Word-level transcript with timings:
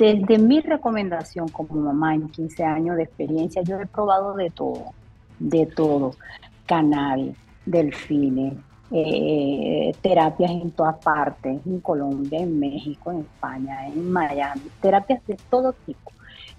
Desde 0.00 0.38
mi 0.38 0.62
recomendación 0.62 1.48
como 1.48 1.78
mamá 1.78 2.14
en 2.14 2.30
15 2.30 2.64
años 2.64 2.96
de 2.96 3.02
experiencia, 3.02 3.60
yo 3.60 3.78
he 3.78 3.86
probado 3.86 4.32
de 4.32 4.48
todo, 4.48 4.94
de 5.38 5.66
todo. 5.66 6.12
Cannabis, 6.64 7.36
delfines, 7.66 8.54
eh, 8.90 9.94
terapias 10.00 10.52
en 10.52 10.70
todas 10.70 10.96
partes, 11.04 11.60
en 11.66 11.80
Colombia, 11.80 12.40
en 12.40 12.58
México, 12.58 13.12
en 13.12 13.18
España, 13.18 13.88
en 13.88 14.10
Miami, 14.10 14.62
terapias 14.80 15.20
de 15.26 15.36
todo 15.50 15.74
tipo, 15.84 16.12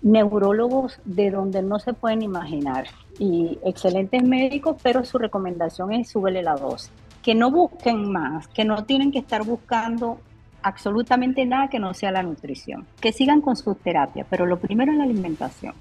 neurólogos 0.04 1.00
de 1.04 1.32
donde 1.32 1.64
no 1.64 1.80
se 1.80 1.94
pueden 1.94 2.22
imaginar. 2.22 2.86
Y 3.18 3.58
excelentes 3.66 4.22
médicos, 4.22 4.78
pero 4.84 5.04
su 5.04 5.18
recomendación 5.18 5.94
es 5.94 6.10
súbele 6.10 6.44
la 6.44 6.58
dosis, 6.58 6.92
que 7.24 7.34
no 7.34 7.50
busquen 7.50 8.12
más, 8.12 8.48
que 8.50 8.66
no 8.66 8.84
tienen 8.84 9.12
que 9.12 9.18
estar 9.18 9.44
buscando 9.44 10.20
absolutamente 10.64 11.46
nada 11.46 11.70
que 11.70 11.80
no 11.80 11.94
sea 11.94 12.12
la 12.12 12.24
nutrición, 12.24 12.86
que 13.00 13.12
sigan 13.12 13.42
con 13.42 13.56
sus 13.56 13.78
terapias, 13.78 14.28
pero 14.30 14.46
lo 14.46 14.60
primero 14.60 14.92
es 14.92 14.98
la 14.98 15.04
alimentación. 15.04 15.74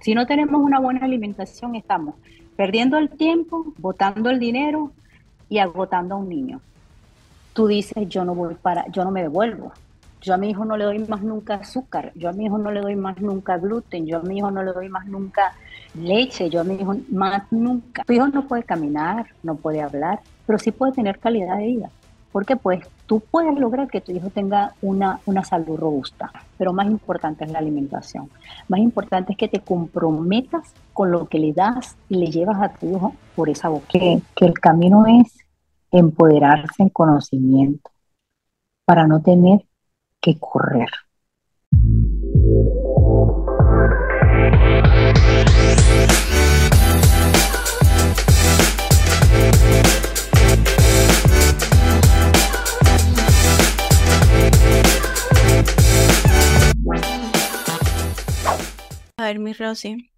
Si 0.00 0.14
no 0.14 0.26
tenemos 0.26 0.60
una 0.60 0.80
buena 0.80 1.04
alimentación, 1.04 1.74
estamos 1.76 2.14
perdiendo 2.56 2.98
el 2.98 3.10
tiempo, 3.10 3.72
botando 3.78 4.30
el 4.30 4.38
dinero 4.38 4.92
y 5.48 5.58
agotando 5.58 6.14
a 6.14 6.18
un 6.18 6.28
niño. 6.28 6.60
Tú 7.52 7.66
dices, 7.66 8.08
yo 8.08 8.24
no 8.24 8.34
voy 8.34 8.54
para, 8.54 8.86
yo 8.88 9.04
no 9.04 9.10
me 9.10 9.22
devuelvo. 9.22 9.72
Yo 10.22 10.34
a 10.34 10.36
mi 10.36 10.50
hijo 10.50 10.66
no 10.66 10.76
le 10.76 10.84
doy 10.84 10.98
más 10.98 11.22
nunca 11.22 11.54
azúcar, 11.54 12.12
yo 12.14 12.28
a 12.28 12.32
mi 12.32 12.44
hijo 12.44 12.58
no 12.58 12.70
le 12.70 12.80
doy 12.80 12.94
más 12.94 13.18
nunca 13.22 13.56
gluten, 13.56 14.06
yo 14.06 14.18
a 14.18 14.22
mi 14.22 14.36
hijo 14.36 14.50
no 14.50 14.62
le 14.62 14.72
doy 14.72 14.90
más 14.90 15.06
nunca 15.06 15.54
leche, 15.94 16.50
yo 16.50 16.60
a 16.60 16.64
mi 16.64 16.74
hijo 16.74 16.94
más 17.10 17.50
nunca. 17.50 18.04
Tu 18.04 18.12
hijo 18.12 18.28
no 18.28 18.46
puede 18.46 18.62
caminar, 18.62 19.26
no 19.42 19.54
puede 19.54 19.80
hablar, 19.80 20.20
pero 20.46 20.58
sí 20.58 20.72
puede 20.72 20.92
tener 20.92 21.18
calidad 21.18 21.56
de 21.56 21.66
vida. 21.66 21.90
Porque 22.32 22.56
pues 22.56 22.86
tú 23.06 23.20
puedes 23.20 23.58
lograr 23.58 23.88
que 23.88 24.00
tu 24.00 24.12
hijo 24.12 24.30
tenga 24.30 24.74
una, 24.82 25.20
una 25.26 25.44
salud 25.44 25.76
robusta, 25.76 26.30
pero 26.56 26.72
más 26.72 26.86
importante 26.86 27.44
es 27.44 27.50
la 27.50 27.58
alimentación. 27.58 28.30
Más 28.68 28.80
importante 28.80 29.32
es 29.32 29.38
que 29.38 29.48
te 29.48 29.60
comprometas 29.60 30.72
con 30.92 31.10
lo 31.10 31.26
que 31.26 31.38
le 31.38 31.52
das 31.52 31.96
y 32.08 32.16
le 32.16 32.26
llevas 32.26 32.60
a 32.62 32.68
tu 32.68 32.94
hijo 32.94 33.14
por 33.34 33.48
esa 33.48 33.68
boca. 33.68 33.86
que 33.90 34.22
el 34.40 34.54
camino 34.60 35.06
es 35.06 35.38
empoderarse 35.90 36.82
en 36.82 36.88
conocimiento 36.88 37.90
para 38.84 39.06
no 39.06 39.20
tener 39.20 39.64
que 40.20 40.38
correr. 40.38 40.88
Ver, 59.30 59.38
mi 59.38 59.52
Rosy, 59.52 60.10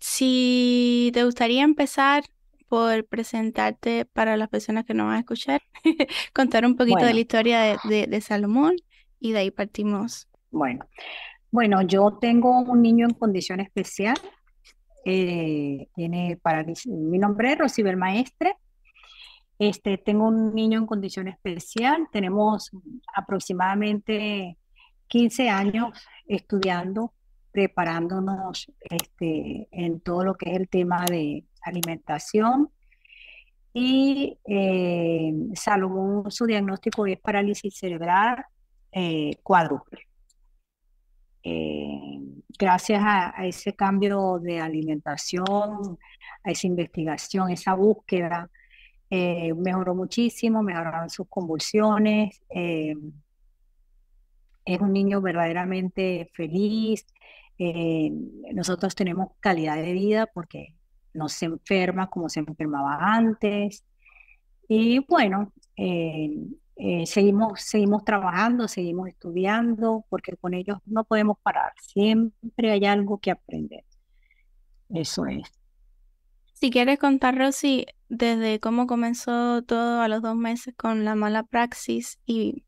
si 0.00 1.10
te 1.12 1.24
gustaría 1.24 1.62
empezar 1.62 2.24
por 2.68 3.04
presentarte 3.06 4.04
para 4.04 4.36
las 4.36 4.48
personas 4.48 4.84
que 4.84 4.94
nos 4.94 5.06
van 5.06 5.16
a 5.16 5.20
escuchar, 5.20 5.62
contar 6.34 6.64
un 6.64 6.76
poquito 6.76 7.04
de 7.04 7.14
la 7.14 7.20
historia 7.20 7.78
de, 7.84 8.20
Salomón 8.20 8.76
y 9.20 9.32
de 9.32 9.38
ahí 9.40 9.50
partimos. 9.50 10.28
Bueno, 10.50 10.86
bueno, 11.50 11.82
yo 11.82 12.18
tengo 12.20 12.60
un 12.60 12.82
niño 12.82 13.06
en 13.06 13.14
condición 13.14 13.60
especial. 13.60 14.16
Eh, 15.04 15.88
tiene 15.94 16.38
parálisis. 16.42 16.86
Mi 16.86 17.18
nombre 17.18 17.52
es 17.52 17.58
Rosibel 17.58 17.96
Maestre. 17.96 18.56
Este, 19.58 19.98
tengo 19.98 20.28
un 20.28 20.54
niño 20.54 20.78
en 20.78 20.86
condición 20.86 21.28
especial. 21.28 22.08
Tenemos 22.12 22.70
aproximadamente 23.14 24.56
15 25.08 25.48
años 25.48 25.88
estudiando, 26.26 27.12
preparándonos 27.56 28.70
este, 28.80 29.66
en 29.70 30.00
todo 30.00 30.24
lo 30.24 30.34
que 30.34 30.50
es 30.50 30.56
el 30.56 30.68
tema 30.68 31.06
de 31.06 31.42
alimentación. 31.62 32.68
Y 33.72 34.38
eh, 34.44 35.32
Salomón, 35.54 36.30
su 36.30 36.44
diagnóstico 36.44 37.06
es 37.06 37.18
parálisis 37.18 37.78
cerebral 37.78 38.44
eh, 38.92 39.36
cuádruple. 39.42 40.02
Eh, 41.42 42.20
gracias 42.58 43.02
a, 43.02 43.46
ese 43.46 43.74
cambio 43.74 44.38
de 44.38 44.60
alimentación, 44.60 45.98
a 46.44 46.50
esa 46.50 46.66
investigación, 46.66 47.50
esa 47.50 47.72
búsqueda, 47.72 48.50
eh, 49.08 49.54
mejoró 49.54 49.94
muchísimo, 49.94 50.62
mejoraron 50.62 51.08
sus 51.08 51.26
convulsiones. 51.26 52.42
es 52.50 52.96
un 54.80 54.92
niño 54.92 55.22
verdaderamente 55.22 56.28
feliz. 56.34 57.06
Nosotros 57.58 58.94
tenemos 58.94 59.30
calidad 59.40 59.76
de 59.76 59.92
vida 59.92 60.26
porque 60.26 60.74
no 61.14 61.28
se 61.28 61.46
enferma 61.46 62.08
como 62.08 62.28
se 62.28 62.40
enfermaba 62.40 62.98
antes. 63.00 63.84
Y 64.68 64.98
bueno, 65.00 65.52
eh, 65.76 67.06
seguimos, 67.06 67.62
seguimos 67.62 68.04
trabajando, 68.04 68.68
seguimos 68.68 69.08
estudiando, 69.08 70.04
porque 70.10 70.36
con 70.36 70.52
ellos 70.54 70.78
no 70.84 71.04
podemos 71.04 71.38
parar. 71.42 71.72
Siempre 71.80 72.70
hay 72.70 72.84
algo 72.84 73.18
que 73.18 73.30
aprender. 73.30 73.84
Eso 74.90 75.26
es. 75.26 75.50
Si 76.52 76.70
quieres 76.70 76.98
contar, 76.98 77.36
Rosy, 77.36 77.86
desde 78.08 78.60
cómo 78.60 78.86
comenzó 78.86 79.62
todo 79.62 80.00
a 80.00 80.08
los 80.08 80.22
dos 80.22 80.36
meses 80.36 80.74
con 80.76 81.04
la 81.04 81.14
mala 81.14 81.42
praxis 81.42 82.18
y 82.26 82.64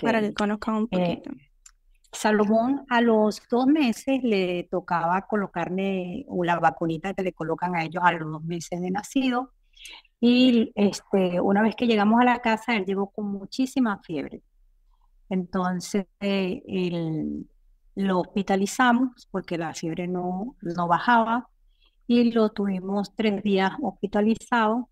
para 0.00 0.20
que 0.20 0.32
conozcan 0.32 0.74
un 0.74 0.88
eh, 0.90 1.20
poquito. 1.22 1.30
Salomón 2.12 2.84
a 2.90 3.00
los 3.00 3.42
dos 3.50 3.66
meses 3.66 4.22
le 4.22 4.64
tocaba 4.70 5.22
colocarle 5.22 6.26
la 6.44 6.58
vacunita 6.58 7.14
que 7.14 7.22
le 7.22 7.32
colocan 7.32 7.74
a 7.74 7.84
ellos 7.84 8.02
a 8.04 8.12
los 8.12 8.30
dos 8.30 8.44
meses 8.44 8.80
de 8.80 8.90
nacido 8.90 9.52
y 10.20 10.70
este, 10.76 11.40
una 11.40 11.62
vez 11.62 11.74
que 11.74 11.88
llegamos 11.88 12.20
a 12.20 12.24
la 12.24 12.38
casa, 12.40 12.76
él 12.76 12.84
llegó 12.84 13.10
con 13.10 13.26
muchísima 13.26 14.00
fiebre. 14.04 14.40
Entonces, 15.28 16.06
lo 17.96 18.20
hospitalizamos 18.20 19.26
porque 19.32 19.58
la 19.58 19.74
fiebre 19.74 20.06
no, 20.06 20.56
no 20.60 20.86
bajaba 20.86 21.48
y 22.06 22.30
lo 22.30 22.50
tuvimos 22.50 23.16
tres 23.16 23.42
días 23.42 23.72
hospitalizado. 23.82 24.88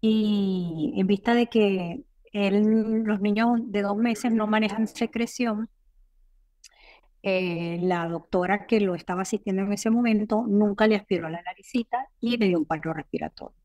Y 0.00 0.92
en 0.96 1.06
vista 1.08 1.34
de 1.34 1.48
que 1.48 2.04
él, 2.32 3.02
los 3.04 3.20
niños 3.20 3.58
de 3.64 3.82
dos 3.82 3.96
meses 3.96 4.32
no 4.32 4.46
manejan 4.46 4.86
secreción, 4.86 5.68
eh, 7.22 7.78
la 7.82 8.08
doctora 8.08 8.66
que 8.66 8.80
lo 8.80 8.94
estaba 8.94 9.22
asistiendo 9.22 9.62
en 9.62 9.72
ese 9.72 9.90
momento 9.90 10.44
nunca 10.46 10.86
le 10.86 10.96
aspiró 10.96 11.28
la 11.28 11.42
naricita 11.42 12.08
y 12.20 12.36
le 12.36 12.48
dio 12.48 12.58
un 12.58 12.66
paro 12.66 12.92
respiratorio. 12.92 13.56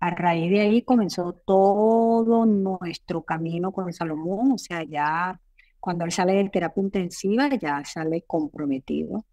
A 0.00 0.10
raíz 0.10 0.50
de 0.50 0.60
ahí 0.60 0.82
comenzó 0.82 1.32
todo 1.32 2.44
nuestro 2.46 3.22
camino 3.22 3.72
con 3.72 3.92
Salomón, 3.92 4.52
o 4.52 4.58
sea, 4.58 4.82
ya 4.82 5.40
cuando 5.80 6.04
él 6.04 6.12
sale 6.12 6.34
de 6.34 6.48
terapia 6.50 6.82
intensiva, 6.82 7.48
ya 7.48 7.84
sale 7.84 8.24
comprometido. 8.26 9.24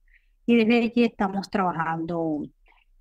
Y 0.46 0.56
desde 0.58 0.84
allí 0.84 1.04
estamos 1.04 1.50
trabajando 1.50 2.44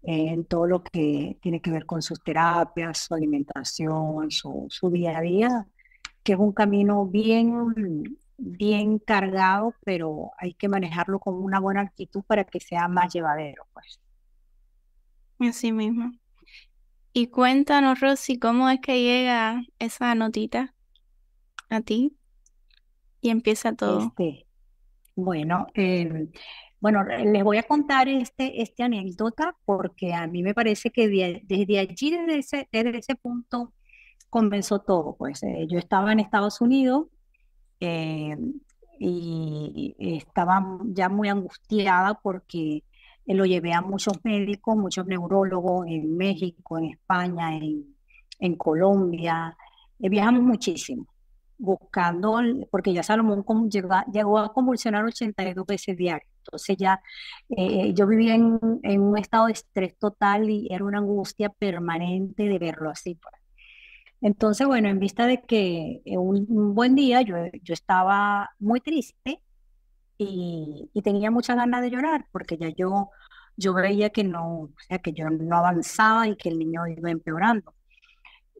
en 0.02 0.44
todo 0.46 0.66
lo 0.66 0.82
que 0.82 1.38
tiene 1.40 1.60
que 1.60 1.70
ver 1.70 1.86
con 1.86 2.02
sus 2.02 2.22
terapias, 2.22 2.98
su 2.98 3.14
alimentación, 3.14 4.30
su, 4.30 4.66
su 4.68 4.90
día 4.90 5.18
a 5.18 5.20
día, 5.20 5.66
que 6.22 6.32
es 6.32 6.38
un 6.38 6.52
camino 6.52 7.06
bien, 7.06 8.18
bien 8.44 8.98
cargado, 8.98 9.74
pero 9.84 10.32
hay 10.38 10.54
que 10.54 10.68
manejarlo 10.68 11.20
con 11.20 11.34
una 11.34 11.60
buena 11.60 11.82
actitud 11.82 12.22
para 12.24 12.44
que 12.44 12.58
sea 12.58 12.88
más 12.88 13.12
llevadero, 13.12 13.66
pues. 13.72 14.00
Así 15.38 15.72
mismo. 15.72 16.12
Y 17.12 17.28
cuéntanos, 17.28 18.00
Rosy, 18.00 18.38
cómo 18.38 18.68
es 18.68 18.80
que 18.80 19.02
llega 19.02 19.62
esa 19.78 20.14
notita 20.14 20.74
a 21.68 21.80
ti 21.82 22.16
y 23.20 23.30
empieza 23.30 23.74
todo. 23.74 24.06
Este, 24.06 24.46
bueno, 25.14 25.66
em, 25.74 26.30
bueno, 26.80 27.04
les 27.04 27.44
voy 27.44 27.58
a 27.58 27.62
contar 27.62 28.08
este, 28.08 28.60
este 28.60 28.82
anécdota 28.82 29.56
porque 29.64 30.14
a 30.14 30.26
mí 30.26 30.42
me 30.42 30.54
parece 30.54 30.90
que 30.90 31.08
desde 31.44 31.78
allí, 31.78 32.10
desde 32.10 32.38
ese, 32.38 32.68
desde 32.72 32.98
ese 32.98 33.14
punto, 33.14 33.72
comenzó 34.30 34.80
todo. 34.80 35.14
Pues 35.16 35.42
eh, 35.44 35.66
yo 35.68 35.78
estaba 35.78 36.12
en 36.12 36.20
Estados 36.20 36.60
Unidos 36.60 37.06
em, 37.82 38.54
y 38.98 39.94
estaba 39.98 40.78
ya 40.84 41.08
muy 41.08 41.28
angustiada 41.28 42.14
porque 42.22 42.84
lo 43.26 43.44
llevé 43.46 43.72
a 43.72 43.80
muchos 43.82 44.14
médicos, 44.24 44.76
muchos 44.76 45.06
neurólogos 45.06 45.86
en 45.86 46.16
México, 46.16 46.78
en 46.78 46.84
España, 46.86 47.56
en, 47.56 47.96
en 48.38 48.56
Colombia. 48.56 49.56
Eh, 50.00 50.08
viajamos 50.08 50.42
muchísimo 50.42 51.06
buscando, 51.58 52.40
porque 52.70 52.92
ya 52.92 53.04
Salomón 53.04 53.44
llegó, 53.70 54.38
a 54.38 54.52
convulsionar 54.52 55.04
82 55.04 55.64
veces 55.64 55.96
diario. 55.96 56.26
Entonces 56.38 56.76
ya 56.76 57.00
eh, 57.50 57.94
yo 57.94 58.06
vivía 58.08 58.34
en, 58.34 58.58
en, 58.82 59.00
un 59.00 59.16
estado 59.16 59.46
de 59.46 59.52
estrés 59.52 59.96
total 59.96 60.50
y 60.50 60.66
era 60.72 60.84
una 60.84 60.98
angustia 60.98 61.50
permanente 61.50 62.44
de 62.44 62.58
verlo 62.58 62.90
así. 62.90 63.14
Pues. 63.14 63.41
Entonces, 64.22 64.66
bueno, 64.66 64.88
en 64.88 64.98
vista 64.98 65.26
de 65.26 65.42
que 65.42 66.00
un, 66.06 66.46
un 66.48 66.74
buen 66.74 66.94
día 66.94 67.22
yo, 67.22 67.36
yo 67.62 67.74
estaba 67.74 68.50
muy 68.58 68.80
triste, 68.80 69.42
y, 70.22 71.02
tenía 71.02 71.30
muchas 71.30 71.56
ganas 71.56 71.82
de 71.82 71.90
llorar 71.90 72.26
porque 72.32 72.56
ya 72.56 72.68
yo, 72.70 73.10
yo 73.56 73.74
veía 73.74 74.10
que 74.10 74.24
no, 74.24 74.62
o 74.62 74.70
sea, 74.88 74.98
que 74.98 75.12
yo 75.12 75.28
no 75.30 75.56
avanzaba 75.56 76.28
y 76.28 76.36
que 76.36 76.48
el 76.48 76.58
niño 76.58 76.86
iba 76.86 77.10
empeorando. 77.10 77.74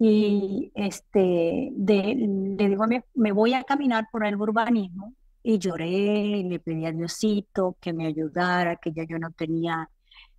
Y 0.01 0.73
este, 0.75 1.71
de, 1.73 2.15
le 2.59 2.69
digo 2.69 2.85
a 2.85 2.87
mí, 2.87 3.01
me 3.15 3.33
voy 3.33 3.55
a 3.55 3.63
caminar 3.65 4.09
por 4.11 4.27
el 4.27 4.37
urbanismo 4.37 5.15
y 5.43 5.59
lloré, 5.59 6.43
le 6.45 6.59
pedí 6.61 6.87
a 6.87 6.93
Diosito 6.93 7.77
que 7.81 7.93
me 7.93 8.07
ayudara, 8.07 8.77
que 8.77 8.93
ya 8.93 9.05
yo 9.05 9.19
no 9.19 9.31
tenía, 9.31 9.89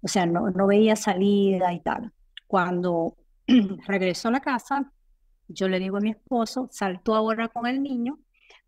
o 0.01 0.07
sea, 0.07 0.25
no, 0.25 0.49
no 0.51 0.67
veía 0.67 0.95
salida 0.95 1.73
y 1.73 1.81
tal. 1.81 2.11
Cuando 2.47 3.15
regresó 3.87 4.29
a 4.29 4.31
la 4.31 4.41
casa, 4.41 4.91
yo 5.47 5.67
le 5.67 5.79
digo 5.79 5.97
a 5.97 6.01
mi 6.01 6.11
esposo, 6.11 6.67
saltó 6.71 7.15
ahora 7.15 7.47
con 7.47 7.67
el 7.67 7.81
niño. 7.81 8.19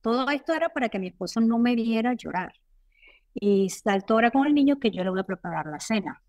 Todo 0.01 0.29
esto 0.29 0.53
era 0.53 0.69
para 0.69 0.89
que 0.89 0.99
mi 0.99 1.07
esposo 1.07 1.41
no 1.41 1.57
me 1.57 1.75
viera 1.75 2.13
llorar. 2.13 2.53
Y 3.33 3.69
saltó 3.69 4.13
ahora 4.13 4.31
con 4.31 4.45
el 4.45 4.53
niño 4.53 4.79
que 4.79 4.91
yo 4.91 5.03
le 5.03 5.09
voy 5.09 5.19
a 5.19 5.23
preparar 5.23 5.65
la 5.67 5.79
cena. 5.79 6.21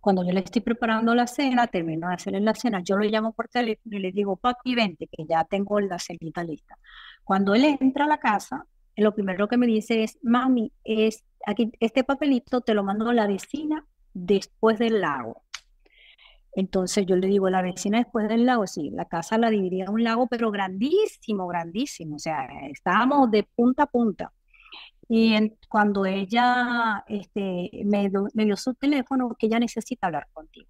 Cuando 0.00 0.24
yo 0.24 0.32
le 0.32 0.40
estoy 0.40 0.62
preparando 0.62 1.14
la 1.14 1.26
cena, 1.26 1.66
termino 1.66 2.08
de 2.08 2.14
hacerle 2.14 2.40
la 2.40 2.54
cena, 2.54 2.80
yo 2.82 2.96
lo 2.96 3.04
llamo 3.04 3.32
por 3.32 3.48
teléfono 3.48 3.96
y 3.96 4.00
le 4.00 4.12
digo, 4.12 4.36
papi, 4.36 4.74
vente, 4.74 5.08
que 5.12 5.26
ya 5.26 5.44
tengo 5.44 5.78
la 5.80 5.98
cenita 5.98 6.42
lista. 6.42 6.78
Cuando 7.22 7.54
él 7.54 7.64
entra 7.64 8.06
a 8.06 8.08
la 8.08 8.18
casa, 8.18 8.66
lo 8.96 9.14
primero 9.14 9.46
que 9.46 9.58
me 9.58 9.66
dice 9.66 10.02
es, 10.02 10.18
mami, 10.22 10.72
es, 10.84 11.24
aquí, 11.46 11.70
este 11.80 12.02
papelito 12.02 12.60
te 12.62 12.74
lo 12.74 12.82
mando 12.82 13.10
a 13.10 13.14
la 13.14 13.26
vecina 13.26 13.84
después 14.14 14.78
del 14.78 15.00
lago. 15.00 15.42
Entonces 16.52 17.06
yo 17.06 17.16
le 17.16 17.28
digo, 17.28 17.48
la 17.48 17.62
vecina 17.62 17.98
después 17.98 18.28
del 18.28 18.46
lago, 18.46 18.66
sí, 18.66 18.90
la 18.90 19.04
casa 19.04 19.38
la 19.38 19.50
dividía 19.50 19.84
en 19.84 19.90
un 19.90 20.04
lago, 20.04 20.26
pero 20.26 20.50
grandísimo, 20.50 21.46
grandísimo, 21.46 22.16
o 22.16 22.18
sea, 22.18 22.48
estábamos 22.70 23.30
de 23.30 23.44
punta 23.44 23.84
a 23.84 23.86
punta. 23.86 24.32
Y 25.08 25.34
cuando 25.68 26.06
ella 26.06 27.04
este, 27.08 27.70
me, 27.84 28.10
me, 28.34 28.44
dio 28.44 28.56
su 28.56 28.74
teléfono, 28.74 29.34
que 29.38 29.46
ella 29.46 29.58
necesita 29.58 30.06
hablar 30.06 30.28
contigo. 30.32 30.68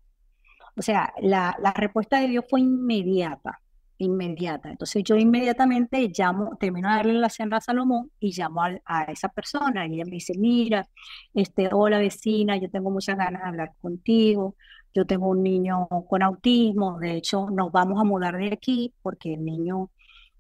O 0.77 0.83
sea, 0.83 1.13
la, 1.21 1.55
la 1.61 1.73
respuesta 1.73 2.21
de 2.21 2.29
Dios 2.29 2.45
fue 2.49 2.61
inmediata, 2.61 3.61
inmediata. 3.99 4.71
Entonces 4.71 5.03
yo 5.05 5.17
inmediatamente 5.17 6.11
llamo, 6.17 6.57
termino 6.59 6.89
de 6.89 6.97
darle 6.97 7.13
la 7.15 7.29
cena 7.29 7.59
a 7.59 7.61
Salomón 7.61 8.11
y 8.19 8.33
llamo 8.33 8.63
a, 8.63 8.79
a, 8.87 9.05
esa 9.05 9.29
persona 9.29 9.87
y 9.87 9.95
ella 9.95 10.05
me 10.07 10.13
dice, 10.13 10.33
mira, 10.39 10.89
este, 11.35 11.69
hola 11.73 11.99
vecina, 11.99 12.57
yo 12.57 12.71
tengo 12.71 12.91
muchas 12.91 13.19
ganas 13.19 13.43
de 13.43 13.49
hablar 13.49 13.73
contigo 13.81 14.57
yo 14.95 15.07
tengo 15.07 15.29
un 15.29 15.43
niño 15.43 15.89
con 16.09 16.23
autismo, 16.23 16.99
de 16.99 17.17
hecho 17.17 17.49
nos 17.51 17.73
vamos 17.73 18.01
a 18.01 18.05
mudar 18.05 18.37
de 18.37 18.53
aquí 18.53 18.93
porque 19.03 19.35
el 19.35 19.45
niño 19.45 19.91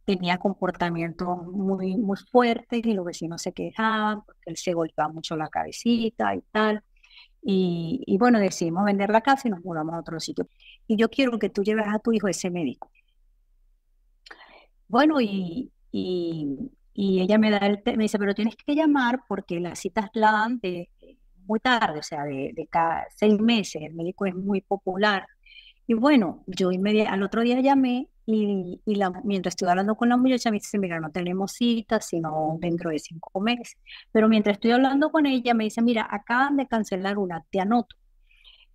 tenía 0.04 0.38
comportamientos 0.38 1.46
muy, 1.46 1.96
muy 1.96 2.16
fuertes 2.16 2.84
y 2.84 2.94
los 2.94 3.04
vecinos 3.04 3.42
se 3.42 3.52
quejaban 3.52 4.22
porque 4.24 4.50
él 4.50 4.56
se 4.56 4.72
golpeaba 4.74 5.12
mucho 5.12 5.36
la 5.36 5.48
cabecita 5.48 6.34
y 6.34 6.42
tal. 6.50 6.82
Y, 7.42 8.16
bueno, 8.18 8.38
decidimos 8.38 8.84
vender 8.84 9.10
la 9.10 9.22
casa 9.22 9.48
y 9.48 9.50
nos 9.50 9.64
mudamos 9.64 9.94
a 9.94 10.00
otro 10.00 10.20
sitio. 10.20 10.46
Y 10.86 10.96
yo 10.96 11.08
quiero 11.08 11.38
que 11.38 11.48
tú 11.48 11.62
lleves 11.62 11.86
a 11.88 11.98
tu 11.98 12.12
hijo 12.12 12.28
ese 12.28 12.50
médico. 12.50 12.90
Bueno, 14.88 15.20
y, 15.20 15.70
y, 15.92 16.70
y 16.92 17.20
ella 17.22 17.38
me, 17.38 17.50
da 17.50 17.58
el 17.58 17.80
me 17.96 18.04
dice, 18.04 18.18
pero 18.18 18.34
tienes 18.34 18.56
que 18.56 18.74
llamar 18.74 19.20
porque 19.28 19.60
las 19.60 19.78
citas 19.78 20.10
la 20.14 20.32
dan 20.32 20.58
de, 20.60 20.90
muy 21.50 21.60
tarde, 21.60 21.98
o 21.98 22.02
sea, 22.02 22.24
de, 22.24 22.68
cada 22.70 23.06
seis 23.16 23.38
meses, 23.40 23.82
el 23.82 23.94
médico 23.94 24.24
es 24.26 24.34
muy 24.34 24.60
popular. 24.60 25.26
Y 25.86 25.94
bueno, 25.94 26.44
yo 26.46 26.70
al 27.08 27.22
otro 27.24 27.42
día 27.42 27.60
llamé 27.60 28.08
y, 28.24 28.80
y 28.86 29.00
mientras 29.24 29.52
estoy 29.54 29.68
hablando 29.68 29.96
con 29.96 30.08
la 30.08 30.16
muchacha 30.16 30.50
me 30.50 30.58
dice, 30.58 30.78
mira, 30.78 31.00
no 31.00 31.10
tenemos 31.10 31.52
cita, 31.52 32.00
sino 32.00 32.56
dentro 32.60 32.90
de 32.90 33.00
cinco 33.00 33.40
meses. 33.40 33.76
Pero 34.12 34.28
mientras 34.28 34.54
estoy 34.54 34.70
hablando 34.70 35.10
con 35.10 35.26
ella 35.26 35.52
me 35.52 35.64
dice, 35.64 35.82
mira, 35.82 36.06
acaban 36.08 36.56
de 36.56 36.68
cancelar 36.68 37.18
una, 37.18 37.44
te 37.50 37.60
anoto. 37.60 37.96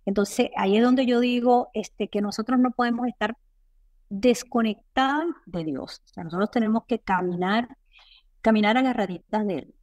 Entonces 0.04 0.50
ahí 0.56 0.76
es 0.76 0.82
donde 0.82 1.06
yo 1.06 1.20
digo 1.20 1.70
este, 1.72 2.08
que 2.08 2.20
nosotros 2.20 2.60
no 2.60 2.72
podemos 2.72 3.08
estar 3.08 3.36
desconectados 4.10 5.34
de 5.46 5.64
Dios. 5.64 6.02
O 6.04 6.08
sea, 6.08 6.24
nosotros 6.24 6.50
tenemos 6.50 6.84
que 6.86 6.98
caminar, 6.98 7.68
caminar 8.42 8.76
agarraditas 8.76 9.46
de 9.46 9.54
Él. 9.54 9.74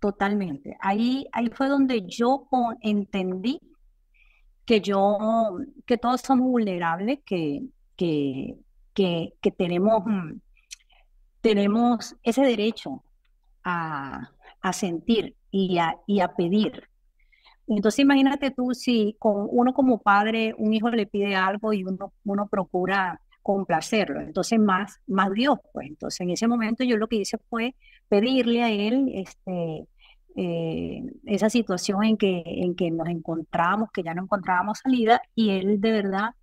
Totalmente. 0.00 0.76
Ahí, 0.80 1.26
ahí 1.32 1.50
fue 1.50 1.68
donde 1.68 2.06
yo 2.06 2.46
entendí 2.82 3.60
que 4.64 4.80
yo, 4.80 5.58
que 5.86 5.98
todos 5.98 6.20
somos 6.20 6.46
vulnerables, 6.46 7.20
que, 7.24 7.62
que, 7.96 8.56
que, 8.94 9.34
que 9.40 9.50
tenemos, 9.50 10.04
mm, 10.04 10.40
tenemos 11.40 12.14
ese 12.22 12.42
derecho 12.42 13.02
a, 13.64 14.30
a 14.60 14.72
sentir 14.72 15.34
y 15.50 15.78
a, 15.78 15.96
y 16.06 16.20
a 16.20 16.34
pedir. 16.34 16.88
Entonces 17.66 18.00
imagínate 18.00 18.50
tú 18.50 18.72
si 18.74 19.16
con 19.18 19.48
uno 19.50 19.74
como 19.74 20.00
padre, 20.00 20.54
un 20.58 20.72
hijo 20.74 20.90
le 20.90 21.06
pide 21.06 21.34
algo 21.34 21.72
y 21.72 21.84
uno, 21.84 22.12
uno 22.24 22.46
procura 22.48 23.20
complacerlo. 23.48 24.20
Entonces 24.20 24.58
más, 24.60 25.00
más 25.06 25.32
Dios, 25.32 25.58
pues. 25.72 25.88
Entonces 25.88 26.20
en 26.20 26.28
ese 26.28 26.46
momento 26.46 26.84
yo 26.84 26.98
lo 26.98 27.08
que 27.08 27.16
hice 27.16 27.38
fue 27.48 27.74
pedirle 28.06 28.62
a 28.62 28.70
él 28.70 29.10
este, 29.14 29.88
eh, 30.36 31.02
esa 31.24 31.48
situación 31.48 32.04
en 32.04 32.18
que, 32.18 32.42
en 32.44 32.76
que 32.76 32.90
nos 32.90 33.08
encontramos, 33.08 33.88
que 33.90 34.02
ya 34.02 34.12
no 34.12 34.24
encontrábamos 34.24 34.80
salida, 34.80 35.22
y 35.34 35.48
él 35.52 35.80
de 35.80 35.92
verdad 35.92 36.34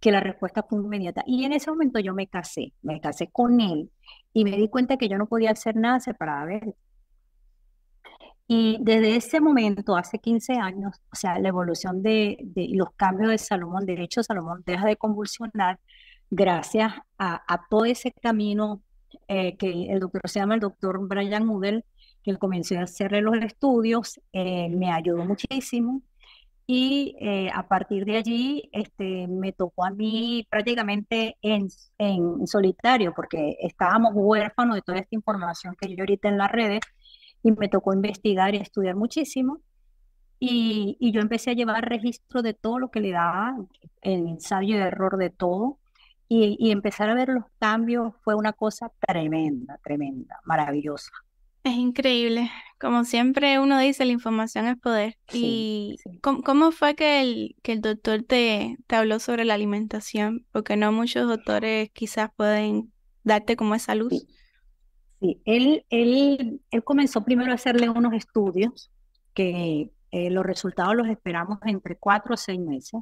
que 0.00 0.10
la 0.10 0.20
respuesta 0.20 0.62
fue 0.62 0.78
inmediata. 0.78 1.22
Y 1.26 1.44
en 1.44 1.52
ese 1.52 1.70
momento 1.70 1.98
yo 1.98 2.14
me 2.14 2.28
casé, 2.28 2.72
me 2.80 2.98
casé 2.98 3.28
con 3.30 3.60
él 3.60 3.90
y 4.32 4.44
me 4.44 4.56
di 4.56 4.68
cuenta 4.68 4.96
que 4.96 5.08
yo 5.10 5.18
no 5.18 5.26
podía 5.26 5.50
hacer 5.50 5.76
nada 5.76 6.00
separada 6.00 6.46
de 6.46 6.56
él. 6.56 6.74
Y 8.48 8.78
desde 8.80 9.16
ese 9.16 9.40
momento, 9.40 9.96
hace 9.96 10.18
15 10.18 10.54
años, 10.54 10.96
o 11.12 11.16
sea, 11.16 11.38
la 11.38 11.48
evolución 11.48 12.02
de, 12.02 12.38
de 12.40 12.68
los 12.72 12.88
cambios 12.96 13.30
de 13.30 13.38
Salomón, 13.38 13.84
de 13.84 14.02
hecho 14.02 14.22
Salomón 14.22 14.62
deja 14.64 14.86
de 14.86 14.96
convulsionar 14.96 15.78
gracias 16.30 16.92
a, 17.18 17.42
a 17.46 17.66
todo 17.68 17.84
ese 17.84 18.12
camino 18.12 18.82
eh, 19.28 19.56
que 19.56 19.86
el 19.90 20.00
doctor 20.00 20.22
se 20.28 20.40
llama 20.40 20.54
el 20.54 20.60
doctor 20.60 20.98
Brian 21.06 21.48
Udell, 21.48 21.84
que 22.22 22.30
él 22.30 22.38
comencé 22.38 22.78
a 22.78 22.82
hacerle 22.82 23.20
los 23.22 23.36
estudios, 23.36 24.20
eh, 24.32 24.68
me 24.70 24.90
ayudó 24.92 25.24
muchísimo. 25.24 26.02
Y 26.66 27.14
eh, 27.20 27.50
a 27.52 27.68
partir 27.68 28.06
de 28.06 28.16
allí 28.16 28.70
este, 28.72 29.28
me 29.28 29.52
tocó 29.52 29.84
a 29.84 29.90
mí 29.90 30.46
prácticamente 30.50 31.36
en, 31.42 31.68
en, 31.98 32.46
solitario, 32.46 33.12
porque 33.14 33.56
estábamos 33.60 34.12
huérfanos 34.14 34.76
de 34.76 34.82
toda 34.82 34.98
esta 34.98 35.14
información 35.14 35.76
que 35.78 35.94
yo 35.94 36.02
ahorita 36.02 36.28
en 36.28 36.38
las 36.38 36.50
redes, 36.50 36.80
y 37.42 37.52
me 37.52 37.68
tocó 37.68 37.92
investigar 37.92 38.54
y 38.54 38.58
estudiar 38.58 38.96
muchísimo. 38.96 39.58
Y, 40.40 40.96
y 41.00 41.12
yo 41.12 41.20
empecé 41.20 41.50
a 41.50 41.54
llevar 41.54 41.88
registro 41.88 42.42
de 42.42 42.54
todo 42.54 42.78
lo 42.78 42.90
que 42.90 43.00
le 43.00 43.12
daba, 43.12 43.56
el 44.02 44.26
ensayo 44.28 44.76
de 44.76 44.82
error 44.84 45.16
de 45.18 45.30
todo, 45.30 45.78
y, 46.28 46.70
empezar 46.70 47.10
a 47.10 47.14
ver 47.14 47.28
los 47.28 47.44
cambios 47.58 48.14
fue 48.22 48.34
una 48.34 48.52
cosa 48.52 48.90
tremenda, 49.06 49.78
tremenda, 49.82 50.40
maravillosa. 50.44 51.10
Es 51.64 51.74
increíble. 51.74 52.50
Como 52.78 53.04
siempre 53.04 53.58
uno 53.58 53.78
dice, 53.78 54.04
la 54.04 54.12
información 54.12 54.66
es 54.66 54.76
poder. 54.76 55.16
¿Y 55.32 55.96
¿cómo, 56.20 56.72
fue 56.72 56.94
que 56.94 57.22
el, 57.22 57.56
que 57.62 57.72
el 57.72 57.80
doctor 57.80 58.22
te, 58.22 58.76
te 58.86 58.96
habló 58.96 59.18
sobre 59.18 59.44
la 59.44 59.54
alimentación? 59.54 60.46
Porque 60.52 60.76
no 60.76 60.92
muchos 60.92 61.26
doctores 61.26 61.90
quizás 61.92 62.30
pueden 62.36 62.92
darte 63.22 63.56
como 63.56 63.74
esa 63.74 63.94
luz. 63.94 64.26
Sí, 65.20 65.40
Él, 65.46 65.86
él, 65.88 66.60
él 66.70 66.84
comenzó 66.84 67.24
primero 67.24 67.52
a 67.52 67.54
hacerle 67.54 67.88
unos 67.88 68.12
estudios 68.12 68.90
que 69.32 69.90
eh, 70.10 70.30
los 70.30 70.44
resultados 70.44 70.94
los 70.94 71.08
esperamos 71.08 71.58
entre 71.64 71.96
cuatro 71.96 72.34
o 72.34 72.36
seis 72.36 72.60
meses. 72.60 73.00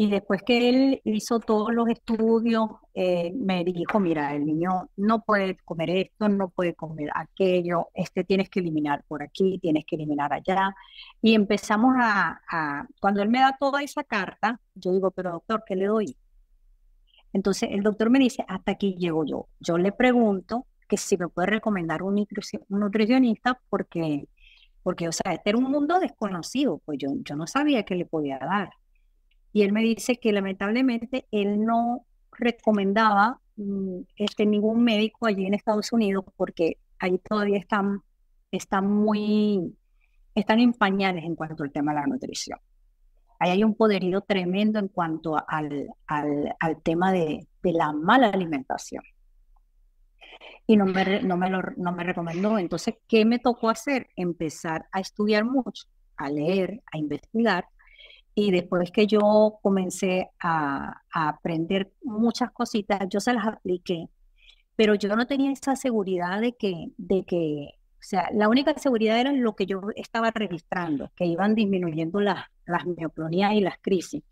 Y 0.00 0.08
después 0.10 0.42
que 0.44 0.68
él 0.68 1.00
hizo 1.04 1.40
todos 1.40 1.74
los 1.74 1.88
estudios, 1.88 2.68
eh, 2.94 3.32
me 3.34 3.64
dijo, 3.64 3.98
mira, 3.98 4.32
el 4.32 4.46
niño 4.46 4.88
no 4.96 5.22
puede 5.24 5.56
comer 5.64 5.90
esto, 5.90 6.28
no 6.28 6.50
puede 6.50 6.74
comer 6.74 7.10
aquello, 7.14 7.88
este 7.94 8.22
tienes 8.22 8.48
que 8.48 8.60
eliminar 8.60 9.04
por 9.08 9.24
aquí, 9.24 9.58
tienes 9.60 9.84
que 9.84 9.96
eliminar 9.96 10.32
allá. 10.32 10.72
Y 11.20 11.34
empezamos 11.34 11.96
a, 11.98 12.40
a, 12.48 12.86
cuando 13.00 13.22
él 13.22 13.28
me 13.28 13.40
da 13.40 13.56
toda 13.58 13.82
esa 13.82 14.04
carta, 14.04 14.60
yo 14.74 14.92
digo, 14.92 15.10
pero 15.10 15.32
doctor, 15.32 15.64
¿qué 15.66 15.74
le 15.74 15.86
doy? 15.86 16.16
Entonces 17.32 17.70
el 17.72 17.82
doctor 17.82 18.08
me 18.08 18.20
dice, 18.20 18.44
hasta 18.46 18.72
aquí 18.72 18.94
llego 18.96 19.24
yo. 19.24 19.48
Yo 19.58 19.78
le 19.78 19.90
pregunto 19.90 20.66
que 20.88 20.96
si 20.96 21.16
me 21.16 21.28
puede 21.28 21.48
recomendar 21.48 22.02
un, 22.04 22.24
nutricionista 22.68 23.60
porque, 23.68 24.28
porque, 24.84 25.08
o 25.08 25.12
sea, 25.12 25.34
este 25.34 25.50
era 25.50 25.58
un 25.58 25.70
mundo 25.70 25.98
desconocido, 25.98 26.80
pues 26.84 26.98
yo, 26.98 27.10
yo 27.24 27.36
no 27.36 27.48
sabía 27.48 27.82
qué 27.82 27.96
le 27.96 28.06
podía 28.06 28.38
dar. 28.38 28.70
Y 29.52 29.62
él 29.62 29.72
me 29.72 29.82
dice 29.82 30.18
que 30.18 30.32
lamentablemente 30.32 31.26
él 31.30 31.64
no 31.64 32.04
recomendaba 32.32 33.40
mm, 33.56 34.00
este, 34.16 34.46
ningún 34.46 34.84
médico 34.84 35.26
allí 35.26 35.46
en 35.46 35.54
Estados 35.54 35.92
Unidos 35.92 36.24
porque 36.36 36.78
allí 36.98 37.18
todavía 37.18 37.58
están, 37.58 38.02
están 38.50 38.90
muy, 38.90 39.76
están 40.34 40.60
en 40.60 40.72
pañales 40.72 41.24
en 41.24 41.34
cuanto 41.34 41.64
al 41.64 41.72
tema 41.72 41.92
de 41.92 42.00
la 42.00 42.06
nutrición. 42.06 42.58
Ahí 43.40 43.50
hay 43.50 43.64
un 43.64 43.74
poderío 43.74 44.20
tremendo 44.20 44.78
en 44.78 44.88
cuanto 44.88 45.36
al, 45.36 45.88
al, 46.06 46.56
al 46.58 46.82
tema 46.82 47.12
de, 47.12 47.46
de, 47.62 47.72
la 47.72 47.92
mala 47.92 48.28
alimentación. 48.28 49.04
y 50.66 50.76
no 50.76 50.86
me, 50.86 51.22
no, 51.22 51.36
me 51.36 51.48
lo, 51.48 51.62
no 51.76 51.92
me 51.92 52.02
recomendó. 52.04 52.58
Entonces, 52.58 52.96
¿qué 53.06 53.24
me 53.24 53.38
tocó 53.38 53.70
hacer? 53.70 54.08
Empezar 54.16 54.86
a 54.90 55.00
estudiar 55.00 55.44
mucho, 55.44 55.86
a 56.16 56.28
leer, 56.30 56.82
a 56.92 56.98
investigar. 56.98 57.68
Y 58.40 58.52
después 58.52 58.92
que 58.92 59.08
yo 59.08 59.58
comencé 59.62 60.30
a, 60.38 61.02
a 61.12 61.28
aprender 61.28 61.90
muchas 62.04 62.52
cositas, 62.52 63.00
yo 63.10 63.18
se 63.18 63.32
las 63.32 63.44
apliqué. 63.44 64.06
Pero 64.76 64.94
yo 64.94 65.16
no 65.16 65.26
tenía 65.26 65.50
esa 65.50 65.74
seguridad 65.74 66.40
de 66.40 66.52
que, 66.52 66.86
de 66.98 67.24
que, 67.24 67.70
o 67.94 67.98
sea, 67.98 68.30
la 68.32 68.48
única 68.48 68.78
seguridad 68.78 69.18
era 69.18 69.32
lo 69.32 69.56
que 69.56 69.66
yo 69.66 69.80
estaba 69.96 70.30
registrando, 70.30 71.10
que 71.16 71.26
iban 71.26 71.56
disminuyendo 71.56 72.20
las, 72.20 72.44
las 72.64 72.86
mioclonías 72.86 73.54
y 73.54 73.60
las 73.60 73.78
crisis. 73.80 74.22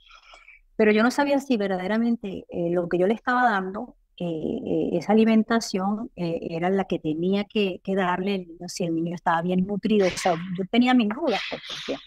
Pero 0.77 0.93
yo 0.93 1.03
no 1.03 1.11
sabía 1.11 1.41
si 1.41 1.57
verdaderamente 1.57 2.45
eh, 2.49 2.71
lo 2.71 2.89
que 2.89 2.99
yo 2.99 3.09
le 3.09 3.15
estaba 3.15 3.43
dando 3.43 3.97
eh, 4.19 4.91
esa 4.93 5.15
alimentación 5.15 6.13
eh, 6.15 6.39
era 6.51 6.71
la 6.71 6.85
que 6.85 7.01
tenía 7.01 7.43
que, 7.43 7.81
darle 7.85 8.47
si 8.69 8.85
el 8.85 8.95
niño 8.95 9.17
estaba 9.17 9.43
bien 9.43 9.67
nutrido. 9.67 10.07
yo 10.07 10.65
tenía 10.71 10.95
mis 10.95 11.09
dudas 11.09 11.41
pues, 11.51 11.63
porque 11.69 12.01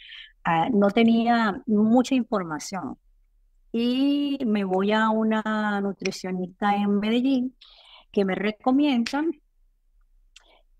ah, 0.49 0.69
no 0.71 0.89
tenía 0.89 1.61
mucha 1.67 2.15
información. 2.15 2.97
Y 3.71 4.39
me 4.45 4.63
voy 4.63 4.91
a 4.91 5.09
una 5.09 5.79
nutricionista 5.81 6.75
en 6.75 6.99
Medellín 6.99 7.55
que 8.11 8.25
me 8.25 8.35
recomiendan 8.35 9.31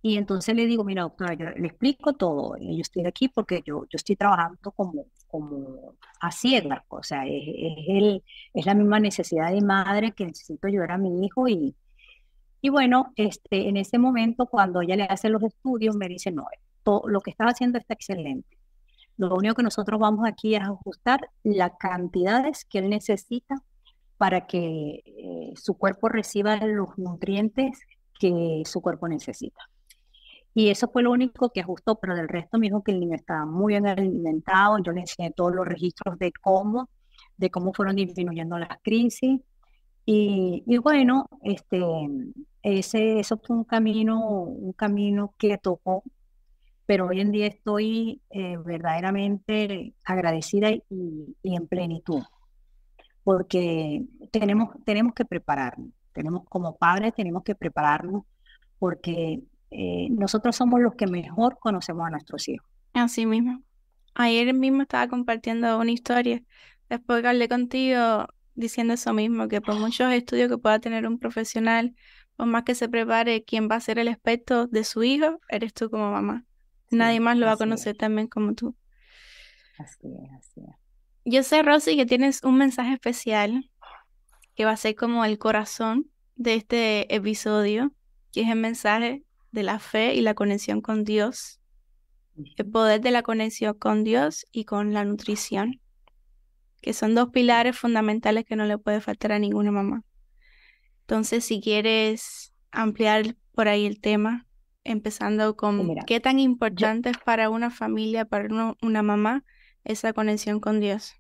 y 0.02 0.18
entonces 0.18 0.56
le 0.56 0.66
digo, 0.66 0.84
mira, 0.84 1.04
doctora, 1.04 1.34
yo 1.34 1.46
le 1.50 1.68
explico 1.68 2.14
todo. 2.14 2.56
Yo 2.58 2.82
estoy 2.82 3.06
aquí 3.06 3.28
porque 3.28 3.62
yo, 3.66 3.84
yo 3.84 3.98
estoy 3.98 4.16
trabajando 4.16 4.72
como, 4.72 5.08
como 5.28 5.96
a 6.22 6.32
ciegas. 6.32 6.84
O 6.88 7.04
sea, 7.04 7.26
es, 7.26 7.44
el, 7.88 8.24
es 8.54 8.66
la 8.66 8.76
misma 8.76 9.00
necesidad 9.00 9.52
de 9.52 9.62
madre 9.62 10.14
que 10.14 10.26
necesito 10.26 10.68
ayudar 10.68 10.92
a 10.92 10.98
mi 10.98 11.26
hijo. 11.26 11.48
Y, 11.50 11.76
y 12.62 12.70
bueno, 12.70 13.12
este, 13.18 13.68
en 13.68 13.76
ese 13.78 13.98
momento, 14.00 14.46
cuando 14.46 14.82
ella 14.82 14.96
le 14.96 15.04
hace 15.04 15.30
los 15.30 15.44
estudios, 15.44 15.96
me 15.98 16.08
dice, 16.08 16.32
no, 16.32 16.46
todo, 16.84 17.04
lo 17.08 17.20
que 17.20 17.32
estás 17.32 17.52
haciendo 17.52 17.78
está 17.78 17.94
excelente. 17.94 18.59
Lo 19.20 19.36
único 19.36 19.54
que 19.54 19.64
nosotros 19.64 20.00
vamos 20.00 20.26
aquí 20.26 20.56
es 20.56 20.62
ajustar 20.62 21.30
las 21.44 21.74
cantidades 21.78 22.64
que 22.64 22.80
él 22.80 22.90
necesita 22.90 23.56
para 24.16 24.48
que 24.48 25.04
eh, 25.06 25.52
su 25.58 25.78
cuerpo 25.78 26.08
reciba 26.08 26.56
los 26.66 26.98
nutrientes 26.98 27.82
que 28.18 28.64
su 28.64 28.80
cuerpo 28.80 29.10
necesita. 29.10 29.60
Y 30.54 30.70
eso 30.70 30.88
fue 30.88 31.04
lo 31.04 31.12
único 31.12 31.50
que 31.50 31.60
ajustó, 31.60 32.00
pero 32.00 32.16
del 32.16 32.30
resto 32.30 32.58
me 32.58 32.68
dijo 32.68 32.82
que 32.82 32.94
el 32.94 33.02
niño 33.02 33.16
estaba 33.16 33.46
muy 33.46 33.74
bien 33.74 33.88
alimentado. 33.88 34.78
Yo 34.80 34.94
le 34.94 35.02
enseñé 35.02 35.32
todos 35.32 35.54
los 35.54 35.68
registros 35.68 36.18
de 36.18 36.32
cómo, 36.42 36.90
de 37.36 37.52
cómo 37.52 37.74
fueron 37.74 37.98
disminuyendo 37.98 38.58
las 38.58 38.78
crisis. 38.82 39.42
Y, 40.06 40.64
y 40.66 40.78
bueno, 40.78 41.28
este, 41.44 41.82
ese, 42.64 43.20
eso 43.20 43.38
fue 43.38 43.58
un 43.58 43.66
camino, 43.66 44.22
un 44.22 44.72
camino 44.72 45.34
que 45.38 45.58
tocó, 45.58 46.04
pero 46.90 47.06
hoy 47.06 47.20
en 47.20 47.32
día 47.32 47.46
estoy 47.46 48.20
eh, 48.32 48.58
verdaderamente 48.66 49.94
agradecida 50.04 50.72
y, 50.72 50.84
en 51.44 51.68
plenitud, 51.68 52.24
porque 53.24 54.06
tenemos, 54.32 54.70
tenemos 54.86 55.14
que 55.14 55.24
prepararnos, 55.24 55.90
tenemos 56.14 56.46
como 56.50 56.78
padres, 56.78 57.14
tenemos 57.14 57.44
que 57.44 57.54
prepararnos, 57.54 58.24
porque 58.80 59.44
eh, 59.70 60.08
nosotros 60.10 60.56
somos 60.56 60.82
los 60.82 60.96
que 60.96 61.06
mejor 61.06 61.60
conocemos 61.60 62.08
a 62.08 62.10
nuestros 62.10 62.50
hijos. 62.50 62.68
Así 62.94 63.28
mismo. 63.28 63.62
Ayer 64.16 64.52
mismo 64.56 64.82
estaba 64.82 65.08
compartiendo 65.08 65.78
una 65.78 65.92
historia, 65.92 66.42
después 66.90 67.22
que 67.22 67.28
hablé 67.28 67.48
contigo 67.48 68.26
diciendo 68.56 68.96
eso 68.96 69.14
mismo, 69.14 69.48
que 69.48 69.62
por 69.62 69.80
muchos 69.80 70.12
estudios 70.12 70.50
que 70.50 70.58
pueda 70.58 70.80
tener 70.80 71.06
un 71.06 71.20
profesional, 71.20 71.94
por 72.36 72.48
más 72.48 72.64
que 72.64 72.74
se 72.74 72.90
prepare, 72.90 73.44
quien 73.44 73.70
va 73.70 73.76
a 73.76 73.80
ser 73.80 74.00
el 74.00 74.08
experto 74.08 74.66
de 74.66 74.84
su 74.84 75.04
hijo, 75.04 75.40
eres 75.50 75.72
tú 75.72 75.92
como 75.92 76.12
mamá. 76.12 76.48
Nadie 76.92 77.20
más 77.20 77.38
lo 77.38 77.46
va 77.46 77.54
a 77.54 77.58
conocer 77.58 77.96
también 77.96 78.28
como 78.28 78.54
tú. 78.54 78.76
Así 79.78 80.08
es, 80.08 80.32
así 80.38 80.62
es. 80.62 80.76
Yo 81.26 81.44
sé, 81.44 81.62
Rosy, 81.62 81.96
que 81.96 82.06
tienes 82.06 82.44
un 82.44 82.58
mensaje 82.58 82.94
especial 82.94 83.70
que 84.56 84.66
va 84.66 84.72
a 84.72 84.78
ser 84.78 84.96
como 84.96 85.24
el 85.26 85.38
corazón 85.38 86.10
de 86.36 86.56
este 86.56 87.14
episodio, 87.14 87.94
que 88.32 88.42
es 88.42 88.50
el 88.50 88.58
mensaje 88.58 89.24
de 89.52 89.64
la 89.64 89.80
fe 89.80 90.16
y 90.16 90.22
la 90.22 90.34
conexión 90.34 90.82
con 90.82 91.04
Dios, 91.04 91.60
el 92.58 92.70
poder 92.70 93.02
de 93.02 93.12
la 93.12 93.24
conexión 93.24 93.74
con 93.74 94.04
Dios 94.04 94.46
y 94.52 94.66
con 94.66 94.94
la 94.94 95.06
nutrición, 95.06 95.80
que 96.82 96.94
son 96.94 97.16
dos 97.16 97.30
pilares 97.30 97.78
fundamentales 97.78 98.46
que 98.46 98.56
no 98.56 98.66
le 98.66 98.78
puede 98.78 99.02
faltar 99.02 99.32
a 99.32 99.40
ninguna 99.40 99.72
mamá. 99.72 100.04
Entonces, 101.02 101.44
si 101.46 101.62
quieres 101.62 102.54
ampliar 102.72 103.36
por 103.54 103.68
ahí 103.68 103.86
el 103.86 104.00
tema, 104.00 104.48
empezando 104.90 105.56
con 105.56 105.96
qué 106.06 106.20
tan 106.20 106.40
importante 106.40 107.10
es 107.10 107.18
para 107.18 107.50
una 107.50 107.70
familia, 107.70 108.26
para 108.26 108.76
una 108.82 109.04
mamá, 109.04 109.44
esa 109.84 110.14
conexión 110.14 110.60
con 110.60 110.80
Dios. 110.80 111.14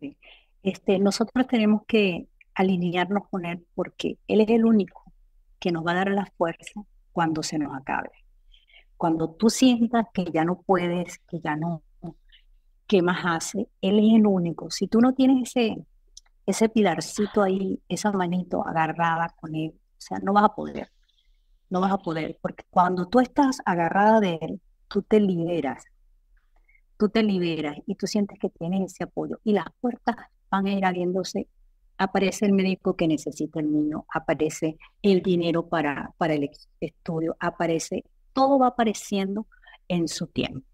Sí. 0.00 0.16
Este, 0.62 0.98
nosotros 0.98 1.46
tenemos 1.46 1.82
que 1.86 2.26
alinearnos 2.54 3.28
con 3.28 3.44
Él 3.44 3.66
porque 3.74 4.18
Él 4.28 4.40
es 4.40 4.48
el 4.48 4.64
único 4.64 5.12
que 5.58 5.72
nos 5.72 5.86
va 5.86 5.92
a 5.92 5.96
dar 5.96 6.10
la 6.10 6.26
fuerza 6.36 6.82
cuando 7.12 7.42
se 7.42 7.58
nos 7.58 7.74
acabe. 7.74 8.10
Cuando 8.96 9.30
tú 9.30 9.50
sientas 9.50 10.06
que 10.12 10.24
ya 10.32 10.44
no 10.44 10.62
puedes, 10.62 11.18
que 11.28 11.40
ya 11.40 11.56
no, 11.56 11.82
¿qué 12.86 13.02
más 13.02 13.20
hace? 13.24 13.68
Él 13.80 13.98
es 13.98 14.14
el 14.14 14.26
único. 14.26 14.70
Si 14.70 14.88
tú 14.88 15.00
no 15.00 15.14
tienes 15.14 15.48
ese, 15.48 15.84
ese 16.46 16.68
pilarcito 16.68 17.42
ahí, 17.42 17.80
esa 17.88 18.12
manito 18.12 18.66
agarrada 18.66 19.34
con 19.40 19.54
él, 19.54 19.72
o 19.74 20.00
sea, 20.00 20.18
no 20.18 20.32
vas 20.32 20.44
a 20.44 20.54
poder. 20.54 20.90
No 21.70 21.80
vas 21.80 21.92
a 21.92 21.98
poder, 21.98 22.38
porque 22.40 22.64
cuando 22.70 23.06
tú 23.08 23.20
estás 23.20 23.58
agarrada 23.64 24.20
de 24.20 24.38
él, 24.40 24.60
tú 24.88 25.02
te 25.02 25.20
liberas. 25.20 25.84
Tú 26.96 27.08
te 27.08 27.22
liberas 27.22 27.76
y 27.86 27.94
tú 27.96 28.06
sientes 28.06 28.38
que 28.38 28.50
tienes 28.50 28.92
ese 28.92 29.04
apoyo. 29.04 29.40
Y 29.44 29.52
las 29.52 29.66
puertas 29.80 30.16
van 30.50 30.66
a 30.66 30.72
ir 30.72 30.84
abriéndose 30.84 31.48
aparece 31.98 32.46
el 32.46 32.52
médico 32.52 32.96
que 32.96 33.08
necesita 33.08 33.60
el 33.60 33.72
niño, 33.72 34.06
aparece 34.12 34.78
el 35.02 35.22
dinero 35.22 35.68
para, 35.68 36.12
para 36.18 36.34
el 36.34 36.50
estudio, 36.80 37.36
aparece, 37.40 38.04
todo 38.32 38.58
va 38.58 38.68
apareciendo 38.68 39.46
en 39.88 40.08
su 40.08 40.26
tiempo, 40.26 40.66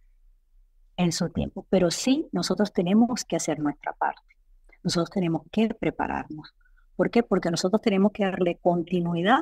en 0.96 1.12
su 1.12 1.28
tiempo. 1.30 1.66
Pero 1.70 1.90
sí, 1.90 2.28
nosotros 2.32 2.72
tenemos 2.72 3.24
que 3.24 3.36
hacer 3.36 3.58
nuestra 3.58 3.92
parte, 3.92 4.36
nosotros 4.82 5.10
tenemos 5.10 5.42
que 5.50 5.68
prepararnos. 5.68 6.54
¿Por 6.96 7.10
qué? 7.10 7.22
Porque 7.22 7.50
nosotros 7.50 7.80
tenemos 7.80 8.12
que 8.12 8.24
darle 8.24 8.58
continuidad 8.60 9.40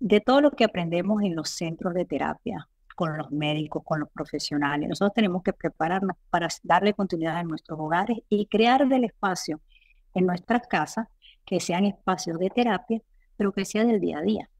de 0.00 0.20
todo 0.20 0.40
lo 0.40 0.50
que 0.50 0.64
aprendemos 0.64 1.22
en 1.22 1.36
los 1.36 1.50
centros 1.50 1.94
de 1.94 2.06
terapia, 2.06 2.68
con 2.96 3.16
los 3.16 3.30
médicos, 3.30 3.82
con 3.84 4.00
los 4.00 4.10
profesionales. 4.10 4.88
Nosotros 4.88 5.14
tenemos 5.14 5.42
que 5.42 5.52
prepararnos 5.52 6.16
para 6.30 6.48
darle 6.62 6.94
continuidad 6.94 7.40
en 7.40 7.48
nuestros 7.48 7.78
hogares 7.78 8.18
y 8.28 8.46
crear 8.46 8.88
del 8.88 9.04
espacio 9.04 9.60
en 10.14 10.26
nuestras 10.26 10.66
casas 10.66 11.06
que 11.44 11.60
sean 11.60 11.84
espacios 11.84 12.38
de 12.38 12.50
terapia, 12.50 13.00
pero 13.36 13.52
que 13.52 13.64
sea 13.64 13.84
del 13.84 14.00
día 14.00 14.18
a 14.18 14.22
día, 14.22 14.50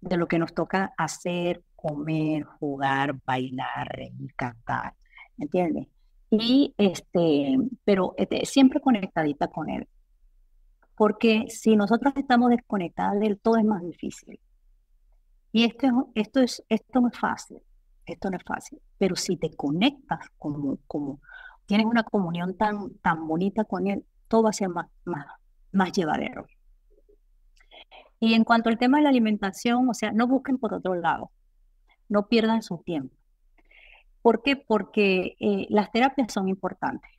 de 0.00 0.16
lo 0.16 0.26
que 0.26 0.38
nos 0.38 0.54
toca 0.54 0.92
hacer, 0.96 1.62
comer, 1.76 2.44
jugar, 2.44 3.16
bailar, 3.24 3.88
reír, 3.88 4.34
cantar, 4.34 4.94
¿entiendes? 5.36 5.86
Y 6.30 6.74
este, 6.76 7.56
pero 7.84 8.14
este, 8.16 8.44
siempre 8.46 8.80
conectadita 8.80 9.48
con 9.48 9.68
él. 9.70 9.88
Porque 10.98 11.46
si 11.48 11.76
nosotros 11.76 12.12
estamos 12.16 12.50
desconectadas 12.50 13.20
de 13.20 13.28
él, 13.28 13.40
todo 13.40 13.56
es 13.56 13.64
más 13.64 13.82
difícil. 13.82 14.40
Y 15.52 15.64
esto, 15.64 16.10
esto, 16.16 16.40
es, 16.40 16.64
esto 16.68 17.00
no 17.00 17.08
es 17.08 17.16
fácil, 17.16 17.58
esto 18.04 18.30
no 18.30 18.36
es 18.36 18.42
fácil. 18.44 18.80
Pero 18.98 19.14
si 19.14 19.36
te 19.36 19.54
conectas 19.54 20.18
como, 20.38 20.78
como 20.88 21.20
tienes 21.66 21.86
una 21.86 22.02
comunión 22.02 22.56
tan, 22.56 22.94
tan 22.96 23.28
bonita 23.28 23.64
con 23.64 23.86
él, 23.86 24.04
todo 24.26 24.42
va 24.42 24.50
a 24.50 24.52
ser 24.52 24.70
más, 24.70 24.88
más, 25.04 25.24
más 25.70 25.92
llevadero. 25.92 26.46
Y 28.18 28.34
en 28.34 28.42
cuanto 28.42 28.68
al 28.68 28.78
tema 28.78 28.98
de 28.98 29.04
la 29.04 29.10
alimentación, 29.10 29.88
o 29.88 29.94
sea, 29.94 30.10
no 30.10 30.26
busquen 30.26 30.58
por 30.58 30.74
otro 30.74 30.96
lado, 30.96 31.30
no 32.08 32.26
pierdan 32.26 32.62
su 32.62 32.78
tiempo. 32.78 33.14
¿Por 34.20 34.42
qué? 34.42 34.56
Porque 34.56 35.36
eh, 35.38 35.66
las 35.70 35.92
terapias 35.92 36.32
son 36.32 36.48
importantes. 36.48 37.10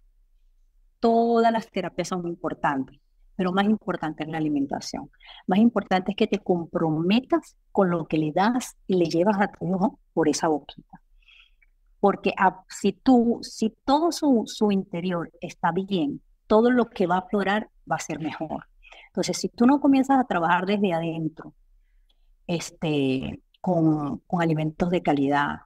Todas 0.99 1.53
las 1.53 1.71
terapias 1.71 2.09
son 2.09 2.27
importantes, 2.27 2.99
pero 3.39 3.53
más 3.53 3.63
importante 3.63 4.23
es 4.23 4.29
la 4.29 4.37
alimentación. 4.37 5.09
Más 5.47 5.59
importante 5.59 6.11
es 6.11 6.17
que 6.17 6.27
te 6.27 6.39
comprometas 6.39 7.55
con 7.71 7.89
lo 7.89 8.05
que 8.05 8.17
le 8.17 8.33
das 8.33 8.75
y 8.85 8.95
le 8.95 9.05
llevas 9.05 9.39
a 9.39 9.47
tu 9.47 9.65
hijo 9.65 9.97
por 10.13 10.27
esa 10.27 10.49
boquita. 10.49 10.99
Porque 12.01 12.33
si 12.67 12.91
tú, 12.91 13.39
si 13.41 13.69
todo 13.85 14.11
su, 14.11 14.43
su 14.45 14.73
interior 14.73 15.31
está 15.39 15.71
bien, 15.71 16.21
todo 16.47 16.69
lo 16.69 16.89
que 16.89 17.07
va 17.07 17.15
a 17.15 17.19
aflorar 17.19 17.69
va 17.89 17.95
a 17.95 17.99
ser 17.99 18.19
mejor. 18.19 18.65
Entonces, 19.07 19.37
si 19.37 19.47
tú 19.47 19.65
no 19.65 19.79
comienzas 19.79 20.19
a 20.19 20.25
trabajar 20.25 20.65
desde 20.65 20.91
adentro, 20.91 21.53
este, 22.45 23.41
con, 23.61 24.17
con 24.27 24.41
alimentos 24.41 24.89
de 24.89 25.01
calidad, 25.01 25.59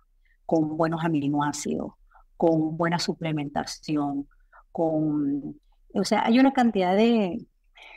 con 0.46 0.78
buenos 0.78 1.04
aminoácidos, 1.04 1.94
con 2.38 2.78
buena 2.78 3.00
suplementación, 3.00 4.28
con, 4.72 5.60
o 5.92 6.04
sea, 6.04 6.24
hay 6.24 6.38
una 6.38 6.54
cantidad 6.54 6.96
de, 6.96 7.48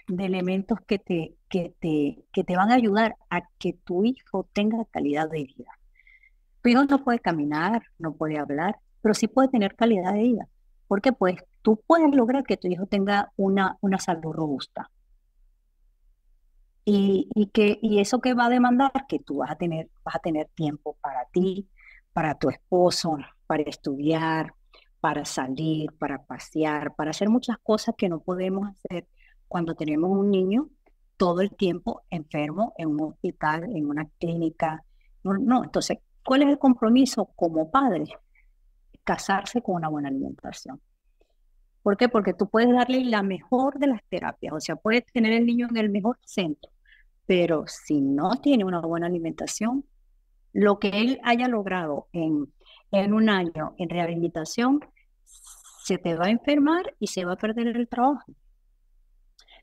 de 0.08 0.24
elementos 0.24 0.78
que 0.86 0.98
te, 0.98 1.34
que, 1.48 1.74
te, 1.80 2.24
que 2.32 2.44
te 2.44 2.56
van 2.56 2.70
a 2.70 2.74
ayudar 2.74 3.16
a 3.30 3.42
que 3.58 3.72
tu 3.72 4.04
hijo 4.04 4.48
tenga 4.52 4.84
calidad 4.86 5.28
de 5.30 5.44
vida. 5.44 5.70
Tu 6.62 6.70
hijo 6.70 6.84
no 6.84 7.04
puede 7.04 7.20
caminar, 7.20 7.82
no 7.98 8.14
puede 8.14 8.38
hablar, 8.38 8.78
pero 9.02 9.14
sí 9.14 9.28
puede 9.28 9.48
tener 9.48 9.76
calidad 9.76 10.12
de 10.12 10.22
vida. 10.22 10.48
Porque 10.88 11.12
pues 11.12 11.36
tú 11.62 11.82
puedes 11.86 12.14
lograr 12.14 12.44
que 12.44 12.56
tu 12.56 12.68
hijo 12.68 12.86
tenga 12.86 13.32
una, 13.36 13.76
una 13.80 13.98
salud 13.98 14.32
robusta. 14.32 14.90
Y, 16.84 17.28
y, 17.34 17.46
que, 17.46 17.78
y 17.82 17.98
eso 17.98 18.20
que 18.20 18.34
va 18.34 18.46
a 18.46 18.50
demandar 18.50 18.92
que 19.08 19.18
tú 19.18 19.38
vas 19.38 19.50
a 19.50 19.56
tener, 19.56 19.90
vas 20.04 20.16
a 20.16 20.20
tener 20.20 20.48
tiempo 20.54 20.96
para 21.00 21.24
ti, 21.32 21.68
para 22.12 22.36
tu 22.36 22.48
esposo, 22.48 23.18
para 23.48 23.64
estudiar, 23.64 24.54
para 25.00 25.24
salir, 25.24 25.92
para 25.98 26.22
pasear, 26.24 26.94
para 26.94 27.10
hacer 27.10 27.28
muchas 27.28 27.58
cosas 27.58 27.94
que 27.98 28.08
no 28.08 28.20
podemos 28.20 28.68
hacer 28.68 29.06
cuando 29.48 29.74
tenemos 29.74 30.10
un 30.10 30.30
niño 30.30 30.68
todo 31.16 31.40
el 31.40 31.54
tiempo 31.54 32.02
enfermo 32.10 32.74
en 32.78 32.88
un 32.88 33.12
hospital, 33.12 33.64
en 33.74 33.86
una 33.88 34.06
clínica. 34.18 34.84
No, 35.22 35.64
entonces, 35.64 35.98
¿cuál 36.24 36.42
es 36.42 36.48
el 36.48 36.58
compromiso 36.58 37.26
como 37.36 37.70
padre? 37.70 38.04
Casarse 39.04 39.62
con 39.62 39.76
una 39.76 39.88
buena 39.88 40.08
alimentación. 40.08 40.80
¿Por 41.82 41.96
qué? 41.96 42.08
Porque 42.08 42.34
tú 42.34 42.48
puedes 42.48 42.72
darle 42.72 43.04
la 43.04 43.22
mejor 43.22 43.78
de 43.78 43.86
las 43.86 44.02
terapias, 44.08 44.52
o 44.52 44.60
sea, 44.60 44.76
puedes 44.76 45.06
tener 45.06 45.32
el 45.32 45.46
niño 45.46 45.68
en 45.70 45.76
el 45.76 45.88
mejor 45.88 46.18
centro, 46.24 46.70
pero 47.26 47.64
si 47.68 48.00
no 48.00 48.40
tiene 48.42 48.64
una 48.64 48.80
buena 48.80 49.06
alimentación, 49.06 49.84
lo 50.52 50.80
que 50.80 50.88
él 50.88 51.20
haya 51.22 51.46
logrado 51.48 52.08
en, 52.12 52.52
en 52.90 53.12
un 53.14 53.28
año 53.28 53.74
en 53.78 53.88
rehabilitación, 53.88 54.80
se 55.84 55.98
te 55.98 56.16
va 56.16 56.26
a 56.26 56.30
enfermar 56.30 56.96
y 56.98 57.06
se 57.06 57.24
va 57.24 57.34
a 57.34 57.36
perder 57.36 57.68
el 57.68 57.88
trabajo. 57.88 58.32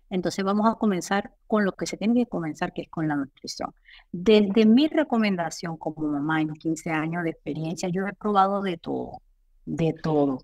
Entonces 0.09 0.45
vamos 0.45 0.69
a 0.69 0.75
comenzar 0.75 1.31
con 1.47 1.65
lo 1.65 1.71
que 1.73 1.87
se 1.87 1.97
tiene 1.97 2.13
que 2.13 2.25
comenzar, 2.27 2.73
que 2.73 2.83
es 2.83 2.89
con 2.89 3.07
la 3.07 3.15
nutrición. 3.15 3.73
Desde 4.11 4.65
mi 4.65 4.87
recomendación 4.87 5.77
como 5.77 6.07
mamá 6.07 6.41
en 6.41 6.53
15 6.53 6.91
años 6.91 7.23
de 7.23 7.31
experiencia, 7.31 7.89
yo 7.89 8.05
he 8.07 8.13
probado 8.13 8.61
de 8.61 8.77
todo, 8.77 9.21
de 9.65 9.93
todo. 9.93 10.39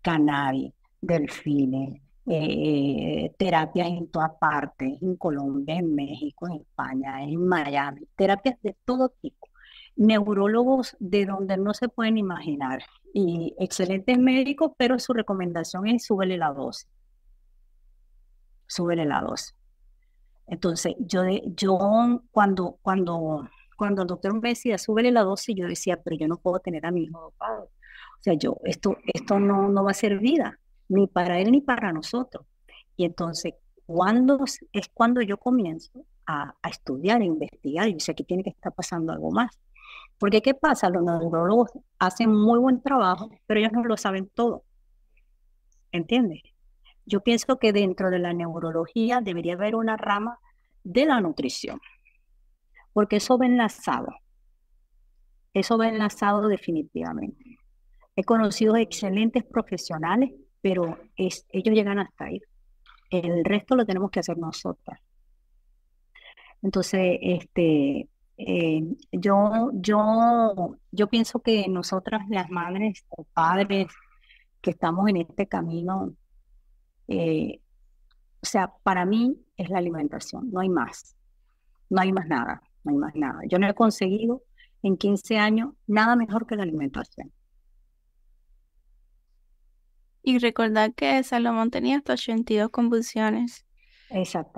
Cannabis, 0.00 0.72
delfines, 1.00 2.02
eh, 2.26 3.32
terapias 3.38 3.88
en 3.88 4.08
todas 4.08 4.32
partes, 4.40 5.00
en 5.00 5.16
Colombia, 5.16 5.76
en 5.76 5.94
México, 5.94 6.48
en 6.48 6.54
España, 6.54 7.22
en 7.22 7.46
Miami, 7.46 8.02
terapias 8.16 8.60
de 8.62 8.76
todo 8.84 9.10
tipo. 9.20 9.48
Neurólogos 9.94 10.96
de 10.98 11.26
donde 11.26 11.56
no 11.58 11.74
se 11.74 11.88
pueden 11.88 12.18
imaginar 12.18 12.82
y 13.14 13.54
excelentes 13.58 14.18
médicos, 14.18 14.72
pero 14.76 14.98
su 14.98 15.12
recomendación 15.12 15.86
es 15.86 16.06
súbele 16.06 16.38
la 16.38 16.52
dosis 16.52 16.88
súbele 18.72 19.04
la 19.04 19.20
dosis. 19.20 19.54
Entonces, 20.46 20.94
yo, 20.98 21.22
yo 21.56 22.22
cuando, 22.30 22.78
cuando, 22.82 23.48
cuando 23.76 24.02
el 24.02 24.08
doctor 24.08 24.40
me 24.40 24.50
decía, 24.50 24.78
súbele 24.78 25.10
la 25.10 25.22
dosis, 25.22 25.54
yo 25.56 25.66
decía, 25.66 26.00
pero 26.02 26.16
yo 26.16 26.26
no 26.28 26.38
puedo 26.38 26.58
tener 26.60 26.84
a 26.86 26.90
mi 26.90 27.04
hijo 27.04 27.20
dopado. 27.20 27.64
O 27.64 28.22
sea, 28.22 28.34
yo, 28.34 28.56
esto, 28.64 28.96
esto 29.06 29.38
no, 29.38 29.68
no 29.68 29.84
va 29.84 29.90
a 29.90 29.94
ser 29.94 30.18
vida, 30.18 30.58
ni 30.88 31.06
para 31.06 31.38
él 31.40 31.52
ni 31.52 31.60
para 31.60 31.92
nosotros. 31.92 32.46
Y 32.96 33.04
entonces, 33.04 33.54
cuando 33.86 34.44
es 34.72 34.88
cuando 34.92 35.20
yo 35.22 35.36
comienzo 35.38 36.04
a, 36.26 36.54
a 36.62 36.68
estudiar, 36.68 37.20
a 37.20 37.24
investigar, 37.24 37.88
y 37.88 38.00
sé 38.00 38.14
que 38.14 38.24
tiene 38.24 38.42
que 38.42 38.50
estar 38.50 38.72
pasando 38.72 39.12
algo 39.12 39.30
más. 39.30 39.58
Porque, 40.18 40.40
¿qué 40.40 40.54
pasa? 40.54 40.88
Los 40.88 41.02
neurólogos 41.02 41.70
hacen 41.98 42.32
muy 42.32 42.58
buen 42.58 42.80
trabajo, 42.80 43.30
pero 43.46 43.60
ellos 43.60 43.72
no 43.72 43.84
lo 43.84 43.96
saben 43.96 44.30
todo. 44.34 44.64
¿Entiendes? 45.90 46.42
Yo 47.04 47.20
pienso 47.20 47.58
que 47.58 47.72
dentro 47.72 48.10
de 48.10 48.18
la 48.18 48.32
neurología 48.32 49.20
debería 49.20 49.54
haber 49.54 49.74
una 49.74 49.96
rama 49.96 50.38
de 50.84 51.06
la 51.06 51.20
nutrición, 51.20 51.80
porque 52.92 53.16
eso 53.16 53.38
va 53.38 53.46
enlazado. 53.46 54.08
Eso 55.54 55.76
va 55.76 55.88
enlazado 55.88 56.48
definitivamente. 56.48 57.58
He 58.16 58.24
conocido 58.24 58.76
excelentes 58.76 59.44
profesionales, 59.44 60.30
pero 60.60 60.98
ellos 61.16 61.74
llegan 61.74 61.98
hasta 61.98 62.26
ahí. 62.26 62.40
El 63.10 63.44
resto 63.44 63.76
lo 63.76 63.84
tenemos 63.84 64.10
que 64.10 64.20
hacer 64.20 64.38
nosotras. 64.38 65.00
Entonces, 66.62 67.18
este, 67.20 68.08
eh, 68.36 68.82
yo, 69.10 69.70
yo, 69.74 70.76
yo 70.90 71.06
pienso 71.08 71.40
que 71.40 71.68
nosotras, 71.68 72.22
las 72.28 72.48
madres 72.50 73.04
o 73.10 73.24
padres 73.24 73.88
que 74.60 74.70
estamos 74.70 75.08
en 75.08 75.18
este 75.18 75.46
camino, 75.46 76.14
eh, 77.12 77.60
o 78.42 78.46
sea, 78.46 78.72
para 78.82 79.04
mí 79.04 79.36
es 79.56 79.68
la 79.68 79.78
alimentación, 79.78 80.50
no 80.50 80.60
hay 80.60 80.68
más, 80.68 81.14
no 81.90 82.00
hay 82.00 82.12
más 82.12 82.26
nada, 82.26 82.62
no 82.84 82.92
hay 82.92 82.96
más 82.96 83.14
nada. 83.14 83.40
Yo 83.48 83.58
no 83.58 83.68
he 83.68 83.74
conseguido 83.74 84.42
en 84.82 84.96
15 84.96 85.38
años 85.38 85.74
nada 85.86 86.16
mejor 86.16 86.46
que 86.46 86.56
la 86.56 86.62
alimentación. 86.62 87.32
Y 90.22 90.38
recordar 90.38 90.94
que 90.94 91.22
Salomón 91.22 91.70
tenía 91.70 91.98
hasta 91.98 92.14
82 92.14 92.70
convulsiones 92.70 93.66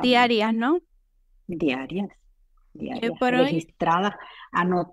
diarias, 0.03 0.55
¿no? 0.55 0.79
Diarias, 1.47 2.11
diarias, 2.73 3.19
registradas, 3.21 4.15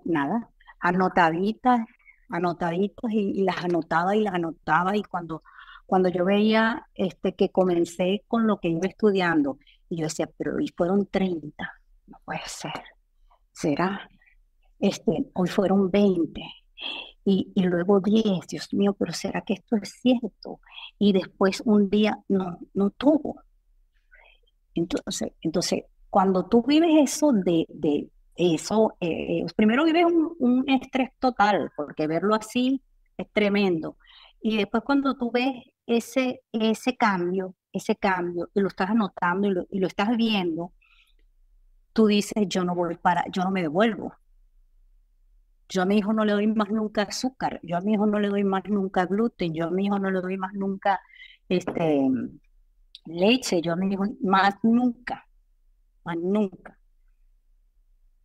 nada, 0.04 0.50
anotaditas, 0.80 1.80
anotaditas 2.28 3.12
y, 3.12 3.40
y, 3.40 3.44
las 3.44 3.64
anotaba 3.64 4.16
y 4.16 4.20
las 4.20 4.34
anotaba 4.34 4.96
y 4.96 5.02
cuando 5.02 5.42
cuando 5.92 6.08
yo 6.08 6.24
veía 6.24 6.88
este, 6.94 7.34
que 7.34 7.50
comencé 7.50 8.24
con 8.26 8.46
lo 8.46 8.56
que 8.58 8.70
iba 8.70 8.88
estudiando, 8.88 9.58
y 9.90 9.98
yo 9.98 10.04
decía, 10.04 10.26
pero 10.38 10.56
hoy 10.56 10.72
fueron 10.74 11.04
30, 11.04 11.70
no 12.06 12.18
puede 12.24 12.40
ser, 12.46 12.72
será, 13.52 14.08
este, 14.80 15.26
hoy 15.34 15.48
fueron 15.50 15.90
20, 15.90 16.40
y, 17.26 17.52
y, 17.54 17.62
luego 17.64 18.00
10, 18.00 18.46
Dios 18.46 18.72
mío, 18.72 18.96
pero 18.98 19.12
¿será 19.12 19.42
que 19.42 19.52
esto 19.52 19.76
es 19.76 19.90
cierto? 20.00 20.60
Y 20.98 21.12
después 21.12 21.60
un 21.66 21.90
día 21.90 22.18
no, 22.26 22.58
no 22.72 22.88
tuvo. 22.88 23.42
Entonces, 24.74 25.32
entonces 25.42 25.82
cuando 26.08 26.46
tú 26.46 26.62
vives 26.62 27.12
eso 27.12 27.32
de, 27.32 27.66
de 27.68 28.08
eso, 28.34 28.96
eh, 28.98 29.44
primero 29.54 29.84
vives 29.84 30.06
un, 30.06 30.36
un, 30.38 30.70
estrés 30.70 31.10
total, 31.18 31.70
porque 31.76 32.06
verlo 32.06 32.34
así 32.34 32.80
es 33.18 33.30
tremendo. 33.30 33.98
Y 34.40 34.56
después 34.56 34.82
cuando 34.84 35.14
tú 35.16 35.30
ves 35.30 35.52
ese, 35.92 36.42
ese 36.52 36.96
cambio, 36.96 37.54
ese 37.72 37.96
cambio, 37.96 38.50
y 38.54 38.60
lo 38.60 38.68
estás 38.68 38.90
anotando 38.90 39.48
y 39.48 39.50
lo, 39.50 39.66
y 39.70 39.78
lo 39.78 39.86
estás 39.86 40.16
viendo, 40.16 40.72
tú 41.92 42.06
dices, 42.06 42.48
yo 42.48 42.64
no 42.64 42.74
voy 42.74 42.96
para, 42.96 43.24
yo 43.30 43.44
no 43.44 43.50
me 43.50 43.62
devuelvo. 43.62 44.14
Yo 45.68 45.82
a 45.82 45.86
mi 45.86 45.96
hijo 45.96 46.12
no 46.12 46.24
le 46.24 46.32
doy 46.32 46.46
más 46.48 46.70
nunca 46.70 47.02
azúcar, 47.02 47.60
yo 47.62 47.76
a 47.78 47.80
mi 47.80 47.94
hijo 47.94 48.06
no 48.06 48.20
le 48.20 48.28
doy 48.28 48.44
más 48.44 48.64
nunca 48.68 49.06
gluten, 49.06 49.54
yo 49.54 49.68
a 49.68 49.70
mi 49.70 49.86
hijo 49.86 49.98
no 49.98 50.10
le 50.10 50.20
doy 50.20 50.36
más 50.36 50.52
nunca 50.52 51.00
este, 51.48 52.10
leche, 53.06 53.62
yo 53.62 53.72
a 53.72 53.76
mi 53.76 53.92
hijo 53.92 54.04
más 54.22 54.54
nunca, 54.62 55.26
más 56.04 56.16
nunca. 56.18 56.78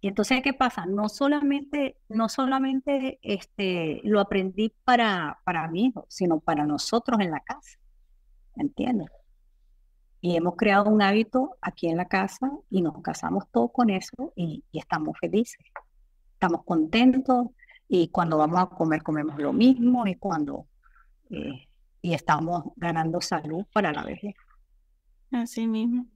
Entonces, 0.08 0.42
¿qué 0.42 0.54
pasa? 0.54 0.86
No 0.86 1.10
solamente, 1.10 1.98
no 2.10 2.30
solamente 2.30 3.20
este, 3.22 4.02
lo 4.04 4.20
aprendí 4.20 4.74
para, 4.84 5.40
para 5.44 5.68
mi 5.68 5.94
sino 6.08 6.40
para 6.40 6.66
nosotros 6.66 7.20
en 7.20 7.32
la 7.32 7.40
casa. 7.40 7.80
¿Entiendes? 8.56 9.10
Y 10.20 10.36
hemos 10.36 10.56
creado 10.56 10.90
un 10.90 11.02
hábito 11.02 11.58
aquí 11.62 11.88
en 11.88 11.98
la 11.98 12.08
casa 12.08 12.52
y 12.70 12.82
nos 12.82 13.02
casamos 13.02 13.46
todos 13.52 13.72
con 13.72 13.90
eso 13.90 14.34
y, 14.36 14.64
estamos 14.74 15.18
felices. 15.20 15.64
Estamos 16.34 16.64
contentos 16.64 17.48
y 17.88 18.10
cuando 18.10 18.38
vamos 18.38 18.60
a 18.60 18.66
comer 18.68 19.04
comemos 19.04 19.40
lo 19.40 19.54
mismo 19.54 20.06
y 20.08 20.16
cuando 20.16 20.68
eh, 21.30 21.68
y 22.02 22.14
estamos 22.14 22.64
ganando 22.76 23.22
salud 23.22 23.66
para 23.74 23.92
la 23.92 24.04
vejez. 24.04 24.36
Así 25.32 25.68
mismo. 25.68 26.08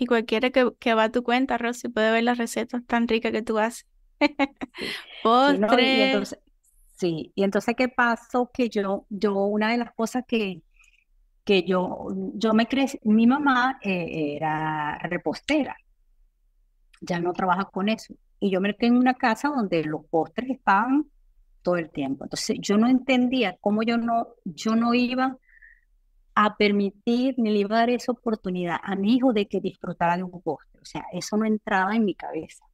Y 0.00 0.06
cualquiera 0.06 0.48
que, 0.48 0.72
que 0.78 0.94
va 0.94 1.04
a 1.04 1.12
tu 1.12 1.22
cuenta, 1.22 1.58
Rosy, 1.58 1.88
puede 1.90 2.10
ver 2.10 2.24
las 2.24 2.38
recetas 2.38 2.82
tan 2.86 3.06
ricas 3.06 3.32
que 3.32 3.42
tú 3.42 3.58
haces. 3.58 3.86
Postres. 5.22 6.38
Sí, 6.96 7.32
y 7.34 7.44
entonces, 7.44 7.74
¿qué 7.76 7.88
pasó? 7.88 8.50
Que 8.50 8.70
yo, 8.70 9.04
yo, 9.10 9.34
una 9.34 9.72
de 9.72 9.76
las 9.76 9.92
cosas 9.92 10.24
que, 10.26 10.62
que 11.44 11.64
yo, 11.64 12.08
yo 12.32 12.54
me 12.54 12.66
crecí, 12.66 12.98
mi 13.04 13.26
mamá 13.26 13.78
eh, 13.82 14.36
era 14.36 14.98
repostera, 15.00 15.76
ya 17.02 17.20
no 17.20 17.34
trabaja 17.34 17.66
con 17.66 17.90
eso. 17.90 18.14
Y 18.40 18.50
yo 18.50 18.62
me 18.62 18.74
quedé 18.74 18.86
en 18.86 18.96
una 18.96 19.12
casa 19.12 19.48
donde 19.48 19.84
los 19.84 20.06
postres 20.06 20.48
estaban 20.48 21.10
todo 21.60 21.76
el 21.76 21.90
tiempo. 21.90 22.24
Entonces, 22.24 22.56
yo 22.58 22.78
no 22.78 22.88
entendía 22.88 23.58
cómo 23.60 23.82
yo 23.82 23.98
no, 23.98 24.28
yo 24.46 24.74
no 24.76 24.94
iba 24.94 25.36
a 26.34 26.56
permitir 26.56 27.34
ni 27.38 27.50
le 27.50 27.60
iba 27.60 27.76
a 27.76 27.80
dar 27.80 27.90
esa 27.90 28.12
oportunidad 28.12 28.76
a 28.82 28.96
mi 28.96 29.14
hijo 29.14 29.32
de 29.32 29.46
que 29.46 29.60
disfrutara 29.60 30.16
de 30.16 30.22
un 30.22 30.40
postre. 30.42 30.80
O 30.80 30.84
sea, 30.84 31.04
eso 31.12 31.36
no 31.36 31.44
entraba 31.44 31.94
en 31.94 32.04
mi 32.04 32.14
cabeza. 32.14 32.64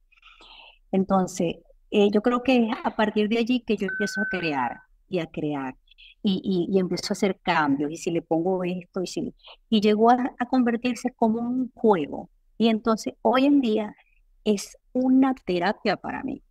Entonces, 0.91 1.57
eh, 1.91 2.09
yo 2.11 2.21
creo 2.21 2.43
que 2.43 2.67
es 2.69 2.77
a 2.83 2.95
partir 2.95 3.29
de 3.29 3.39
allí 3.39 3.61
que 3.61 3.77
yo 3.77 3.87
empiezo 3.87 4.21
a 4.21 4.27
crear 4.29 4.81
y 5.09 5.19
a 5.19 5.27
crear 5.27 5.75
y, 6.23 6.67
y, 6.69 6.79
empezó 6.79 7.13
a 7.13 7.13
hacer 7.13 7.39
cambios, 7.41 7.91
y 7.91 7.95
si 7.95 8.11
le 8.11 8.21
pongo 8.21 8.63
esto, 8.63 9.01
y, 9.01 9.07
si, 9.07 9.33
y 9.69 9.81
llegó 9.81 10.09
a, 10.09 10.31
a 10.37 10.45
convertirse 10.47 11.13
como 11.15 11.39
un 11.39 11.71
juego. 11.73 12.29
Y 12.57 12.67
entonces 12.67 13.13
hoy 13.21 13.45
en 13.45 13.61
día 13.61 13.95
es 14.43 14.77
una 14.93 15.33
terapia 15.33 15.95
para 15.95 16.23
mí. 16.23 16.41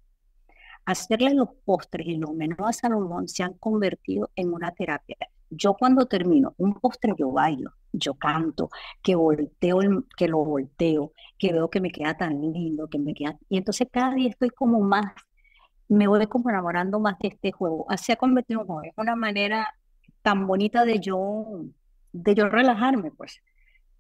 Hacerle 0.85 1.35
los 1.35 1.49
postres 1.65 2.07
y 2.07 2.17
los 2.17 2.33
menús 2.33 2.59
a 2.61 2.73
Salomón 2.73 3.29
se 3.29 3.43
han 3.43 3.55
convertido 3.55 4.31
en 4.37 4.53
una 4.53 4.71
terapia. 4.71 5.17
Yo 5.51 5.75
cuando 5.75 6.07
termino 6.07 6.55
un 6.59 6.75
postre 6.75 7.15
yo 7.19 7.31
bailo, 7.31 7.73
yo 7.93 8.15
canto, 8.15 8.71
que 9.03 9.15
volteo, 9.15 9.79
que 10.17 10.29
lo 10.29 10.45
volteo, 10.45 11.13
que 11.39 11.53
veo 11.53 11.71
que 11.71 11.81
me 11.81 11.91
queda 11.91 12.17
tan 12.17 12.41
lindo, 12.41 12.89
que 12.89 12.99
me 12.99 13.15
queda... 13.15 13.39
Y 13.49 13.59
entonces 13.59 13.89
cada 13.91 14.15
día 14.15 14.31
estoy 14.31 14.51
como 14.51 14.81
más 14.81 15.13
me 15.89 16.07
voy 16.09 16.27
como 16.27 16.51
enamorando 16.51 16.99
más 17.01 17.19
de 17.19 17.29
este 17.29 17.53
juego. 17.53 17.87
Así 17.89 18.13
ha 18.13 18.17
convertido 18.17 18.63
en 18.63 18.71
un 18.71 18.83
una 18.97 19.17
manera 19.17 19.75
tan 20.23 20.47
bonita 20.47 20.85
de 20.85 20.99
yo, 20.99 21.65
de 22.13 22.35
yo 22.35 22.49
relajarme, 22.49 23.11
pues. 23.13 23.41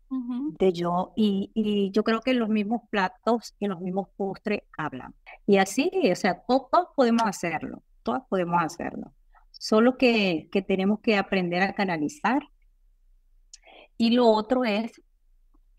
De 0.09 0.73
yo, 0.73 1.13
y, 1.17 1.51
y, 1.53 1.91
yo 1.91 2.05
creo 2.05 2.21
que 2.21 2.33
los 2.33 2.49
mismos 2.49 2.83
platos 2.91 3.55
y 3.59 3.67
los 3.67 3.81
mismos 3.81 4.09
postres 4.17 4.63
hablan. 4.79 5.15
Y 5.47 5.59
así, 5.59 5.91
o 6.11 6.15
sea, 6.15 6.43
todos, 6.47 6.89
podemos 6.95 7.25
hacerlo, 7.25 7.83
todos 8.05 8.23
podemos 8.29 8.63
hacerlo. 8.63 9.13
Solo 9.59 9.97
que, 9.97 10.49
que 10.53 10.63
tenemos 10.63 11.01
que 11.01 11.17
aprender 11.17 11.63
a 11.63 11.75
canalizar. 11.75 12.43
Y 13.97 14.11
lo 14.11 14.29
otro 14.29 14.65
es 14.65 15.01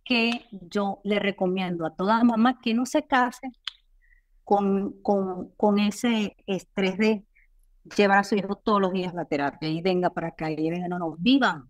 que 0.03 0.45
yo 0.51 1.01
le 1.03 1.19
recomiendo 1.19 1.85
a 1.85 1.95
toda 1.95 2.23
mamá 2.23 2.59
que 2.61 2.73
no 2.73 2.85
se 2.85 3.05
case 3.05 3.51
con, 4.43 5.01
con, 5.01 5.49
con 5.57 5.79
ese 5.79 6.37
estrés 6.45 6.97
de 6.97 7.25
llevar 7.95 8.19
a 8.19 8.23
su 8.23 8.35
hijo 8.35 8.55
todos 8.55 8.81
los 8.81 8.93
días 8.93 9.13
a 9.13 9.17
la 9.17 9.25
terapia 9.25 9.69
y 9.69 9.81
venga 9.81 10.09
para 10.09 10.29
acá 10.29 10.49
y 10.49 10.69
venga, 10.69 10.87
no, 10.87 10.97
no, 10.99 11.15
vivan, 11.17 11.69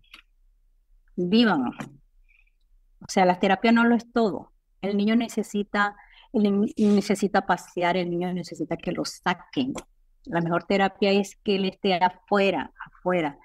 vivan. 1.16 1.66
O 3.00 3.06
sea, 3.08 3.24
la 3.24 3.38
terapia 3.38 3.72
no 3.72 3.84
lo 3.84 3.94
es 3.94 4.10
todo. 4.12 4.52
El 4.80 4.96
niño 4.96 5.16
necesita, 5.16 5.96
el 6.32 6.72
necesita 6.76 7.46
pasear, 7.46 7.96
el 7.96 8.10
niño 8.10 8.32
necesita 8.32 8.76
que 8.76 8.92
lo 8.92 9.04
saquen. 9.04 9.74
La 10.28 10.40
mejor 10.42 10.64
terapia 10.64 11.10
es 11.10 11.36
que 11.42 11.56
él 11.56 11.64
esté 11.64 11.94
afuera, 11.94 12.70
afuera, 12.86 13.38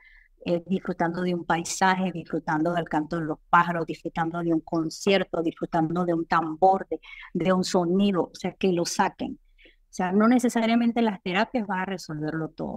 eh, 0.46 0.62
disfrutando 0.68 1.22
de 1.22 1.34
un 1.34 1.46
paisaje, 1.46 2.12
disfrutando 2.12 2.74
del 2.74 2.90
canto 2.90 3.18
de 3.18 3.26
los 3.26 3.40
pájaros, 3.50 3.86
disfrutando 3.86 4.40
de 4.40 4.54
un 4.54 4.60
concierto, 4.60 5.42
disfrutando 5.42 6.04
de 6.04 6.14
un 6.14 6.26
tambor, 6.26 6.86
de, 7.34 7.54
un 7.54 7.64
sonido, 7.64 8.24
o 8.24 8.36
sea, 8.36 8.52
que 8.54 8.74
lo 8.74 8.86
saquen. 8.86 9.40
O 9.64 9.96
sea, 9.96 10.12
no 10.12 10.28
necesariamente 10.28 11.02
las 11.02 11.22
terapias 11.22 11.66
van 11.68 11.80
a 11.80 11.86
resolverlo 11.86 12.50
todo. 12.50 12.76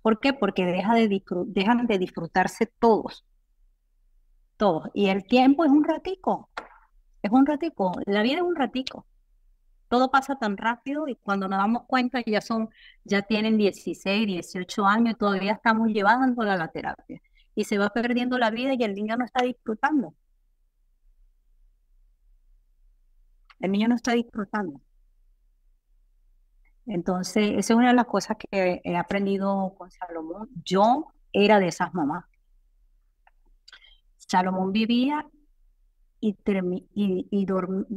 ¿Por 0.00 0.20
qué? 0.20 0.32
Porque 0.32 0.64
deja 0.64 0.94
de 0.94 1.22
dejan 1.46 1.86
de 1.86 1.98
disfrutarse 1.98 2.66
todos. 2.78 3.26
Todos. 4.56 4.88
Y 4.94 5.08
el 5.08 5.26
tiempo 5.26 5.64
es 5.64 5.70
un 5.70 5.84
ratico. 5.84 6.48
Es 7.22 7.30
un 7.30 7.44
ratico. 7.44 7.92
La 8.06 8.22
vida 8.22 8.36
es 8.36 8.42
un 8.42 8.56
ratico 8.56 9.04
todo 9.88 10.10
pasa 10.10 10.36
tan 10.36 10.56
rápido 10.56 11.08
y 11.08 11.16
cuando 11.16 11.48
nos 11.48 11.58
damos 11.58 11.84
cuenta 11.86 12.22
ya 12.24 12.40
son, 12.40 12.68
ya 13.04 13.22
tienen 13.22 13.56
16, 13.56 14.26
18 14.26 14.86
años 14.86 15.14
y 15.14 15.18
todavía 15.18 15.52
estamos 15.52 15.88
llevándola 15.88 16.54
a 16.54 16.56
la 16.56 16.68
terapia. 16.68 17.20
Y 17.54 17.64
se 17.64 17.78
va 17.78 17.90
perdiendo 17.90 18.38
la 18.38 18.50
vida 18.50 18.74
y 18.74 18.82
el 18.84 18.94
niño 18.94 19.16
no 19.16 19.24
está 19.24 19.44
disfrutando. 19.44 20.14
El 23.60 23.72
niño 23.72 23.88
no 23.88 23.96
está 23.96 24.12
disfrutando. 24.12 24.80
Entonces, 26.86 27.50
esa 27.50 27.72
es 27.74 27.76
una 27.76 27.88
de 27.88 27.94
las 27.94 28.06
cosas 28.06 28.36
que 28.38 28.80
he 28.82 28.96
aprendido 28.96 29.74
con 29.76 29.90
Salomón. 29.90 30.48
Yo 30.64 31.12
era 31.32 31.58
de 31.60 31.68
esas 31.68 31.92
mamás. 31.92 32.24
Salomón 34.16 34.72
vivía 34.72 35.26
y, 36.20 36.36
y, 36.94 37.28
y 37.30 37.46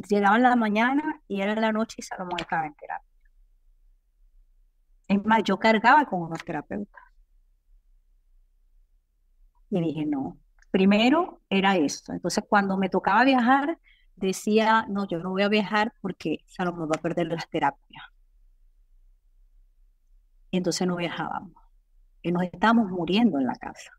llegaba 0.07 0.35
en 0.35 0.43
la 0.43 0.55
mañana 0.55 1.21
y 1.27 1.41
era 1.41 1.55
la 1.55 1.71
noche 1.71 1.95
y 1.99 2.01
Salomón 2.03 2.39
estaba 2.39 2.65
en 2.67 2.75
terapia. 2.75 3.07
Es 5.07 5.25
más, 5.25 5.43
yo 5.43 5.57
cargaba 5.57 6.05
con 6.05 6.21
unos 6.21 6.43
terapeutas. 6.43 7.01
Y 9.69 9.81
dije, 9.81 10.05
no, 10.05 10.37
primero 10.69 11.41
era 11.49 11.75
esto. 11.75 12.13
Entonces, 12.13 12.43
cuando 12.47 12.77
me 12.77 12.89
tocaba 12.89 13.23
viajar, 13.23 13.77
decía, 14.15 14.85
no, 14.89 15.07
yo 15.07 15.19
no 15.19 15.31
voy 15.31 15.43
a 15.43 15.49
viajar 15.49 15.93
porque 16.01 16.43
Salomón 16.47 16.89
va 16.89 16.95
a 16.97 17.01
perder 17.01 17.27
las 17.27 17.49
terapias. 17.49 18.03
Y 20.51 20.57
entonces 20.57 20.87
no 20.87 20.97
viajábamos. 20.97 21.53
Y 22.21 22.31
nos 22.31 22.43
estábamos 22.43 22.91
muriendo 22.91 23.39
en 23.39 23.47
la 23.47 23.55
casa. 23.55 23.91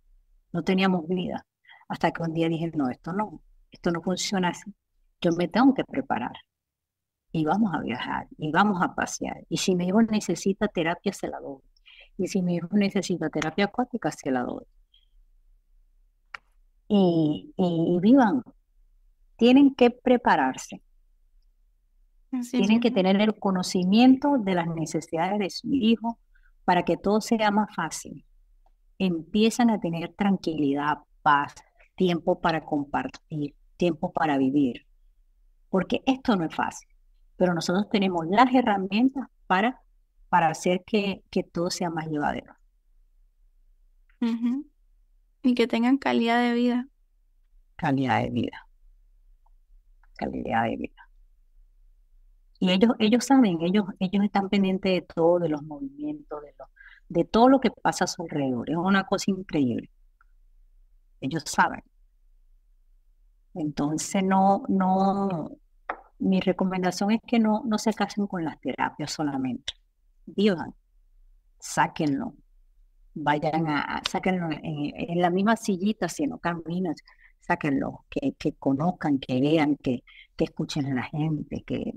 No 0.52 0.62
teníamos 0.62 1.08
vida. 1.08 1.46
Hasta 1.88 2.12
que 2.12 2.22
un 2.22 2.34
día 2.34 2.48
dije, 2.48 2.70
no, 2.74 2.88
esto 2.88 3.12
no 3.12 3.42
esto 3.72 3.90
no 3.90 4.02
funciona 4.02 4.50
así. 4.50 4.72
Yo 5.20 5.32
me 5.32 5.48
tengo 5.48 5.74
que 5.74 5.84
preparar. 5.84 6.36
Y 7.32 7.44
vamos 7.44 7.72
a 7.74 7.80
viajar, 7.80 8.28
y 8.36 8.52
vamos 8.52 8.82
a 8.82 8.94
pasear. 8.94 9.46
Y 9.48 9.56
si 9.56 9.74
mi 9.74 9.86
hijo 9.86 10.02
necesita 10.02 10.68
terapia, 10.68 11.14
se 11.14 11.28
la 11.28 11.40
doy. 11.40 11.62
Y 12.18 12.28
si 12.28 12.42
mi 12.42 12.56
hijo 12.56 12.68
necesita 12.72 13.30
terapia 13.30 13.64
acuática, 13.64 14.10
se 14.10 14.30
la 14.30 14.42
doy. 14.42 14.64
Y, 16.88 17.54
y, 17.56 17.98
vivan. 18.00 18.42
Tienen 19.36 19.74
que 19.74 19.90
prepararse. 19.90 20.82
Tienen 22.50 22.80
que 22.80 22.90
tener 22.90 23.18
el 23.20 23.38
conocimiento 23.38 24.36
de 24.38 24.54
las 24.54 24.66
necesidades 24.66 25.38
de 25.38 25.50
su 25.50 25.72
hijo 25.72 26.18
para 26.64 26.82
que 26.82 26.98
todo 26.98 27.22
sea 27.22 27.50
más 27.50 27.74
fácil. 27.74 28.26
Empiezan 28.98 29.70
a 29.70 29.80
tener 29.80 30.12
tranquilidad, 30.14 30.98
paz, 31.22 31.54
tiempo 31.96 32.40
para 32.40 32.64
compartir, 32.64 33.54
tiempo 33.82 34.12
para 34.12 34.38
vivir, 34.38 34.86
porque 35.68 36.02
esto 36.06 36.36
no 36.36 36.44
es 36.44 36.54
fácil, 36.54 36.88
pero 37.36 37.52
nosotros 37.52 37.88
tenemos 37.90 38.24
las 38.28 38.54
herramientas 38.54 39.26
para, 39.48 39.82
para 40.28 40.50
hacer 40.50 40.84
que, 40.86 41.24
que 41.32 41.42
todo 41.42 41.68
sea 41.68 41.90
más 41.90 42.06
llevadero. 42.06 42.54
Y 45.42 45.54
que 45.56 45.66
tengan 45.66 45.98
calidad 45.98 46.40
de 46.40 46.54
vida. 46.54 46.86
Calidad 47.74 48.22
de 48.22 48.30
vida. 48.30 48.68
Calidad 50.14 50.62
de 50.62 50.76
vida. 50.76 51.08
Y 52.60 52.70
ellos, 52.70 52.92
ellos 53.00 53.24
saben, 53.24 53.60
ellos, 53.62 53.86
ellos 53.98 54.24
están 54.24 54.48
pendientes 54.48 54.92
de 54.92 55.02
todo, 55.02 55.40
de 55.40 55.48
los 55.48 55.64
movimientos, 55.64 56.40
de, 56.40 56.54
lo, 56.56 56.66
de 57.08 57.24
todo 57.24 57.48
lo 57.48 57.58
que 57.58 57.72
pasa 57.72 58.04
a 58.04 58.06
su 58.06 58.22
alrededor. 58.22 58.70
Es 58.70 58.76
una 58.76 59.02
cosa 59.02 59.24
increíble. 59.32 59.90
Ellos 61.20 61.42
saben. 61.46 61.82
Entonces, 63.54 64.22
no, 64.22 64.64
no, 64.68 65.50
mi 66.18 66.40
recomendación 66.40 67.12
es 67.12 67.20
que 67.26 67.38
no, 67.38 67.62
no 67.64 67.78
se 67.78 67.92
casen 67.92 68.26
con 68.26 68.44
las 68.44 68.60
terapias 68.60 69.12
solamente. 69.12 69.74
Vivan, 70.24 70.74
sáquenlo, 71.58 72.34
vayan 73.14 73.66
a, 73.68 74.02
sáquenlo 74.08 74.48
en, 74.50 75.20
la 75.20 75.30
misma 75.30 75.56
sillita 75.56 76.08
si 76.08 76.26
no 76.26 76.38
caminan, 76.38 76.94
sáquenlo, 77.40 78.04
que, 78.08 78.34
que 78.38 78.52
conozcan, 78.54 79.18
que 79.18 79.40
vean, 79.40 79.76
que, 79.76 80.04
que 80.36 80.44
escuchen 80.44 80.86
a 80.86 80.94
la 80.94 81.02
gente, 81.02 81.62
que 81.66 81.94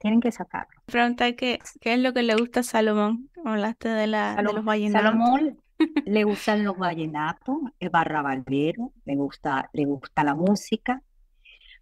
tienen 0.00 0.20
que 0.20 0.32
sacarlo. 0.32 0.82
Pregunta 0.86 1.32
que, 1.34 1.58
¿qué 1.80 1.94
es 1.94 2.00
lo 2.00 2.12
que 2.12 2.22
le 2.22 2.34
gusta 2.34 2.60
a 2.60 2.64
Salomón? 2.64 3.30
Hablaste 3.44 3.88
de, 3.88 4.06
la, 4.06 4.34
de 4.34 4.42
los 4.42 4.64
vallenatos. 4.64 5.10
Salomón 5.10 5.58
le 6.06 6.24
gustan 6.24 6.64
los 6.64 6.76
vallenatos, 6.76 7.56
es 7.78 7.90
barra 7.90 8.22
barbero, 8.22 8.92
le 9.04 9.16
gusta, 9.16 9.68
le 9.72 9.84
gusta 9.84 10.24
la 10.24 10.34
música. 10.34 11.02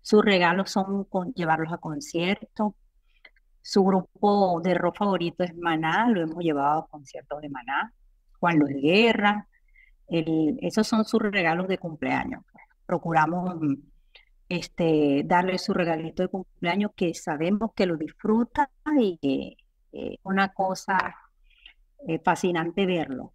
Sus 0.03 0.25
regalos 0.25 0.71
son 0.71 1.07
llevarlos 1.35 1.73
a 1.73 1.79
conciertos. 1.79 2.75
Su 3.63 3.85
grupo 3.85 4.61
de 4.63 4.75
rock 4.75 4.99
favorito 4.99 5.43
es 5.43 5.57
Maná, 5.57 6.09
lo 6.09 6.23
hemos 6.23 6.45
llevado 6.45 6.81
a 6.81 6.87
conciertos 6.87 7.41
de 7.41 7.49
Maná. 7.49 7.93
Juan 8.39 8.59
Luis 8.59 8.77
Guerra, 8.81 9.49
esos 10.09 10.87
son 10.87 11.05
sus 11.05 11.21
regalos 11.21 11.67
de 11.67 11.79
cumpleaños. 11.79 12.45
Procuramos 12.85 13.57
este, 14.49 15.23
darle 15.25 15.59
su 15.59 15.73
regalito 15.73 16.23
de 16.23 16.29
cumpleaños 16.29 16.93
que 16.95 17.15
sabemos 17.15 17.73
que 17.75 17.87
lo 17.87 17.97
disfruta 17.97 18.71
y 19.01 19.19
que 19.19 19.57
es 19.91 20.19
una 20.23 20.53
cosa 20.53 21.17
eh, 22.07 22.21
fascinante 22.23 22.87
verlo 22.87 23.33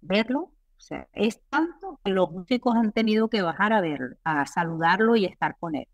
verlo. 0.00 0.52
O 0.78 0.80
sea, 0.80 1.08
es 1.12 1.40
tanto 1.48 2.00
que 2.04 2.10
los 2.10 2.30
músicos 2.30 2.76
han 2.76 2.92
tenido 2.92 3.28
que 3.28 3.42
bajar 3.42 3.72
a 3.72 3.80
verlo, 3.80 4.16
a 4.24 4.44
saludarlo 4.46 5.16
y 5.16 5.24
estar 5.24 5.56
con 5.58 5.74
él, 5.74 5.88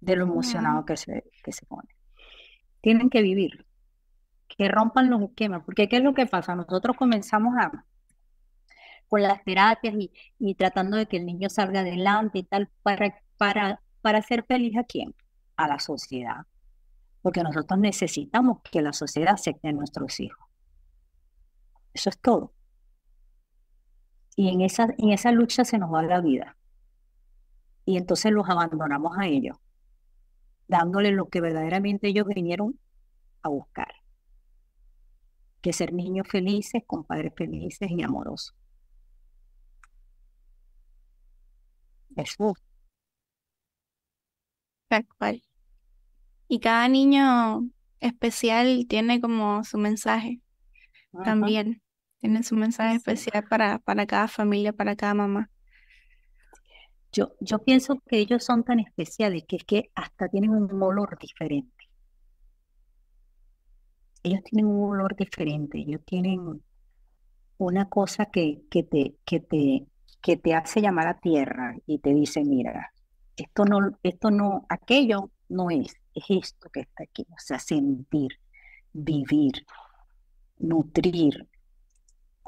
de 0.00 0.16
lo 0.16 0.24
emocionado 0.24 0.84
que 0.84 0.96
se, 0.96 1.24
que 1.42 1.52
se 1.52 1.66
pone. 1.66 1.88
Tienen 2.80 3.10
que 3.10 3.20
vivir, 3.20 3.66
que 4.48 4.68
rompan 4.68 5.10
los 5.10 5.22
esquemas, 5.22 5.64
porque 5.64 5.88
¿qué 5.88 5.96
es 5.96 6.02
lo 6.02 6.14
que 6.14 6.26
pasa? 6.26 6.54
Nosotros 6.54 6.96
comenzamos 6.96 7.54
a, 7.58 7.84
con 9.08 9.22
las 9.22 9.42
terapias 9.42 9.94
y, 9.98 10.12
y 10.38 10.54
tratando 10.54 10.96
de 10.96 11.06
que 11.06 11.16
el 11.16 11.26
niño 11.26 11.50
salga 11.50 11.80
adelante 11.80 12.38
y 12.38 12.42
tal, 12.44 12.70
para, 12.82 13.20
para, 13.36 13.82
para 14.00 14.22
ser 14.22 14.44
feliz 14.44 14.76
a 14.78 14.84
quién? 14.84 15.14
A 15.56 15.66
la 15.66 15.80
sociedad. 15.80 16.46
Porque 17.22 17.42
nosotros 17.42 17.78
necesitamos 17.78 18.60
que 18.70 18.80
la 18.80 18.92
sociedad 18.92 19.34
acepte 19.34 19.68
a 19.68 19.72
nuestros 19.72 20.20
hijos. 20.20 20.46
Eso 21.92 22.08
es 22.08 22.18
todo. 22.20 22.54
Y 24.36 24.48
en 24.48 24.60
esa, 24.60 24.88
en 24.98 25.10
esa 25.10 25.32
lucha 25.32 25.64
se 25.64 25.78
nos 25.78 25.92
va 25.92 26.02
la 26.02 26.20
vida. 26.20 26.56
Y 27.84 27.96
entonces 27.96 28.32
los 28.32 28.48
abandonamos 28.48 29.18
a 29.18 29.26
ellos, 29.26 29.56
dándoles 30.68 31.12
lo 31.12 31.28
que 31.28 31.40
verdaderamente 31.40 32.08
ellos 32.08 32.26
vinieron 32.26 32.78
a 33.42 33.48
buscar, 33.48 33.92
que 35.60 35.72
ser 35.72 35.92
niños 35.92 36.28
felices, 36.28 36.82
con 36.86 37.04
padres 37.04 37.32
felices 37.36 37.90
y 37.90 38.02
amorosos. 38.02 38.54
Eso. 42.16 42.54
Tal 44.88 45.06
cual. 45.18 45.42
Y 46.48 46.58
cada 46.60 46.88
niño 46.88 47.68
especial 48.00 48.86
tiene 48.88 49.20
como 49.20 49.62
su 49.64 49.78
mensaje 49.78 50.40
también. 51.24 51.82
Tiene 52.20 52.42
su 52.42 52.54
mensaje 52.54 52.96
especial 52.96 53.44
para, 53.48 53.78
para 53.78 54.06
cada 54.06 54.28
familia, 54.28 54.72
para 54.72 54.94
cada 54.94 55.14
mamá. 55.14 55.50
Yo, 57.12 57.32
yo 57.40 57.58
pienso 57.60 58.00
que 58.06 58.18
ellos 58.18 58.44
son 58.44 58.62
tan 58.62 58.78
especiales 58.78 59.44
que 59.48 59.56
es 59.56 59.64
que 59.64 59.90
hasta 59.94 60.28
tienen 60.28 60.50
un 60.50 60.82
olor 60.82 61.18
diferente. 61.18 61.88
Ellos 64.22 64.42
tienen 64.44 64.66
un 64.66 64.90
olor 64.90 65.16
diferente, 65.16 65.78
ellos 65.78 66.02
tienen 66.04 66.62
una 67.56 67.88
cosa 67.88 68.26
que, 68.26 68.62
que, 68.70 68.82
te, 68.82 69.16
que, 69.24 69.40
te, 69.40 69.86
que 70.20 70.36
te 70.36 70.54
hace 70.54 70.82
llamar 70.82 71.08
a 71.08 71.18
tierra 71.18 71.74
y 71.86 71.98
te 71.98 72.12
dice, 72.14 72.44
mira, 72.44 72.92
esto 73.36 73.64
no, 73.64 73.98
esto 74.02 74.30
no, 74.30 74.66
aquello 74.68 75.30
no 75.48 75.70
es, 75.70 75.94
es 76.14 76.24
esto 76.28 76.68
que 76.70 76.80
está 76.80 77.04
aquí, 77.04 77.26
o 77.30 77.38
sea, 77.38 77.58
sentir, 77.58 78.30
vivir, 78.92 79.66
nutrir, 80.58 81.48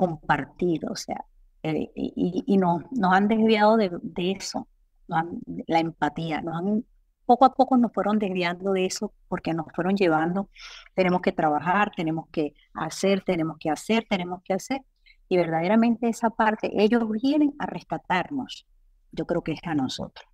compartir, 0.02 0.80
o 0.90 0.96
sea, 0.96 1.24
eh, 1.62 1.92
y, 1.94 2.56
nos, 2.56 2.82
nos, 2.90 3.12
han 3.12 3.28
desviado 3.28 3.76
de, 3.76 4.00
eso, 4.16 4.66
la 5.06 5.78
empatía, 5.78 6.40
nos 6.40 6.56
han, 6.56 6.84
poco 7.24 7.44
a 7.44 7.54
poco 7.54 7.76
nos 7.76 7.92
fueron 7.92 8.18
desviando 8.18 8.72
de 8.72 8.84
eso 8.84 9.12
porque 9.28 9.54
nos 9.54 9.66
fueron 9.72 9.94
llevando, 9.94 10.48
tenemos 10.94 11.20
que 11.20 11.30
trabajar, 11.30 11.92
tenemos 11.96 12.26
que 12.32 12.52
hacer, 12.74 13.22
tenemos 13.22 13.58
que 13.60 13.70
hacer, 13.70 14.04
tenemos 14.10 14.42
que 14.42 14.54
hacer, 14.54 14.82
y 15.28 15.36
verdaderamente 15.36 16.08
esa 16.08 16.30
parte, 16.30 16.72
ellos 16.74 17.08
vienen 17.08 17.54
a 17.60 17.66
rescatarnos, 17.66 18.66
yo 19.12 19.24
creo 19.24 19.44
que 19.44 19.52
es 19.52 19.60
a 19.62 19.76
nosotros. 19.76 20.26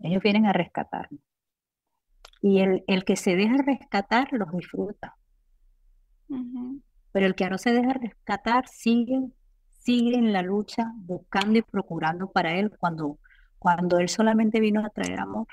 Ellos 0.00 0.22
vienen 0.22 0.44
a 0.44 0.52
rescatarnos. 0.52 1.22
Y 2.42 2.60
el, 2.60 2.84
el 2.86 3.04
que 3.04 3.16
se 3.16 3.34
deja 3.34 3.56
rescatar 3.64 4.28
los 4.32 4.52
disfruta. 4.52 5.16
Pero 7.12 7.26
el 7.26 7.34
que 7.34 7.48
no 7.50 7.58
se 7.58 7.72
deja 7.72 7.92
rescatar 7.94 8.68
sigue, 8.68 9.20
sigue 9.78 10.16
en 10.16 10.32
la 10.32 10.42
lucha 10.42 10.92
buscando 10.96 11.58
y 11.58 11.62
procurando 11.62 12.30
para 12.30 12.54
él 12.58 12.70
cuando, 12.78 13.18
cuando 13.58 13.98
él 13.98 14.08
solamente 14.08 14.60
vino 14.60 14.84
a 14.84 14.90
traer 14.90 15.20
amor. 15.20 15.46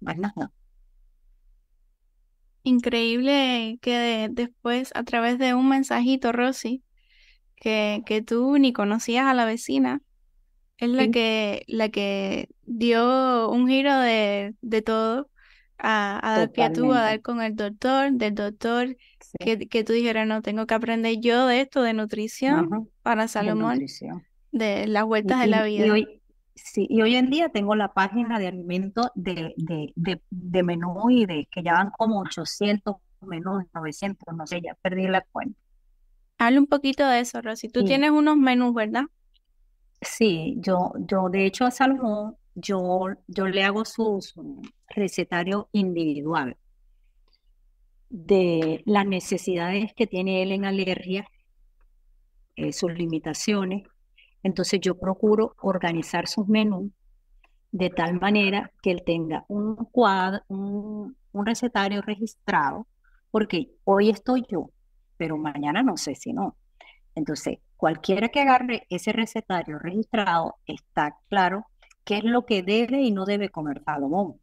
No 0.00 0.14
nada. 0.14 0.52
Increíble 2.62 3.78
que 3.80 4.28
después, 4.30 4.92
a 4.94 5.02
través 5.02 5.38
de 5.38 5.54
un 5.54 5.68
mensajito, 5.68 6.32
Rosy, 6.32 6.82
que, 7.56 8.02
que 8.04 8.22
tú 8.22 8.58
ni 8.58 8.72
conocías 8.72 9.26
a 9.26 9.34
la 9.34 9.44
vecina, 9.46 10.02
es 10.76 10.88
la 10.90 11.08
que, 11.08 11.64
la 11.68 11.90
que 11.90 12.48
dio 12.64 13.50
un 13.50 13.68
giro 13.68 13.98
de, 13.98 14.54
de 14.62 14.82
todo 14.82 15.29
a, 15.82 16.20
a 16.22 16.38
dar 16.38 16.52
pie 16.52 16.64
a 16.64 16.72
tú, 16.72 16.92
a 16.92 17.00
dar 17.00 17.22
con 17.22 17.40
el 17.42 17.56
doctor, 17.56 18.12
del 18.12 18.34
doctor, 18.34 18.96
que, 19.38 19.68
que 19.68 19.84
tú 19.84 19.92
dijeras, 19.92 20.26
no, 20.26 20.42
tengo 20.42 20.66
que 20.66 20.74
aprender 20.74 21.16
yo 21.20 21.46
de 21.46 21.60
esto, 21.60 21.82
de 21.82 21.94
nutrición, 21.94 22.90
para 23.02 23.28
Salomón, 23.28 23.84
de, 24.52 24.86
las 24.86 25.04
vueltas 25.04 25.40
de 25.40 25.46
la 25.46 25.64
vida. 25.64 25.86
Y 25.86 25.90
hoy, 25.90 26.22
sí, 26.54 26.86
y 26.88 27.02
hoy 27.02 27.16
en 27.16 27.30
día 27.30 27.48
tengo 27.48 27.74
la 27.74 27.92
página 27.92 28.38
de 28.38 28.48
alimentos 28.48 29.08
de, 29.14 29.54
de, 29.56 29.92
de, 29.96 30.20
de 30.30 30.62
menú 30.62 31.10
y 31.10 31.26
de 31.26 31.48
que 31.50 31.62
ya 31.62 31.74
van 31.74 31.90
como 31.90 32.20
800 32.20 32.96
menús, 33.22 33.64
900, 33.74 34.34
no 34.34 34.46
sé, 34.46 34.60
ya 34.62 34.74
perdí 34.82 35.06
la 35.06 35.22
cuenta. 35.32 35.58
Habla 36.38 36.60
un 36.60 36.66
poquito 36.66 37.06
de 37.06 37.20
eso, 37.20 37.42
Rosy. 37.42 37.68
Tú 37.68 37.84
tienes 37.84 38.10
unos 38.10 38.36
menús, 38.36 38.72
¿verdad? 38.72 39.04
Sí, 40.00 40.56
yo, 40.58 40.92
yo 40.96 41.28
de 41.28 41.44
hecho 41.44 41.66
a 41.66 41.70
Salomón, 41.70 42.36
yo, 42.60 43.08
yo 43.26 43.46
le 43.46 43.64
hago 43.64 43.84
su, 43.84 44.20
recetario 44.88 45.68
individual 45.72 46.56
de 48.08 48.82
las 48.86 49.06
necesidades 49.06 49.92
que 49.94 50.06
tiene 50.06 50.42
él 50.42 50.52
en 50.52 50.64
alergia, 50.64 51.28
eh, 52.56 52.72
sus 52.72 52.92
limitaciones. 52.92 53.84
Entonces 54.42 54.80
yo 54.80 54.98
procuro 54.98 55.54
organizar 55.62 56.26
sus 56.26 56.48
menús 56.48 56.90
de 57.72 57.90
tal 57.90 58.18
manera 58.18 58.72
que 58.82 58.90
él 58.90 59.02
tenga 59.06 59.44
un 59.48 59.76
cuadro, 59.76 60.42
un, 60.48 61.16
un 61.32 61.46
recetario 61.46 62.02
registrado, 62.02 62.86
porque 63.30 63.70
hoy 63.84 64.10
estoy 64.10 64.44
yo, 64.48 64.70
pero 65.16 65.36
mañana 65.36 65.82
no 65.82 65.96
sé 65.96 66.16
si 66.16 66.32
no. 66.32 66.56
Entonces, 67.14 67.58
cualquiera 67.76 68.28
que 68.28 68.40
agarre 68.40 68.86
ese 68.90 69.12
recetario 69.12 69.78
registrado, 69.78 70.56
está 70.66 71.16
claro 71.28 71.66
qué 72.10 72.16
es 72.16 72.24
lo 72.24 72.44
que 72.44 72.64
debe 72.64 73.02
y 73.02 73.12
no 73.12 73.24
debe 73.24 73.50
comer 73.50 73.82
Salomón. 73.84 74.40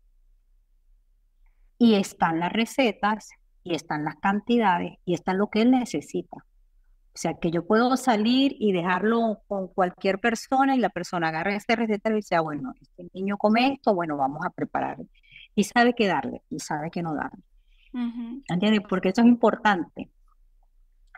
Y 1.77 1.95
están 1.95 2.39
las 2.39 2.53
recetas, 2.53 3.32
y 3.62 3.75
están 3.75 4.06
las 4.06 4.15
cantidades, 4.15 4.93
y 5.03 5.13
está 5.13 5.34
lo 5.34 5.49
que 5.49 5.63
él 5.63 5.71
necesita. 5.71 6.38
O 6.38 7.19
sea, 7.19 7.34
que 7.34 7.51
yo 7.51 7.67
puedo 7.67 7.97
salir 7.97 8.56
y 8.58 8.71
dejarlo 8.71 9.41
con 9.47 9.67
cualquier 9.67 10.19
persona 10.19 10.77
y 10.77 10.80
la 10.80 10.88
persona 10.88 11.27
agarre 11.27 11.58
ese 11.58 11.75
recetario 11.75 12.17
y 12.17 12.21
dice, 12.21 12.36
ah, 12.38 12.41
bueno, 12.41 12.73
este 12.80 13.10
niño 13.13 13.38
come 13.38 13.73
esto, 13.73 13.93
bueno, 13.93 14.15
vamos 14.15 14.45
a 14.45 14.49
preparar. 14.49 14.99
Y 15.53 15.65
sabe 15.65 15.93
qué 15.93 16.08
darle 16.08 16.43
y 16.49 16.60
sabe 16.62 16.89
qué 16.89 17.03
no 17.03 17.15
darle. 17.15 17.43
¿Entiendes? 18.47 18.80
Porque 18.88 19.10
eso 19.10 19.19
es 19.19 19.27
importante. 19.27 20.10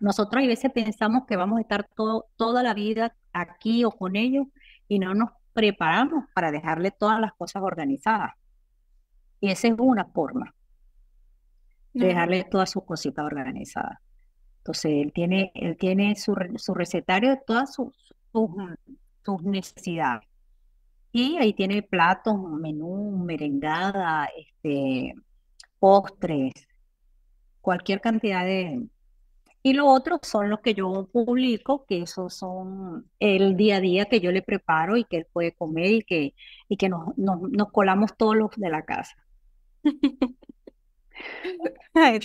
Nosotros 0.01 0.43
a 0.43 0.47
veces 0.47 0.71
pensamos 0.71 1.27
que 1.27 1.35
vamos 1.35 1.59
a 1.59 1.61
estar 1.61 1.87
todo, 1.95 2.25
toda 2.37 2.63
la 2.63 2.73
vida 2.73 3.15
aquí 3.33 3.85
o 3.85 3.91
con 3.91 4.15
ellos 4.15 4.47
y 4.87 4.97
no 4.97 5.13
nos 5.13 5.29
preparamos 5.53 6.25
para 6.33 6.51
dejarle 6.51 6.91
todas 6.91 7.19
las 7.19 7.33
cosas 7.33 7.63
organizadas. 7.63 8.33
Y 9.39 9.49
esa 9.49 9.67
es 9.67 9.75
una 9.77 10.05
forma 10.05 10.53
de 11.93 12.07
dejarle 12.07 12.43
todas 12.43 12.69
sus 12.69 12.83
cositas 12.83 13.25
organizadas. 13.25 13.99
Entonces, 14.59 14.91
él 14.91 15.11
tiene, 15.13 15.51
él 15.55 15.77
tiene 15.77 16.15
su, 16.15 16.35
su 16.57 16.73
recetario 16.73 17.29
de 17.31 17.39
todas 17.45 17.73
sus, 17.73 17.93
sus, 18.31 19.41
necesidades. 19.43 20.27
Y 21.11 21.37
ahí 21.37 21.53
tiene 21.53 21.81
platos, 21.81 22.35
menú, 22.39 23.23
merengada, 23.25 24.29
este, 24.37 25.15
postres, 25.79 26.53
cualquier 27.61 28.01
cantidad 28.01 28.45
de, 28.45 28.87
y 29.61 29.73
lo 29.73 29.87
otro 29.87 30.19
son 30.23 30.49
los 30.49 30.61
que 30.61 30.73
yo 30.73 31.09
publico, 31.11 31.85
que 31.85 32.03
esos 32.03 32.33
son 32.33 33.09
el 33.19 33.57
día 33.57 33.77
a 33.77 33.81
día 33.81 34.05
que 34.05 34.21
yo 34.21 34.31
le 34.31 34.41
preparo 34.41 34.95
y 34.95 35.03
que 35.03 35.17
él 35.17 35.27
puede 35.31 35.51
comer 35.53 35.91
y 35.91 36.01
que, 36.03 36.33
y 36.69 36.77
que 36.77 36.87
nos, 36.87 37.17
nos, 37.17 37.71
colamos 37.71 38.15
todos 38.15 38.37
los 38.37 38.51
de 38.55 38.69
la 38.69 38.85
casa. 38.85 39.15
Ay, 41.93 42.19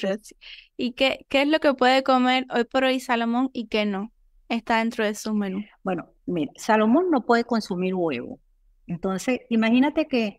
¿Y 0.76 0.92
qué, 0.92 1.26
qué 1.28 1.42
es 1.42 1.48
lo 1.48 1.58
que 1.58 1.74
puede 1.74 2.04
comer 2.04 2.46
hoy 2.54 2.64
por 2.64 2.84
hoy 2.84 3.00
Salomón 3.00 3.50
y 3.52 3.66
qué 3.66 3.84
no? 3.84 4.12
Está 4.48 4.78
dentro 4.78 5.04
de 5.04 5.16
su 5.16 5.34
menú. 5.34 5.64
Bueno, 5.82 6.10
mira, 6.26 6.52
Salomón 6.56 7.10
no 7.10 7.24
puede 7.26 7.44
consumir 7.44 7.94
huevo. 7.94 8.38
Entonces, 8.86 9.40
imagínate 9.48 10.06
que, 10.06 10.38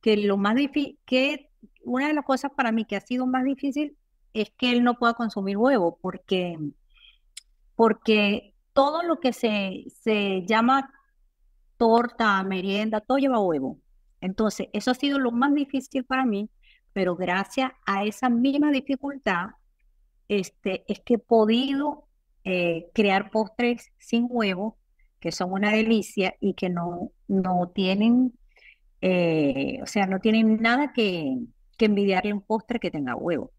que 0.00 0.16
lo 0.16 0.36
más 0.36 0.54
difícil, 0.54 0.98
que 1.04 1.50
una 1.82 2.06
de 2.06 2.14
las 2.14 2.24
cosas 2.24 2.52
para 2.56 2.70
mí 2.70 2.84
que 2.84 2.94
ha 2.94 3.00
sido 3.00 3.26
más 3.26 3.44
difícil 3.44 3.96
es 4.32 4.50
que 4.56 4.70
él 4.70 4.84
no 4.84 4.98
pueda 4.98 5.14
consumir 5.14 5.56
huevo, 5.56 5.98
porque, 6.00 6.58
porque 7.74 8.54
todo 8.72 9.02
lo 9.02 9.20
que 9.20 9.32
se, 9.32 9.84
se 10.02 10.44
llama 10.46 10.92
torta, 11.76 12.42
merienda, 12.42 13.00
todo 13.00 13.18
lleva 13.18 13.38
huevo. 13.38 13.78
Entonces, 14.20 14.68
eso 14.72 14.90
ha 14.90 14.94
sido 14.94 15.18
lo 15.18 15.30
más 15.30 15.54
difícil 15.54 16.04
para 16.04 16.24
mí, 16.24 16.50
pero 16.92 17.16
gracias 17.16 17.72
a 17.86 18.04
esa 18.04 18.28
misma 18.28 18.70
dificultad, 18.70 19.50
este, 20.28 20.84
es 20.88 21.00
que 21.00 21.14
he 21.14 21.18
podido 21.18 22.08
eh, 22.44 22.90
crear 22.94 23.30
postres 23.30 23.92
sin 23.98 24.26
huevo, 24.28 24.78
que 25.20 25.32
son 25.32 25.52
una 25.52 25.72
delicia 25.72 26.34
y 26.40 26.54
que 26.54 26.68
no, 26.68 27.12
no 27.28 27.70
tienen, 27.74 28.32
eh, 29.00 29.78
o 29.82 29.86
sea, 29.86 30.06
no 30.06 30.20
tienen 30.20 30.60
nada 30.60 30.92
que, 30.92 31.38
que 31.76 31.86
envidiarle 31.86 32.32
un 32.32 32.42
postre 32.42 32.80
que 32.80 32.90
tenga 32.90 33.14
huevo. 33.14 33.52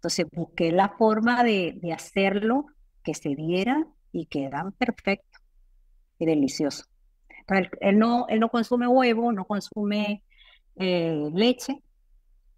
Entonces 0.00 0.26
busqué 0.32 0.72
la 0.72 0.88
forma 0.88 1.44
de, 1.44 1.78
hacerlo 1.94 2.64
que 3.04 3.12
se 3.12 3.34
diera 3.34 3.86
y 4.12 4.24
quedan 4.24 4.72
perfecto 4.72 5.38
y 6.18 6.24
delicioso. 6.24 6.84
él, 7.82 7.98
no, 7.98 8.26
él 8.28 8.40
no 8.40 8.48
consume 8.48 8.88
huevo, 8.88 9.30
no 9.30 9.44
consume 9.44 10.24
eh, 10.76 11.28
leche, 11.34 11.82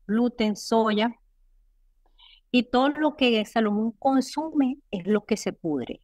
gluten, 0.07 0.55
soya, 0.55 1.11
y 2.53 2.71
todo 2.71 2.91
lo 2.91 3.17
que 3.17 3.45
Salomón 3.45 3.91
consume 3.99 4.79
es 4.93 5.05
lo 5.09 5.25
que 5.25 5.37
se 5.37 5.53
pudre. 5.53 6.01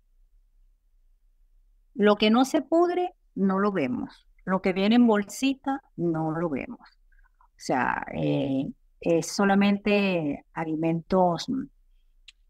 Lo 1.94 2.16
que 2.16 2.30
no 2.30 2.44
se 2.46 2.62
pudre, 2.62 3.14
no 3.36 3.60
lo 3.60 3.70
vemos. 3.70 4.26
Lo 4.44 4.60
que 4.60 4.72
viene 4.72 4.96
en 4.96 5.06
bolsita, 5.06 5.82
no 5.94 6.32
lo 6.32 6.48
vemos. 6.48 6.80
O 6.80 7.60
sea, 7.60 8.04
eh, 8.12 8.64
es 9.00 9.26
solamente 9.26 10.44
alimentos, 10.52 11.46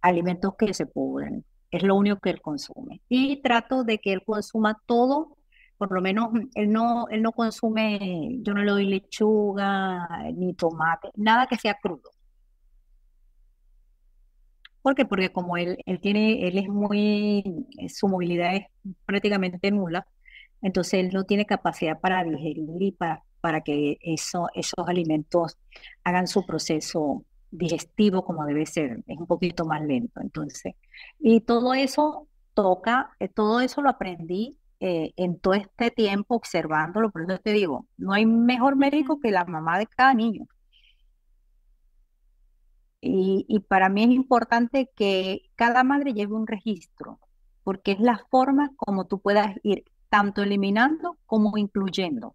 alimentos 0.01 0.55
que 0.59 0.75
se 0.75 0.87
pudren. 0.87 1.45
Es 1.71 1.83
lo 1.83 1.97
único 1.97 2.19
que 2.21 2.31
él 2.31 2.41
consume. 2.41 3.03
Y 3.09 3.43
trato 3.43 3.85
de 3.85 3.99
que 3.99 4.13
él 4.13 4.23
consuma 4.25 4.79
todo, 4.87 5.37
por 5.77 5.93
lo 5.93 6.01
menos 6.01 6.31
él 6.55 6.73
no, 6.73 7.09
él 7.09 7.23
no 7.23 7.33
consume, 7.33 8.39
yo 8.43 8.55
no 8.55 8.63
le 8.63 8.71
doy 8.71 8.87
lechuga, 8.87 10.09
ni 10.35 10.55
tomate, 10.55 11.11
nada 11.15 11.47
que 11.47 11.57
sea 11.57 11.75
crudo. 11.81 12.11
¿Por 14.83 14.95
qué? 14.95 15.05
Porque 15.05 15.31
como 15.31 15.57
él, 15.57 15.79
él 15.87 16.01
tiene, 16.01 16.49
él 16.49 16.57
es 16.57 16.69
muy, 16.69 17.67
su 17.89 18.09
movilidad 18.09 18.55
es 18.57 18.67
prácticamente 19.05 19.71
nula, 19.71 20.07
entonces 20.63 20.95
él 20.95 21.11
no 21.13 21.25
tiene 21.25 21.47
capacidad 21.47 22.01
para 22.01 22.25
digerir 22.25 22.65
y 22.81 22.93
para, 22.93 23.23
para 23.49 23.63
que 23.63 23.97
eso, 24.03 24.49
esos 24.53 24.87
alimentos 24.87 25.57
hagan 26.05 26.27
su 26.27 26.45
proceso 26.45 27.25
digestivo 27.51 28.23
como 28.23 28.45
debe 28.45 28.67
ser, 28.67 29.03
es 29.07 29.19
un 29.19 29.27
poquito 29.27 29.65
más 29.65 29.81
lento. 29.81 30.21
Entonces, 30.21 30.75
y 31.19 31.41
todo 31.41 31.73
eso 31.73 32.29
toca, 32.53 33.17
eh, 33.21 33.29
todo 33.29 33.63
eso 33.63 33.81
lo 33.81 33.89
aprendí 33.89 34.59
eh, 34.81 35.15
en 35.17 35.39
todo 35.41 35.55
este 35.55 35.91
tiempo 35.91 36.35
observándolo, 36.35 37.11
por 37.11 37.23
eso 37.23 37.39
te 37.39 37.53
digo, 37.55 37.87
no 37.97 38.13
hay 38.13 38.27
mejor 38.27 38.77
médico 38.77 39.19
que 39.19 39.31
la 39.31 39.47
mamá 39.47 39.79
de 39.79 39.87
cada 39.87 40.13
niño. 40.13 40.47
Y, 43.01 43.47
y 43.49 43.61
para 43.61 43.89
mí 43.89 44.05
es 44.05 44.11
importante 44.11 44.91
que 44.95 45.41
cada 45.57 45.85
madre 45.85 46.13
lleve 46.13 46.35
un 46.35 46.47
registro, 46.47 47.19
porque 47.65 47.93
es 47.93 48.01
la 48.01 48.19
forma 48.31 48.73
como 48.77 49.07
tú 49.07 49.21
puedas 49.21 49.57
ir 49.63 49.85
tanto 50.11 50.43
eliminando 50.43 51.17
como 51.25 51.57
incluyendo. 51.57 52.35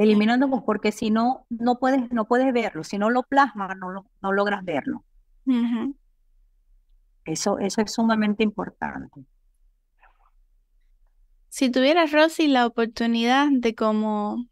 Eliminando 0.00 0.48
pues, 0.48 0.62
porque 0.64 0.92
si 0.92 1.10
no, 1.10 1.44
no 1.50 1.78
puedes, 1.78 2.10
no 2.10 2.26
puedes 2.26 2.50
verlo. 2.54 2.84
Si 2.84 2.96
no 2.96 3.10
lo 3.10 3.22
plasmas, 3.22 3.76
no, 3.76 4.06
no 4.22 4.32
logras 4.32 4.64
verlo. 4.64 5.04
Eso, 7.26 7.58
eso 7.58 7.82
es 7.82 7.92
sumamente 7.92 8.42
importante. 8.42 9.26
Si 11.50 11.68
tuvieras, 11.68 12.12
Rosy, 12.12 12.48
la 12.48 12.64
oportunidad 12.64 13.48
de 13.50 13.74
como 13.74 14.46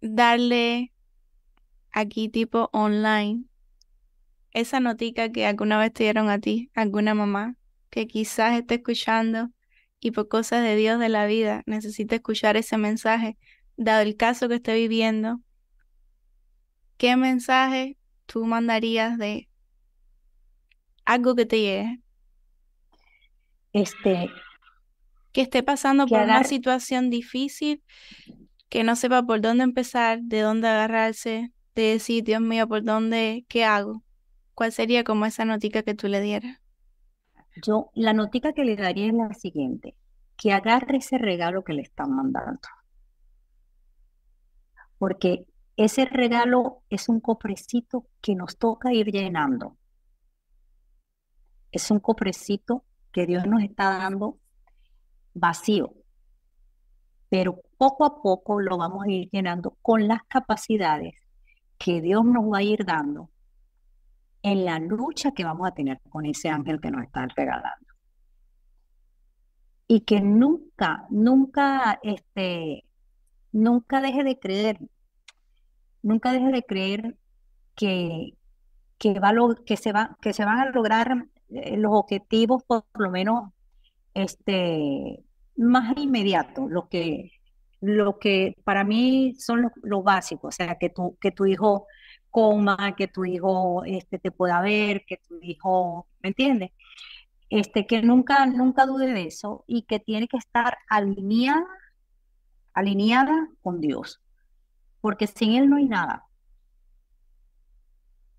darle 0.00 0.94
aquí 1.92 2.30
tipo 2.30 2.70
online 2.72 3.44
esa 4.52 4.80
notica 4.80 5.32
que 5.32 5.44
alguna 5.44 5.78
vez 5.78 5.92
te 5.92 6.04
dieron 6.04 6.30
a 6.30 6.38
ti, 6.38 6.70
alguna 6.74 7.12
mamá, 7.12 7.56
que 7.90 8.06
quizás 8.06 8.58
esté 8.58 8.76
escuchando 8.76 9.50
y 10.00 10.12
por 10.12 10.28
cosas 10.28 10.62
de 10.62 10.76
Dios 10.76 10.98
de 10.98 11.10
la 11.10 11.26
vida 11.26 11.62
necesite 11.66 12.14
escuchar 12.16 12.56
ese 12.56 12.78
mensaje, 12.78 13.36
dado 13.76 14.02
el 14.02 14.16
caso 14.16 14.48
que 14.48 14.56
esté 14.56 14.74
viviendo, 14.74 15.40
¿qué 16.96 17.16
mensaje 17.16 17.96
tú 18.26 18.44
mandarías 18.44 19.18
de 19.18 19.48
algo 21.04 21.34
que 21.34 21.46
te 21.46 21.60
llegue? 21.60 22.00
Este. 23.72 24.30
Que 25.32 25.42
esté 25.42 25.62
pasando 25.62 26.06
por 26.06 26.20
una 26.20 26.44
situación 26.44 27.10
difícil, 27.10 27.82
que 28.68 28.84
no 28.84 28.94
sepa 28.94 29.24
por 29.24 29.40
dónde 29.40 29.64
empezar, 29.64 30.20
de 30.22 30.40
dónde 30.40 30.68
agarrarse, 30.68 31.52
de 31.74 31.82
decir, 31.82 32.22
Dios 32.22 32.40
mío, 32.40 32.68
¿por 32.68 32.84
dónde? 32.84 33.44
¿Qué 33.48 33.64
hago? 33.64 34.04
¿Cuál 34.54 34.70
sería 34.70 35.02
como 35.02 35.26
esa 35.26 35.44
notica 35.44 35.82
que 35.82 35.94
tú 35.94 36.06
le 36.06 36.20
dieras? 36.20 36.60
Yo, 37.64 37.90
la 37.94 38.12
notica 38.12 38.52
que 38.52 38.64
le 38.64 38.76
daría 38.76 39.06
es 39.06 39.14
la 39.14 39.32
siguiente, 39.34 39.96
que 40.36 40.52
agarre 40.52 40.98
ese 40.98 41.18
regalo 41.18 41.64
que 41.64 41.72
le 41.72 41.82
están 41.82 42.14
mandando. 42.14 42.60
Porque 45.04 45.44
ese 45.76 46.06
regalo 46.06 46.82
es 46.88 47.10
un 47.10 47.20
cofrecito 47.20 48.06
que 48.22 48.34
nos 48.34 48.56
toca 48.56 48.94
ir 48.94 49.12
llenando. 49.12 49.76
Es 51.70 51.90
un 51.90 52.00
cofrecito 52.00 52.86
que 53.12 53.26
Dios 53.26 53.46
nos 53.46 53.62
está 53.62 53.98
dando 53.98 54.38
vacío. 55.34 55.92
Pero 57.28 57.60
poco 57.76 58.06
a 58.06 58.22
poco 58.22 58.62
lo 58.62 58.78
vamos 58.78 59.04
a 59.04 59.10
ir 59.10 59.28
llenando 59.30 59.76
con 59.82 60.08
las 60.08 60.22
capacidades 60.22 61.16
que 61.76 62.00
Dios 62.00 62.24
nos 62.24 62.50
va 62.50 62.60
a 62.60 62.62
ir 62.62 62.86
dando 62.86 63.28
en 64.40 64.64
la 64.64 64.78
lucha 64.78 65.32
que 65.32 65.44
vamos 65.44 65.68
a 65.68 65.74
tener 65.74 66.00
con 66.08 66.24
ese 66.24 66.48
ángel 66.48 66.80
que 66.80 66.90
nos 66.90 67.04
está 67.04 67.26
regalando. 67.36 67.92
Y 69.86 70.00
que 70.00 70.22
nunca, 70.22 71.04
nunca, 71.10 72.00
este, 72.02 72.86
nunca 73.52 74.00
deje 74.00 74.24
de 74.24 74.38
creer, 74.38 74.78
nunca 76.04 76.32
deje 76.32 76.52
de 76.52 76.62
creer 76.62 77.16
que, 77.74 78.34
que, 78.98 79.18
va 79.18 79.32
que, 79.66 79.76
se, 79.76 79.92
va, 79.92 80.16
que 80.20 80.32
se 80.32 80.44
van 80.44 80.58
a 80.60 80.70
lograr 80.70 81.26
eh, 81.50 81.76
los 81.76 81.92
objetivos, 81.94 82.62
por 82.64 82.84
lo 82.94 83.10
menos 83.10 83.50
este, 84.12 85.24
más 85.56 85.96
inmediatos, 85.96 86.70
lo 86.70 86.88
que, 86.88 87.32
lo 87.80 88.18
que 88.18 88.54
para 88.64 88.84
mí 88.84 89.34
son 89.38 89.72
lo, 89.82 90.02
básico, 90.02 90.48
o 90.48 90.52
sea, 90.52 90.76
que 90.76 90.90
tu, 90.90 91.16
que 91.20 91.32
tu 91.32 91.46
hijo 91.46 91.86
coma, 92.30 92.94
que 92.96 93.08
tu 93.08 93.24
hijo 93.24 93.82
este, 93.84 94.18
te 94.18 94.30
pueda 94.30 94.60
ver, 94.60 95.04
que 95.06 95.18
tu 95.26 95.38
hijo, 95.40 96.06
¿me 96.22 96.28
entiendes? 96.30 96.70
Este, 97.48 97.86
que 97.86 98.02
nunca, 98.02 98.46
nunca 98.46 98.86
dude 98.86 99.12
de 99.12 99.24
eso 99.24 99.64
y 99.66 99.82
que 99.82 100.00
tiene 100.00 100.28
que 100.28 100.36
estar 100.36 100.76
alineada, 100.88 101.66
alineada 102.74 103.48
con 103.62 103.80
Dios, 103.80 104.20
porque 105.04 105.26
sin 105.26 105.52
Él 105.52 105.68
no 105.68 105.76
hay 105.76 105.84
nada. 105.84 106.24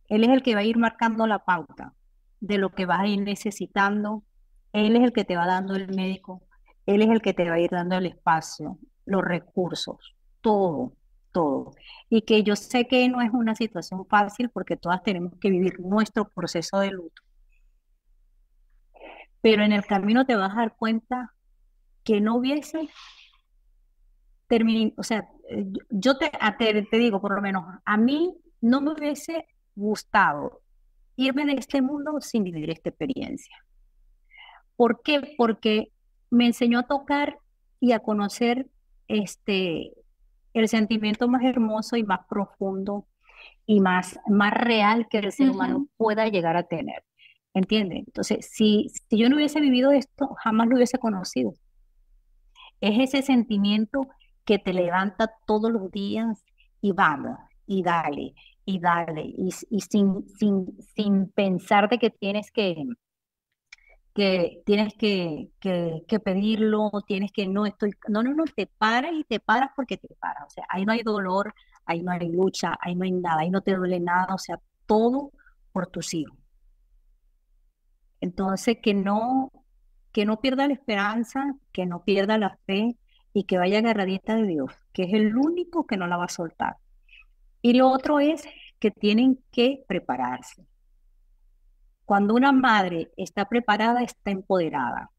Él 0.08 0.23
es 0.23 0.32
el 0.32 0.41
que 0.41 0.56
va 0.56 0.62
a 0.62 0.63
ir 0.63 0.78
marcando 0.78 1.28
la 1.28 1.45
pauta 1.45 1.93
de 2.39 2.58
lo 2.58 2.71
que 2.71 2.88
vas 2.88 3.01
a 3.01 3.06
ir 3.06 3.21
necesitando. 3.21 4.23
Él 4.73 4.95
es 4.95 5.04
el 5.04 5.13
que 5.13 5.25
te 5.25 5.36
va 5.36 5.45
dando 5.45 5.75
el 5.75 5.93
médico. 5.95 6.41
Él 6.88 7.04
es 7.04 7.10
el 7.10 7.21
que 7.21 7.36
te 7.36 7.47
va 7.47 7.58
a 7.58 7.60
ir 7.60 7.69
dando 7.69 7.97
el 7.97 8.08
espacio, 8.08 8.80
los 9.06 9.23
recursos, 9.23 10.15
todo 10.41 10.93
todo. 11.32 11.75
Y 12.10 12.23
que 12.23 12.41
yo 12.41 12.56
sé 12.56 12.88
que 12.88 13.08
no 13.10 13.21
es 13.21 13.30
una 13.32 13.54
situación 13.54 14.08
fácil 14.08 14.49
porque 14.49 14.75
todas 14.75 15.04
tenemos 15.04 15.34
que 15.39 15.51
vivir 15.51 15.80
nuestro 15.82 16.30
proceso 16.30 16.80
de 16.80 16.89
luto. 16.89 17.21
Pero 19.39 19.63
en 19.63 19.71
el 19.71 19.86
camino 19.86 20.25
te 20.25 20.36
vas 20.36 20.54
a 20.54 20.62
dar 20.62 20.75
cuenta 20.75 21.32
que 22.04 22.21
no 22.21 22.38
hubiese 22.38 22.89
terminado, 24.47 24.93
o 24.97 25.04
sea, 25.04 25.30
yo 25.89 26.17
te, 26.17 26.31
te, 26.60 26.97
digo, 26.97 27.21
por 27.21 27.36
lo 27.36 27.41
menos, 27.41 27.65
a 27.86 27.97
mí 27.97 28.36
no 28.62 28.81
me 28.81 28.93
hubiese 28.93 29.47
gustado 29.75 30.62
irme 31.15 31.45
de 31.45 31.53
este 31.53 31.81
mundo 31.81 32.19
sin 32.21 32.43
vivir 32.43 32.69
esta 32.69 32.89
experiencia. 32.89 33.55
¿Por 34.75 35.01
qué? 35.01 35.36
Porque 35.38 35.91
me 36.29 36.47
enseñó 36.47 36.79
a 36.79 36.88
tocar 36.88 37.39
y 37.79 37.91
a 37.93 37.99
conocer 37.99 38.67
este, 39.08 39.93
el 40.53 40.67
sentimiento 40.67 41.27
más 41.27 41.43
hermoso 41.43 41.95
y 41.95 42.03
más 42.03 42.21
profundo 42.27 43.05
y 43.65 43.79
más, 43.79 44.19
más 44.27 44.53
real 44.53 45.08
que 45.10 45.19
el 45.19 45.31
ser 45.31 45.49
humano 45.49 45.88
pueda 45.97 46.27
llegar 46.27 46.58
a 46.58 46.63
tener. 46.63 47.03
¿Entiendes? 47.53 47.99
Entonces, 47.99 48.49
si, 48.51 48.89
si 48.89 49.17
yo 49.17 49.29
no 49.29 49.38
hubiese 49.38 49.62
vivido 49.62 49.91
esto, 49.91 50.36
jamás 50.43 50.67
lo 50.67 50.75
hubiese 50.75 50.97
conocido. 50.97 51.53
Es 52.81 52.99
ese 52.99 53.21
sentimiento 53.21 54.10
que 54.45 54.60
te 54.60 54.73
levanta 54.73 55.31
todos 55.45 55.71
los 55.71 55.91
días 55.91 56.43
y 56.81 56.91
vamos, 56.91 57.38
y 57.65 57.84
dale, 57.84 58.36
y 58.63 58.79
dale, 58.79 59.23
y, 59.25 59.51
sin, 59.81 60.27
sin, 60.38 60.77
sin 60.95 61.29
pensar 61.31 61.89
de 61.89 61.97
que 61.97 62.12
tienes 62.12 62.51
que, 62.51 62.86
que 64.13 64.62
tienes 64.65 64.93
que, 64.93 65.49
que, 65.60 66.20
pedirlo, 66.20 66.91
tienes 67.07 67.32
que 67.32 67.47
no 67.47 67.65
estoy, 67.65 67.91
no, 68.07 68.24
no, 68.24 68.34
no, 68.34 68.43
te 68.45 68.67
paras 68.67 69.11
y 69.13 69.24
te 69.24 69.39
paras 69.39 69.72
porque 69.76 69.97
te 69.97 70.09
paras, 70.15 70.45
o 70.47 70.49
sea, 70.49 70.65
ahí 70.70 70.86
no 70.86 70.93
hay 70.93 71.01
dolor, 71.03 71.53
ahí 71.86 72.01
no 72.01 72.11
hay 72.11 72.30
lucha, 72.30 72.78
ahí 72.80 72.95
no 72.95 73.03
hay 73.03 73.11
nada, 73.11 73.41
ahí 73.41 73.49
no 73.49 73.61
te 73.61 73.76
duele 73.76 73.99
nada, 73.99 74.34
o 74.34 74.38
sea, 74.38 74.59
todo 74.86 75.32
por 75.72 75.88
tus 75.88 76.13
hijos. 76.13 76.38
Entonces, 78.22 78.78
que 78.82 78.93
no, 78.93 79.51
que 80.11 80.26
no 80.26 80.39
pierda 80.39 80.67
la 80.67 80.74
esperanza, 80.74 81.55
que 81.72 81.86
no 81.86 82.03
pierda 82.03 82.38
la 82.38 82.57
fe 82.65 82.97
y 83.36 83.43
que 83.43 83.57
vaya 83.57 83.79
agarradita 83.79 84.38
de 84.38 84.47
Dios, 84.47 84.71
que 84.93 85.03
es 85.03 85.13
el 85.13 85.36
único 85.36 85.86
que 85.86 85.97
no 85.97 86.07
la 86.07 86.15
va 86.15 86.23
a 86.23 86.29
soltar. 86.29 86.77
Y 87.61 87.73
lo 87.73 87.89
otro 87.89 88.21
es 88.21 88.45
que 88.79 88.91
tienen 88.91 89.43
que 89.51 89.83
prepararse. 89.89 90.65
Cuando 92.05 92.33
una 92.33 92.53
madre 92.53 93.11
está 93.17 93.43
preparada, 93.49 94.03
está 94.03 94.31
empoderada. 94.31 95.11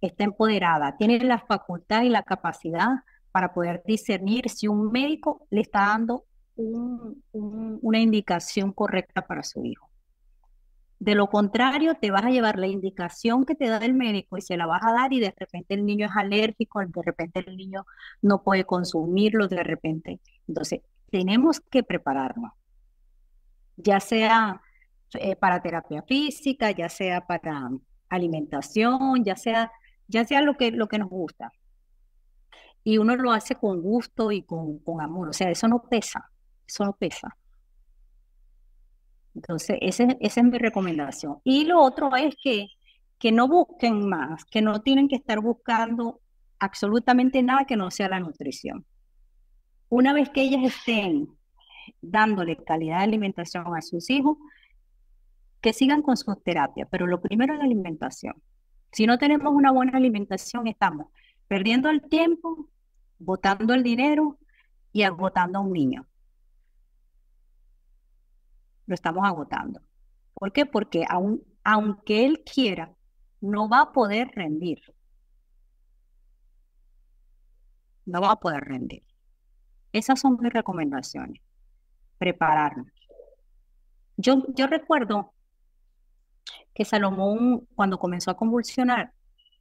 Está 0.00 0.24
empoderada, 0.24 0.96
tiene 0.96 1.18
la 1.18 1.38
facultad 1.38 2.02
y 2.02 2.08
la 2.08 2.22
capacidad 2.22 3.02
para 3.30 3.52
poder 3.52 3.82
discernir 3.84 4.48
si 4.48 4.68
un 4.68 4.90
médico 4.90 5.46
le 5.50 5.60
está 5.60 5.80
dando 5.80 6.24
una 6.54 7.98
indicación 7.98 8.72
correcta 8.72 9.26
para 9.26 9.42
su 9.42 9.62
hijo. 9.66 9.90
De 11.06 11.14
lo 11.14 11.28
contrario, 11.28 11.94
te 11.94 12.10
vas 12.10 12.24
a 12.24 12.30
llevar 12.30 12.58
la 12.58 12.66
indicación 12.66 13.44
que 13.44 13.54
te 13.54 13.68
da 13.68 13.76
el 13.76 13.94
médico 13.94 14.38
y 14.38 14.42
se 14.42 14.56
la 14.56 14.66
vas 14.66 14.82
a 14.84 14.92
dar 14.92 15.12
y 15.12 15.20
de 15.20 15.32
repente 15.38 15.74
el 15.74 15.86
niño 15.86 16.06
es 16.06 16.12
alérgico, 16.16 16.80
de 16.80 17.02
repente 17.04 17.44
el 17.46 17.56
niño 17.56 17.86
no 18.22 18.42
puede 18.42 18.64
consumirlo, 18.64 19.46
de 19.46 19.62
repente. 19.62 20.18
Entonces, 20.48 20.80
tenemos 21.08 21.60
que 21.60 21.84
prepararnos, 21.84 22.50
ya 23.76 24.00
sea 24.00 24.60
eh, 25.14 25.36
para 25.36 25.62
terapia 25.62 26.02
física, 26.02 26.72
ya 26.72 26.88
sea 26.88 27.24
para 27.24 27.70
alimentación, 28.08 29.22
ya 29.22 29.36
sea, 29.36 29.70
ya 30.08 30.24
sea 30.24 30.42
lo 30.42 30.56
que, 30.56 30.72
lo 30.72 30.88
que 30.88 30.98
nos 30.98 31.08
gusta. 31.08 31.52
Y 32.82 32.98
uno 32.98 33.14
lo 33.14 33.30
hace 33.30 33.54
con 33.54 33.80
gusto 33.80 34.32
y 34.32 34.42
con, 34.42 34.80
con 34.80 35.00
amor, 35.00 35.28
o 35.28 35.32
sea, 35.32 35.50
eso 35.50 35.68
no 35.68 35.84
pesa, 35.84 36.32
eso 36.66 36.84
no 36.84 36.94
pesa. 36.94 37.36
Entonces, 39.36 39.76
esa 39.82 40.16
es 40.18 40.42
mi 40.42 40.56
recomendación. 40.56 41.40
Y 41.44 41.66
lo 41.66 41.82
otro 41.82 42.16
es 42.16 42.34
que, 42.42 42.68
que 43.18 43.32
no 43.32 43.46
busquen 43.46 44.08
más, 44.08 44.46
que 44.46 44.62
no 44.62 44.80
tienen 44.80 45.08
que 45.08 45.16
estar 45.16 45.40
buscando 45.40 46.20
absolutamente 46.58 47.42
nada 47.42 47.66
que 47.66 47.76
no 47.76 47.90
sea 47.90 48.08
la 48.08 48.18
nutrición. 48.18 48.86
Una 49.90 50.14
vez 50.14 50.30
que 50.30 50.40
ellas 50.40 50.64
estén 50.64 51.28
dándole 52.00 52.56
calidad 52.56 52.98
de 52.98 53.04
alimentación 53.04 53.76
a 53.76 53.82
sus 53.82 54.08
hijos, 54.08 54.38
que 55.60 55.74
sigan 55.74 56.00
con 56.00 56.16
sus 56.16 56.42
terapias, 56.42 56.88
pero 56.90 57.06
lo 57.06 57.20
primero 57.20 57.52
es 57.52 57.58
la 57.58 57.66
alimentación. 57.66 58.34
Si 58.90 59.06
no 59.06 59.18
tenemos 59.18 59.52
una 59.52 59.70
buena 59.70 59.98
alimentación, 59.98 60.66
estamos 60.66 61.08
perdiendo 61.46 61.90
el 61.90 62.00
tiempo, 62.08 62.70
botando 63.18 63.74
el 63.74 63.82
dinero 63.82 64.38
y 64.92 65.02
agotando 65.02 65.58
a 65.58 65.62
un 65.62 65.74
niño. 65.74 66.06
Lo 68.86 68.94
estamos 68.94 69.26
agotando. 69.26 69.80
¿Por 70.34 70.52
qué? 70.52 70.66
Porque 70.66 71.04
aun, 71.08 71.42
aunque 71.64 72.24
él 72.24 72.42
quiera, 72.44 72.94
no 73.40 73.68
va 73.68 73.82
a 73.82 73.92
poder 73.92 74.30
rendir. 74.34 74.80
No 78.04 78.20
va 78.20 78.32
a 78.32 78.40
poder 78.40 78.62
rendir. 78.62 79.02
Esas 79.92 80.20
son 80.20 80.38
mis 80.40 80.52
recomendaciones. 80.52 81.40
Prepararnos. 82.18 82.92
Yo, 84.16 84.44
yo 84.54 84.66
recuerdo 84.66 85.34
que 86.74 86.84
Salomón, 86.84 87.66
cuando 87.74 87.98
comenzó 87.98 88.30
a 88.30 88.36
convulsionar, 88.36 89.12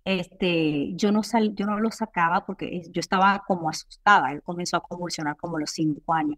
este, 0.05 0.93
yo 0.95 1.11
no 1.11 1.23
sal, 1.23 1.55
yo 1.55 1.65
no 1.65 1.79
lo 1.79 1.91
sacaba 1.91 2.45
porque 2.45 2.83
yo 2.91 2.99
estaba 2.99 3.43
como 3.47 3.69
asustada. 3.69 4.31
Él 4.31 4.43
comenzó 4.43 4.77
a 4.77 4.81
convulsionar 4.81 5.35
como 5.35 5.57
a 5.57 5.61
los 5.61 5.71
cinco 5.71 6.13
años. 6.13 6.37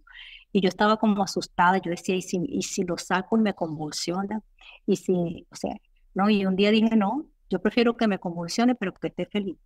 Y 0.54 0.62
yo 0.62 0.70
estaba 0.70 0.98
como 0.98 1.22
asustada. 1.22 1.78
Yo 1.80 1.92
decía, 1.92 2.16
¿y 2.16 2.22
si, 2.22 2.40
y 2.48 2.64
si 2.64 2.84
lo 2.84 2.98
saco 2.98 3.38
y 3.38 3.42
me 3.42 3.54
convulsiona? 3.54 4.42
Y 4.86 4.96
si, 4.96 5.46
o 5.52 5.56
sea, 5.56 5.76
no, 6.14 6.30
y 6.30 6.46
un 6.46 6.56
día 6.56 6.72
dije, 6.72 6.96
no, 6.96 7.26
yo 7.50 7.62
prefiero 7.62 7.98
que 7.98 8.08
me 8.08 8.20
convulsione, 8.20 8.74
pero 8.76 8.94
que 8.94 9.08
esté 9.08 9.26
feliz. 9.26 9.58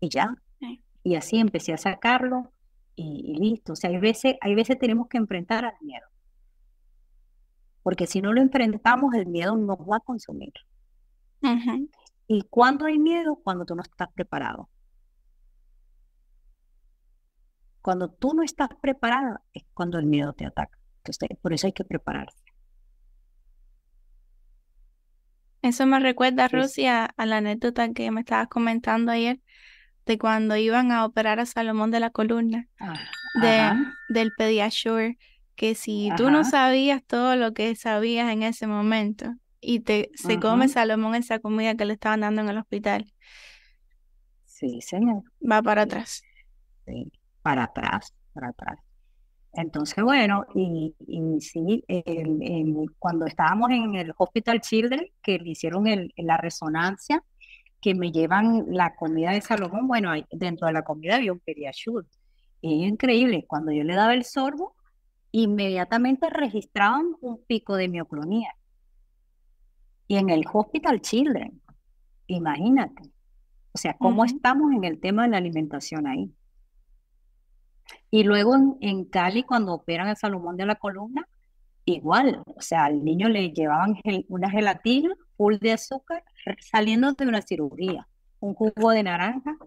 Y 0.00 0.08
ya. 0.08 0.36
Y 1.04 1.14
así 1.14 1.38
empecé 1.38 1.72
a 1.72 1.78
sacarlo 1.78 2.52
y, 2.96 3.32
y, 3.32 3.38
listo. 3.38 3.74
O 3.74 3.76
sea, 3.76 3.90
hay 3.90 3.98
veces, 3.98 4.34
hay 4.40 4.56
veces 4.56 4.76
tenemos 4.76 5.06
que 5.08 5.18
enfrentar 5.18 5.64
al 5.64 5.74
miedo. 5.80 6.06
Porque 7.84 8.08
si 8.08 8.20
no 8.20 8.32
lo 8.32 8.40
enfrentamos, 8.40 9.14
el 9.14 9.26
miedo 9.26 9.56
nos 9.56 9.78
va 9.78 9.98
a 9.98 10.00
consumir. 10.00 10.52
¿Y 12.28 12.42
cuando 12.50 12.86
hay 12.86 12.98
miedo? 12.98 13.36
Cuando 13.36 13.64
tú 13.64 13.74
no 13.74 13.82
estás 13.82 14.08
preparado. 14.12 14.68
Cuando 17.82 18.10
tú 18.10 18.34
no 18.34 18.42
estás 18.42 18.68
preparado 18.80 19.38
es 19.52 19.64
cuando 19.72 19.98
el 19.98 20.06
miedo 20.06 20.32
te 20.32 20.44
ataca. 20.44 20.76
Entonces, 20.98 21.38
por 21.40 21.52
eso 21.52 21.68
hay 21.68 21.72
que 21.72 21.84
prepararse. 21.84 22.42
Eso 25.62 25.86
me 25.86 26.00
recuerda, 26.00 26.48
Rusia, 26.48 27.06
a 27.16 27.26
la 27.26 27.38
anécdota 27.38 27.92
que 27.92 28.10
me 28.10 28.20
estabas 28.20 28.48
comentando 28.48 29.12
ayer 29.12 29.40
de 30.04 30.18
cuando 30.18 30.56
iban 30.56 30.92
a 30.92 31.04
operar 31.04 31.40
a 31.40 31.46
Salomón 31.46 31.90
de 31.90 32.00
la 32.00 32.10
columna, 32.10 32.68
ah, 32.80 32.94
de, 33.40 33.72
del 34.08 34.32
Pediasure 34.36 35.18
que 35.56 35.74
si 35.74 36.10
tú 36.16 36.30
no 36.30 36.44
sabías 36.44 37.02
todo 37.04 37.34
lo 37.34 37.52
que 37.54 37.74
sabías 37.74 38.30
en 38.30 38.42
ese 38.42 38.66
momento 38.66 39.34
y 39.66 39.80
te 39.80 40.10
se 40.14 40.38
come 40.38 40.68
Salomón 40.68 41.16
esa 41.16 41.40
comida 41.40 41.74
que 41.74 41.84
le 41.84 41.94
estaban 41.94 42.20
dando 42.20 42.42
en 42.42 42.48
el 42.48 42.58
hospital. 42.58 43.12
Sí, 44.44 44.80
señor. 44.80 45.24
Va 45.42 45.60
para 45.60 45.82
atrás. 45.82 46.22
Sí, 46.86 47.10
para 47.42 47.64
atrás, 47.64 48.14
para 48.32 48.48
atrás. 48.48 48.78
Entonces, 49.52 50.04
bueno, 50.04 50.44
y, 50.54 50.94
y 51.06 51.40
sí, 51.40 51.82
cuando 52.98 53.26
estábamos 53.26 53.70
en 53.70 53.94
el 53.96 54.12
Hospital 54.16 54.60
Children, 54.60 55.08
que 55.22 55.38
le 55.38 55.50
hicieron 55.50 55.86
el, 55.86 56.12
la 56.16 56.36
resonancia, 56.36 57.24
que 57.80 57.94
me 57.94 58.12
llevan 58.12 58.66
la 58.68 58.94
comida 58.94 59.32
de 59.32 59.40
Salomón, 59.40 59.88
bueno, 59.88 60.12
dentro 60.30 60.66
de 60.66 60.74
la 60.74 60.82
comida 60.82 61.16
había 61.16 61.32
un 61.32 61.40
pediasure. 61.40 62.06
Y 62.60 62.84
es 62.84 62.92
increíble, 62.92 63.46
cuando 63.48 63.72
yo 63.72 63.82
le 63.82 63.94
daba 63.94 64.14
el 64.14 64.24
sorbo, 64.24 64.74
inmediatamente 65.32 66.28
registraban 66.30 67.16
un 67.20 67.42
pico 67.46 67.76
de 67.76 67.88
mioclonía. 67.88 68.54
Y 70.08 70.16
en 70.16 70.30
el 70.30 70.44
Hospital 70.52 71.00
Children, 71.00 71.60
imagínate. 72.26 73.02
O 73.72 73.78
sea, 73.78 73.96
cómo 73.98 74.24
estamos 74.24 74.72
en 74.72 74.84
el 74.84 75.00
tema 75.00 75.24
de 75.24 75.28
la 75.30 75.36
alimentación 75.38 76.06
ahí. 76.06 76.32
Y 78.10 78.22
luego 78.24 78.78
en, 78.80 79.04
Cali, 79.04 79.42
cuando 79.42 79.74
operan 79.74 80.08
el 80.08 80.16
Salomón 80.16 80.56
de 80.56 80.66
la 80.66 80.76
columna, 80.76 81.28
igual. 81.84 82.42
O 82.46 82.60
sea, 82.60 82.84
al 82.84 83.04
niño 83.04 83.28
le 83.28 83.50
llevaban 83.50 83.96
una 84.28 84.50
gelatina 84.50 85.14
full 85.36 85.56
de 85.60 85.72
azúcar 85.72 86.24
saliendo 86.60 87.12
de 87.12 87.26
una 87.26 87.42
cirugía, 87.42 88.08
un 88.40 88.54
jugo 88.54 88.90
de 88.90 89.02
naranja 89.02 89.58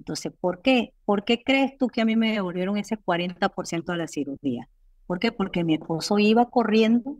entonces, 0.00 0.32
¿por 0.40 0.62
qué? 0.62 0.94
¿Por 1.04 1.24
qué 1.24 1.42
crees 1.44 1.76
tú 1.76 1.88
que 1.88 2.00
a 2.00 2.06
mí 2.06 2.16
me 2.16 2.32
devolvieron 2.32 2.78
ese 2.78 2.96
40% 2.96 3.92
de 3.92 3.98
la 3.98 4.08
cirugía? 4.08 4.66
¿Por 5.06 5.18
qué? 5.18 5.30
Porque 5.30 5.62
mi 5.62 5.74
esposo 5.74 6.18
iba 6.18 6.48
corriendo 6.48 7.18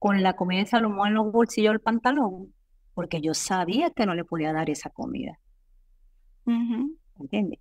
con 0.00 0.22
la 0.22 0.34
comida 0.34 0.60
de 0.60 0.66
Salomón 0.66 1.08
en 1.08 1.14
los 1.14 1.30
bolsillos 1.30 1.74
del 1.74 1.80
pantalón, 1.80 2.54
porque 2.94 3.20
yo 3.20 3.34
sabía 3.34 3.90
que 3.90 4.06
no 4.06 4.14
le 4.14 4.24
podía 4.24 4.50
dar 4.50 4.70
esa 4.70 4.88
comida. 4.88 5.38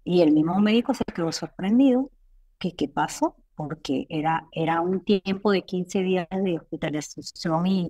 Y 0.06 0.22
el 0.22 0.32
mismo 0.32 0.58
médico 0.62 0.94
se 0.94 1.04
quedó 1.04 1.34
sorprendido 1.34 2.10
que 2.58 2.76
qué 2.76 2.88
pasó, 2.88 3.36
porque 3.56 4.08
era, 4.08 4.48
era 4.54 4.80
un 4.80 5.04
tiempo 5.04 5.52
de 5.52 5.64
15 5.64 6.00
días 6.00 6.28
de 6.32 6.58
hospitalización 6.58 7.68
y, 7.68 7.90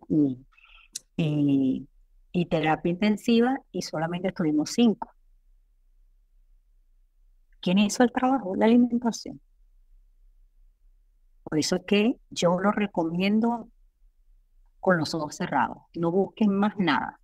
y, 1.16 1.88
y 2.32 2.46
terapia 2.48 2.92
intensiva 2.92 3.56
y 3.72 3.84
solamente 3.84 4.30
estuvimos 4.30 4.72
5. 4.72 5.12
¿Quién 7.62 7.78
hizo 7.78 8.02
el 8.02 8.12
trabajo? 8.12 8.56
La 8.56 8.66
alimentación. 8.66 9.40
Por 11.44 11.60
eso 11.60 11.76
es 11.76 11.84
que 11.86 12.16
yo 12.32 12.60
lo 12.60 12.72
recomiendo 12.72 13.70
con 14.80 14.98
los 14.98 15.14
ojos 15.14 15.36
cerrados. 15.36 15.78
No 15.96 16.12
busquen 16.12 16.52
más 16.52 16.78
nada. 16.78 17.20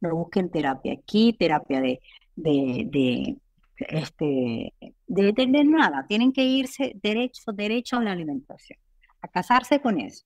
No 0.00 0.14
busquen 0.14 0.50
terapia 0.50 0.92
aquí, 0.92 1.32
terapia 1.32 1.80
de, 1.80 2.00
de, 2.36 3.36
este, 3.78 4.74
de, 5.06 5.32
de, 5.32 5.64
nada. 5.64 6.06
Tienen 6.06 6.32
que 6.32 6.44
irse 6.44 6.92
derecho, 7.02 7.52
derecho 7.52 7.96
a 7.96 8.02
la 8.02 8.12
alimentación. 8.12 8.78
A 9.20 9.28
casarse 9.28 9.80
con 9.80 9.98
eso. 9.98 10.24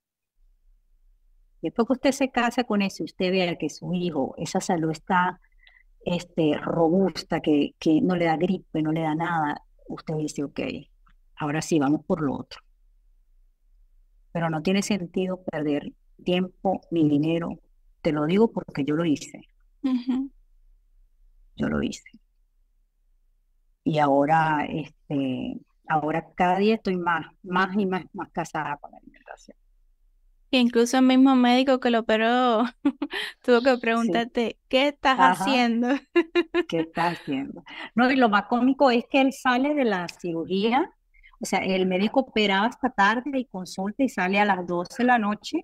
Después 1.63 1.87
que 1.87 1.93
usted 1.93 2.13
se 2.13 2.31
casa 2.31 2.65
con 2.65 2.83
eso, 2.83 3.05
usted 3.05 3.31
vea 3.31 3.57
que 3.57 3.71
su 3.71 3.95
hijo, 3.95 4.35
esa 4.37 4.61
salud 4.61 4.91
está 4.91 5.41
este, 6.05 6.59
robusta, 6.59 7.41
que, 7.41 7.75
que 7.79 8.01
no 8.01 8.17
le 8.17 8.25
da 8.25 8.37
gripe, 8.37 8.83
no 8.83 8.91
le 8.91 9.03
da 9.03 9.15
nada, 9.15 9.63
usted 9.89 10.17
dice, 10.17 10.43
ok, 10.43 10.61
ahora 11.37 11.63
sí, 11.63 11.79
vamos 11.79 12.05
por 12.05 12.21
lo 12.21 12.35
otro. 12.35 12.61
Pero 14.33 14.51
no 14.51 14.63
tiene 14.63 14.83
sentido 14.83 15.43
perder 15.45 15.93
tiempo 16.23 16.81
ni 16.91 17.09
dinero. 17.09 17.59
Te 18.01 18.13
lo 18.13 18.27
digo 18.27 18.51
porque 18.51 18.85
yo 18.85 18.97
lo 18.97 19.05
hice. 19.05 19.49
Yo 21.57 21.69
lo 21.69 21.83
hice. 21.83 22.11
Y 23.85 23.99
ahora, 23.99 24.67
este, 24.69 25.59
ahora 25.89 26.27
cada 26.35 26.59
día 26.59 26.77
estoy 26.77 26.97
más, 26.97 27.27
más 27.43 27.77
y 27.77 27.87
más, 27.87 28.05
más 28.13 28.31
casada 28.31 28.77
con 28.77 28.93
la 28.93 28.99
alimentación. 28.99 29.57
Incluso 30.55 30.99
el 30.99 31.05
mismo 31.05 31.35
médico 31.35 31.81
que 31.81 31.91
lo 31.91 32.01
operó 32.01 32.65
tuvo 33.43 33.63
que 33.63 33.79
preguntarte, 33.79 34.59
¿qué 34.69 34.89
estás 34.89 35.19
haciendo? 35.19 35.89
¿Qué 36.69 36.81
estás 36.81 37.19
haciendo? 37.19 37.65
No, 37.95 38.11
y 38.11 38.17
lo 38.17 38.29
más 38.29 38.45
cómico 38.47 38.91
es 38.91 39.05
que 39.11 39.23
él 39.23 39.33
sale 39.33 39.75
de 39.75 39.87
la 39.87 40.07
cirugía, 40.09 40.93
o 41.41 41.47
sea, 41.47 41.61
el 41.61 41.87
médico 41.87 42.21
operaba 42.21 42.67
hasta 42.67 42.91
tarde 42.91 43.39
y 43.39 43.47
consulta 43.47 44.05
y 44.05 44.11
sale 44.11 44.39
a 44.39 44.45
las 44.45 44.67
12 44.67 45.03
de 45.03 45.07
la 45.07 45.19
noche 45.19 45.63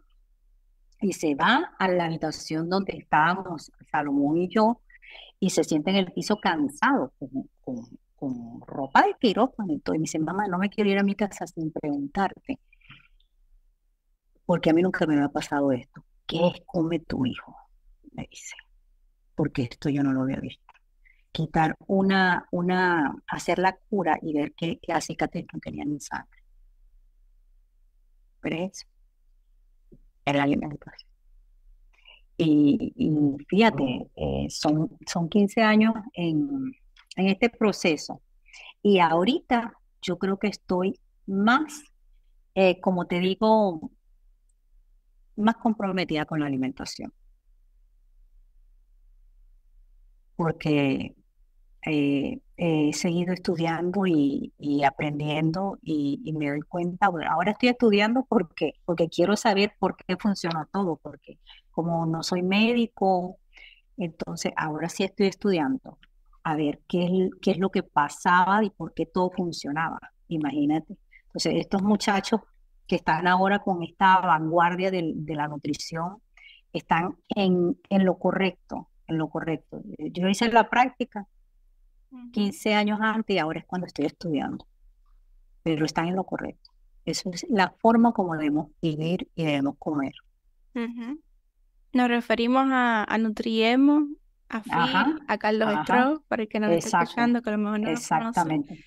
y 1.01 1.13
se 1.13 1.35
va 1.35 1.73
a 1.79 1.89
la 1.89 2.07
habitación 2.07 2.69
donde 2.69 2.97
estábamos 2.97 3.73
Salomón 3.91 4.39
y 4.39 4.49
yo 4.49 4.81
y 5.41 5.51
se 5.51 5.65
siente 5.65 5.91
en 5.91 5.97
el 5.97 6.13
piso 6.13 6.39
cansado 6.39 7.13
con, 7.19 7.89
con, 8.17 8.61
ropa 8.67 9.03
de 9.07 9.15
quirófano 9.21 9.73
y 9.73 9.79
todo. 9.79 9.95
Y 9.95 9.99
me 9.99 10.03
dice, 10.03 10.19
mamá, 10.19 10.49
no 10.49 10.59
me 10.59 10.71
quiero 10.71 10.91
ir 10.91 10.99
a 10.99 11.05
mi 11.05 11.15
casa 11.15 11.47
sin 11.47 11.71
preguntarte 11.71 12.59
porque 14.49 14.71
a 14.71 14.73
mí 14.73 14.81
nunca 14.81 15.07
me 15.07 15.15
había 15.15 15.29
pasado 15.29 15.73
esto. 15.73 16.03
¿Qué 16.27 16.39
es 16.39 16.63
come 16.65 17.01
tu 17.01 17.27
hijo? 17.27 17.55
Me 18.13 18.27
dice, 18.31 18.57
porque 19.35 19.65
esto 19.65 19.91
yo 19.91 20.03
no 20.03 20.15
lo 20.15 20.23
había 20.23 20.41
visto. 20.41 20.65
Quitar 21.31 21.77
una, 21.87 22.49
una, 22.51 23.15
hacer 23.27 23.59
la 23.59 23.77
cura 23.91 24.19
y 24.23 24.33
ver 24.33 24.55
que 24.55 24.81
la 24.89 25.03
cicatriz 25.03 25.45
no 25.53 25.61
tenía 25.61 25.85
ni 25.85 26.01
sangre. 26.01 26.43
Pero 28.41 28.57
eso, 28.57 28.87
el 30.37 30.41
alimento. 30.41 30.91
Y, 32.37 32.93
y 32.97 33.45
fíjate, 33.49 34.11
eh, 34.15 34.47
son, 34.49 34.97
son 35.07 35.29
15 35.29 35.63
años 35.63 35.93
en, 36.15 36.73
en 37.17 37.27
este 37.27 37.51
proceso. 37.51 38.23
Y 38.83 39.01
ahorita 39.01 39.73
yo 40.01 40.19
creo 40.19 40.39
que 40.39 40.47
estoy 40.49 40.99
más, 41.27 41.83
eh, 42.55 42.81
como 42.81 43.07
te 43.07 43.19
digo, 43.19 43.91
más 45.37 45.57
comprometida 45.57 46.25
con 46.25 46.41
la 46.41 46.47
alimentación. 46.47 47.13
Porque 50.37 51.17
eh, 51.89 52.41
he 52.57 52.93
seguido 52.93 53.33
estudiando 53.33 54.07
y, 54.07 54.53
aprendiendo 54.85 55.79
y, 55.83 56.33
me 56.37 56.51
doy 56.51 56.61
cuenta, 56.61 57.09
bueno, 57.09 57.31
ahora 57.31 57.53
estoy 57.53 57.71
estudiando 57.71 58.27
porque, 58.29 58.75
porque 58.85 59.09
quiero 59.09 59.37
saber 59.37 59.73
por 59.79 59.97
qué 59.97 60.17
funciona 60.17 60.69
todo, 60.73 60.97
porque 60.97 61.39
como 61.71 62.05
no 62.07 62.23
soy 62.23 62.43
médico, 62.43 63.39
entonces 63.97 64.53
ahora 64.57 64.89
sí 64.89 65.05
estoy 65.05 65.29
estudiando 65.29 65.99
a 66.45 66.57
ver 66.57 66.81
qué 66.89 67.05
es, 67.05 67.31
qué 67.41 67.53
es 67.53 67.59
lo 67.59 67.71
que 67.71 67.83
pasaba 67.83 68.63
y 68.65 68.71
por 68.71 68.93
qué 68.95 69.07
todo 69.07 69.31
funcionaba, 69.31 69.99
imagínate. 70.29 70.97
Entonces 71.27 71.55
estos 71.57 71.83
muchachos 71.83 72.41
que 72.87 72.97
están 72.97 73.27
ahora 73.27 73.61
con 73.61 73.83
esta 73.83 74.19
vanguardia 74.21 74.91
de, 74.91 75.15
la 75.29 75.47
nutrición, 75.49 76.23
están 76.73 77.17
en, 77.29 77.77
lo 77.91 78.19
correcto, 78.19 78.89
en 79.07 79.19
lo 79.19 79.29
correcto. 79.29 79.83
Yo 79.99 80.29
hice 80.29 80.51
la 80.51 80.69
práctica 80.69 81.27
15 82.33 82.75
años 82.75 82.99
antes 83.03 83.37
y 83.37 83.39
ahora 83.39 83.61
es 83.61 83.67
cuando 83.67 83.87
estoy 83.87 84.07
estudiando, 84.07 84.67
pero 85.63 85.85
están 85.85 86.09
en 86.09 86.17
lo 86.17 86.25
correcto. 86.25 86.71
Eso 87.05 87.31
es 87.33 87.47
la 87.49 87.71
forma 87.79 88.13
como 88.13 88.35
debemos 88.35 88.69
vivir 88.83 89.29
y 89.35 89.45
debemos 89.45 89.77
comer. 89.79 90.13
Nos 91.93 92.09
referimos 92.09 92.67
a, 92.71 93.05
a 93.05 93.19
Nutriemos, 93.19 94.05
a 94.49 94.61
Phil, 94.63 95.23
a 95.27 95.39
Carlos 95.39 95.73
Estro, 95.73 96.23
para 96.29 96.43
el 96.43 96.49
que 96.49 96.61
nos 96.61 96.71
está 96.73 97.03
escuchando, 97.03 97.43
que 97.43 97.51
a 97.51 97.53
lo 97.53 97.59
mejor 97.59 97.81
no 97.81 97.91
Exactamente. 97.91 98.85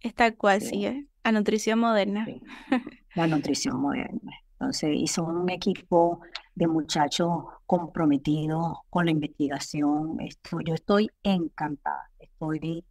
Es 0.00 0.14
tal 0.14 0.36
cual, 0.36 0.60
sí, 0.60 0.86
¿eh? 0.86 1.06
a 1.22 1.32
nutrición 1.32 1.78
moderna. 1.78 2.26
La 3.14 3.26
nutrición 3.26 3.80
moderna. 3.80 4.32
Entonces, 4.52 4.90
hizo 4.94 5.24
un 5.24 5.50
equipo 5.50 6.20
de 6.54 6.66
muchachos 6.66 7.30
comprometidos 7.66 8.78
con 8.90 9.06
la 9.06 9.10
investigación. 9.10 10.20
Esto, 10.20 10.60
yo 10.60 10.74
estoy 10.74 11.10
encantada. 11.22 12.10
Estoy, 12.50 12.84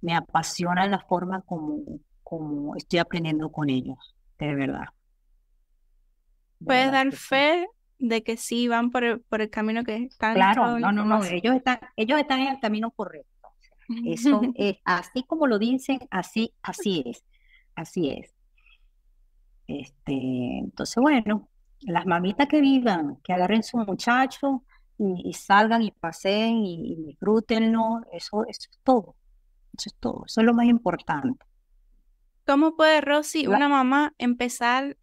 me 0.00 0.14
apasiona 0.14 0.86
la 0.86 1.00
forma 1.00 1.42
como, 1.42 1.82
como 2.22 2.76
estoy 2.76 2.98
aprendiendo 2.98 3.50
con 3.50 3.70
ellos, 3.70 4.14
de 4.38 4.54
verdad. 4.54 4.86
¿Puedes 6.64 6.92
dar 6.92 7.12
fe 7.12 7.66
de 7.98 8.22
que 8.22 8.36
sí 8.36 8.68
van 8.68 8.90
por 8.90 9.04
el, 9.04 9.20
por 9.20 9.40
el 9.40 9.50
camino 9.50 9.84
que 9.84 9.96
están? 9.96 10.34
Claro, 10.34 10.78
no, 10.78 10.92
no, 10.92 11.04
no, 11.04 11.22
ellos 11.24 11.54
están, 11.56 11.78
ellos 11.96 12.18
están 12.18 12.40
en 12.40 12.48
el 12.48 12.60
camino 12.60 12.90
correcto. 12.90 13.28
Eso 14.04 14.40
es 14.54 14.76
así 14.84 15.22
como 15.24 15.46
lo 15.46 15.58
dicen, 15.58 16.00
así, 16.10 16.54
así 16.62 17.02
es, 17.06 17.24
así 17.74 18.10
es. 18.10 18.34
Este, 19.66 20.58
entonces, 20.58 20.96
bueno, 21.00 21.48
las 21.80 22.06
mamitas 22.06 22.48
que 22.48 22.60
vivan, 22.60 23.16
que 23.22 23.32
agarren 23.32 23.62
su 23.62 23.78
muchacho 23.78 24.64
y, 24.98 25.32
salgan 25.32 25.82
y 25.82 25.90
pasen 25.90 26.64
y, 26.64 26.94
disfrútenlo, 27.06 28.02
eso, 28.12 28.44
eso 28.46 28.68
es 28.70 28.80
todo. 28.82 29.16
Eso 29.76 29.88
es 29.88 29.94
todo, 29.98 30.24
eso 30.26 30.40
es 30.40 30.46
lo 30.46 30.54
más 30.54 30.66
importante. 30.66 31.44
¿Cómo 32.46 32.76
puede 32.76 33.00
Rosy, 33.00 33.46
una 33.46 33.68
mamá, 33.68 34.14
empezar 34.18 34.96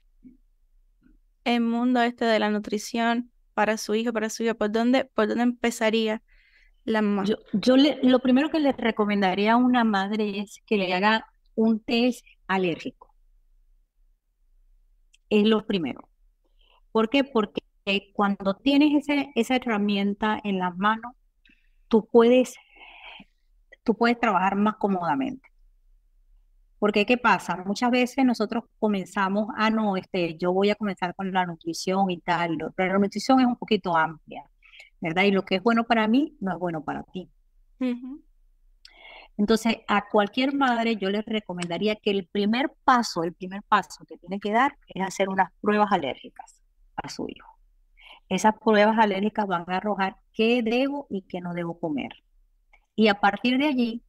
el 1.44 1.62
mundo 1.62 2.02
este 2.02 2.24
de 2.26 2.40
la 2.40 2.50
nutrición 2.50 3.32
para 3.54 3.78
su 3.78 3.96
hijo, 3.96 4.14
para 4.14 4.30
su 4.30 4.44
hija? 4.44 4.54
¿Por 4.54 4.72
dónde, 4.72 5.06
por 5.06 5.28
dónde 5.28 5.44
empezaría? 5.44 6.22
La 6.84 7.02
mamá. 7.02 7.26
Yo, 7.26 7.36
yo 7.54 7.78
le, 7.78 8.00
lo 8.04 8.20
primero 8.20 8.50
que 8.50 8.60
le 8.60 8.72
recomendaría 8.72 9.54
a 9.54 9.58
una 9.58 9.84
madre 9.84 10.40
es 10.40 10.62
que 10.66 10.78
le 10.78 10.94
haga 10.94 11.28
un 11.56 11.80
test 11.80 12.26
alérgico. 12.48 13.14
Es 15.30 15.46
lo 15.46 15.66
primero. 15.66 16.08
¿Por 16.92 17.10
qué? 17.10 17.24
Porque 17.24 17.61
cuando 18.14 18.56
tienes 18.56 19.04
ese, 19.04 19.32
esa 19.36 19.56
herramienta 19.56 20.40
en 20.44 20.60
las 20.60 20.78
manos, 20.78 21.14
tú 21.88 22.08
puedes, 22.12 22.56
tú 23.84 23.96
puedes 23.96 24.20
trabajar 24.20 24.56
más 24.56 24.76
cómodamente. 24.76 25.50
Porque, 26.80 27.06
¿qué 27.06 27.18
pasa? 27.18 27.58
Muchas 27.66 27.92
veces 27.92 28.26
nosotros 28.26 28.64
comenzamos, 28.80 29.48
ah, 29.56 29.70
no, 29.70 29.98
este, 29.98 30.38
yo 30.38 30.52
voy 30.52 30.72
a 30.72 30.76
comenzar 30.76 31.14
con 31.16 31.32
la 31.32 31.46
nutrición 31.46 32.10
y 32.10 32.20
tal, 32.22 32.58
pero 32.76 32.94
la 32.94 33.00
nutrición 33.00 33.40
es 33.40 33.46
un 33.46 33.56
poquito 33.56 33.96
amplia. 33.96 34.44
¿verdad? 35.02 35.24
Y 35.24 35.32
lo 35.32 35.44
que 35.44 35.56
es 35.56 35.64
bueno 35.64 35.84
para 35.84 36.08
mí 36.08 36.38
no 36.40 36.54
es 36.54 36.60
bueno 36.60 36.84
para 36.84 37.04
ti. 37.04 37.30
Entonces, 39.38 39.78
a 39.88 40.08
cualquier 40.08 40.54
madre 40.54 40.96
yo 40.96 41.10
les 41.10 41.26
recomendaría 41.26 41.96
que 41.96 42.12
el 42.12 42.28
primer 42.28 42.72
paso, 42.84 43.24
el 43.24 43.34
primer 43.34 43.64
paso 43.64 44.06
que 44.06 44.18
tiene 44.18 44.40
que 44.40 44.52
dar 44.52 44.78
es 44.88 45.04
hacer 45.04 45.30
unas 45.30 45.52
pruebas 45.60 45.92
alérgicas 45.92 46.62
a 46.96 47.10
su 47.10 47.28
hijo. 47.28 47.51
Esas 48.32 48.58
pruebas 48.58 48.98
alérgicas 48.98 49.46
van 49.46 49.66
a 49.68 49.76
arrojar 49.76 50.16
qué 50.34 50.64
debo 50.64 51.06
y 51.10 51.24
qué 51.24 51.42
no 51.42 51.54
debo 51.54 51.78
comer. 51.78 52.14
Y 52.96 53.10
a 53.10 53.16
partir 53.20 53.58
de 53.58 53.68
allí, 53.68 54.04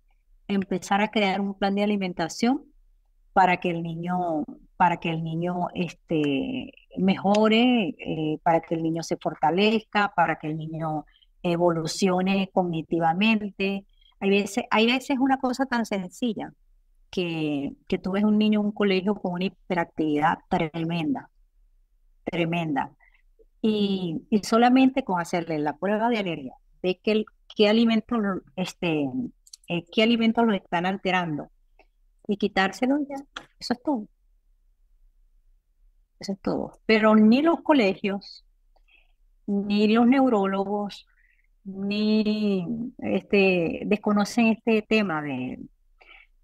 empezar 0.47 1.01
a 1.01 1.11
crear 1.11 1.41
un 1.41 1.55
plan 1.55 1.75
de 1.75 1.83
alimentación 1.83 2.63
para 3.33 3.57
que 3.57 3.71
el 3.71 3.83
niño, 3.83 4.45
para 4.77 4.99
que 4.99 5.11
el 5.11 5.25
niño 5.25 5.67
este, 5.75 6.73
mejore, 6.97 7.97
eh, 7.99 8.39
para 8.45 8.61
que 8.61 8.77
el 8.77 8.85
niño 8.85 9.03
se 9.03 9.17
fortalezca, 9.17 10.13
para 10.15 10.37
que 10.37 10.47
el 10.47 10.57
niño 10.57 11.05
evolucione 11.43 12.49
cognitivamente. 12.53 13.87
Hay 14.21 14.31
veces, 14.31 14.67
hay 14.71 14.87
veces 14.87 15.19
una 15.19 15.39
cosa 15.39 15.67
tan 15.67 15.85
sencilla 15.85 16.53
que, 17.11 17.73
que 17.89 17.99
tú 17.99 18.13
ves 18.13 18.23
un 18.23 18.39
niño 18.39 18.61
en 18.61 18.67
un 18.67 18.73
colegio 18.73 19.17
con 19.17 19.33
una 19.33 19.47
hiperactividad 19.47 20.39
tremenda, 20.49 21.29
tremenda. 22.23 22.93
Y, 23.63 24.27
solamente 24.43 25.05
con 25.05 25.21
hacerle 25.21 25.59
la 25.61 25.77
prueba 25.77 26.09
de 26.09 26.19
alergia, 26.19 26.55
de 26.83 26.99
que 26.99 27.25
qué 27.55 27.69
alimentos 27.69 28.19
este, 28.57 29.09
eh, 29.69 29.85
qué 29.93 30.03
alimentos 30.03 30.45
lo 30.45 30.53
están 30.53 30.85
alterando 30.85 31.49
y 32.27 32.37
quitárselo 32.37 32.99
ya. 33.09 33.17
Eso 33.59 33.75
es 33.75 33.83
todo. 33.83 34.09
Eso 36.19 36.33
es 36.33 36.41
todo. 36.41 36.81
Pero 36.87 37.15
ni 37.15 37.43
los 37.43 37.63
colegios, 37.63 38.45
ni 39.47 39.89
los 39.89 40.07
neurólogos, 40.07 41.07
ni 41.65 42.67
este, 42.99 43.83
desconocen 43.87 44.49
este 44.49 44.83
tema 44.83 45.23
de, 45.23 45.59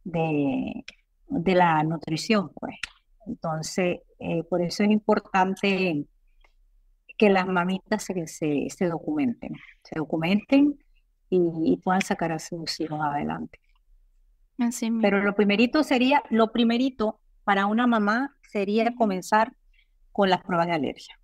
de, 0.05 1.55
la 1.55 1.83
nutrición, 1.83 2.51
pues. 2.55 2.77
Entonces, 3.27 4.01
eh, 4.19 4.43
por 4.45 4.63
eso 4.63 4.85
es 4.85 4.91
importante 4.91 6.07
que 7.19 7.29
las 7.29 7.47
mamitas 7.47 8.05
se, 8.05 8.69
se, 8.71 8.87
documenten, 8.87 9.53
se 9.83 9.99
documenten 9.99 10.79
y, 11.29 11.41
y, 11.65 11.77
puedan 11.79 12.01
sacar 12.01 12.33
a 12.33 12.39
sus 12.39 12.81
hijos 12.81 13.01
adelante. 13.03 13.59
Pero 15.01 15.23
lo 15.23 15.35
primerito 15.35 15.83
sería, 15.83 16.23
lo 16.31 16.53
primerito 16.53 17.21
para 17.45 17.67
una 17.67 17.87
mamá 17.87 18.37
sería 18.51 18.95
comenzar 18.95 19.53
con 20.13 20.31
las 20.31 20.43
pruebas 20.43 20.69
de 20.69 20.75
alergia. 20.75 21.19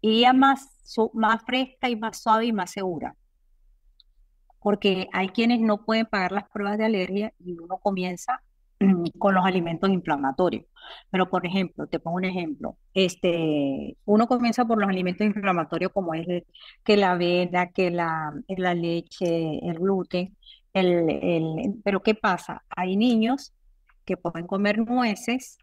Y 0.00 0.20
ya 0.20 0.32
más, 0.32 0.68
más 1.14 1.42
fresca 1.44 1.88
y 1.88 1.96
más 1.96 2.20
suave 2.20 2.46
y 2.46 2.52
más 2.52 2.70
segura. 2.70 3.16
Porque 4.60 5.08
hay 5.12 5.28
quienes 5.28 5.60
no 5.60 5.84
pueden 5.84 6.06
pagar 6.06 6.32
las 6.32 6.48
pruebas 6.48 6.76
de 6.76 6.84
alergia 6.84 7.32
y 7.38 7.58
uno 7.58 7.78
comienza 7.78 8.42
con 9.18 9.34
los 9.34 9.44
alimentos 9.44 9.90
inflamatorios. 9.90 10.64
Pero, 11.10 11.30
por 11.30 11.46
ejemplo, 11.46 11.86
te 11.86 11.98
pongo 11.98 12.16
un 12.18 12.24
ejemplo. 12.24 12.76
Este, 12.92 13.96
uno 14.04 14.26
comienza 14.26 14.64
por 14.64 14.78
los 14.78 14.88
alimentos 14.88 15.26
inflamatorios 15.26 15.92
como 15.92 16.14
es 16.14 16.26
que 16.84 16.96
la 16.96 17.12
avena, 17.12 17.70
que 17.70 17.90
la, 17.90 18.32
la 18.48 18.74
leche, 18.74 19.58
el 19.66 19.78
gluten, 19.78 20.36
el, 20.74 21.80
pero 21.84 22.02
¿qué 22.02 22.14
pasa? 22.14 22.64
Hay 22.68 22.96
niños 22.96 23.54
que 24.04 24.16
pueden 24.16 24.46
comer 24.46 24.78
nueces 24.78 25.58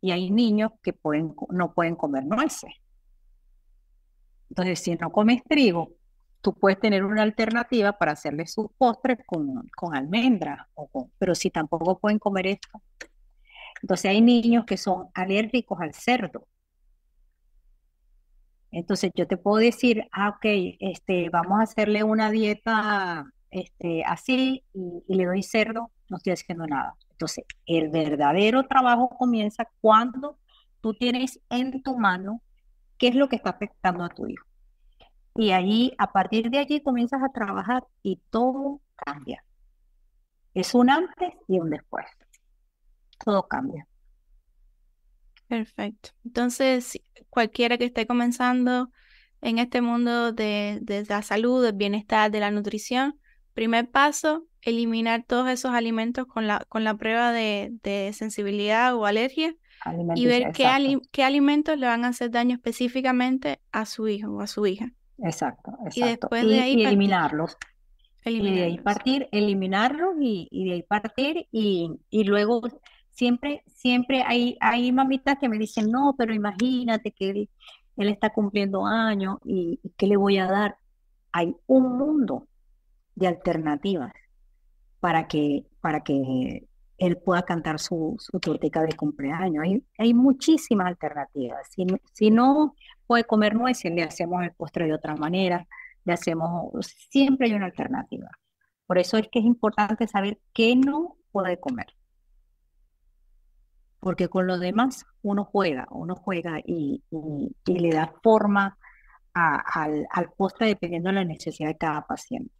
y 0.00 0.12
hay 0.12 0.30
niños 0.30 0.72
que 0.82 0.92
pueden, 0.92 1.34
no 1.50 1.72
pueden 1.72 1.96
comer 1.96 2.24
nueces. 2.24 2.70
Entonces, 4.50 4.78
si 4.80 4.94
no 4.94 5.10
comes 5.10 5.42
trigo, 5.44 5.92
tú 6.44 6.52
puedes 6.52 6.78
tener 6.78 7.02
una 7.06 7.22
alternativa 7.22 7.94
para 7.96 8.12
hacerle 8.12 8.46
sus 8.46 8.66
postres 8.76 9.18
con, 9.24 9.66
con 9.74 9.96
almendras, 9.96 10.58
pero 11.18 11.34
si 11.34 11.48
tampoco 11.48 11.98
pueden 11.98 12.18
comer 12.18 12.46
esto. 12.48 12.82
Entonces 13.80 14.10
hay 14.10 14.20
niños 14.20 14.66
que 14.66 14.76
son 14.76 15.08
alérgicos 15.14 15.80
al 15.80 15.94
cerdo, 15.94 16.46
Entonces 18.70 19.10
yo 19.14 19.26
te 19.26 19.38
puedo 19.38 19.56
decir, 19.56 20.06
ah, 20.12 20.30
ok, 20.36 20.44
este, 20.80 21.30
vamos 21.30 21.60
a 21.60 21.62
hacerle 21.62 22.02
una 22.04 22.30
dieta 22.30 23.24
este, 23.50 24.04
así 24.04 24.64
y, 24.74 25.02
le 25.16 25.24
doy 25.24 25.42
cerdo, 25.42 25.92
no 26.10 26.18
estoy 26.18 26.34
haciendo 26.34 26.66
nada. 26.66 26.94
Entonces, 27.10 27.46
el 27.64 27.88
verdadero 27.88 28.64
trabajo 28.64 29.08
comienza 29.08 29.66
cuando 29.80 30.38
tú 30.82 30.92
tienes 30.92 31.40
en 31.48 31.82
tu 31.82 31.96
mano 31.98 32.42
qué 32.98 33.08
es 33.08 33.14
lo 33.14 33.30
que 33.30 33.36
está 33.36 33.50
afectando 33.50 34.04
a 34.04 34.10
tu 34.10 34.26
hijo. 34.26 34.44
Y 35.36 35.50
ahí, 35.50 35.92
a 35.98 36.12
partir 36.12 36.50
de 36.50 36.58
allí, 36.58 36.80
comienzas 36.80 37.22
a 37.22 37.32
trabajar 37.32 37.84
y 38.02 38.20
todo 38.30 38.80
cambia. 38.94 39.44
Es 40.54 40.74
un 40.74 40.90
antes 40.90 41.32
y 41.48 41.58
un 41.58 41.70
después. 41.70 42.06
Todo 43.24 43.46
cambia. 43.48 43.86
Perfecto. 45.48 46.10
Entonces, 46.24 47.00
cualquiera 47.30 47.78
que 47.78 47.84
esté 47.84 48.06
comenzando 48.06 48.90
en 49.40 49.58
este 49.58 49.80
mundo 49.80 50.32
de, 50.32 50.78
de 50.82 51.04
la 51.04 51.22
salud, 51.22 51.64
del 51.64 51.74
bienestar, 51.74 52.30
de 52.30 52.40
la 52.40 52.50
nutrición, 52.50 53.18
primer 53.52 53.90
paso, 53.90 54.46
eliminar 54.62 55.24
todos 55.26 55.48
esos 55.48 55.72
alimentos 55.72 56.26
con 56.26 56.46
la, 56.46 56.64
con 56.68 56.84
la 56.84 56.96
prueba 56.96 57.32
de, 57.32 57.70
de 57.82 58.12
sensibilidad 58.12 58.94
o 58.94 59.06
alergia 59.06 59.54
y 60.14 60.26
ver 60.26 60.52
qué, 60.52 60.98
qué, 61.12 61.24
alimentos 61.24 61.78
le 61.78 61.86
van 61.86 62.04
a 62.04 62.08
hacer 62.08 62.30
daño 62.30 62.54
específicamente 62.54 63.60
a 63.70 63.84
su 63.84 64.08
hijo 64.08 64.30
o 64.30 64.40
a 64.40 64.46
su 64.46 64.66
hija. 64.66 64.92
Exacto, 65.18 65.72
exacto. 65.86 65.98
Y 66.00 66.02
después 66.02 66.46
de 66.46 66.60
ahí 66.60 66.84
eliminarlos. 66.84 67.56
Y 68.26 68.40
de 68.40 68.62
ahí 68.62 68.78
partir, 68.78 69.28
eliminarlos 69.32 70.14
y, 70.18 70.48
y 70.50 70.64
de 70.64 70.72
ahí 70.72 70.82
partir 70.82 71.46
y, 71.52 71.90
y 72.08 72.24
luego 72.24 72.62
siempre, 73.10 73.62
siempre 73.66 74.22
hay, 74.26 74.56
hay 74.60 74.92
mamitas 74.92 75.38
que 75.38 75.48
me 75.48 75.58
dicen, 75.58 75.90
no, 75.90 76.14
pero 76.16 76.34
imagínate 76.34 77.12
que 77.12 77.30
él, 77.30 77.50
él 77.96 78.08
está 78.08 78.30
cumpliendo 78.30 78.86
años 78.86 79.38
y, 79.44 79.80
¿qué 79.96 80.06
le 80.06 80.16
voy 80.16 80.38
a 80.38 80.46
dar? 80.46 80.76
Hay 81.32 81.54
un 81.66 81.98
mundo 81.98 82.48
de 83.14 83.28
alternativas 83.28 84.12
para 85.00 85.28
que, 85.28 85.66
para 85.80 86.02
que 86.02 86.66
él 86.98 87.16
pueda 87.18 87.42
cantar 87.42 87.78
su, 87.80 88.16
su 88.18 88.38
tortica 88.40 88.82
de 88.82 88.94
cumpleaños. 88.94 89.64
Hay, 89.64 89.84
hay 89.98 90.14
muchísimas 90.14 90.86
alternativas. 90.86 91.68
Si, 91.70 91.86
si 92.12 92.30
no 92.30 92.74
puede 93.06 93.24
comer 93.24 93.54
nueces, 93.54 93.92
le 93.92 94.02
hacemos 94.02 94.42
el 94.42 94.52
postre 94.52 94.86
de 94.86 94.94
otra 94.94 95.16
manera, 95.16 95.66
le 96.04 96.12
hacemos, 96.12 96.72
siempre 97.10 97.48
hay 97.48 97.54
una 97.54 97.66
alternativa. 97.66 98.30
Por 98.86 98.98
eso 98.98 99.16
es 99.16 99.28
que 99.28 99.38
es 99.38 99.44
importante 99.44 100.06
saber 100.06 100.38
qué 100.52 100.76
no 100.76 101.16
puede 101.32 101.58
comer 101.58 101.86
porque 104.04 104.28
con 104.28 104.46
lo 104.46 104.58
demás 104.58 105.06
uno 105.22 105.46
juega, 105.46 105.86
uno 105.90 106.14
juega 106.14 106.60
y, 106.62 107.02
le 107.64 107.90
da 107.90 108.12
forma 108.22 108.76
al, 109.32 110.06
postre 110.36 110.66
dependiendo 110.66 111.08
de 111.08 111.14
la 111.14 111.24
necesidad 111.24 111.68
de 111.68 111.78
cada 111.78 112.06
paciente. 112.06 112.54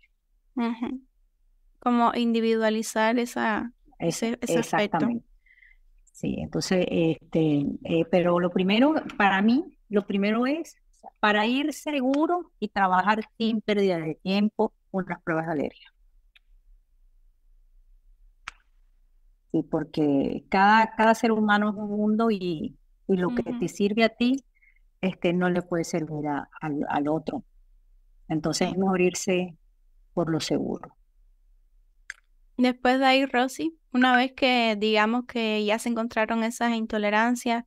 Como 1.80 2.14
individualizar 2.14 3.18
esa, 3.18 3.70
ese, 3.98 4.38
Exactamente. 4.40 5.26
Sí, 6.04 6.36
entonces, 6.38 6.86
este, 6.88 7.66
eh, 7.84 8.04
pero 8.10 8.38
lo 8.38 8.50
primero, 8.50 8.94
para 9.18 9.42
mí, 9.42 9.76
lo 9.88 10.06
primero 10.06 10.46
es 10.46 10.76
para 11.20 11.46
ir 11.46 11.72
seguro 11.72 12.50
y 12.60 12.68
trabajar 12.68 13.24
sin 13.36 13.60
pérdida 13.60 13.98
de 13.98 14.14
tiempo 14.16 14.72
con 14.90 15.04
las 15.08 15.22
pruebas 15.22 15.46
de 15.46 15.52
alergia. 15.52 15.94
porque 19.62 20.44
cada, 20.48 20.94
cada 20.96 21.14
ser 21.14 21.30
humano 21.30 21.70
es 21.70 21.76
un 21.76 21.90
mundo 21.90 22.30
y, 22.30 22.76
lo 23.06 23.34
que 23.34 23.42
te 23.42 23.68
sirve 23.68 24.02
a 24.02 24.08
ti 24.08 24.42
este, 25.02 25.34
no 25.34 25.50
le 25.50 25.60
puede 25.60 25.84
servir 25.84 26.26
al, 26.26 27.08
otro. 27.08 27.44
Entonces 28.28 28.70
es 28.70 28.78
mejor 28.78 29.02
irse 29.02 29.58
por 30.14 30.30
lo 30.30 30.40
seguro. 30.40 30.96
Después 32.56 32.98
de 32.98 33.06
ahí, 33.06 33.26
Rosy, 33.26 33.76
una 33.92 34.16
vez 34.16 34.32
que 34.32 34.76
digamos 34.78 35.24
que 35.26 35.64
ya 35.64 35.78
se 35.78 35.88
encontraron 35.88 36.44
esas 36.44 36.74
intolerancias, 36.74 37.64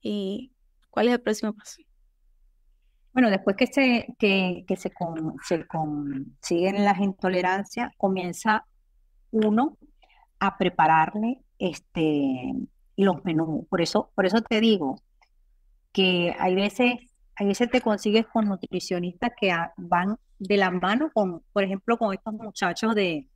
¿y 0.00 0.52
cuál 0.90 1.08
es 1.08 1.14
el 1.14 1.20
próximo 1.20 1.52
paso? 1.52 1.82
Bueno, 3.12 3.30
después 3.30 3.56
que 3.56 3.66
se, 3.66 4.06
que, 4.18 4.64
se, 4.76 4.90
se 5.46 5.66
consiguen 5.66 6.84
las 6.84 6.98
intolerancias, 6.98 7.92
comienza 7.96 8.66
uno 9.30 9.78
a 10.40 10.58
prepararle 10.58 11.40
este, 11.58 12.54
los 12.96 13.24
menús. 13.24 13.66
Por 13.68 13.80
eso, 13.80 14.10
por 14.14 14.26
eso 14.26 14.40
te 14.42 14.60
digo 14.60 14.96
que 15.92 16.34
hay 16.38 16.54
veces, 16.54 16.94
hay 17.36 17.46
veces 17.46 17.70
te 17.70 17.80
consigues 17.80 18.26
con 18.26 18.46
nutricionistas 18.46 19.30
que 19.40 19.54
van 19.76 20.16
de 20.38 20.56
la 20.56 20.70
mano 20.70 21.10
con, 21.14 21.42
por 21.52 21.62
ejemplo, 21.62 21.96
con 21.96 22.12
estos 22.12 22.34
muchachos 22.34 22.94
de, 22.94 23.28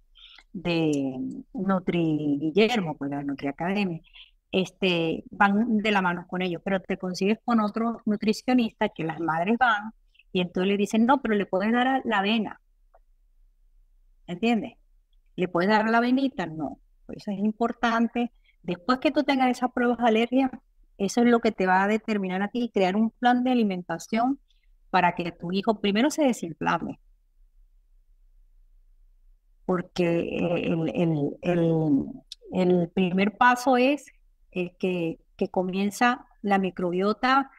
de 0.63 1.19
Nutri 1.53 2.39
Guillermo, 2.41 2.97
pues 2.97 3.11
la 3.11 3.23
Nutri 3.23 3.49
Academy, 3.49 4.03
este, 4.51 5.25
van 5.31 5.79
de 5.79 5.91
la 5.91 6.03
mano 6.03 6.27
con 6.27 6.43
ellos, 6.43 6.63
pero 6.65 6.81
te 6.81 6.97
consigues 6.97 7.39
con 7.45 7.61
otros 7.61 7.99
nutricionistas 8.07 8.91
que 8.95 9.05
las 9.05 9.21
madres 9.21 9.59
van 9.59 9.93
y 10.33 10.41
entonces 10.41 10.69
le 10.69 10.77
dicen, 10.77 11.07
no, 11.07 11.21
pero 11.21 11.35
le 11.35 11.47
puedes 11.47 11.73
dar 11.73 12.03
la 12.05 12.19
avena. 12.19 12.61
¿Entiendes? 14.27 14.75
¿Le 15.37 15.49
puedes 15.49 15.71
dar 15.71 15.89
la 15.89 15.99
avenita? 15.99 16.47
No. 16.47 16.79
Por 17.07 17.17
eso 17.17 17.31
es 17.31 17.39
importante, 17.39 18.33
después 18.63 18.99
que 18.99 19.11
tú 19.11 19.23
tengas 19.23 19.51
esas 19.51 19.73
pruebas 19.73 19.99
de 19.99 20.09
alergia, 20.09 20.51
eso 20.99 21.23
es 21.23 21.29
lo 21.29 21.41
que 21.41 21.53
te 21.53 21.67
va 21.67 21.83
a 21.85 21.89
determinar 21.89 22.43
a 22.43 22.49
ti, 22.49 22.71
crear 22.73 22.97
un 22.97 23.11
plan 23.11 23.45
de 23.45 23.53
alimentación 23.53 24.39
para 24.91 25.15
que 25.15 25.33
tu 25.33 25.53
hijo 25.53 25.81
primero 25.81 26.11
se 26.11 26.25
desinflame. 26.25 26.99
Porque 29.69 30.65
el, 30.65 31.37
el, 32.53 32.89
primer 32.89 33.37
paso 33.37 33.77
es 33.77 34.07
eh, 34.51 34.75
que, 34.79 35.19
comienza 35.51 36.25
la 36.41 36.57
microbiota 36.59 37.51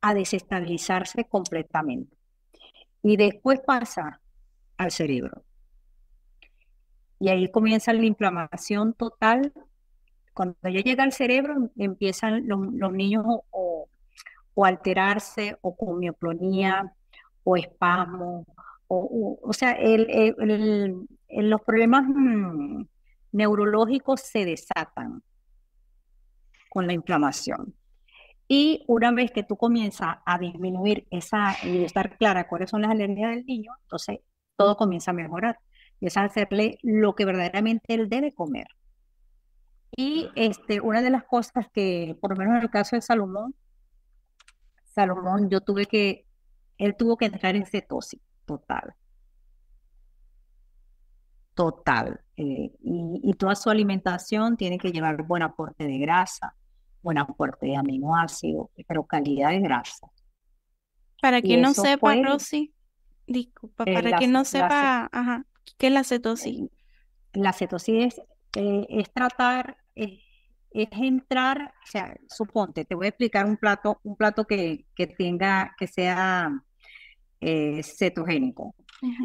a 0.00 0.14
desestabilizarse 0.14 1.24
completamente. 1.24 2.16
Y 3.02 3.16
después 3.16 3.58
pasa 3.58 4.20
al 4.76 4.92
cerebro. 4.92 5.42
Y 7.18 7.28
ahí 7.28 7.50
comienza 7.50 7.92
la 7.92 8.04
inflamación 8.04 8.94
total. 8.94 9.52
Cuando 10.32 10.56
ya 10.62 10.80
llega 10.80 11.02
al 11.02 11.12
cerebro, 11.12 11.72
empiezan 11.76 12.46
los, 12.46 12.92
niños 12.92 13.24
o, 13.26 13.88
o, 14.54 14.64
alterarse, 14.64 15.58
o 15.60 15.76
con 15.76 15.98
mioplonía, 15.98 16.94
o 17.42 17.56
espasmo, 17.56 18.46
o, 18.88 19.38
o, 19.42 19.52
sea, 19.52 19.72
el, 19.72 21.06
los 21.28 21.60
problemas 21.62 22.04
mm, 22.06 22.82
neurológicos 23.32 24.20
se 24.20 24.44
desatan 24.44 25.22
con 26.70 26.86
la 26.86 26.92
inflamación. 26.92 27.74
Y 28.46 28.84
una 28.88 29.10
vez 29.10 29.30
que 29.30 29.42
tú 29.42 29.56
comienzas 29.56 30.16
a 30.26 30.38
disminuir 30.38 31.06
esa 31.10 31.56
y 31.64 31.84
estar 31.84 32.18
clara 32.18 32.46
cuáles 32.46 32.70
son 32.70 32.82
las 32.82 32.90
alergias 32.90 33.30
del 33.30 33.46
niño, 33.46 33.72
entonces 33.82 34.18
todo 34.56 34.76
comienza 34.76 35.12
a 35.12 35.14
mejorar 35.14 35.58
es 36.06 36.16
hacerle 36.16 36.78
lo 36.82 37.14
que 37.14 37.24
verdaderamente 37.24 37.94
él 37.94 38.08
debe 38.08 38.32
comer. 38.32 38.66
Y 39.96 40.28
este, 40.34 40.80
una 40.80 41.02
de 41.02 41.10
las 41.10 41.24
cosas 41.24 41.66
que, 41.72 42.16
por 42.20 42.30
lo 42.30 42.36
menos 42.36 42.56
en 42.56 42.62
el 42.62 42.70
caso 42.70 42.96
de 42.96 43.02
Salomón, 43.02 43.54
Salomón, 44.94 45.50
yo 45.50 45.60
tuve 45.60 45.86
que, 45.86 46.26
él 46.78 46.96
tuvo 46.96 47.16
que 47.16 47.26
entrar 47.26 47.56
en 47.56 47.66
cetosis 47.66 48.20
total. 48.44 48.94
Total. 51.54 52.20
Eh, 52.36 52.72
y, 52.80 53.34
toda 53.34 53.54
su 53.54 53.70
alimentación 53.70 54.56
tiene 54.56 54.78
que 54.78 54.90
llevar 54.90 55.22
buen 55.22 55.42
aporte 55.42 55.86
de 55.86 55.98
grasa, 55.98 56.56
buen 57.00 57.18
aporte 57.18 57.66
de 57.66 57.76
aminoácidos, 57.76 58.70
pero 58.88 59.04
calidad 59.04 59.50
de 59.50 59.60
grasa. 59.60 60.08
Para 61.22 61.40
quien 61.40 61.62
no 61.62 61.72
sepa, 61.72 62.16
Rosy, 62.16 62.74
disculpa, 63.26 63.84
para 63.84 64.16
quien 64.18 64.32
no 64.32 64.44
sepa, 64.44 65.08
ajá, 65.12 65.46
¿Qué 65.78 65.88
es 65.88 65.92
la 65.92 66.04
cetosis? 66.04 66.70
La 67.32 67.52
cetosis 67.52 68.20
eh, 68.56 68.86
es, 68.88 69.12
tratar, 69.12 69.78
es, 69.94 70.20
entrar, 70.70 71.74
o 71.82 71.86
sea, 71.86 72.16
suponte, 72.28 72.84
te 72.84 72.94
voy 72.94 73.06
a 73.06 73.08
explicar 73.10 73.46
un 73.46 73.56
plato, 73.56 74.00
un 74.02 74.16
plato 74.16 74.46
que, 74.46 74.86
que 74.94 75.06
tenga, 75.06 75.74
que 75.78 75.86
sea 75.86 76.52
eh, 77.44 77.82
cetogénico. 77.82 78.74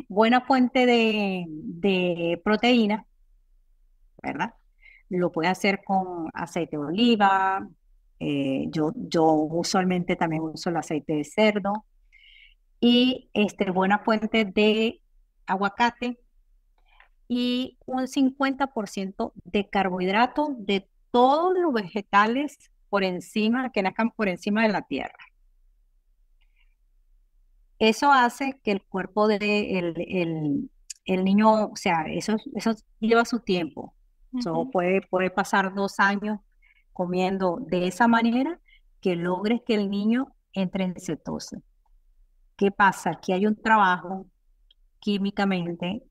Buena 0.09 0.41
fuente 0.41 0.85
de, 0.85 1.45
de 1.47 2.41
proteína, 2.43 3.05
¿verdad? 4.21 4.53
Lo 5.09 5.31
puede 5.31 5.47
hacer 5.47 5.81
con 5.85 6.29
aceite 6.33 6.75
de 6.75 6.83
oliva, 6.83 7.67
eh, 8.19 8.65
yo, 8.71 8.91
yo 8.95 9.25
usualmente 9.25 10.17
también 10.17 10.41
uso 10.41 10.69
el 10.69 10.75
aceite 10.75 11.13
de 11.13 11.23
cerdo 11.23 11.85
y 12.81 13.29
este, 13.33 13.71
buena 13.71 13.99
fuente 13.99 14.43
de 14.43 15.01
aguacate, 15.45 16.19
y 17.27 17.77
un 17.85 18.07
50% 18.07 19.33
de 19.45 19.69
carbohidratos 19.69 20.49
de 20.65 20.89
todos 21.11 21.53
los 21.57 21.71
vegetales 21.73 22.57
por 22.89 23.03
encima, 23.03 23.71
que 23.71 23.83
nazcan 23.83 24.11
por 24.11 24.27
encima 24.27 24.63
de 24.63 24.69
la 24.69 24.81
tierra. 24.81 25.28
Eso 27.79 28.11
hace 28.11 28.59
que 28.63 28.71
el 28.71 28.83
cuerpo 28.83 29.27
de 29.27 29.79
el, 29.79 30.69
el, 31.05 31.23
niño, 31.23 31.67
o 31.67 31.75
sea, 31.75 32.03
eso, 32.07 32.35
eso 32.53 32.75
lleva 32.99 33.25
su 33.25 33.39
tiempo. 33.39 33.93
Eso 34.37 34.69
puede, 34.71 35.01
puede 35.01 35.31
pasar 35.31 35.73
dos 35.73 35.99
años 35.99 36.39
comiendo 36.93 37.57
de 37.61 37.87
esa 37.87 38.07
manera 38.07 38.59
que 39.01 39.15
logres 39.15 39.61
que 39.65 39.73
el 39.73 39.89
niño 39.89 40.35
entre 40.53 40.83
en 40.83 40.93
cetosis. 40.99 41.59
¿Qué 42.55 42.69
pasa? 42.71 43.19
Que 43.25 43.33
hay 43.33 43.47
un 43.47 43.55
trabajo 43.55 44.27
químicamente 44.99 46.03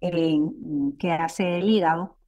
que 0.00 1.10
hace 1.10 1.58
el 1.58 1.70
hígado 1.70 2.18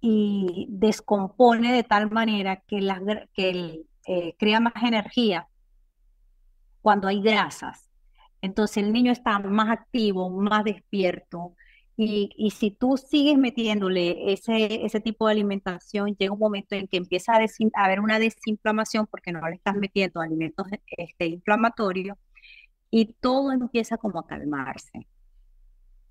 y 0.00 0.66
descompone 0.70 1.72
de 1.72 1.82
tal 1.84 2.10
manera 2.10 2.56
que, 2.66 2.80
las, 2.80 3.00
que 3.32 3.84
eh, 4.06 4.34
crea 4.38 4.60
más 4.60 4.74
energía 4.82 5.48
cuando 6.82 7.08
hay 7.08 7.22
grasas. 7.22 7.90
Entonces 8.42 8.78
el 8.78 8.92
niño 8.92 9.12
está 9.12 9.38
más 9.38 9.70
activo, 9.70 10.30
más 10.30 10.64
despierto. 10.64 11.54
Y, 11.96 12.30
y 12.36 12.50
si 12.52 12.70
tú 12.70 12.96
sigues 12.96 13.36
metiéndole 13.36 14.32
ese, 14.32 14.86
ese 14.86 15.00
tipo 15.00 15.26
de 15.26 15.32
alimentación, 15.32 16.16
llega 16.16 16.32
un 16.32 16.38
momento 16.38 16.74
en 16.74 16.88
que 16.88 16.96
empieza 16.96 17.34
a, 17.34 17.38
a 17.38 17.84
haber 17.84 18.00
una 18.00 18.18
desinflamación 18.18 19.06
porque 19.06 19.32
no 19.32 19.46
le 19.48 19.56
estás 19.56 19.76
metiendo 19.76 20.20
alimentos 20.20 20.66
este, 20.96 21.26
inflamatorios 21.26 22.16
y 22.90 23.14
todo 23.20 23.52
empieza 23.52 23.98
como 23.98 24.18
a 24.20 24.26
calmarse, 24.26 25.06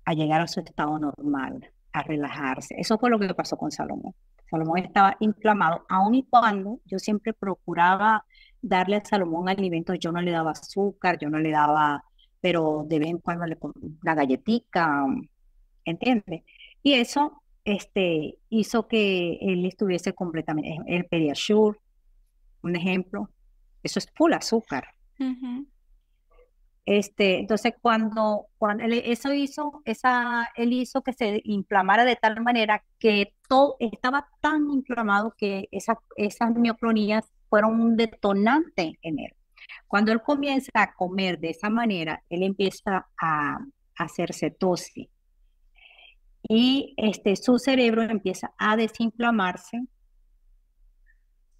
a 0.04 0.14
llegar 0.14 0.40
a 0.40 0.48
su 0.48 0.60
estado 0.60 0.98
normal, 0.98 1.72
a 1.92 2.02
relajarse. 2.02 2.76
Eso 2.78 2.98
fue 2.98 3.10
lo 3.10 3.18
que 3.18 3.34
pasó 3.34 3.56
con 3.56 3.70
Salomón. 3.70 4.14
Salomón 4.50 4.78
estaba 4.78 5.16
inflamado, 5.20 5.84
aun 5.88 6.14
y 6.14 6.24
cuando 6.24 6.80
yo 6.84 6.98
siempre 6.98 7.32
procuraba 7.32 8.24
darle 8.60 8.96
a 8.96 9.04
Salomón 9.04 9.48
alimentos, 9.48 9.98
yo 9.98 10.12
no 10.12 10.20
le 10.20 10.32
daba 10.32 10.50
azúcar, 10.52 11.18
yo 11.18 11.30
no 11.30 11.38
le 11.38 11.50
daba, 11.50 12.04
pero 12.40 12.84
de 12.86 12.98
vez 12.98 13.08
en 13.08 13.18
cuando 13.18 13.46
le 13.46 13.56
una 13.62 14.14
galletica, 14.14 15.04
¿entiendes? 15.84 16.42
Y 16.82 16.94
eso 16.94 17.42
este, 17.64 18.38
hizo 18.48 18.88
que 18.88 19.38
él 19.40 19.64
estuviese 19.66 20.12
completamente, 20.12 20.78
el 20.86 21.04
Pediasure, 21.06 21.78
un 22.62 22.76
ejemplo, 22.76 23.30
eso 23.82 23.98
es 23.98 24.10
full 24.14 24.32
azúcar. 24.32 24.88
Este, 26.86 27.38
entonces, 27.38 27.74
cuando, 27.80 28.46
cuando 28.58 28.84
él, 28.84 28.94
eso 29.04 29.32
hizo, 29.32 29.82
esa, 29.84 30.48
él 30.56 30.72
hizo 30.72 31.02
que 31.02 31.12
se 31.12 31.40
inflamara 31.44 32.04
de 32.04 32.16
tal 32.16 32.40
manera 32.40 32.82
que 32.98 33.34
todo 33.48 33.76
estaba 33.78 34.28
tan 34.40 34.70
inflamado 34.70 35.34
que 35.36 35.68
esa, 35.70 35.98
esas 36.16 36.54
mioclonías 36.54 37.30
fueron 37.48 37.80
un 37.80 37.96
detonante 37.96 38.98
en 39.02 39.18
él. 39.20 39.32
Cuando 39.86 40.12
él 40.12 40.22
comienza 40.22 40.70
a 40.74 40.94
comer 40.94 41.38
de 41.38 41.50
esa 41.50 41.68
manera, 41.68 42.22
él 42.30 42.42
empieza 42.42 43.08
a, 43.20 43.58
a 43.98 44.04
hacer 44.04 44.30
y 46.48 46.94
este, 46.96 47.36
su 47.36 47.58
cerebro 47.58 48.02
empieza 48.02 48.52
a 48.58 48.76
desinflamarse 48.76 49.82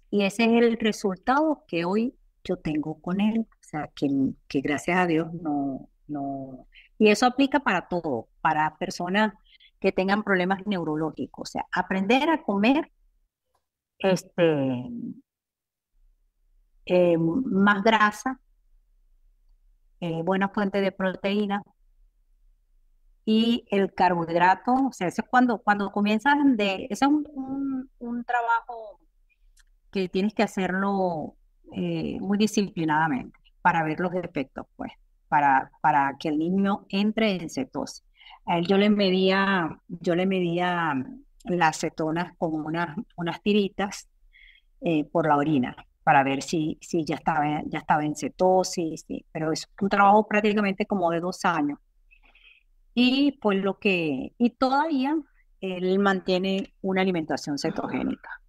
y 0.09 0.23
ese 0.23 0.43
es 0.43 0.63
el 0.63 0.77
resultado 0.77 1.63
que 1.67 1.85
hoy 1.85 2.13
yo 2.43 2.57
tengo 2.57 3.01
con 3.01 3.21
él 3.21 3.47
sea, 3.71 3.89
que, 3.95 4.07
que 4.47 4.61
gracias 4.61 4.97
a 4.97 5.07
Dios 5.07 5.33
no, 5.33 5.89
no... 6.07 6.67
Y 6.97 7.09
eso 7.09 7.25
aplica 7.25 7.61
para 7.61 7.87
todo, 7.87 8.27
para 8.41 8.77
personas 8.77 9.33
que 9.79 9.91
tengan 9.91 10.23
problemas 10.23 10.59
neurológicos. 10.67 11.49
O 11.49 11.51
sea, 11.51 11.65
aprender 11.71 12.29
a 12.29 12.43
comer 12.43 12.91
este, 13.97 14.85
eh, 16.85 17.17
más 17.17 17.83
grasa, 17.83 18.39
eh, 19.99 20.21
buena 20.23 20.49
fuente 20.49 20.81
de 20.81 20.91
proteína 20.91 21.63
y 23.25 23.65
el 23.69 23.93
carbohidrato, 23.93 24.73
o 24.73 24.91
sea, 24.91 25.07
eso 25.07 25.21
es 25.21 25.29
cuando, 25.29 25.59
cuando 25.59 25.91
comienzas 25.91 26.35
de, 26.55 26.87
eso 26.89 27.05
es 27.05 27.11
un, 27.11 27.89
un, 27.99 28.23
trabajo 28.25 28.99
que 29.91 30.09
tienes 30.09 30.33
que 30.33 30.43
hacerlo 30.43 31.35
eh, 31.71 32.17
muy 32.19 32.37
disciplinadamente 32.37 33.37
para 33.61 33.83
ver 33.83 33.99
los 33.99 34.13
efectos, 34.13 34.65
pues, 34.75 34.91
para, 35.27 35.71
para 35.81 36.15
que 36.19 36.29
el 36.29 36.39
niño 36.39 36.85
entre 36.89 37.35
en 37.35 37.49
cetosis. 37.49 38.03
A 38.45 38.57
él 38.57 38.67
yo 38.67 38.77
le 38.77 38.89
medía, 38.89 39.79
yo 39.87 40.15
le 40.15 40.25
medía 40.25 40.93
las 41.45 41.79
cetonas 41.79 42.35
con 42.37 42.53
unas, 42.53 42.97
unas 43.15 43.41
tiritas 43.41 44.09
eh, 44.81 45.05
por 45.05 45.27
la 45.27 45.37
orina 45.37 45.75
para 46.03 46.23
ver 46.23 46.41
si, 46.41 46.77
si 46.81 47.05
ya, 47.05 47.15
estaba, 47.15 47.61
ya 47.65 47.79
estaba 47.79 48.03
en 48.03 48.15
cetosis, 48.15 49.05
pero 49.31 49.51
es 49.51 49.67
un 49.79 49.89
trabajo 49.89 50.27
prácticamente 50.27 50.85
como 50.85 51.11
de 51.11 51.19
dos 51.19 51.45
años. 51.45 51.79
Y 52.93 53.33
pues 53.33 53.63
lo 53.63 53.79
que, 53.79 54.33
y 54.37 54.49
todavía 54.49 55.15
él 55.61 55.99
mantiene 55.99 56.73
una 56.81 57.01
alimentación 57.01 57.57
cetogénica 57.57 58.40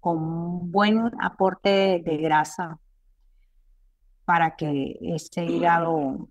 con 0.00 0.70
buen 0.70 1.10
aporte 1.20 2.02
de 2.04 2.16
grasa 2.18 2.78
para 4.24 4.56
que 4.56 4.98
ese 5.00 5.44
hígado 5.44 6.28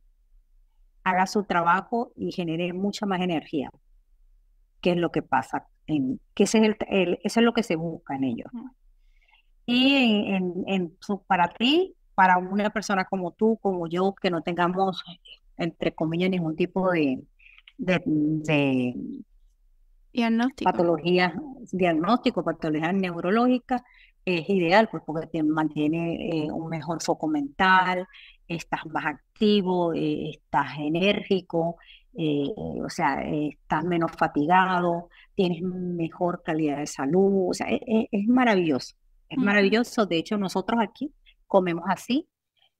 haga 1.03 1.25
su 1.25 1.43
trabajo 1.43 2.11
y 2.15 2.31
genere 2.31 2.73
mucha 2.73 3.05
más 3.05 3.21
energía, 3.21 3.71
¿Qué 4.81 4.91
es 4.91 4.97
lo 4.97 5.11
que 5.11 5.23
pasa, 5.23 5.67
en, 5.87 6.19
que 6.35 6.43
ese 6.43 6.59
es 6.59 6.75
el, 6.87 7.19
eso 7.23 7.39
es 7.39 7.45
lo 7.45 7.53
que 7.53 7.63
se 7.63 7.75
busca 7.75 8.15
en 8.15 8.23
ellos. 8.25 8.51
Y 9.65 9.95
en, 10.31 10.63
en, 10.67 10.97
para 11.25 11.47
ti, 11.49 11.95
para 12.13 12.37
una 12.37 12.69
persona 12.69 13.05
como 13.05 13.31
tú, 13.31 13.57
como 13.61 13.87
yo, 13.87 14.13
que 14.13 14.29
no 14.29 14.41
tengamos, 14.41 15.03
entre 15.57 15.93
comillas, 15.93 16.29
ningún 16.29 16.55
tipo 16.55 16.91
de, 16.91 17.23
de, 17.77 18.01
de 18.05 18.95
diagnóstico. 20.17 20.71
patología, 20.71 21.33
diagnóstico, 21.71 22.43
patología 22.43 22.91
neurológica, 22.91 23.83
es 24.25 24.49
ideal 24.49 24.89
pues, 24.89 25.03
porque 25.05 25.27
te 25.27 25.43
mantiene 25.43 26.45
eh, 26.45 26.51
un 26.51 26.67
mejor 26.69 27.01
foco 27.01 27.27
mental, 27.27 28.07
estás 28.47 28.85
más 28.87 29.05
activo, 29.05 29.93
eh, 29.93 30.31
estás 30.31 30.77
enérgico, 30.79 31.77
eh, 32.17 32.51
o 32.83 32.89
sea, 32.89 33.21
estás 33.21 33.85
menos 33.85 34.11
fatigado, 34.11 35.09
tienes 35.35 35.61
mejor 35.61 36.41
calidad 36.43 36.79
de 36.79 36.87
salud, 36.87 37.49
o 37.51 37.53
sea, 37.53 37.69
e, 37.69 37.79
e, 37.87 38.09
es, 38.11 38.27
maravilloso, 38.27 38.95
es 39.29 39.37
maravilloso. 39.37 40.05
De 40.05 40.17
hecho, 40.17 40.37
nosotros 40.37 40.79
aquí 40.81 41.13
comemos 41.45 41.85
así 41.87 42.27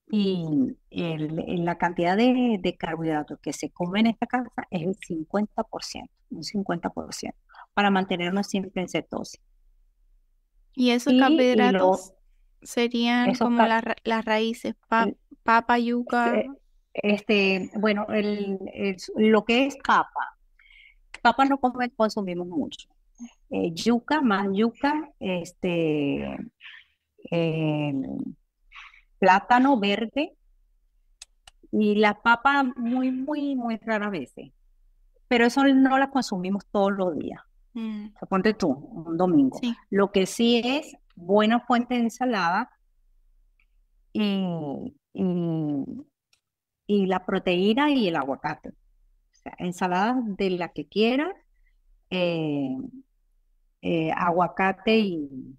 y 0.10 0.78
el, 0.89 1.66
la 1.66 1.78
cantidad 1.78 2.16
de, 2.16 2.58
de 2.62 2.78
carbohidratos 2.78 3.39
que 3.39 3.51
se 3.51 3.70
come 3.70 3.99
en 3.99 4.08
esta 4.08 4.26
casa 4.26 4.49
es 4.70 4.82
el 4.84 4.97
50%, 4.97 6.10
un 6.30 6.43
50%, 6.43 7.34
para 7.74 7.89
mantenernos 7.89 8.47
siempre 8.47 8.82
en 8.82 8.89
cetosis. 8.89 9.41
Y 10.74 10.91
esos 10.91 11.14
carbohidratos 11.20 12.14
serían 12.62 13.34
como 13.36 13.64
las 13.66 14.26
raíces, 14.26 14.76
papa, 15.43 15.80
yuca. 15.80 16.43
Este, 16.93 17.70
bueno, 17.76 18.08
el, 18.10 18.58
lo 19.16 19.45
que 19.45 19.66
es 19.66 19.76
papa, 19.86 20.38
papa 21.22 21.45
no 21.45 21.60
consumimos 21.60 22.47
mucho. 22.47 22.89
Eh, 23.49 23.72
yuca, 23.74 24.22
más 24.22 24.47
yuca, 24.53 25.12
este, 25.20 26.38
plátano 29.20 29.80
verde 29.80 30.36
y 31.72 31.95
la 31.95 32.22
papa 32.22 32.63
muy, 32.76 33.11
muy, 33.11 33.55
muy 33.55 33.78
raras 33.78 34.11
veces. 34.11 34.51
Pero 35.28 35.45
eso 35.45 35.63
no 35.65 35.97
la 35.97 36.09
consumimos 36.09 36.65
todos 36.72 36.91
los 36.93 37.18
días. 37.18 37.41
Mm. 37.74 38.07
ponte 38.28 38.55
tú, 38.55 38.70
un 38.70 39.18
domingo. 39.18 39.59
Lo 39.91 40.11
que 40.11 40.26
sí 40.26 40.61
es 40.65 40.95
buena 41.15 41.59
fuente 41.59 41.93
de 41.93 42.01
ensalada 42.01 42.72
y, 44.13 44.95
y, 46.88 47.05
la 47.05 47.24
proteína 47.26 47.91
y 47.91 48.07
el 48.07 48.15
aguacate. 48.15 48.70
O 48.70 49.36
sea, 49.43 49.53
ensalada 49.59 50.15
de 50.24 50.49
la 50.51 50.70
que 50.70 50.88
quieras, 50.88 51.36
eh, 52.09 52.78
eh, 53.84 54.11
aguacate 54.15 54.97
y, 54.97 55.55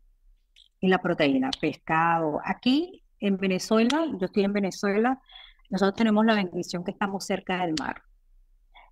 y 0.80 0.88
la 0.88 1.00
proteína, 1.00 1.50
pescado. 1.60 2.40
Aquí 2.44 3.04
en 3.20 3.36
Venezuela, 3.36 4.06
yo 4.18 4.26
estoy 4.26 4.44
en 4.44 4.52
Venezuela, 4.52 5.20
nosotros 5.70 5.96
tenemos 5.96 6.24
la 6.24 6.34
bendición 6.34 6.84
que 6.84 6.92
estamos 6.92 7.24
cerca 7.24 7.64
del 7.64 7.74
mar. 7.78 8.02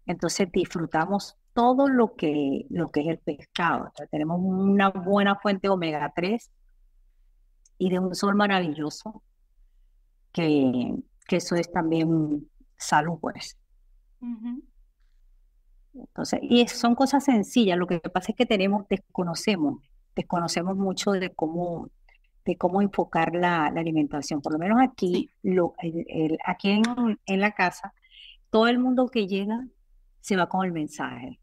Entonces 0.06 0.50
disfrutamos 0.52 1.36
todo 1.52 1.88
lo 1.88 2.14
que, 2.16 2.66
lo 2.68 2.90
que 2.90 3.00
es 3.00 3.08
el 3.08 3.18
pescado. 3.18 3.92
tenemos 4.10 4.38
una 4.40 4.90
buena 4.90 5.36
fuente 5.36 5.68
de 5.68 5.70
omega 5.70 6.12
3 6.14 6.50
y 7.78 7.90
de 7.90 7.98
un 7.98 8.14
sol 8.14 8.34
maravilloso, 8.34 9.22
que, 10.32 10.94
que 11.26 11.36
eso 11.36 11.56
es 11.56 11.72
también 11.72 12.48
salud, 12.76 13.18
pues. 13.20 13.56
Entonces, 15.94 16.40
y 16.42 16.68
son 16.68 16.94
cosas 16.94 17.24
sencillas, 17.24 17.78
lo 17.78 17.86
que 17.86 18.00
pasa 18.00 18.32
es 18.32 18.36
que 18.36 18.46
tenemos, 18.46 18.86
desconocemos, 18.88 19.82
desconocemos 20.14 20.76
mucho 20.76 21.12
de 21.12 21.34
cómo, 21.34 21.88
de 22.46 22.56
cómo 22.56 22.80
enfocar 22.80 23.34
la, 23.34 23.66
alimentación. 23.66 24.40
Por 24.40 24.52
lo 24.52 24.58
menos 24.58 24.78
aquí, 24.80 25.30
lo, 25.42 25.74
aquí 26.46 26.70
en, 26.70 26.82
en 27.26 27.40
la 27.40 27.52
casa, 27.52 27.92
todo 28.50 28.68
el 28.68 28.78
mundo 28.78 29.08
que 29.08 29.26
llega 29.26 29.66
se 30.20 30.36
va 30.36 30.48
con 30.48 30.64
el 30.64 30.72
mensaje. 30.72 31.38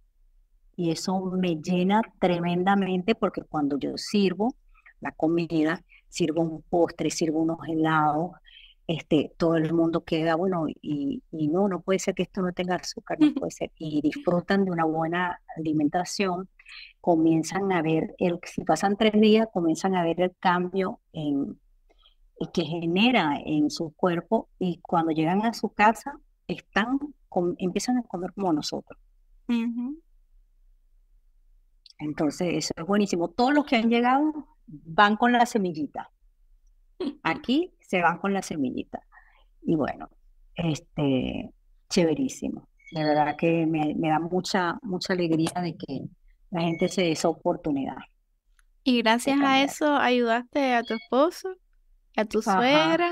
Y 0.75 0.89
eso 0.89 1.19
me 1.25 1.57
llena 1.57 2.01
tremendamente 2.19 3.13
porque 3.13 3.43
cuando 3.43 3.77
yo 3.77 3.97
sirvo 3.97 4.55
la 5.01 5.11
comida, 5.11 5.83
sirvo 6.09 6.41
un 6.41 6.61
postre, 6.63 7.11
sirvo 7.11 7.41
unos 7.41 7.59
helados, 7.67 8.31
este, 8.87 9.31
todo 9.37 9.55
el 9.55 9.73
mundo 9.73 10.03
queda, 10.03 10.35
bueno, 10.35 10.65
y, 10.67 11.23
y, 11.31 11.47
no, 11.47 11.67
no 11.67 11.81
puede 11.81 11.99
ser 11.99 12.15
que 12.15 12.23
esto 12.23 12.41
no 12.41 12.51
tenga 12.51 12.75
azúcar, 12.75 13.17
no 13.19 13.33
puede 13.35 13.51
ser, 13.51 13.71
y 13.77 14.01
disfrutan 14.01 14.65
de 14.65 14.71
una 14.71 14.85
buena 14.85 15.39
alimentación, 15.57 16.49
comienzan 17.01 17.71
a 17.71 17.81
ver, 17.81 18.15
el, 18.19 18.39
si 18.43 18.63
pasan 18.63 18.97
tres 18.97 19.13
días, 19.13 19.47
comienzan 19.53 19.95
a 19.95 20.03
ver 20.03 20.21
el 20.21 20.35
cambio 20.39 20.99
en, 21.11 21.59
que 22.53 22.63
genera 22.63 23.37
en 23.45 23.69
su 23.69 23.93
cuerpo 23.93 24.49
y 24.59 24.79
cuando 24.81 25.11
llegan 25.11 25.45
a 25.45 25.53
su 25.53 25.69
casa, 25.69 26.13
están, 26.47 26.99
empiezan 27.57 27.97
a 27.97 28.03
comer 28.03 28.33
como 28.33 28.53
nosotros. 28.53 28.99
Entonces, 31.99 32.49
eso 32.53 32.73
es 32.75 32.85
buenísimo. 32.85 33.29
Todos 33.29 33.53
los 33.53 33.65
que 33.65 33.77
han 33.77 33.89
llegado 33.89 34.47
van 34.67 35.15
con 35.15 35.31
la 35.31 35.45
semillita. 35.45 36.09
Aquí 37.23 37.73
se 37.79 38.01
van 38.01 38.17
con 38.17 38.33
la 38.33 38.41
semillita. 38.41 39.01
Y 39.61 39.75
bueno, 39.75 40.09
este, 40.55 41.51
chéverísimo. 41.89 42.67
De 42.91 43.03
verdad 43.03 43.35
que 43.37 43.65
me, 43.65 43.95
da 43.95 44.19
mucha, 44.19 44.77
mucha 44.83 45.13
alegría 45.13 45.51
de 45.61 45.75
que 45.75 46.01
la 46.53 46.61
gente 46.61 46.87
se 46.87 47.01
dé 47.01 47.11
esa 47.11 47.29
oportunidad. 47.29 47.97
Y 48.83 49.01
gracias 49.01 49.39
a 49.41 49.63
eso 49.63 49.95
ayudaste 49.95 50.73
a 50.73 50.83
tu 50.83 50.93
esposo, 50.93 51.55
a 52.15 52.25
tu 52.25 52.41
suegra. 52.41 53.11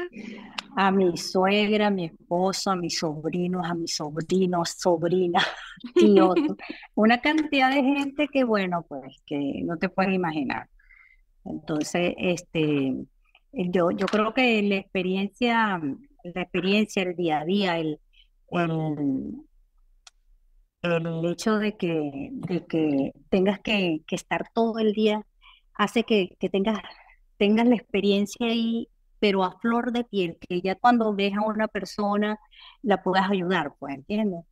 A 0.78 0.92
mi 0.92 1.18
suegra, 1.18 1.88
a 1.88 1.90
mi 1.90 2.06
esposo, 2.06 2.72
a 2.72 2.76
mis 2.76 3.00
sobrinos, 3.00 3.66
a 3.66 3.74
mis 3.74 3.96
sobrinos, 3.96 4.76
sobrinas, 4.78 5.46
tíos, 5.96 6.36
una 6.96 7.20
cantidad 7.20 7.74
de 7.74 7.84
gente 7.84 8.28
que 8.28 8.44
bueno, 8.44 8.86
pues 8.88 9.18
que 9.26 9.62
no 9.64 9.78
te 9.78 9.90
puedes 9.90 10.14
imaginar. 10.14 10.70
Entonces, 11.44 12.14
este, 12.18 12.94
yo, 13.52 13.90
yo 13.92 14.06
creo 14.06 14.34
que 14.34 14.62
la 14.62 14.76
experiencia, 14.76 15.82
la 16.24 16.42
experiencia, 16.42 17.02
el 17.04 17.16
día 17.16 17.40
a 17.40 17.46
día, 17.46 17.80
el, 17.80 18.00
el, 18.52 19.36
el 20.82 21.26
hecho 21.32 21.58
de 21.60 21.78
que, 21.78 22.30
de 22.32 22.66
que 22.66 23.14
tengas 23.30 23.60
que, 23.60 24.02
que 24.08 24.16
estar 24.16 24.50
todo 24.54 24.80
el 24.80 24.94
día 24.94 25.26
hace 25.76 26.04
que, 26.04 26.36
que 26.40 26.50
tengas, 26.50 26.80
tengas 27.38 27.68
la 27.68 27.76
experiencia 27.76 28.48
ahí, 28.48 28.88
pero 29.20 29.44
a 29.44 29.60
flor 29.60 29.92
de 29.92 30.04
piel, 30.04 30.38
que 30.40 30.62
ya 30.62 30.76
cuando 30.76 31.14
ves 31.14 31.34
a 31.36 31.42
una 31.42 31.68
persona 31.68 32.40
la 32.82 33.04
puedas 33.04 33.30
ayudar, 33.30 33.74
pues, 33.80 33.96
¿entiendes? 33.96 34.44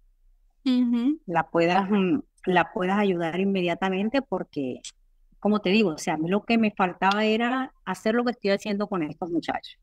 La 1.25 1.49
puedas, 1.49 1.89
mm, 1.89 2.19
la 2.45 2.71
puedas 2.73 2.97
ayudar 2.99 3.39
inmediatamente 3.39 4.21
porque 4.21 4.81
como 5.39 5.61
te 5.61 5.69
digo, 5.69 5.91
o 5.91 5.97
sea, 5.97 6.15
a 6.15 6.17
mí 6.17 6.29
lo 6.29 6.43
que 6.43 6.57
me 6.57 6.71
faltaba 6.71 7.25
era 7.25 7.73
hacer 7.85 8.13
lo 8.13 8.23
que 8.23 8.31
estoy 8.31 8.51
haciendo 8.51 8.87
con 8.87 9.03
estos 9.03 9.29
muchachos. 9.29 9.79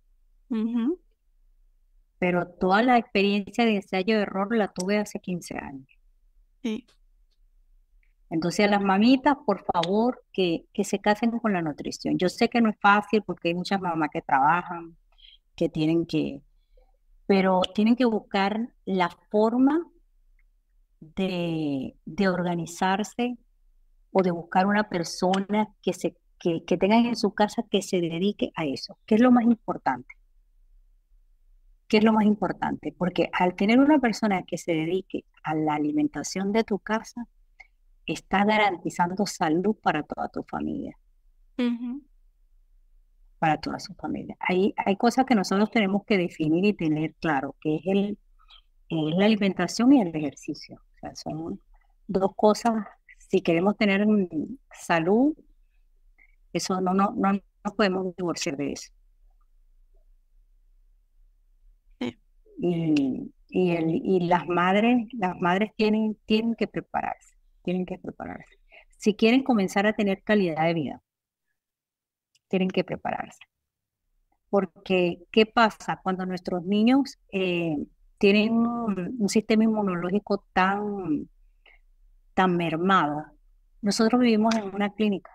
Pero 2.19 2.47
toda 2.47 2.83
la 2.83 2.99
experiencia 2.99 3.65
de 3.65 3.77
ensayo 3.77 4.17
de 4.17 4.23
error 4.23 4.55
la 4.55 4.69
tuve 4.69 4.99
hace 4.99 5.19
15 5.19 5.57
años. 5.59 5.89
Entonces 8.29 8.67
a 8.67 8.71
las 8.71 8.83
mamitas, 8.83 9.37
por 9.47 9.65
favor, 9.65 10.25
que, 10.33 10.67
que 10.73 10.85
se 10.85 10.99
casen 10.99 11.31
con 11.39 11.53
la 11.53 11.63
nutrición. 11.63 12.19
Yo 12.19 12.29
sé 12.29 12.49
que 12.49 12.61
no 12.61 12.71
es 12.71 12.77
fácil 12.81 13.23
porque 13.23 13.49
hay 13.49 13.55
muchas 13.55 13.81
mamás 13.81 14.11
que 14.13 14.23
trabajan, 14.23 14.97
que 15.55 15.69
tienen 15.69 16.07
que, 16.07 16.43
pero 17.27 17.61
tienen 17.75 17.97
que 17.97 18.05
buscar 18.05 18.69
la 18.85 19.11
forma 19.31 19.87
de, 21.01 21.95
de 22.05 22.29
organizarse 22.29 23.37
o 24.11 24.23
de 24.23 24.31
buscar 24.31 24.67
una 24.67 24.89
persona 24.89 25.69
que, 25.83 25.93
se, 25.93 26.17
que, 26.39 26.65
que 26.65 26.77
tengan 26.77 27.07
en 27.07 27.17
su 27.17 27.33
casa 27.33 27.63
que 27.71 27.83
se 27.83 28.01
dedique 28.01 28.51
a 28.57 28.65
eso. 28.65 28.99
¿Qué 29.07 29.17
es 29.17 29.21
lo 29.21 29.31
más 29.31 29.45
importante? 29.45 30.15
¿Qué 31.89 31.99
es 31.99 32.05
lo 32.05 32.13
más 32.13 32.25
importante? 32.25 32.93
Porque 32.97 33.31
al 33.33 33.55
tener 33.55 33.79
una 33.79 34.01
persona 34.01 34.43
que 34.43 34.59
se 34.59 34.73
dedique 34.73 35.25
a 35.47 35.55
la 35.55 35.75
alimentación 35.75 36.53
de 36.53 36.65
tu 36.65 36.79
casa, 36.79 37.27
está 38.05 38.45
garantizando 38.45 39.27
salud 39.27 39.77
para 39.83 40.03
toda 40.03 40.29
tu 40.29 40.43
familia. 40.43 40.97
Para 43.39 43.61
toda 43.61 43.79
su 43.79 43.95
familia. 43.95 44.37
Hay, 44.41 44.75
hay 44.77 44.97
cosas 44.97 45.25
que 45.25 45.35
nosotros 45.35 45.71
tenemos 45.71 46.05
que 46.05 46.19
definir 46.19 46.65
y 46.65 46.73
tener 46.75 47.15
claro, 47.15 47.55
que 47.61 47.77
es, 47.77 47.83
el, 47.87 48.19
es 48.89 49.17
la 49.17 49.25
alimentación 49.25 49.93
y 49.93 50.03
el 50.03 50.15
ejercicio. 50.15 50.77
O 50.77 50.99
sea, 51.01 51.15
son 51.15 51.61
dos 52.09 52.33
cosas 52.35 52.87
si 53.29 53.41
queremos 53.41 53.77
tener 53.77 54.07
salud, 54.73 55.37
eso 56.53 56.81
no, 56.81 56.95
no, 56.95 57.13
no 57.17 57.33
nos 57.33 57.75
podemos 57.75 58.15
divorciar 58.17 58.57
de 58.57 58.73
eso. 58.73 58.93
Y, 62.59 63.33
y, 63.49 63.73
el, 63.73 63.91
y 63.91 64.21
las 64.21 64.47
madres, 64.47 65.09
las 65.13 65.39
madres 65.41 65.73
tienen, 65.77 66.17
tienen 66.27 66.55
que 66.55 66.67
prepararse, 66.67 67.35
tienen 67.63 67.87
que 67.87 67.99
prepararse. 67.99 68.59
Si 68.99 69.15
quieren 69.15 69.43
comenzar 69.43 69.87
a 69.87 69.93
tener 69.93 70.23
calidad 70.23 70.65
de 70.65 70.75
vida, 70.75 71.03
tienen 72.49 72.69
que 72.69 72.85
prepararse. 72.85 73.41
Porque, 74.49 75.19
¿qué 75.33 75.47
pasa 75.47 76.01
cuando 76.03 76.25
nuestros 76.25 76.65
niños 76.65 77.19
eh, 77.33 77.77
tienen 78.19 78.53
un, 78.55 79.29
sistema 79.29 79.65
inmunológico 79.65 80.45
tan, 80.53 81.29
tan 82.35 82.57
mermado. 82.57 83.25
Nosotros 83.83 84.21
vivimos 84.21 84.55
en 84.55 84.75
una 84.75 84.93
clínica 84.95 85.31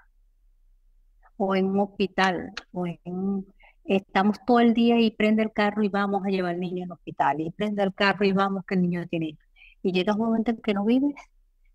o 1.37 1.55
en 1.55 1.67
un 1.67 1.79
hospital 1.79 2.51
o 2.71 2.87
en 2.87 3.45
estamos 3.85 4.37
todo 4.45 4.59
el 4.59 4.73
día 4.73 4.99
y 4.99 5.11
prende 5.11 5.43
el 5.43 5.51
carro 5.51 5.83
y 5.83 5.89
vamos 5.89 6.25
a 6.25 6.29
llevar 6.29 6.53
al 6.55 6.59
niño 6.59 6.85
al 6.85 6.91
hospital 6.91 7.41
y 7.41 7.51
prende 7.51 7.83
el 7.83 7.93
carro 7.93 8.25
y 8.25 8.31
vamos 8.31 8.65
que 8.65 8.75
el 8.75 8.81
niño 8.83 9.07
tiene 9.07 9.37
y 9.83 9.91
llega 9.91 10.13
un 10.13 10.19
momento 10.19 10.51
en 10.51 10.57
que 10.57 10.73
no 10.73 10.85
vives, 10.85 11.15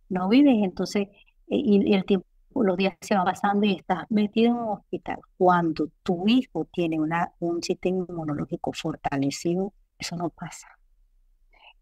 no 0.09 0.28
vives, 0.28 0.57
entonces 0.62 1.09
eh, 1.48 1.57
y, 1.57 1.94
el 1.94 2.04
tiempo 2.04 2.26
los 2.54 2.76
días 2.76 2.94
se 3.00 3.14
van 3.14 3.24
pasando 3.24 3.66
y 3.66 3.74
estás 3.74 4.04
metido 4.09 4.50
en 4.50 4.57
un 4.57 4.68
hospital. 4.68 5.18
Cuando 5.36 5.90
tu 6.02 6.26
hijo 6.26 6.66
tiene 6.72 6.98
una, 6.98 7.32
un 7.40 7.62
sistema 7.62 8.07
inmunológico 8.09 8.72
fortalecido, 8.72 9.74
eso 9.98 10.16
no 10.16 10.30
pasa. 10.30 10.68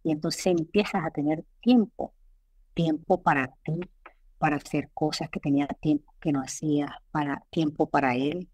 Y 0.03 0.11
entonces 0.11 0.47
empiezas 0.47 1.05
a 1.05 1.11
tener 1.11 1.45
tiempo 1.61 2.13
tiempo 2.75 3.23
para 3.23 3.49
ti, 3.65 3.81
para 4.39 4.57
hacer 4.57 4.91
cosas 4.93 5.31
que 5.31 5.41
tenía 5.41 5.67
tiempo 5.67 6.13
que 6.21 6.33
no 6.33 6.41
hacía, 6.41 7.01
para 7.11 7.43
tiempo 7.51 7.89
para 7.89 8.15
él. 8.15 8.49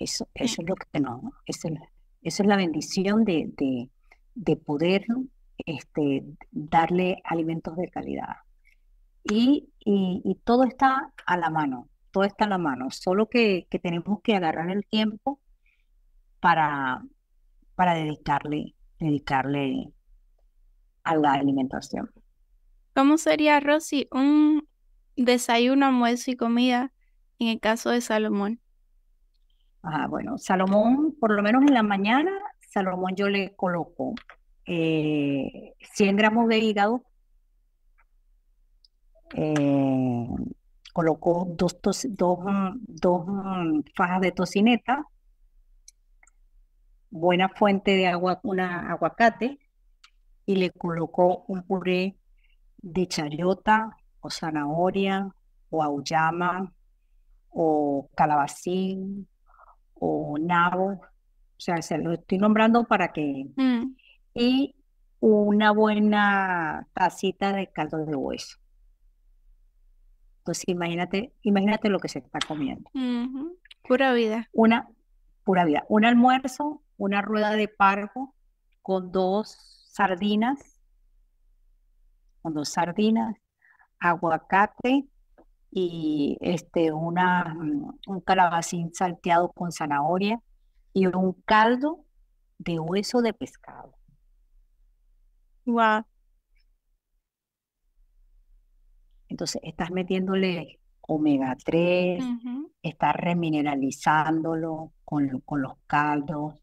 Eso, 0.00 0.26
eso 0.32 0.62
es 0.62 0.68
lo 0.68 0.74
que 0.76 0.98
no, 0.98 1.34
eso 1.44 1.68
es, 2.22 2.40
es 2.40 2.46
la 2.46 2.56
bendición 2.56 3.22
de, 3.24 3.50
de, 3.58 3.90
de, 4.34 4.56
poder 4.56 5.04
este, 5.58 6.24
darle 6.50 7.20
alimentos 7.22 7.76
de 7.76 7.90
calidad. 7.90 8.36
Y, 9.24 9.68
y, 9.84 10.38
todo 10.42 10.64
está 10.64 11.12
a 11.26 11.36
la 11.36 11.50
mano, 11.50 11.90
todo 12.12 12.24
está 12.24 12.46
a 12.46 12.48
la 12.48 12.56
mano, 12.56 12.90
solo 12.90 13.28
que, 13.28 13.66
que 13.68 13.78
tenemos 13.78 14.22
que 14.22 14.34
agarrar 14.34 14.70
el 14.70 14.86
tiempo 14.86 15.38
para, 16.40 17.02
para 17.74 17.92
dedicarle, 17.92 18.74
dedicarle 18.98 19.92
a 21.04 21.14
la 21.14 21.34
alimentación. 21.34 22.10
¿Cómo 22.94 23.18
sería, 23.18 23.60
Rosy, 23.60 24.08
un 24.10 24.66
desayuno, 25.14 25.84
almuerzo 25.84 26.30
y 26.30 26.36
comida 26.36 26.90
en 27.38 27.48
el 27.48 27.60
caso 27.60 27.90
de 27.90 28.00
Salomón? 28.00 28.62
Bueno, 29.82 30.36
Salomón, 30.36 31.16
por 31.18 31.32
lo 31.32 31.42
menos 31.42 31.62
en 31.62 31.72
la 31.72 31.82
mañana, 31.82 32.32
Salomón 32.60 33.14
yo 33.16 33.28
le 33.28 33.54
coloco 33.56 34.14
100 34.64 34.76
eh, 34.76 36.12
gramos 36.12 36.48
de 36.48 36.58
hígado, 36.58 37.02
eh, 39.34 40.28
coloco 40.92 41.46
dos, 41.56 41.78
dos, 41.82 42.00
dos 42.04 43.24
fajas 43.94 44.20
de 44.20 44.32
tocineta, 44.32 45.06
buena 47.10 47.48
fuente 47.48 47.92
de 47.92 48.06
agua, 48.06 48.38
una 48.42 48.92
aguacate, 48.92 49.58
y 50.44 50.56
le 50.56 50.70
colocó 50.72 51.44
un 51.48 51.62
puré 51.62 52.16
de 52.78 53.06
chayota 53.06 53.96
o 54.20 54.30
zanahoria 54.30 55.28
o 55.70 55.82
auyama 55.82 56.72
o 57.50 58.10
calabacín 58.14 59.26
o 60.00 60.36
nabo. 60.38 60.92
O 60.92 61.62
sea, 61.62 61.80
se 61.82 61.98
lo 61.98 62.12
estoy 62.12 62.38
nombrando 62.38 62.84
para 62.84 63.12
que... 63.12 63.46
Mm. 63.56 63.94
Y 64.34 64.74
una 65.20 65.70
buena 65.70 66.88
tacita 66.94 67.52
de 67.52 67.68
caldo 67.68 68.04
de 68.04 68.16
hueso. 68.16 68.58
Entonces 70.38 70.64
imagínate, 70.68 71.34
imagínate 71.42 71.90
lo 71.90 71.98
que 71.98 72.08
se 72.08 72.20
está 72.20 72.38
comiendo. 72.46 72.90
Pura 73.86 74.12
vida. 74.14 74.48
Una 74.52 74.88
pura 75.44 75.64
vida. 75.64 75.84
Un 75.88 76.06
almuerzo, 76.06 76.82
una 76.96 77.20
rueda 77.20 77.52
de 77.52 77.68
pargo 77.68 78.34
con 78.82 79.12
dos 79.12 79.86
sardinas, 79.90 80.80
con 82.40 82.54
dos 82.54 82.70
sardinas, 82.70 83.36
aguacate 83.98 85.09
y 85.70 86.36
este, 86.40 86.92
una, 86.92 87.56
un 88.06 88.20
calabacín 88.20 88.92
salteado 88.92 89.52
con 89.52 89.72
zanahoria 89.72 90.40
y 90.92 91.06
un 91.06 91.32
caldo 91.44 92.04
de 92.58 92.78
hueso 92.78 93.22
de 93.22 93.32
pescado. 93.32 93.94
Wow. 95.66 96.04
Entonces 99.28 99.60
estás 99.64 99.90
metiéndole 99.92 100.80
omega 101.02 101.56
3, 101.64 102.22
estás 102.82 103.14
remineralizándolo 103.14 104.92
con, 105.04 105.40
con 105.40 105.62
los 105.62 105.74
caldos, 105.86 106.54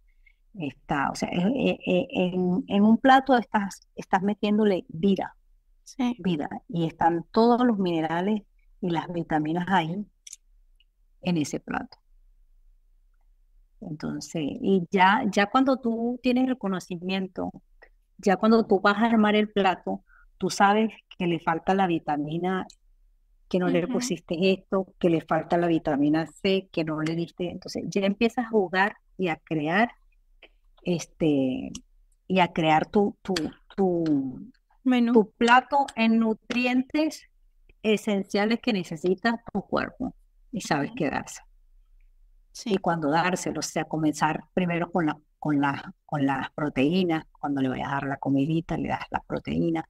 está, 0.53 1.09
o 1.11 1.15
sea, 1.15 1.29
en, 1.31 2.63
en, 2.67 2.83
un 2.83 2.97
plato 2.97 3.37
estás, 3.37 3.87
estás 3.95 4.21
metiéndole 4.23 4.85
vida, 4.89 5.35
vida, 6.19 6.49
y 6.67 6.85
están 6.85 7.25
todos 7.31 7.65
los 7.65 7.77
minerales 7.77 8.41
y 8.81 8.89
las 8.89 9.11
vitaminas 9.11 9.65
ahí 9.69 10.05
en 11.21 11.37
ese 11.37 11.59
plato. 11.59 11.97
Entonces, 13.81 14.43
y 14.43 14.87
ya, 14.91 15.23
ya 15.31 15.47
cuando 15.47 15.77
tú 15.77 16.19
tienes 16.23 16.47
el 16.47 16.57
conocimiento, 16.57 17.51
ya 18.17 18.37
cuando 18.37 18.65
tú 18.65 18.79
vas 18.79 18.97
a 18.97 19.05
armar 19.05 19.35
el 19.35 19.49
plato, 19.49 20.03
tú 20.37 20.49
sabes 20.49 20.89
que 21.17 21.27
le 21.27 21.39
falta 21.39 21.73
la 21.73 21.87
vitamina, 21.87 22.65
que 23.49 23.59
no 23.59 23.69
le 23.69 23.87
pusiste 23.87 24.51
esto, 24.51 24.93
que 24.99 25.09
le 25.09 25.21
falta 25.21 25.57
la 25.57 25.67
vitamina 25.67 26.27
C, 26.27 26.67
que 26.71 26.83
no 26.83 27.01
le 27.01 27.15
diste. 27.15 27.49
Entonces, 27.49 27.83
ya 27.87 28.01
empiezas 28.01 28.45
a 28.45 28.49
jugar 28.49 28.97
y 29.17 29.29
a 29.29 29.37
crear 29.37 29.91
este 30.83 31.71
y 32.29 32.39
a 32.39 32.49
crear 32.49 32.85
tu, 32.87 33.15
tu, 33.21 33.33
tu, 33.75 34.51
Menú. 34.83 35.13
tu 35.13 35.31
plato 35.31 35.85
en 35.95 36.19
nutrientes 36.19 37.29
esenciales 37.83 38.59
que 38.61 38.73
necesita 38.73 39.43
tu 39.53 39.61
cuerpo 39.61 40.13
y 40.51 40.61
sabes 40.61 40.91
qué 40.95 41.09
darse. 41.09 41.41
Y 42.65 42.77
cuando 42.77 43.09
dárselo, 43.09 43.59
o 43.59 43.63
sea, 43.63 43.85
comenzar 43.85 44.43
primero 44.53 44.91
con, 44.91 45.05
la, 45.05 45.17
con, 45.39 45.61
la, 45.61 45.93
con 46.05 46.25
las 46.25 46.51
proteínas, 46.51 47.25
cuando 47.39 47.61
le 47.61 47.69
vayas 47.69 47.89
a 47.89 47.91
dar 47.91 48.03
la 48.07 48.17
comidita, 48.17 48.77
le 48.77 48.89
das 48.89 49.05
la 49.11 49.21
proteína 49.21 49.87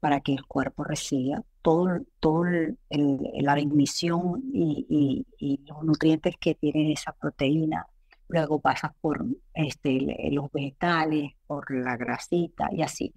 para 0.00 0.20
que 0.20 0.32
el 0.34 0.44
cuerpo 0.44 0.84
reciba 0.84 1.42
todo, 1.62 2.00
todo 2.20 2.44
el, 2.44 2.76
la 2.90 3.58
ignición 3.58 4.42
y, 4.52 5.24
y, 5.38 5.64
los 5.66 5.82
nutrientes 5.82 6.36
que 6.38 6.54
tiene 6.54 6.92
esa 6.92 7.12
proteína. 7.12 7.86
Luego 8.28 8.60
pasas 8.60 8.92
por 9.00 9.24
este, 9.54 10.28
los 10.30 10.52
vegetales, 10.52 11.32
por 11.46 11.70
la 11.74 11.96
grasita 11.96 12.68
y 12.70 12.82
así. 12.82 13.14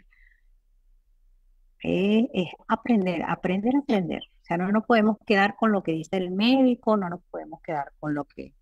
Eh, 1.84 2.28
es 2.34 2.50
aprender, 2.68 3.24
aprender, 3.24 3.74
aprender. 3.76 4.24
O 4.42 4.46
sea, 4.46 4.58
no 4.58 4.72
nos 4.72 4.86
podemos 4.86 5.18
quedar 5.26 5.56
con 5.56 5.72
lo 5.72 5.84
que 5.84 5.92
dice 5.92 6.18
el 6.18 6.32
médico, 6.32 6.98
no 6.98 7.10
nos 7.10 7.22
podemos 7.30 7.62
quedar 7.62 7.92
con 8.00 8.14
lo 8.14 8.26
que 8.26 8.54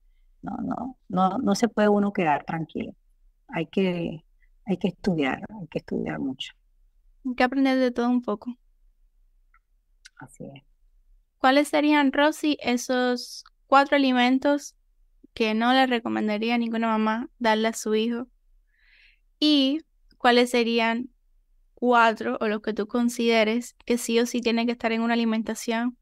no, 0.42 0.58
no, 0.58 0.98
no, 1.10 1.38
no 1.38 1.56
se 1.56 1.68
puede 1.68 1.90
uno 1.90 2.14
quedar 2.14 2.44
tranquilo. 2.46 2.94
Hay 3.48 3.68
que, 3.68 4.24
hay 4.66 4.78
que 4.78 4.90
estudiar, 4.90 5.42
hay 5.60 5.68
que 5.68 5.80
estudiar 5.80 6.20
mucho. 6.20 6.54
Hay 7.26 7.36
que 7.36 7.44
aprender 7.44 7.78
de 7.80 7.92
todo 7.92 8.10
un 8.10 8.22
poco. 8.22 8.56
Así 10.18 10.46
es. 10.46 10.64
¿Cuáles 11.38 11.68
serían, 11.68 12.12
Rosy, 12.12 12.58
esos 12.62 13.44
cuatro 13.68 13.96
alimentos 13.96 14.76
que 15.34 15.54
no 15.54 15.74
le 15.74 15.86
recomendaría 15.86 16.56
a 16.56 16.58
ninguna 16.58 16.88
mamá 16.88 17.30
darle 17.40 17.68
a 17.68 17.74
su 17.74 17.96
hijo? 17.96 18.28
¿Y 19.40 19.82
cuáles 20.18 20.50
serían 20.50 21.10
cuatro 21.86 22.38
o 22.42 22.48
los 22.48 22.62
que 22.62 22.74
tú 22.74 22.88
consideres 22.88 23.76
que 23.86 23.98
sí 23.98 24.20
o 24.20 24.26
sí 24.26 24.42
tienen 24.42 24.66
que 24.66 24.72
estar 24.74 24.92
en 24.92 25.02
una 25.02 25.14
alimentación 25.14 25.98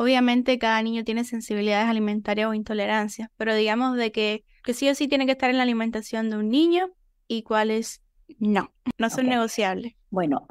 Obviamente 0.00 0.60
cada 0.60 0.80
niño 0.80 1.02
tiene 1.02 1.24
sensibilidades 1.24 1.88
alimentarias 1.88 2.48
o 2.48 2.54
intolerancias, 2.54 3.30
pero 3.36 3.52
digamos 3.52 3.96
de 3.96 4.12
que, 4.12 4.44
que 4.62 4.72
sí 4.72 4.88
o 4.88 4.94
sí 4.94 5.08
tiene 5.08 5.26
que 5.26 5.32
estar 5.32 5.50
en 5.50 5.56
la 5.56 5.64
alimentación 5.64 6.30
de 6.30 6.36
un 6.36 6.50
niño 6.50 6.90
y 7.26 7.42
cuáles 7.42 8.00
no, 8.38 8.70
no 8.96 9.10
son 9.10 9.26
negociables. 9.26 9.96
Bueno, 10.10 10.46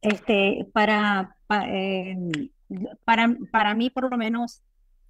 este, 0.00 0.66
para, 0.72 1.36
em, 1.50 2.48
para, 3.04 3.36
para 3.52 3.74
mí 3.74 3.90
por 3.90 4.10
lo 4.10 4.16
menos, 4.16 4.62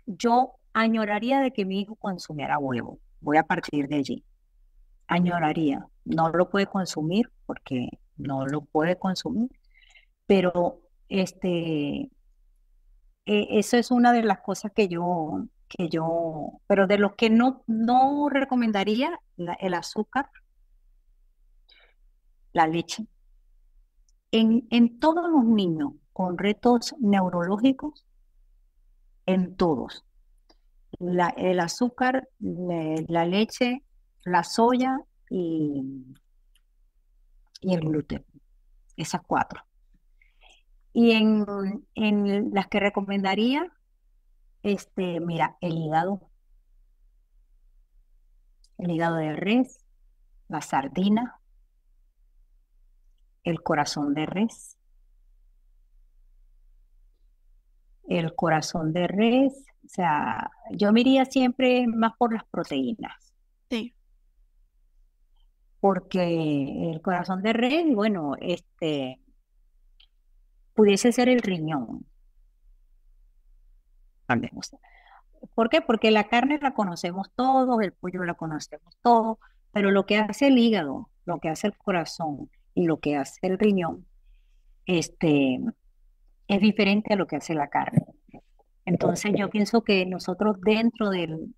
yo 0.05 0.55
añoraría 0.73 1.39
de 1.39 1.53
que 1.53 1.65
mi 1.65 1.83
hijo 1.83 1.95
consumiera 1.95 2.59
huevo. 2.59 2.99
Voy 3.21 3.37
a 3.37 3.45
partir 3.45 3.87
de 3.87 3.99
allí. 3.99 4.25
Añoraría. 5.07 5.87
No 6.05 6.31
lo 6.31 6.51
puede 6.51 6.67
consumir 6.67 7.31
porque 7.47 7.89
no 8.17 8.47
lo 8.47 8.63
puede 8.63 8.99
consumir, 8.99 9.51
pero 10.27 10.81
este, 11.09 12.11
eh, 13.27 13.49
eso 13.51 13.77
es 13.77 13.91
una 13.91 14.13
de 14.13 14.23
las 14.23 14.41
cosas 14.41 14.73
que 14.73 14.89
yo, 14.89 15.45
que 15.69 15.89
yo, 15.89 16.61
pero 16.67 16.87
de 16.87 16.99
los 16.99 17.15
que 17.15 17.31
no, 17.31 17.63
no 17.67 18.29
recomendaría, 18.29 19.19
el 19.37 19.75
azúcar, 19.75 20.31
la 22.53 22.67
leche. 22.67 23.07
En, 24.33 24.67
en 24.71 24.99
todos 24.99 25.31
los 25.31 25.45
niños 25.45 25.93
con 26.13 26.39
retos 26.39 26.95
neurológicos, 26.99 28.07
en 29.27 29.57
todos, 29.57 30.05
la, 30.99 31.29
el 31.37 31.61
azúcar, 31.61 32.29
la 32.39 33.25
leche, 33.25 33.83
la 34.25 34.45
soya 34.45 34.99
y, 35.31 35.83
y 37.67 37.75
el 37.75 37.81
gluten, 37.81 38.25
esas 38.97 39.23
cuatro. 39.27 39.61
Y 40.93 41.11
en, 41.11 41.45
en 41.97 42.55
las 42.55 42.69
que 42.69 42.79
recomendaría, 42.79 43.73
este, 44.63 45.19
mira, 45.19 45.59
el 45.61 45.77
hígado, 45.77 46.31
el 48.79 48.93
hígado 48.93 49.17
de 49.17 49.33
res, 49.33 49.85
la 50.47 50.61
sardina, 50.61 51.41
el 53.43 53.61
corazón 53.65 54.15
de 54.15 54.27
res, 54.27 54.79
el 58.09 58.33
corazón 58.37 58.93
de 58.93 59.09
res, 59.09 59.65
o 59.85 59.89
sea, 59.89 60.53
yo 60.71 60.93
me 60.93 61.01
iría 61.01 61.25
siempre 61.25 61.89
más 61.89 62.13
por 62.17 62.33
las 62.33 62.45
proteínas. 62.45 63.26
Porque 65.81 66.91
el 66.91 67.01
corazón 67.03 67.43
de 67.43 67.53
res, 67.53 67.85
bueno, 67.95 68.35
este, 68.41 69.21
pudiese 70.75 71.13
ser 71.13 71.29
el 71.29 71.41
riñón. 71.41 72.07
¿Por 75.55 75.69
qué? 75.69 75.81
Porque 75.81 76.11
la 76.11 76.29
carne 76.29 76.59
la 76.61 76.75
conocemos 76.75 77.31
todos, 77.35 77.81
el 77.83 77.93
pollo 77.93 78.25
la 78.25 78.35
conocemos 78.35 78.97
todos, 79.03 79.39
pero 79.73 79.91
lo 79.91 80.07
que 80.07 80.19
hace 80.19 80.49
el 80.49 80.59
hígado, 80.59 81.11
lo 81.25 81.39
que 81.39 81.49
hace 81.49 81.69
el 81.69 81.77
corazón 81.77 82.51
y 82.75 82.87
lo 82.87 82.99
que 82.99 83.17
hace 83.17 83.47
el 83.47 83.59
riñón, 83.59 84.07
este, 84.87 85.61
es 86.49 86.61
diferente 86.61 87.15
a 87.15 87.17
lo 87.17 87.27
que 87.27 87.37
hace 87.37 87.55
la 87.55 87.69
carne. 87.69 88.05
Entonces 88.85 89.33
yo 89.37 89.51
pienso 89.51 89.83
que 89.83 90.07
nosotros 90.07 90.57
dentro 90.61 91.11
del, 91.11 91.55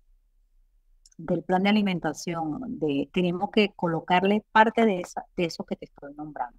del 1.19 1.43
plan 1.43 1.63
de 1.63 1.69
alimentación 1.69 2.79
tenemos 3.11 3.51
que 3.51 3.73
colocarle 3.75 4.43
parte 4.53 4.85
de, 4.85 5.01
esa, 5.01 5.25
eso 5.35 5.65
que 5.65 5.75
te 5.75 5.85
estoy 5.85 6.13
nombrando. 6.15 6.57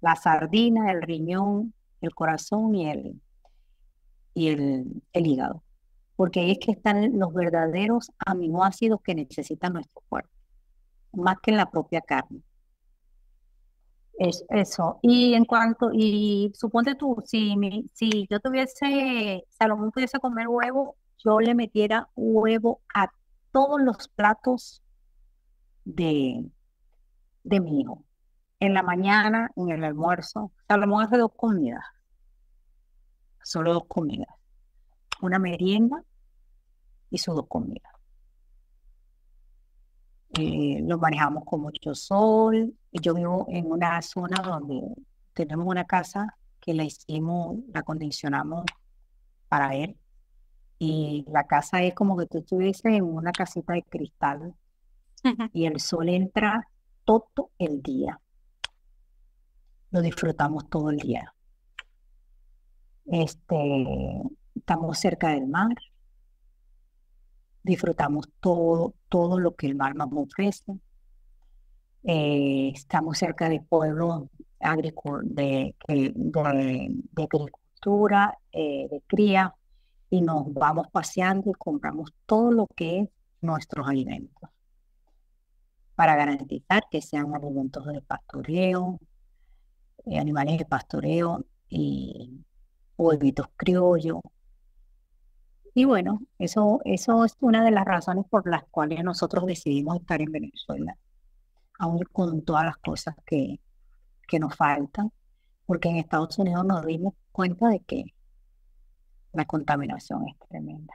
La 0.00 0.16
sardina, 0.16 0.90
el 0.90 1.02
riñón, 1.02 1.74
el 2.00 2.14
corazón 2.14 2.74
y 2.74 2.88
el, 2.88 3.20
y 4.32 4.48
el, 4.48 5.02
el 5.12 5.26
hígado, 5.26 5.62
porque 6.16 6.40
ahí 6.40 6.52
es 6.52 6.58
que 6.58 6.72
están 6.72 7.18
los 7.18 7.34
verdaderos 7.34 8.10
aminoácidos 8.24 9.02
que 9.02 9.14
necesita 9.14 9.68
nuestro 9.68 10.02
cuerpo, 10.08 10.30
más 11.12 11.36
que 11.42 11.50
en 11.50 11.58
la 11.58 11.70
propia 11.70 12.00
carne. 12.00 12.40
Es 14.18 14.44
eso. 14.48 14.98
Y 15.02 15.34
en 15.34 15.44
cuanto, 15.44 15.90
y 15.92 16.52
suponte 16.54 16.94
tú, 16.94 17.22
si, 17.26 17.54
si 17.92 18.26
yo 18.30 18.40
tuviese, 18.40 19.44
Salomón 19.50 19.90
pudiese 19.92 20.18
comer 20.18 20.48
huevo, 20.48 20.96
yo 21.22 21.38
le 21.40 21.54
metiera 21.54 22.08
huevo 22.16 22.80
a 22.94 23.10
todos 23.52 23.80
los 23.80 24.08
platos 24.08 24.82
de, 25.84 26.44
de 27.44 27.60
mi 27.60 27.80
hijo 27.80 28.04
en 28.60 28.74
la 28.74 28.82
mañana, 28.82 29.50
en 29.56 29.70
el 29.70 29.84
almuerzo. 29.84 30.52
Salomón 30.68 31.04
hace 31.04 31.16
dos 31.16 31.32
comidas, 31.34 31.84
solo 33.42 33.72
dos 33.72 33.84
comidas. 33.88 34.28
Una 35.22 35.38
merienda 35.38 36.02
y 37.10 37.18
sus 37.18 37.34
dos 37.34 37.46
comidas. 37.48 37.92
Eh, 40.38 40.80
lo 40.82 40.98
manejamos 40.98 41.44
con 41.44 41.62
mucho 41.62 41.94
sol. 41.94 42.74
Yo 42.92 43.14
vivo 43.14 43.46
en 43.48 43.70
una 43.70 44.00
zona 44.02 44.40
donde 44.42 44.80
tenemos 45.34 45.66
una 45.66 45.84
casa 45.84 46.36
que 46.60 46.74
la 46.74 46.84
hicimos, 46.84 47.58
la 47.72 47.82
condicionamos 47.82 48.64
para 49.48 49.70
ver. 49.70 49.96
Y 50.82 51.26
la 51.28 51.46
casa 51.46 51.82
es 51.82 51.94
como 51.94 52.16
que 52.16 52.24
tú 52.24 52.38
estuvieses 52.38 52.86
en 52.86 53.04
una 53.04 53.32
casita 53.32 53.74
de 53.74 53.82
cristal 53.82 54.54
y 55.52 55.66
el 55.66 55.78
sol 55.78 56.08
entra 56.08 56.66
todo 57.04 57.50
el 57.58 57.82
día. 57.82 58.18
Lo 59.90 60.00
disfrutamos 60.00 60.70
todo 60.70 60.88
el 60.88 60.96
día. 60.96 61.34
Este, 63.04 64.22
estamos 64.54 64.98
cerca 64.98 65.28
del 65.28 65.48
mar. 65.48 65.76
Disfrutamos 67.62 68.30
todo, 68.40 68.94
todo 69.10 69.38
lo 69.38 69.54
que 69.56 69.66
el 69.66 69.74
mar 69.74 69.94
nos 69.94 70.08
ofrece. 70.14 70.72
Eh, 72.04 72.72
estamos 72.74 73.18
cerca 73.18 73.50
de 73.50 73.60
pueblos 73.60 74.30
de, 74.58 75.74
de, 75.88 76.12
de, 76.14 77.22
agricultura, 77.22 78.38
eh, 78.50 78.88
de 78.90 79.02
cría, 79.06 79.54
y 80.10 80.20
nos 80.20 80.52
vamos 80.52 80.88
paseando 80.90 81.50
y 81.50 81.54
compramos 81.54 82.12
todo 82.26 82.50
lo 82.50 82.66
que 82.66 83.00
es 83.00 83.08
nuestros 83.40 83.88
alimentos 83.88 84.50
para 85.94 86.16
garantizar 86.16 86.82
que 86.90 87.02
sean 87.02 87.34
alimentos 87.34 87.84
de 87.86 88.00
pastoreo, 88.00 88.98
eh, 90.06 90.18
animales 90.18 90.58
de 90.58 90.64
pastoreo 90.64 91.44
y 91.68 92.40
huevitos 92.96 93.48
criollos. 93.56 94.20
Y 95.74 95.84
bueno, 95.84 96.22
eso, 96.38 96.80
eso 96.84 97.24
es 97.24 97.36
una 97.40 97.62
de 97.62 97.70
las 97.70 97.84
razones 97.84 98.24
por 98.28 98.48
las 98.48 98.64
cuales 98.70 99.04
nosotros 99.04 99.46
decidimos 99.46 99.96
estar 99.96 100.20
en 100.20 100.32
Venezuela, 100.32 100.96
aún 101.78 102.00
con 102.12 102.42
todas 102.42 102.64
las 102.64 102.78
cosas 102.78 103.14
que, 103.26 103.60
que 104.26 104.40
nos 104.40 104.56
faltan, 104.56 105.12
porque 105.66 105.90
en 105.90 105.96
Estados 105.96 106.38
Unidos 106.38 106.64
nos 106.64 106.84
dimos 106.86 107.14
cuenta 107.30 107.68
de 107.68 107.80
que 107.80 108.04
la 109.32 109.44
contaminación 109.44 110.28
es 110.28 110.36
tremenda. 110.48 110.94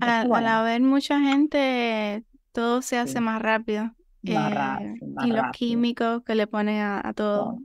al, 0.00 0.46
haber 0.46 0.80
mucha 0.82 1.20
gente, 1.20 2.24
todo 2.52 2.82
se 2.82 2.98
hace 2.98 3.20
más 3.20 3.40
rápido. 3.40 3.90
Eh, 4.22 4.94
y 5.24 5.26
los 5.28 5.44
químicos 5.52 6.22
que 6.22 6.34
le 6.34 6.46
ponen 6.46 6.80
a, 6.80 7.12
todo. 7.14 7.58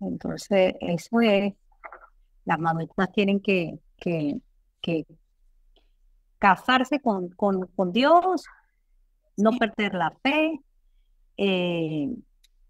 Entonces, 0.00 0.74
eso 0.80 1.20
es, 1.20 1.54
las 2.44 2.58
mamitas 2.58 3.10
tienen 3.12 3.40
que, 3.40 3.78
que, 3.96 4.40
que 4.80 5.06
casarse 6.38 7.00
con, 7.00 7.30
con, 7.30 7.66
con 7.68 7.92
Dios, 7.92 8.44
no 9.36 9.52
perder 9.52 9.94
la 9.94 10.10
fe. 10.22 10.60
Eh, 11.36 12.08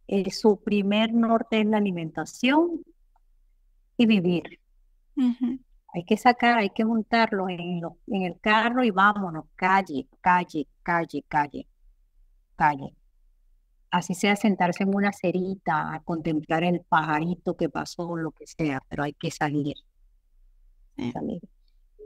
eh, 0.06 0.30
su 0.30 0.60
primer 0.62 1.12
norte 1.12 1.60
es 1.60 1.66
la 1.66 1.78
alimentación 1.78 2.82
y 3.96 4.06
vivir. 4.06 4.60
Hay 5.92 6.04
que 6.04 6.16
sacar, 6.16 6.58
hay 6.58 6.70
que 6.70 6.84
montarlo 6.84 7.48
en, 7.48 7.80
en 8.06 8.22
el 8.22 8.38
carro 8.40 8.84
y 8.84 8.90
vámonos, 8.90 9.46
calle, 9.56 10.06
calle, 10.20 10.68
calle, 10.82 11.24
calle, 11.28 11.66
calle. 12.56 12.94
Así 13.90 14.14
sea 14.14 14.36
sentarse 14.36 14.84
en 14.84 14.94
una 14.94 15.12
cerita 15.12 15.92
a 15.92 16.00
contemplar 16.00 16.62
el 16.62 16.80
pajarito 16.82 17.56
que 17.56 17.68
pasó, 17.68 18.16
lo 18.16 18.30
que 18.30 18.46
sea, 18.46 18.80
pero 18.88 19.02
hay 19.02 19.14
que 19.14 19.30
salir. 19.32 19.76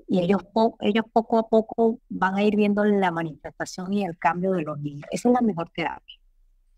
Y 0.07 0.21
ellos, 0.21 0.43
ellos 0.81 1.05
poco 1.12 1.39
a 1.39 1.49
poco 1.49 2.01
van 2.09 2.37
a 2.37 2.43
ir 2.43 2.57
viendo 2.57 2.85
la 2.85 3.11
manifestación 3.11 3.93
y 3.93 4.05
el 4.05 4.17
cambio 4.19 4.53
de 4.53 4.62
los 4.62 4.79
niños. 4.79 5.07
Esa 5.11 5.29
es 5.29 5.35
la 5.35 5.41
mejor 5.43 5.71
terapia, 5.71 6.17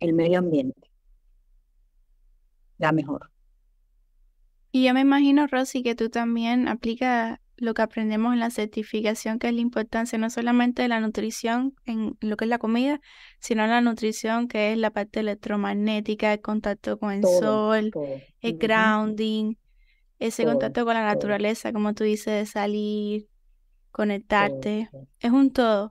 el 0.01 0.12
medio 0.12 0.39
ambiente. 0.41 0.91
La 2.78 2.93
mejor. 2.93 3.30
Y 4.76 4.84
yo 4.84 4.92
me 4.92 5.00
imagino, 5.00 5.46
Rosy, 5.46 5.82
que 5.82 5.94
tú 5.94 6.10
también 6.10 6.68
aplicas 6.68 7.38
lo 7.56 7.72
que 7.72 7.80
aprendemos 7.80 8.34
en 8.34 8.40
la 8.40 8.50
certificación, 8.50 9.38
que 9.38 9.48
es 9.48 9.54
la 9.54 9.62
importancia 9.62 10.18
no 10.18 10.28
solamente 10.28 10.82
de 10.82 10.88
la 10.88 11.00
nutrición 11.00 11.74
en 11.86 12.18
lo 12.20 12.36
que 12.36 12.44
es 12.44 12.50
la 12.50 12.58
comida, 12.58 13.00
sino 13.40 13.66
la 13.66 13.80
nutrición 13.80 14.48
que 14.48 14.72
es 14.72 14.78
la 14.78 14.90
parte 14.90 15.20
electromagnética, 15.20 16.30
el 16.30 16.42
contacto 16.42 16.98
con 16.98 17.12
el 17.12 17.22
sol, 17.22 17.90
el 18.42 18.58
grounding, 18.58 19.54
ese 20.18 20.44
contacto 20.44 20.84
con 20.84 20.92
la 20.92 21.06
naturaleza, 21.06 21.72
como 21.72 21.94
tú 21.94 22.04
dices, 22.04 22.34
de 22.34 22.44
salir, 22.44 23.28
conectarte. 23.92 24.90
Es 25.20 25.30
un 25.30 25.54
todo. 25.54 25.90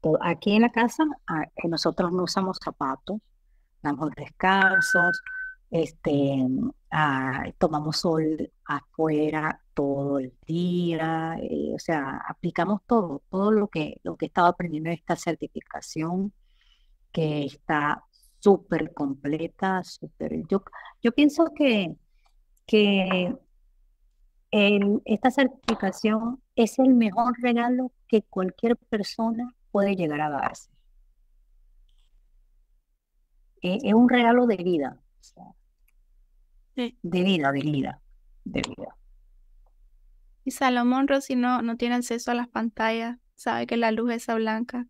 todo. 0.00 0.18
Aquí 0.22 0.52
en 0.54 0.62
la 0.62 0.70
casa 0.70 1.04
ah, 1.26 1.44
nosotros 1.68 2.10
no 2.10 2.22
usamos 2.22 2.56
zapatos, 2.64 3.18
damos 3.82 4.12
descansos, 4.16 5.20
este, 5.82 6.46
ah, 6.90 7.44
tomamos 7.58 7.98
sol 7.98 8.52
afuera 8.64 9.60
todo 9.74 10.18
el 10.18 10.34
día, 10.46 11.36
eh, 11.40 11.72
o 11.74 11.78
sea, 11.78 12.22
aplicamos 12.28 12.80
todo, 12.86 13.22
todo 13.30 13.50
lo 13.52 13.68
que, 13.68 14.00
lo 14.02 14.16
que 14.16 14.26
estaba 14.26 14.48
aprendiendo 14.48 14.90
en 14.90 14.96
esta 14.96 15.16
certificación, 15.16 16.32
que 17.12 17.44
está 17.46 18.04
súper 18.40 18.92
completa, 18.94 19.82
súper, 19.84 20.46
yo, 20.48 20.62
yo 21.02 21.12
pienso 21.12 21.52
que, 21.54 21.96
que 22.66 23.34
esta 25.04 25.30
certificación 25.30 26.42
es 26.54 26.78
el 26.78 26.94
mejor 26.94 27.34
regalo 27.40 27.92
que 28.08 28.22
cualquier 28.22 28.76
persona 28.76 29.54
puede 29.70 29.96
llegar 29.96 30.20
a 30.20 30.30
darse. 30.30 30.70
E, 33.62 33.78
es 33.82 33.94
un 33.94 34.08
regalo 34.08 34.46
de 34.46 34.56
vida. 34.56 35.00
De 36.76 36.94
vida, 37.02 37.52
de 37.52 37.60
vida, 37.60 38.00
de 38.44 38.60
vida. 38.60 38.96
Y 40.44 40.50
Salomón 40.50 41.08
Rossi 41.08 41.34
no, 41.34 41.62
no 41.62 41.76
tiene 41.76 41.96
acceso 41.96 42.30
a 42.30 42.34
las 42.34 42.48
pantallas, 42.48 43.18
sabe 43.34 43.66
que 43.66 43.76
la 43.76 43.90
luz 43.90 44.12
esa 44.12 44.34
blanca 44.34 44.86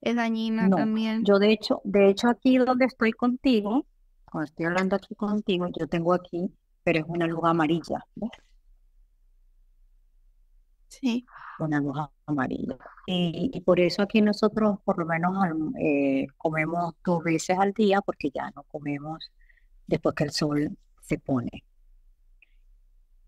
es 0.00 0.16
dañina 0.16 0.70
también. 0.70 1.24
Yo 1.24 1.38
de 1.38 1.52
hecho, 1.52 1.80
de 1.84 2.08
hecho 2.08 2.28
aquí 2.28 2.58
donde 2.58 2.86
estoy 2.86 3.12
contigo, 3.12 3.86
cuando 4.30 4.46
estoy 4.46 4.66
hablando 4.66 4.96
aquí 4.96 5.14
contigo, 5.14 5.66
yo 5.78 5.86
tengo 5.86 6.14
aquí, 6.14 6.50
pero 6.82 7.00
es 7.00 7.04
una 7.06 7.26
luz 7.26 7.44
amarilla, 7.44 8.04
¿ves? 8.14 8.30
Sí. 10.88 11.26
Una 11.58 11.80
luz 11.80 11.98
amarilla. 12.26 12.78
Y, 13.06 13.60
por 13.60 13.78
eso 13.80 14.02
aquí 14.02 14.22
nosotros 14.22 14.78
por 14.84 14.98
lo 14.98 15.06
menos 15.06 15.32
eh, 15.80 16.26
comemos 16.38 16.94
dos 17.04 17.22
veces 17.22 17.58
al 17.58 17.72
día 17.72 18.00
porque 18.00 18.30
ya 18.30 18.50
no 18.56 18.62
comemos 18.64 19.30
después 19.86 20.14
que 20.14 20.24
el 20.24 20.30
sol 20.30 20.76
se 21.06 21.18
pone. 21.18 21.64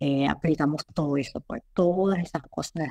Eh, 0.01 0.29
aplicamos 0.29 0.85
todo 0.95 1.17
eso, 1.17 1.41
pues 1.41 1.63
todas 1.73 2.19
esas 2.21 2.43
cosas 2.51 2.89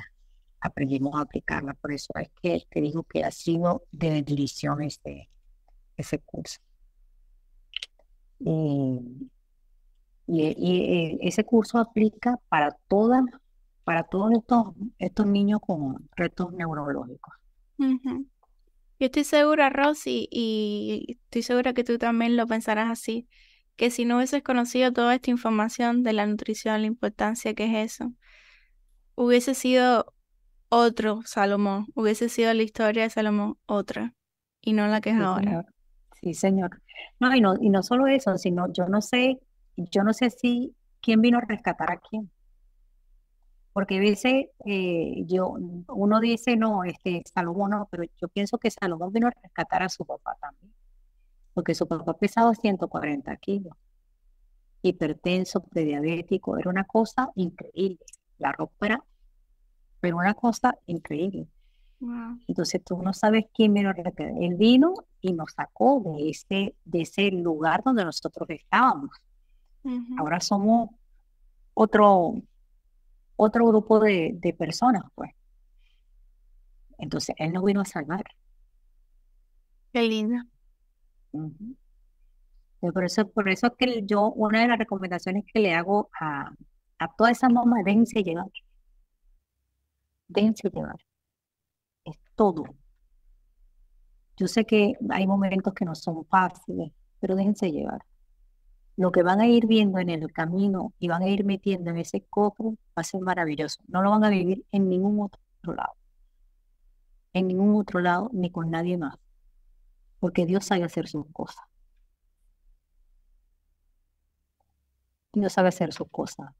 aprendimos 0.60 1.14
a 1.14 1.22
aplicarlas. 1.22 1.76
Por 1.76 1.92
eso 1.92 2.12
es 2.20 2.30
que 2.42 2.66
te 2.68 2.80
digo 2.80 3.04
que 3.04 3.24
ha 3.24 3.30
sido 3.30 3.84
de 3.92 4.10
bendición 4.10 4.82
este, 4.82 5.30
ese 5.96 6.18
curso. 6.18 6.60
Y, 8.40 9.30
y, 10.26 11.18
ese 11.22 11.44
curso 11.44 11.78
aplica 11.78 12.38
para 12.48 12.76
todas, 12.88 13.24
para 13.84 14.04
todos 14.04 14.32
estos, 14.32 14.74
estos 14.98 15.26
niños 15.26 15.60
con 15.60 16.08
retos 16.14 16.52
neurológicos. 16.52 17.34
Yo 17.78 19.06
estoy 19.06 19.24
segura, 19.24 19.70
Rosy, 19.70 20.28
y 20.30 21.18
estoy 21.24 21.42
segura 21.42 21.72
que 21.72 21.84
tú 21.84 21.98
también 21.98 22.36
lo 22.36 22.46
pensarás 22.46 22.90
así 22.90 23.28
que 23.78 23.92
si 23.92 24.04
no 24.04 24.16
hubieses 24.16 24.42
conocido 24.42 24.92
toda 24.92 25.14
esta 25.14 25.30
información 25.30 26.02
de 26.02 26.12
la 26.12 26.26
nutrición, 26.26 26.80
la 26.80 26.88
importancia 26.88 27.54
que 27.54 27.64
es 27.64 27.92
eso, 27.92 28.12
hubiese 29.14 29.54
sido 29.54 30.12
otro 30.68 31.20
Salomón, 31.24 31.86
hubiese 31.94 32.28
sido 32.28 32.52
la 32.52 32.64
historia 32.64 33.04
de 33.04 33.10
Salomón 33.10 33.56
otra, 33.66 34.14
y 34.60 34.72
no 34.72 34.88
la 34.88 35.00
que 35.00 35.10
es 35.10 35.20
ahora. 35.20 35.64
Sí, 36.20 36.34
señor. 36.34 36.82
No, 37.20 37.32
y 37.34 37.40
no, 37.40 37.54
y 37.60 37.70
no 37.70 37.84
solo 37.84 38.08
eso, 38.08 38.36
sino 38.36 38.66
yo 38.72 38.88
no 38.88 39.00
sé, 39.00 39.38
yo 39.76 40.02
no 40.02 40.12
sé 40.12 40.30
si 40.30 40.74
quién 41.00 41.20
vino 41.20 41.38
a 41.38 41.42
rescatar 41.42 41.92
a 41.92 41.98
quién. 41.98 42.28
Porque 43.72 43.98
a 43.98 44.00
veces 44.00 44.46
eh, 44.66 45.22
yo, 45.26 45.54
uno 45.86 46.18
dice, 46.18 46.56
no, 46.56 46.82
este 46.82 47.22
Salomón 47.32 47.70
no, 47.70 47.88
pero 47.92 48.02
yo 48.20 48.26
pienso 48.26 48.58
que 48.58 48.72
Salomón 48.72 49.12
vino 49.12 49.28
a 49.28 49.32
rescatar 49.40 49.84
a 49.84 49.88
su 49.88 50.04
papá 50.04 50.36
también 50.40 50.72
porque 51.58 51.74
su 51.74 51.88
papá 51.88 52.14
pesaba 52.14 52.54
140 52.54 53.36
kilos, 53.38 53.76
hipertenso, 54.80 55.60
prediabético, 55.60 56.56
era 56.56 56.70
una 56.70 56.84
cosa 56.84 57.32
increíble. 57.34 57.98
La 58.38 58.52
ropa 58.52 58.86
era, 58.86 59.04
una 60.14 60.34
cosa 60.34 60.78
increíble. 60.86 61.48
Entonces 62.46 62.80
tú 62.84 63.02
no 63.02 63.12
sabes 63.12 63.46
quién 63.52 63.74
vino. 63.74 63.92
Él 64.40 64.54
vino 64.54 64.94
y 65.20 65.32
nos 65.32 65.50
sacó 65.50 66.00
de 66.00 66.30
ese, 66.30 66.76
de 66.84 67.00
ese 67.00 67.28
lugar 67.32 67.82
donde 67.82 68.04
nosotros 68.04 68.48
estábamos. 68.50 69.10
Ahora 70.16 70.38
somos 70.38 70.90
otro, 71.74 72.34
otro 73.34 73.66
grupo 73.66 73.98
de, 73.98 74.30
de 74.34 74.52
personas, 74.52 75.02
pues. 75.16 75.32
Entonces, 76.98 77.34
él 77.36 77.52
nos 77.52 77.64
vino 77.64 77.80
a 77.80 77.84
salvar. 77.84 78.22
Qué 79.92 80.02
Por 82.80 83.04
eso, 83.04 83.28
por 83.28 83.48
eso 83.48 83.74
que 83.76 84.02
yo, 84.04 84.30
una 84.32 84.60
de 84.60 84.68
las 84.68 84.78
recomendaciones 84.78 85.44
que 85.52 85.60
le 85.60 85.74
hago 85.74 86.10
a, 86.20 86.52
a 86.98 87.14
todas 87.16 87.38
esas 87.38 87.52
mamás, 87.52 87.84
déjense 87.84 88.22
llevar. 88.22 88.50
Déjense 90.28 90.70
llevar. 90.70 90.96
Es 92.04 92.16
todo. 92.36 92.64
Yo 94.36 94.46
sé 94.46 94.64
que 94.64 94.94
hay 95.10 95.26
momentos 95.26 95.74
que 95.74 95.84
no 95.84 95.94
son 95.94 96.24
fáciles, 96.26 96.92
pero 97.20 97.34
déjense 97.34 97.72
llevar. 97.72 98.04
Lo 98.96 99.12
que 99.12 99.22
van 99.22 99.40
a 99.40 99.46
ir 99.46 99.66
viendo 99.66 99.98
en 99.98 100.10
el 100.10 100.32
camino 100.32 100.92
y 100.98 101.08
van 101.08 101.22
a 101.22 101.28
ir 101.28 101.44
metiendo 101.44 101.90
en 101.90 101.98
ese 101.98 102.22
cofre 102.22 102.68
va 102.68 103.02
a 103.02 103.04
ser 103.04 103.20
maravilloso. 103.20 103.80
No 103.88 104.02
lo 104.02 104.10
van 104.10 104.24
a 104.24 104.30
vivir 104.30 104.64
en 104.72 104.88
ningún 104.88 105.20
otro 105.20 105.74
lado. 105.74 105.92
En 107.32 107.48
ningún 107.48 107.80
otro 107.80 108.00
lado 108.00 108.30
ni 108.32 108.50
con 108.50 108.70
nadie 108.70 108.98
más. 108.98 109.16
Porque 110.20 110.46
Dios 110.46 110.64
sabe 110.64 110.84
hacer 110.84 111.08
sus 111.08 111.26
cosas. 111.32 111.64
Dios 115.32 115.52
sabe 115.52 115.68
hacer 115.68 115.92
sus 115.92 116.08
cosas. 116.10 116.50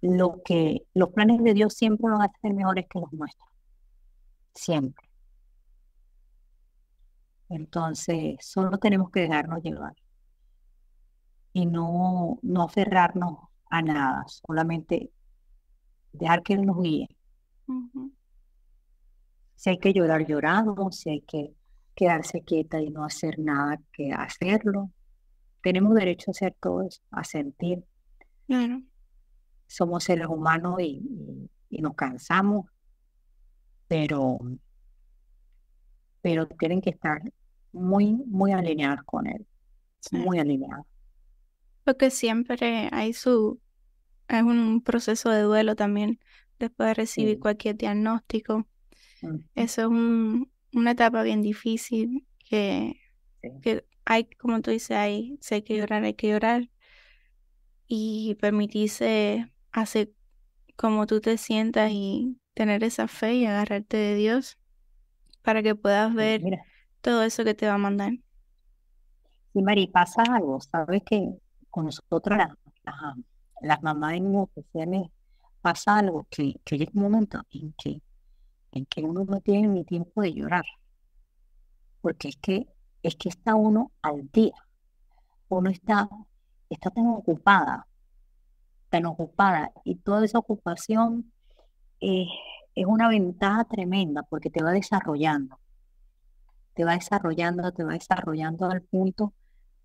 Lo 0.00 0.42
que 0.44 0.86
los 0.94 1.10
planes 1.10 1.42
de 1.42 1.54
Dios 1.54 1.74
siempre 1.74 2.10
van 2.10 2.22
a 2.22 2.32
ser 2.40 2.54
mejores 2.54 2.86
que 2.88 3.00
los 3.00 3.12
nuestros. 3.12 3.48
Siempre. 4.54 5.08
Entonces, 7.48 8.36
solo 8.40 8.78
tenemos 8.78 9.10
que 9.10 9.20
dejarnos 9.20 9.62
llevar 9.62 9.94
y 11.52 11.66
no, 11.66 12.38
no 12.42 12.62
aferrarnos 12.62 13.38
a 13.70 13.82
nada, 13.82 14.24
solamente 14.28 15.10
dejar 16.12 16.42
que 16.42 16.54
Él 16.54 16.66
nos 16.66 16.82
guíe. 16.82 17.08
Si 19.54 19.70
hay 19.70 19.78
que 19.78 19.92
llorar, 19.92 20.26
lloramos, 20.26 20.96
si 20.96 21.10
hay 21.10 21.20
que 21.22 21.54
quedarse 21.96 22.42
quieta 22.42 22.80
y 22.80 22.90
no 22.90 23.04
hacer 23.04 23.40
nada, 23.40 23.80
que 23.92 24.12
hacerlo. 24.12 24.92
Tenemos 25.62 25.94
derecho 25.94 26.30
a 26.30 26.32
hacer 26.32 26.54
todo 26.60 26.82
eso, 26.82 27.00
a 27.10 27.24
sentir. 27.24 27.82
Claro. 28.46 28.82
Somos 29.66 30.04
seres 30.04 30.28
humanos 30.28 30.76
y, 30.80 31.50
y 31.70 31.82
nos 31.82 31.94
cansamos, 31.94 32.66
pero 33.88 34.38
pero 36.26 36.48
tienen 36.48 36.80
que 36.80 36.90
estar 36.90 37.22
muy, 37.70 38.12
muy 38.26 38.50
alineados 38.50 39.04
con 39.04 39.28
él, 39.28 39.46
muy 40.10 40.40
alineados. 40.40 40.84
Porque 41.84 42.10
siempre 42.10 42.88
hay 42.90 43.12
su, 43.12 43.60
es 44.26 44.42
un 44.42 44.82
proceso 44.82 45.30
de 45.30 45.42
duelo 45.42 45.76
también 45.76 46.18
después 46.58 46.88
de 46.88 46.94
recibir 46.94 47.38
cualquier 47.38 47.76
diagnóstico. 47.76 48.66
Eso 49.54 49.82
es 49.82 49.86
una 50.76 50.92
etapa 50.92 51.22
bien 51.22 51.42
difícil 51.42 52.26
que, 52.48 53.00
que 53.62 53.86
hay, 54.04 54.24
como 54.38 54.60
tú 54.60 54.70
dices, 54.70 54.96
hay, 54.96 55.38
si 55.40 55.54
hay 55.56 55.62
que 55.62 55.76
llorar, 55.76 56.04
hay 56.04 56.14
que 56.14 56.28
llorar. 56.28 56.68
Y 57.88 58.36
permitirse 58.40 59.50
hacer 59.72 60.12
como 60.76 61.06
tú 61.06 61.20
te 61.20 61.38
sientas 61.38 61.90
y 61.92 62.38
tener 62.54 62.84
esa 62.84 63.08
fe 63.08 63.34
y 63.34 63.46
agarrarte 63.46 63.96
de 63.96 64.14
Dios 64.16 64.58
para 65.42 65.62
que 65.62 65.74
puedas 65.74 66.12
ver 66.14 66.42
todo 67.00 67.22
eso 67.22 67.44
que 67.44 67.54
te 67.54 67.66
va 67.66 67.74
a 67.74 67.78
mandar. 67.78 68.12
Sí, 69.52 69.62
Mari, 69.62 69.86
pasa 69.86 70.22
algo, 70.22 70.60
sabes 70.60 71.02
que 71.06 71.38
con 71.70 71.86
nosotros 71.86 72.38
las, 73.62 73.82
mamás 73.82 74.14
en 74.14 74.36
ocasiones 74.36 75.08
pasa 75.62 75.98
algo 75.98 76.26
que, 76.28 76.56
que 76.64 76.76
llega 76.76 76.90
un 76.94 77.02
momento 77.02 77.40
en 77.50 77.72
que, 77.78 78.02
en 78.76 78.86
que 78.86 79.02
uno 79.02 79.24
no 79.24 79.40
tiene 79.40 79.68
ni 79.68 79.84
tiempo 79.84 80.22
de 80.22 80.34
llorar, 80.34 80.64
porque 82.02 82.28
es 82.28 82.36
que, 82.36 82.68
es 83.02 83.16
que 83.16 83.30
está 83.30 83.54
uno 83.54 83.90
al 84.02 84.30
día, 84.30 84.54
uno 85.48 85.70
está, 85.70 86.08
está 86.68 86.90
tan 86.90 87.06
ocupada, 87.06 87.86
tan 88.90 89.06
ocupada, 89.06 89.72
y 89.84 89.96
toda 89.96 90.24
esa 90.24 90.38
ocupación 90.38 91.32
eh, 92.00 92.26
es 92.74 92.86
una 92.86 93.08
ventaja 93.08 93.64
tremenda 93.64 94.22
porque 94.24 94.50
te 94.50 94.62
va 94.62 94.72
desarrollando, 94.72 95.58
te 96.74 96.84
va 96.84 96.94
desarrollando, 96.94 97.72
te 97.72 97.82
va 97.82 97.94
desarrollando 97.94 98.66
al 98.66 98.82
punto 98.82 99.32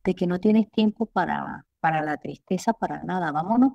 de 0.03 0.15
que 0.15 0.27
no 0.27 0.39
tienes 0.39 0.69
tiempo 0.69 1.05
para, 1.05 1.65
para 1.79 2.01
la 2.01 2.17
tristeza, 2.17 2.73
para 2.73 3.03
nada. 3.03 3.31
Vámonos, 3.31 3.73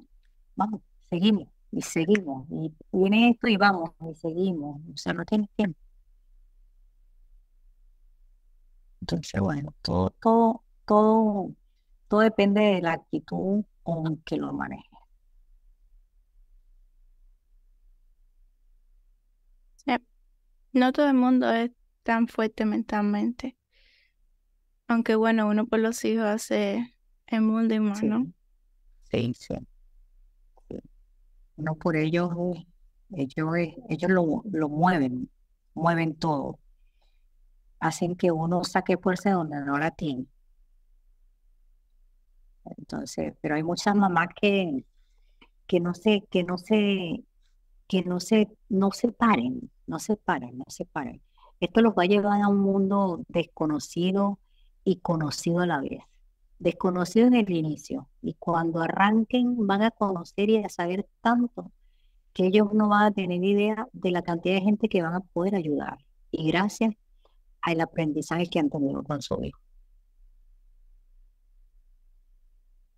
vamos, 0.57 0.83
seguimos 1.09 1.56
y 1.73 1.83
seguimos. 1.83 2.47
Y 2.51 2.73
viene 2.93 3.31
esto 3.31 3.49
y 3.49 3.57
vamos 3.57 3.91
y 4.11 4.15
seguimos. 4.15 4.81
O 4.93 4.97
sea, 4.97 5.13
no 5.13 5.25
tienes 5.25 5.51
tiempo. 5.57 5.79
Entonces, 9.01 9.41
bueno, 9.41 9.75
todo, 9.83 10.11
todo, 10.21 10.65
todo, 10.87 11.53
todo 12.09 12.21
depende 12.21 12.61
de 12.61 12.83
la 12.83 12.95
actitud 12.95 13.65
con 13.83 14.17
que 14.23 14.37
lo 14.37 14.53
manejes. 14.53 14.97
No 20.77 20.93
todo 20.93 21.09
el 21.09 21.15
mundo 21.15 21.51
es 21.51 21.71
tan 22.03 22.29
fuerte 22.29 22.67
mentalmente. 22.67 23.57
Aunque 24.89 25.15
bueno, 25.15 25.49
uno 25.49 25.67
por 25.67 25.79
los 25.79 26.05
hijos 26.05 26.27
hace 26.27 26.95
el 27.27 27.41
mundo 27.41 27.75
y 27.75 27.81
más, 27.81 28.03
¿no? 28.03 28.27
Sí, 29.11 29.33
sí. 29.33 29.55
No 31.57 31.75
por 31.75 31.97
ellos, 31.97 32.31
ellos, 33.11 33.49
ellos 33.89 34.11
lo, 34.11 34.43
lo 34.51 34.69
mueven, 34.69 35.31
mueven 35.75 36.15
todo. 36.17 36.59
Hacen 37.81 38.17
que 38.17 38.31
uno 38.33 38.65
saque 38.65 38.97
fuerza 38.97 39.33
donde 39.33 39.61
no 39.65 39.79
la 39.79 39.91
tiene. 39.91 40.27
Entonces, 42.77 43.35
pero 43.41 43.55
hay 43.55 43.63
muchas 43.63 43.95
mamás 43.95 44.29
que, 44.41 44.85
que 45.67 45.81
no 45.81 45.95
sé, 45.95 46.25
que 46.31 46.43
no 46.45 46.59
se, 46.59 47.25
que 47.89 48.03
no 48.03 48.21
se, 48.21 48.49
no 48.69 48.91
se 48.93 49.13
paren, 49.13 49.71
no 49.87 49.99
se 49.99 50.17
paren, 50.17 50.59
no 50.59 50.65
se 50.69 50.85
paren. 50.85 51.23
Esto 51.61 51.81
los 51.81 51.95
va 51.95 52.03
a 52.05 52.07
llevar 52.07 52.43
a 52.43 52.49
un 52.49 52.61
mundo 52.61 53.25
desconocido 53.29 54.39
y 54.85 54.97
conocido 55.01 55.61
a 55.61 55.67
la 55.67 55.81
vez. 55.81 56.01
Desconocido 56.59 57.27
en 57.27 57.35
el 57.35 57.51
inicio. 57.51 58.09
Y 58.23 58.35
cuando 58.35 58.81
arranquen 58.81 59.67
van 59.67 59.83
a 59.83 59.91
conocer 59.91 60.49
y 60.51 60.65
a 60.65 60.69
saber 60.69 61.07
tanto 61.21 61.73
que 62.33 62.47
ellos 62.47 62.73
no 62.73 62.89
van 62.89 63.05
a 63.05 63.11
tener 63.13 63.43
idea 63.43 63.89
de 63.93 64.11
la 64.11 64.23
cantidad 64.23 64.57
de 64.57 64.63
gente 64.63 64.89
que 64.89 65.03
van 65.03 65.15
a 65.15 65.21
poder 65.21 65.55
ayudar. 65.55 65.99
Y 66.31 66.49
gracias 66.49 66.95
al 67.63 67.81
aprendizaje 67.81 68.47
que 68.47 68.59
han 68.59 68.71
tenido 68.71 69.03
con 69.03 69.23
su 69.23 69.43
hijo. 69.43 69.61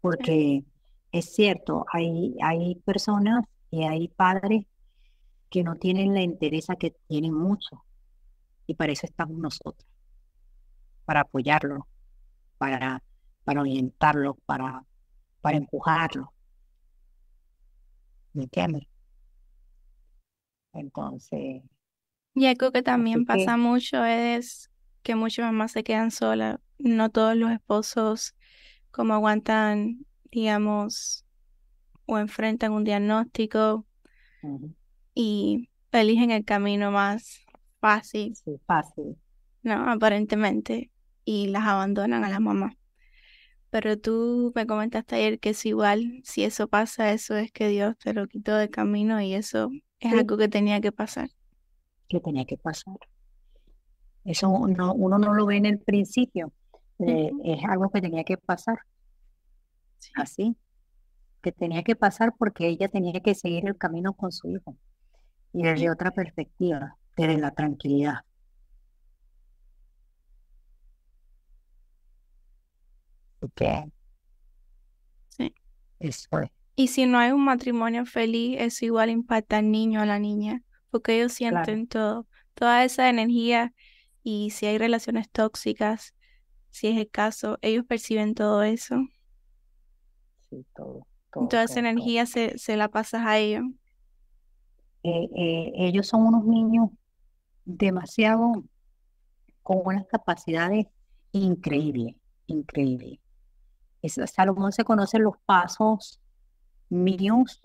Porque 0.00 0.64
es 1.12 1.32
cierto, 1.34 1.84
hay, 1.92 2.36
hay 2.42 2.76
personas 2.84 3.44
y 3.70 3.84
hay 3.84 4.08
padres 4.08 4.66
que 5.50 5.62
no 5.62 5.76
tienen 5.76 6.14
la 6.14 6.20
interés 6.20 6.66
que 6.78 6.94
tienen 7.06 7.34
mucho. 7.34 7.84
Y 8.66 8.74
para 8.74 8.92
eso 8.92 9.06
estamos 9.06 9.38
nosotros, 9.38 9.88
para 11.04 11.22
apoyarlo, 11.22 11.86
para, 12.58 13.02
para 13.48 13.62
orientarlo, 13.62 14.34
para, 14.44 14.84
para 15.40 15.56
empujarlo. 15.56 16.34
¿Me 18.34 18.42
entiendes? 18.42 18.86
Entonces. 20.74 21.62
Y 22.34 22.44
algo 22.44 22.72
que 22.72 22.82
también 22.82 23.24
pasa 23.24 23.56
mucho 23.56 24.04
es 24.04 24.70
que 25.02 25.14
muchas 25.14 25.46
mamás 25.46 25.72
se 25.72 25.82
quedan 25.82 26.10
solas. 26.10 26.60
No 26.76 27.08
todos 27.08 27.36
los 27.36 27.50
esposos 27.50 28.34
como 28.90 29.14
aguantan, 29.14 30.04
digamos, 30.30 31.24
o 32.04 32.18
enfrentan 32.18 32.72
un 32.72 32.84
diagnóstico 32.84 33.86
y 35.14 35.70
eligen 35.90 36.32
el 36.32 36.44
camino 36.44 36.90
más 36.90 37.46
fácil. 37.80 38.36
Sí, 38.36 38.60
fácil. 38.66 39.16
No, 39.62 39.90
aparentemente. 39.90 40.90
Y 41.24 41.46
las 41.46 41.64
abandonan 41.64 42.24
a 42.24 42.28
las 42.28 42.40
mamás. 42.42 42.74
Pero 43.70 43.98
tú 43.98 44.52
me 44.54 44.66
comentaste 44.66 45.16
ayer 45.16 45.38
que 45.38 45.50
es 45.50 45.66
igual, 45.66 46.20
si 46.24 46.44
eso 46.44 46.68
pasa, 46.68 47.12
eso 47.12 47.36
es 47.36 47.52
que 47.52 47.68
Dios 47.68 47.96
te 47.98 48.14
lo 48.14 48.26
quitó 48.26 48.56
de 48.56 48.70
camino 48.70 49.20
y 49.20 49.34
eso 49.34 49.70
es 50.00 50.12
algo 50.12 50.36
que 50.38 50.48
tenía 50.48 50.80
que 50.80 50.92
pasar. 50.92 51.28
Que 52.08 52.20
tenía 52.20 52.44
que 52.46 52.56
pasar. 52.56 52.96
Eso 54.24 54.48
uno, 54.48 54.94
uno 54.94 55.18
no 55.18 55.34
lo 55.34 55.46
ve 55.46 55.56
en 55.56 55.66
el 55.66 55.78
principio, 55.78 56.52
eh, 56.98 57.30
es 57.44 57.64
algo 57.64 57.90
que 57.90 58.00
tenía 58.00 58.24
que 58.24 58.36
pasar. 58.36 58.78
Así, 60.14 60.56
que 61.42 61.52
tenía 61.52 61.82
que 61.82 61.96
pasar 61.96 62.34
porque 62.38 62.68
ella 62.68 62.88
tenía 62.88 63.20
que 63.20 63.34
seguir 63.34 63.66
el 63.66 63.76
camino 63.76 64.12
con 64.14 64.32
su 64.32 64.48
hijo 64.48 64.76
y 65.52 65.62
desde 65.62 65.90
otra 65.90 66.10
perspectiva, 66.10 66.96
desde 67.16 67.38
la 67.38 67.50
tranquilidad. 67.52 68.18
¿Ok? 73.40 73.62
Sí. 75.28 75.54
Eso. 75.98 76.28
Y 76.74 76.88
si 76.88 77.06
no 77.06 77.18
hay 77.18 77.32
un 77.32 77.44
matrimonio 77.44 78.06
feliz, 78.06 78.56
eso 78.60 78.84
igual 78.84 79.10
impacta 79.10 79.58
al 79.58 79.70
niño 79.70 80.00
o 80.00 80.02
a 80.04 80.06
la 80.06 80.18
niña, 80.18 80.62
porque 80.90 81.16
ellos 81.16 81.32
sienten 81.32 81.88
todo, 81.88 82.26
toda 82.54 82.84
esa 82.84 83.08
energía 83.08 83.72
y 84.22 84.50
si 84.50 84.66
hay 84.66 84.78
relaciones 84.78 85.28
tóxicas, 85.30 86.14
si 86.70 86.86
es 86.86 86.96
el 86.96 87.10
caso, 87.10 87.58
ellos 87.62 87.84
perciben 87.84 88.34
todo 88.34 88.62
eso. 88.62 88.96
Sí, 90.50 90.64
todo. 90.76 91.06
toda 91.32 91.64
esa 91.64 91.80
energía 91.80 92.26
se, 92.26 92.56
se, 92.58 92.76
la 92.76 92.88
pasas 92.88 93.26
a 93.26 93.38
ellos. 93.38 93.64
Eh, 95.02 95.28
eh, 95.36 95.72
ellos 95.74 96.06
son 96.06 96.26
unos 96.26 96.44
niños 96.44 96.90
demasiado 97.64 98.64
con 99.62 99.80
unas 99.84 100.06
capacidades 100.06 100.86
increíbles, 101.32 102.14
increíbles. 102.46 103.18
Es, 104.02 104.20
Salomón 104.32 104.72
se 104.72 104.84
conocen 104.84 105.22
los 105.24 105.36
pasos 105.44 106.20
míos, 106.88 107.62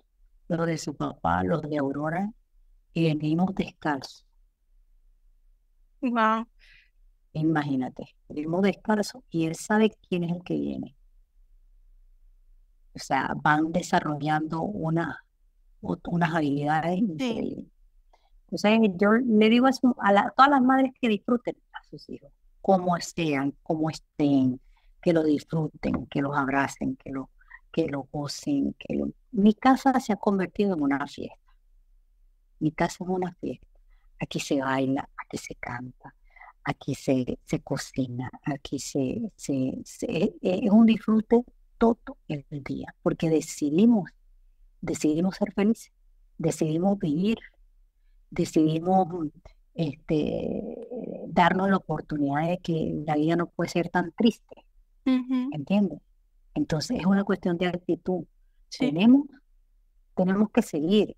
los 0.47 0.65
de 0.65 0.77
su 0.77 0.95
papá, 0.95 1.43
los 1.43 1.61
de 1.61 1.77
Aurora, 1.77 2.31
y 2.93 3.05
venimos 3.05 3.53
descalzos. 3.55 4.26
Wow. 6.01 6.45
Imagínate, 7.34 8.15
venimos 8.30 8.61
descalzos 8.61 9.23
y 9.30 9.45
él 9.45 9.55
sabe 9.55 9.95
quién 10.07 10.23
es 10.26 10.35
el 10.35 10.43
que 10.43 10.53
viene. 10.55 10.95
O 12.95 12.99
sea, 12.99 13.34
van 13.41 13.72
desarrollando 13.72 14.61
una, 14.61 15.26
unas 15.81 16.34
habilidades 16.34 16.99
increíbles. 16.99 17.65
Entonces, 18.51 18.91
yo 18.99 19.14
le 19.14 19.49
digo 19.49 19.65
a, 19.65 19.72
a 20.10 20.30
todas 20.31 20.51
las 20.51 20.61
madres 20.61 20.91
que 21.01 21.10
disfruten 21.10 21.55
a 21.72 21.84
sus 21.89 22.07
hijos, 22.10 22.31
como 22.61 22.95
sean, 22.99 23.55
como 23.64 23.89
estén, 23.89 24.61
que 25.03 25.13
lo 25.13 25.23
disfruten, 25.23 26.07
que 26.07 26.21
los 26.21 26.35
abracen, 26.35 26.95
que 26.95 27.11
lo, 27.11 27.30
que 27.71 27.88
lo 27.88 28.07
gocen. 28.11 28.73
Que 28.80 29.03
Mi 29.31 29.53
casa 29.53 29.99
se 29.99 30.13
ha 30.13 30.15
convertido 30.15 30.73
en 30.75 30.81
una 30.81 31.05
fiesta. 31.05 31.53
Mi 32.59 32.71
casa 32.71 33.03
es 33.03 33.09
una 33.09 33.34
fiesta. 33.34 33.67
Aquí 34.19 34.39
se 34.39 34.61
baila, 34.61 35.09
aquí 35.17 35.38
se 35.38 35.55
canta, 35.55 36.15
aquí 36.63 36.95
se, 36.95 37.38
se 37.43 37.59
cocina, 37.59 38.31
aquí 38.43 38.80
se, 38.80 39.34
se, 39.35 39.81
se, 39.84 40.34
es 40.41 40.71
un 40.71 40.85
disfrute 40.85 41.43
todo 41.77 42.17
el 42.30 42.45
día, 42.49 42.95
porque 43.01 43.30
decidimos, 43.30 44.09
decidimos 44.80 45.35
ser 45.35 45.51
felices, 45.51 45.91
decidimos 46.38 46.97
vivir, 46.99 47.39
decidimos 48.30 49.07
este, 49.73 50.88
darnos 51.27 51.69
la 51.69 51.77
oportunidad 51.77 52.47
de 52.47 52.59
que 52.59 53.03
la 53.05 53.15
vida 53.15 53.35
no 53.35 53.47
puede 53.47 53.69
ser 53.69 53.89
tan 53.89 54.13
triste, 54.13 54.63
¿entiendes? 55.05 55.99
Entonces 56.53 56.99
es 56.99 57.05
una 57.05 57.23
cuestión 57.23 57.57
de 57.57 57.67
actitud. 57.67 58.25
Tenemos, 58.77 59.27
tenemos 60.15 60.49
que 60.51 60.61
seguir. 60.61 61.15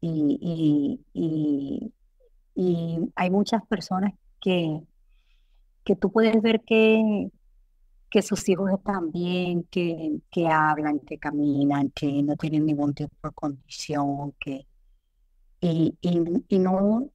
Y, 0.00 0.98
y, 1.14 1.92
y, 2.54 3.12
hay 3.14 3.30
muchas 3.30 3.64
personas 3.66 4.12
que, 4.40 4.80
que 5.84 5.94
tú 5.94 6.10
puedes 6.10 6.42
ver 6.42 6.62
que, 6.62 7.30
que 8.10 8.22
sus 8.22 8.48
hijos 8.48 8.70
están 8.72 9.12
bien, 9.12 9.64
que, 9.70 10.18
que 10.30 10.48
hablan, 10.48 10.98
que 11.00 11.18
caminan, 11.18 11.90
que 11.90 12.22
no 12.22 12.36
tienen 12.36 12.66
ningún 12.66 12.94
tipo 12.94 13.14
de 13.22 13.34
condición, 13.34 14.34
que 14.40 14.66
y, 15.62 15.96
y, 16.48 16.58
no, 16.58 17.08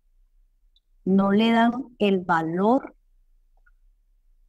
no 1.04 1.32
le 1.34 1.52
dan 1.52 1.72
el 2.00 2.20
valor 2.20 2.96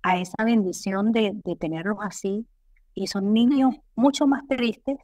a 0.03 0.19
esa 0.19 0.45
bendición 0.45 1.13
de, 1.13 1.35
tenerlos 1.59 1.99
así 2.01 2.47
y 2.95 3.07
son 3.07 3.33
niños 3.33 3.75
mucho 3.95 4.27
más 4.27 4.47
tristes 4.47 4.99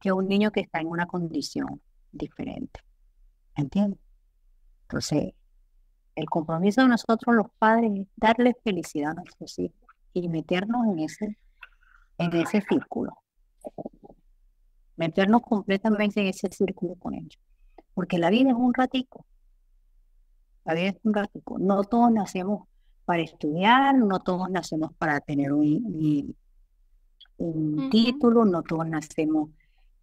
que 0.00 0.12
un 0.12 0.28
niño 0.28 0.50
que 0.50 0.60
está 0.60 0.80
en 0.80 0.88
una 0.88 1.06
condición 1.06 1.80
diferente. 2.12 2.80
¿Entiendes? 3.56 3.98
Entonces, 4.82 5.34
el 6.14 6.26
compromiso 6.26 6.82
de 6.82 6.88
nosotros 6.88 7.34
los 7.34 7.46
padres 7.58 7.92
es 7.94 8.06
darle 8.16 8.56
felicidad 8.64 9.12
a 9.12 9.14
nuestros 9.14 9.58
hijos 9.58 9.78
y 10.12 10.28
meternos 10.28 10.86
en 10.86 10.98
ese, 11.00 11.38
en 12.18 12.36
ese 12.36 12.60
círculo. 12.62 13.12
Meternos 14.96 15.42
completamente 15.42 16.20
en 16.20 16.28
ese 16.28 16.48
círculo 16.50 16.94
con 16.96 17.14
ellos. 17.14 17.38
Porque 17.94 18.18
la 18.18 18.30
vida 18.30 18.50
es 18.50 18.56
un 18.56 18.72
ratico. 18.74 19.26
La 20.64 20.74
vida 20.74 20.88
es 20.88 20.96
un 21.02 21.14
ratico. 21.14 21.58
No 21.58 21.84
todos 21.84 22.10
nacemos 22.10 22.68
para 23.08 23.22
estudiar, 23.22 23.94
no 23.94 24.20
todos 24.20 24.50
nacemos 24.50 24.92
para 24.98 25.18
tener 25.20 25.54
un, 25.54 26.36
un 27.38 27.88
título, 27.88 28.44
no 28.44 28.62
todos 28.62 28.86
nacemos. 28.86 29.48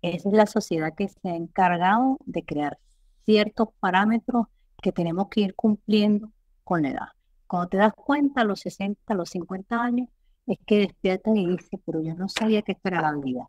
Esa 0.02 0.30
es 0.30 0.34
la 0.34 0.48
sociedad 0.48 0.92
que 0.96 1.08
se 1.08 1.30
ha 1.30 1.36
encargado 1.36 2.18
de 2.26 2.44
crear 2.44 2.80
ciertos 3.24 3.68
parámetros 3.80 4.48
que 4.82 4.92
tenemos 4.92 5.28
que 5.30 5.42
ir 5.42 5.54
cumpliendo 5.54 6.32
con 6.64 6.82
la 6.82 6.90
edad. 6.90 7.08
Cuando 7.46 7.70
te 7.70 7.78
das 7.78 7.94
cuenta 7.94 8.42
a 8.42 8.44
los 8.44 8.62
60, 8.62 9.00
a 9.06 9.16
los 9.16 9.30
50 9.30 9.80
años, 9.80 10.10
es 10.48 10.58
que 10.66 10.80
despiertas 10.80 11.36
y 11.36 11.46
dices, 11.46 11.80
pero 11.86 12.02
yo 12.02 12.16
no 12.16 12.28
sabía 12.28 12.64
que 12.64 12.72
esto 12.72 12.88
era 12.88 13.04
la 13.04 13.12
vida. 13.12 13.48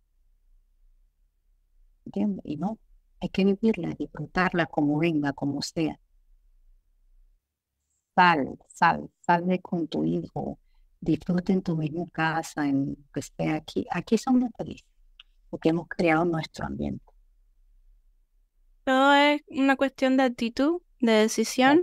¿Entiendes? 2.05 2.45
Y 2.45 2.59
no, 2.59 2.78
hay 3.23 3.31
que 3.31 3.43
vivirla, 3.43 3.89
disfrutarla 3.99 4.66
como 4.66 4.99
venga, 4.99 5.33
como 5.33 5.62
sea. 5.62 5.99
Sal, 8.17 8.59
sal, 8.69 9.11
sal 9.21 9.61
con 9.61 9.89
tu 9.89 10.03
hijo, 10.03 10.59
disfruta 11.01 11.53
en 11.53 11.61
tu 11.61 11.77
misma 11.77 12.07
casa, 12.11 12.67
en 12.67 12.97
que 13.13 13.21
esté 13.21 13.51
aquí. 13.51 13.87
Aquí 13.91 14.17
somos 14.17 14.51
felices, 14.57 14.89
porque 15.51 15.69
hemos 15.69 15.87
creado 15.87 16.25
nuestro 16.25 16.65
ambiente. 16.65 17.05
Todo 18.85 19.13
es 19.15 19.43
una 19.49 19.77
cuestión 19.77 20.17
de 20.17 20.23
actitud, 20.23 20.81
de 21.01 21.13
decisión 21.13 21.83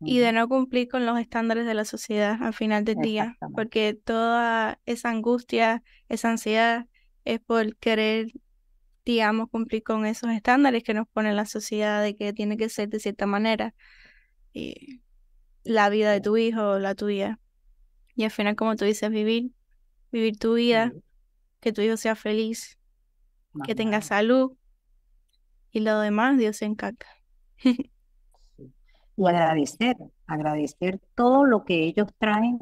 y 0.00 0.18
de 0.18 0.32
no 0.32 0.48
cumplir 0.48 0.88
con 0.88 1.06
los 1.06 1.16
estándares 1.18 1.64
de 1.64 1.74
la 1.74 1.84
sociedad 1.84 2.42
al 2.42 2.52
final 2.52 2.84
del 2.84 2.96
día, 2.96 3.36
porque 3.54 3.94
toda 3.94 4.80
esa 4.84 5.10
angustia, 5.10 5.84
esa 6.08 6.30
ansiedad 6.30 6.86
es 7.24 7.38
por 7.38 7.76
querer, 7.76 8.32
digamos, 9.04 9.48
cumplir 9.48 9.84
con 9.84 10.06
esos 10.06 10.30
estándares 10.30 10.82
que 10.82 10.92
nos 10.92 11.06
pone 11.06 11.32
la 11.34 11.46
sociedad 11.46 12.02
de 12.02 12.16
que 12.16 12.32
tiene 12.32 12.56
que 12.56 12.68
ser 12.68 12.88
de 12.88 12.98
cierta 12.98 13.26
manera 13.26 13.74
y 14.52 15.02
la 15.66 15.88
vida 15.88 16.12
de 16.12 16.20
tu 16.20 16.36
hijo 16.36 16.70
o 16.70 16.78
la 16.78 16.94
tuya. 16.94 17.38
Y 18.14 18.24
al 18.24 18.30
final, 18.30 18.56
como 18.56 18.76
tú 18.76 18.84
dices, 18.84 19.10
vivir, 19.10 19.50
vivir 20.10 20.38
tu 20.38 20.54
vida, 20.54 20.92
que 21.60 21.72
tu 21.72 21.82
hijo 21.82 21.96
sea 21.96 22.16
feliz, 22.16 22.78
que 23.64 23.74
tenga 23.74 24.00
salud 24.00 24.52
y 25.70 25.80
lo 25.80 25.98
demás, 26.00 26.38
Dios 26.38 26.56
se 26.56 26.64
encarga. 26.64 27.06
y 27.58 29.26
agradecer, 29.26 29.96
agradecer 30.26 31.00
todo 31.14 31.44
lo 31.44 31.64
que 31.64 31.84
ellos 31.84 32.08
traen, 32.18 32.58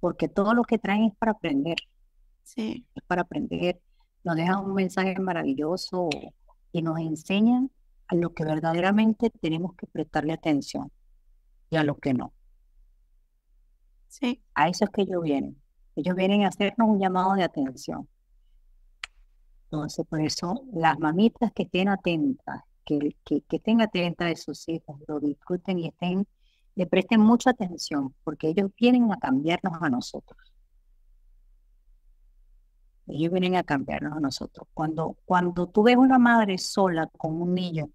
porque 0.00 0.28
todo 0.28 0.54
lo 0.54 0.62
que 0.62 0.78
traen 0.78 1.04
es 1.04 1.16
para 1.16 1.32
aprender. 1.32 1.76
Sí. 2.42 2.86
Es 2.94 3.02
para 3.04 3.22
aprender. 3.22 3.80
Nos 4.22 4.36
dejan 4.36 4.64
un 4.64 4.74
mensaje 4.74 5.18
maravilloso 5.18 6.08
y 6.72 6.82
nos 6.82 6.98
enseñan 6.98 7.70
a 8.08 8.14
lo 8.14 8.34
que 8.34 8.44
verdaderamente 8.44 9.30
tenemos 9.30 9.74
que 9.74 9.86
prestarle 9.86 10.32
atención 10.32 10.90
y 11.74 11.76
a 11.76 11.84
lo 11.84 11.96
que 11.96 12.14
no. 12.14 12.32
Sí. 14.08 14.40
A 14.54 14.68
eso 14.68 14.84
es 14.84 14.90
que 14.90 15.02
ellos 15.02 15.22
vienen. 15.22 15.60
Ellos 15.96 16.14
vienen 16.14 16.44
a 16.44 16.48
hacernos 16.48 16.88
un 16.88 17.00
llamado 17.00 17.34
de 17.34 17.42
atención. 17.42 18.08
Entonces, 19.64 20.06
por 20.06 20.20
eso, 20.20 20.62
las 20.72 20.98
mamitas 21.00 21.52
que 21.52 21.64
estén 21.64 21.88
atentas 21.88 22.62
que, 22.84 23.16
que, 23.24 23.40
que 23.42 23.56
estén 23.56 23.80
atentas 23.80 24.28
de 24.28 24.36
sus 24.36 24.68
hijos, 24.68 25.00
lo 25.08 25.18
disfruten 25.18 25.78
y 25.78 25.88
estén, 25.88 26.26
le 26.76 26.86
presten 26.86 27.20
mucha 27.20 27.50
atención, 27.50 28.14
porque 28.22 28.48
ellos 28.48 28.70
vienen 28.78 29.10
a 29.12 29.16
cambiarnos 29.16 29.74
a 29.80 29.88
nosotros. 29.88 30.38
Ellos 33.06 33.32
vienen 33.32 33.56
a 33.56 33.64
cambiarnos 33.64 34.16
a 34.16 34.20
nosotros. 34.20 34.68
Cuando, 34.74 35.16
cuando 35.24 35.66
tú 35.66 35.82
ves 35.82 35.96
una 35.96 36.18
madre 36.18 36.56
sola 36.58 37.08
con 37.16 37.40
un 37.40 37.54
niño 37.54 37.90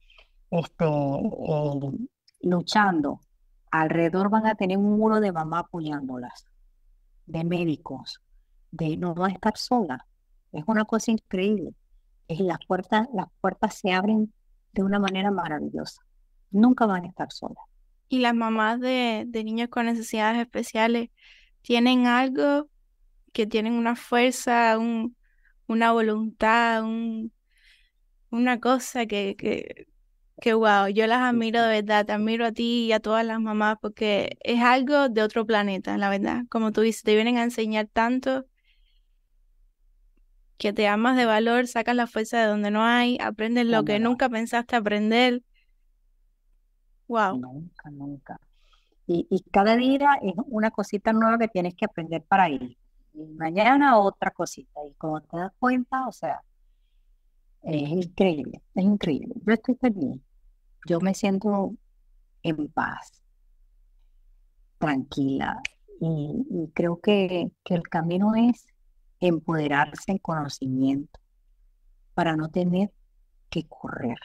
este, 0.52 0.86
eh, 0.86 1.92
luchando, 2.42 3.22
alrededor 3.72 4.30
van 4.30 4.48
a 4.48 4.56
tener 4.56 4.78
un 4.78 4.98
muro 4.98 5.20
de 5.20 5.32
mamá 5.32 5.60
apoyándolas, 5.60 6.46
de 7.26 7.44
médicos, 7.44 8.22
de 8.72 8.98
no 8.98 9.16
va 9.16 9.28
a 9.28 9.32
estar 9.32 9.58
sola. 9.58 10.06
Es 10.52 10.64
una 10.68 10.86
cosa 10.86 11.12
increíble. 11.12 11.74
Es 12.28 12.40
las 12.40 12.60
puertas, 12.68 13.08
las 13.14 13.28
puertas 13.42 13.76
se 13.76 13.92
abren 13.92 14.34
de 14.74 14.84
una 14.84 15.00
manera 15.00 15.32
maravillosa. 15.32 16.02
Nunca 16.52 16.86
van 16.86 17.04
a 17.06 17.08
estar 17.08 17.32
solas. 17.32 17.64
¿Y 18.08 18.20
las 18.20 18.34
mamás 18.34 18.80
de, 18.80 19.28
niños 19.32 19.70
con 19.70 19.86
necesidades 19.86 20.40
especiales 20.42 21.10
tienen 21.62 22.08
algo 22.08 22.68
que 23.34 23.46
tienen 23.46 23.74
una 23.74 23.96
fuerza, 23.96 24.78
un, 24.80 25.16
una 25.68 25.92
voluntad, 25.92 26.84
un, 26.84 27.32
una 28.32 28.60
cosa 28.60 29.06
que, 29.06 29.88
que, 30.42 30.54
wow, 30.54 30.88
yo 30.88 31.08
las 31.08 31.22
admiro 31.22 31.62
de 31.62 31.82
verdad, 31.82 32.06
te 32.06 32.14
admiro 32.14 32.46
a 32.46 32.52
ti 32.52 32.86
y 32.86 32.92
a 32.94 33.00
todas 33.00 33.26
las 33.26 33.40
mamás 33.40 33.78
porque 33.82 34.38
es 34.42 34.62
algo 34.62 35.10
de 35.10 35.22
otro 35.24 35.46
planeta, 35.46 35.98
la 35.98 36.10
verdad. 36.10 36.44
Como 36.50 36.72
tú 36.72 36.82
dices, 36.82 37.04
te 37.04 37.16
vienen 37.16 37.38
a 37.38 37.44
enseñar 37.44 37.88
tanto 37.92 38.46
que 40.58 40.74
te 40.74 40.88
amas 40.88 41.16
de 41.18 41.26
valor, 41.26 41.68
sacas 41.68 41.96
la 41.96 42.08
fuerza 42.08 42.40
de 42.40 42.48
donde 42.48 42.72
no 42.72 42.84
hay, 42.84 43.18
aprendes 43.22 43.66
lo 43.66 43.84
que 43.86 44.00
nunca 44.00 44.30
pensaste 44.30 44.76
aprender. 44.76 45.42
Wow. 47.08 47.38
Nunca, 47.40 47.90
nunca. 47.92 48.40
Y, 49.08 49.26
y, 49.30 49.42
cada 49.52 49.76
día 49.76 50.20
es 50.22 50.34
una 50.48 50.70
cosita 50.72 51.14
nueva 51.14 51.40
que 51.40 51.48
tienes 51.48 51.74
que 51.76 51.86
aprender 51.86 52.24
para 52.24 52.50
ir. 52.50 52.78
Y 53.14 53.26
mañana 53.34 53.98
otra 53.98 54.32
cosita. 54.32 54.82
Y 54.88 54.94
cuando 54.96 55.22
te 55.22 55.38
das 55.38 55.52
cuenta, 55.60 56.08
o 56.08 56.12
sea, 56.12 56.42
Es 57.62 57.90
increíble, 57.90 58.62
es 58.76 58.84
increíble. 58.84 59.34
Yo 59.46 59.54
estoy 59.54 59.76
feliz. 59.76 60.20
Yo 60.86 61.00
me 61.00 61.14
siento 61.14 61.76
en 62.44 62.68
paz, 62.70 63.22
tranquila. 64.78 65.62
Y, 66.02 66.72
creo 66.74 67.00
que, 67.02 67.52
que 67.64 67.76
el 67.76 67.84
camino 67.84 68.34
es 68.36 68.66
empoderarse 69.20 70.12
en 70.12 70.18
conocimiento 70.18 71.20
para 72.14 72.36
no 72.36 72.50
tener 72.50 72.92
que 73.50 73.68
correr. 73.68 74.20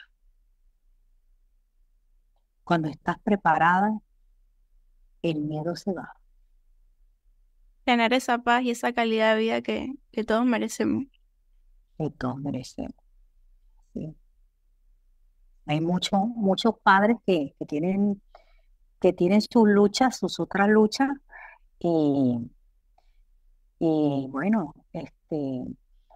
Cuando 2.63 2.87
estás 2.87 3.19
preparada, 3.19 3.99
el 5.21 5.41
miedo 5.41 5.75
se 5.75 5.93
va. 5.93 6.13
Tener 7.83 8.13
esa 8.13 8.39
paz 8.39 8.63
y 8.63 8.71
esa 8.71 8.93
calidad 8.93 9.35
de 9.35 9.41
vida 9.41 9.61
que, 9.61 9.93
que 10.11 10.23
todos 10.23 10.45
merecemos. 10.45 11.05
Que 11.97 12.09
todos 12.09 12.37
merecemos. 12.37 13.04
Hay 15.65 15.81
muchos 15.81 16.27
muchos 16.27 16.75
padres 16.83 17.17
que, 17.25 17.53
tienen, 17.67 18.21
que 18.99 19.13
tienen 19.13 19.41
sus 19.41 19.67
luchas, 19.67 20.17
sus 20.17 20.39
otras 20.39 20.69
luchas, 20.69 21.09
y, 21.79 22.37
y 23.79 24.27
bueno, 24.29 24.73
este, 24.93 25.65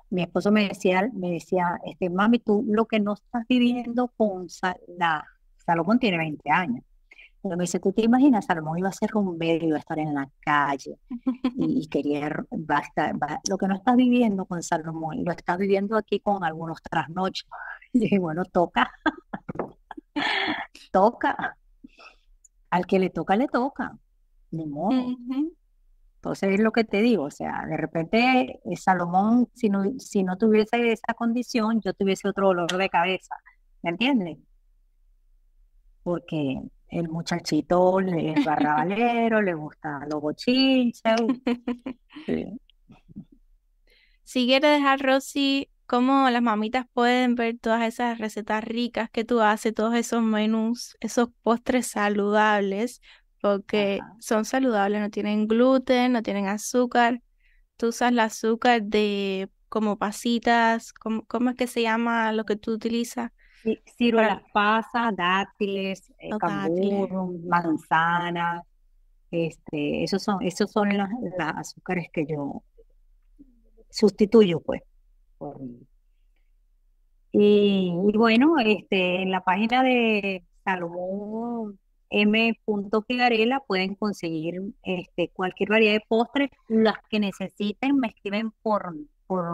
mi 0.10 0.24
esposo 0.24 0.52
me 0.52 0.68
decía, 0.68 1.10
me 1.14 1.32
decía, 1.32 1.80
este, 1.86 2.10
mami, 2.10 2.40
tú 2.40 2.66
lo 2.68 2.86
que 2.86 3.00
no 3.00 3.14
estás 3.14 3.46
viviendo 3.48 4.08
con 4.18 4.48
Salomón 4.50 6.00
tiene 6.00 6.18
20 6.18 6.50
años. 6.50 6.84
Pero 7.42 7.56
me 7.56 7.64
dice, 7.64 7.80
¿tú 7.80 7.94
te 7.94 8.04
imaginas? 8.04 8.46
Salomón 8.46 8.80
iba 8.80 8.90
a 8.90 8.94
ser 8.94 9.12
rumbero, 9.12 9.66
iba 9.66 9.78
a 9.78 9.80
estar 9.80 9.98
en 9.98 10.14
la 10.14 10.30
calle 10.42 10.98
y, 11.56 11.88
quería, 11.88 12.30
va 12.52 12.82
lo 13.48 13.58
que 13.58 13.68
no 13.68 13.76
estás 13.76 13.96
viviendo 13.96 14.46
con 14.46 14.62
Salomón, 14.62 15.24
lo 15.24 15.32
estás 15.32 15.58
viviendo 15.58 15.96
aquí 15.96 16.20
con 16.20 16.44
algunos 16.44 16.82
trasnochos. 16.82 17.48
Y 17.92 18.02
dije, 18.02 18.20
bueno, 18.20 18.46
toca, 18.46 18.92
toca. 20.92 21.58
Al 22.70 22.86
que 22.86 23.00
le 23.00 23.10
toca, 23.10 23.36
le 23.36 23.48
toca. 23.48 23.98
Ni 24.52 24.66
modo. 24.66 25.16
Entonces 26.16 26.54
es 26.56 26.60
lo 26.60 26.74
que 26.74 26.84
te 26.84 27.02
digo, 27.02 27.24
o 27.24 27.32
sea, 27.32 27.66
de 27.66 27.78
repente 27.78 28.60
eh, 28.66 28.76
Salomón, 28.76 29.48
si 29.54 29.70
no, 29.70 29.86
si 30.00 30.24
no 30.24 30.38
tuviese 30.38 30.92
esa 30.92 31.14
condición, 31.14 31.80
yo 31.80 31.94
tuviese 31.94 32.28
otro 32.28 32.48
dolor 32.48 32.76
de 32.76 32.90
cabeza, 32.90 33.36
¿me 33.84 33.92
entiendes? 33.92 34.38
Porque 36.04 36.62
el 36.90 37.08
muchachito 37.08 38.02
le 38.02 38.34
es 38.34 38.44
barrabalero, 38.44 39.42
le 39.42 39.54
gusta 39.54 40.06
los 40.10 40.22
bochinches. 40.22 41.16
Si 44.30 44.46
quieres 44.46 44.78
dejar, 44.78 45.02
Rosy, 45.02 45.72
cómo 45.90 46.30
las 46.30 46.44
mamitas 46.44 46.86
pueden 46.94 47.34
ver 47.34 47.58
todas 47.58 47.82
esas 47.82 48.20
recetas 48.20 48.64
ricas 48.64 49.10
que 49.10 49.26
tú 49.26 49.42
haces, 49.42 49.74
todos 49.74 49.96
esos 49.96 50.22
menús, 50.22 50.96
esos 51.00 51.30
postres 51.42 51.88
saludables, 51.88 53.02
porque 53.42 54.00
son 54.20 54.46
saludables, 54.46 55.02
no 55.02 55.10
tienen 55.10 55.48
gluten, 55.48 56.12
no 56.14 56.22
tienen 56.22 56.46
azúcar. 56.46 57.24
Tú 57.76 57.88
usas 57.88 58.12
el 58.12 58.20
azúcar 58.20 58.84
de 58.84 59.50
como 59.68 59.98
pasitas, 59.98 60.94
¿cómo, 60.94 61.26
cómo 61.26 61.50
es 61.50 61.56
que 61.56 61.66
se 61.66 61.82
llama 61.82 62.34
lo 62.34 62.46
que 62.46 62.56
tú 62.56 62.74
utilizas? 62.74 63.32
Sí, 63.64 63.82
ciruelas 63.98 64.44
pasas, 64.54 65.16
dátiles, 65.16 66.14
eh, 66.20 66.30
manzanas, 67.48 68.62
este, 69.32 70.04
esos 70.04 70.22
son, 70.22 70.44
esos 70.44 70.72
son 70.72 70.96
las, 70.96 71.10
azúcares 71.56 72.10
que 72.14 72.28
yo 72.28 72.62
sustituyo, 73.90 74.60
pues. 74.60 74.84
Y, 77.32 77.92
bueno, 78.16 78.56
este, 78.60 79.22
en 79.22 79.32
la 79.32 79.44
página 79.44 79.84
de 79.84 80.44
Salomón 80.64 81.80
M. 82.10 82.60
Pueden 83.68 83.96
conseguir 83.96 84.62
este, 84.84 85.30
cualquier 85.30 85.70
variedad 85.70 85.94
de 85.94 86.06
postres. 86.08 86.50
Las 86.68 86.96
que 87.10 87.20
necesiten 87.20 87.98
me 87.98 88.08
escriben 88.08 88.52
por, 88.64 88.96
por 89.28 89.46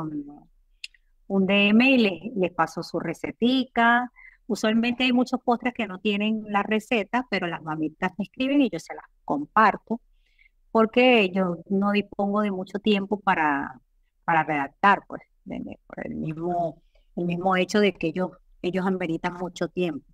un 1.28 1.46
DM 1.48 1.82
y 1.82 1.98
les, 1.98 2.36
les 2.36 2.54
paso 2.54 2.82
su 2.82 3.00
recetica. 3.00 4.12
Usualmente 4.48 5.04
hay 5.04 5.12
muchos 5.12 5.42
postres 5.42 5.74
que 5.74 5.88
no 5.88 6.00
tienen 6.00 6.44
la 6.48 6.64
receta, 6.64 7.28
pero 7.30 7.48
las 7.48 7.62
mamitas 7.64 8.12
me 8.18 8.24
escriben 8.24 8.62
y 8.62 8.70
yo 8.70 8.80
se 8.80 8.94
las 8.94 9.06
comparto 9.26 10.00
porque 10.76 11.30
yo 11.30 11.60
no 11.70 11.92
dispongo 11.94 12.42
de 12.42 12.52
mucho 12.52 12.80
tiempo 12.80 13.18
para, 13.18 13.80
para 14.26 14.44
redactar, 14.44 15.04
pues, 15.08 15.22
el 15.46 16.16
mismo, 16.16 16.82
el 17.16 17.26
mismo 17.26 17.56
hecho 17.56 17.80
de 17.80 17.94
que 17.94 18.08
ellos, 18.08 18.32
ellos 18.62 18.86
ameritan 18.86 19.34
mucho 19.34 19.68
tiempo 19.68 20.06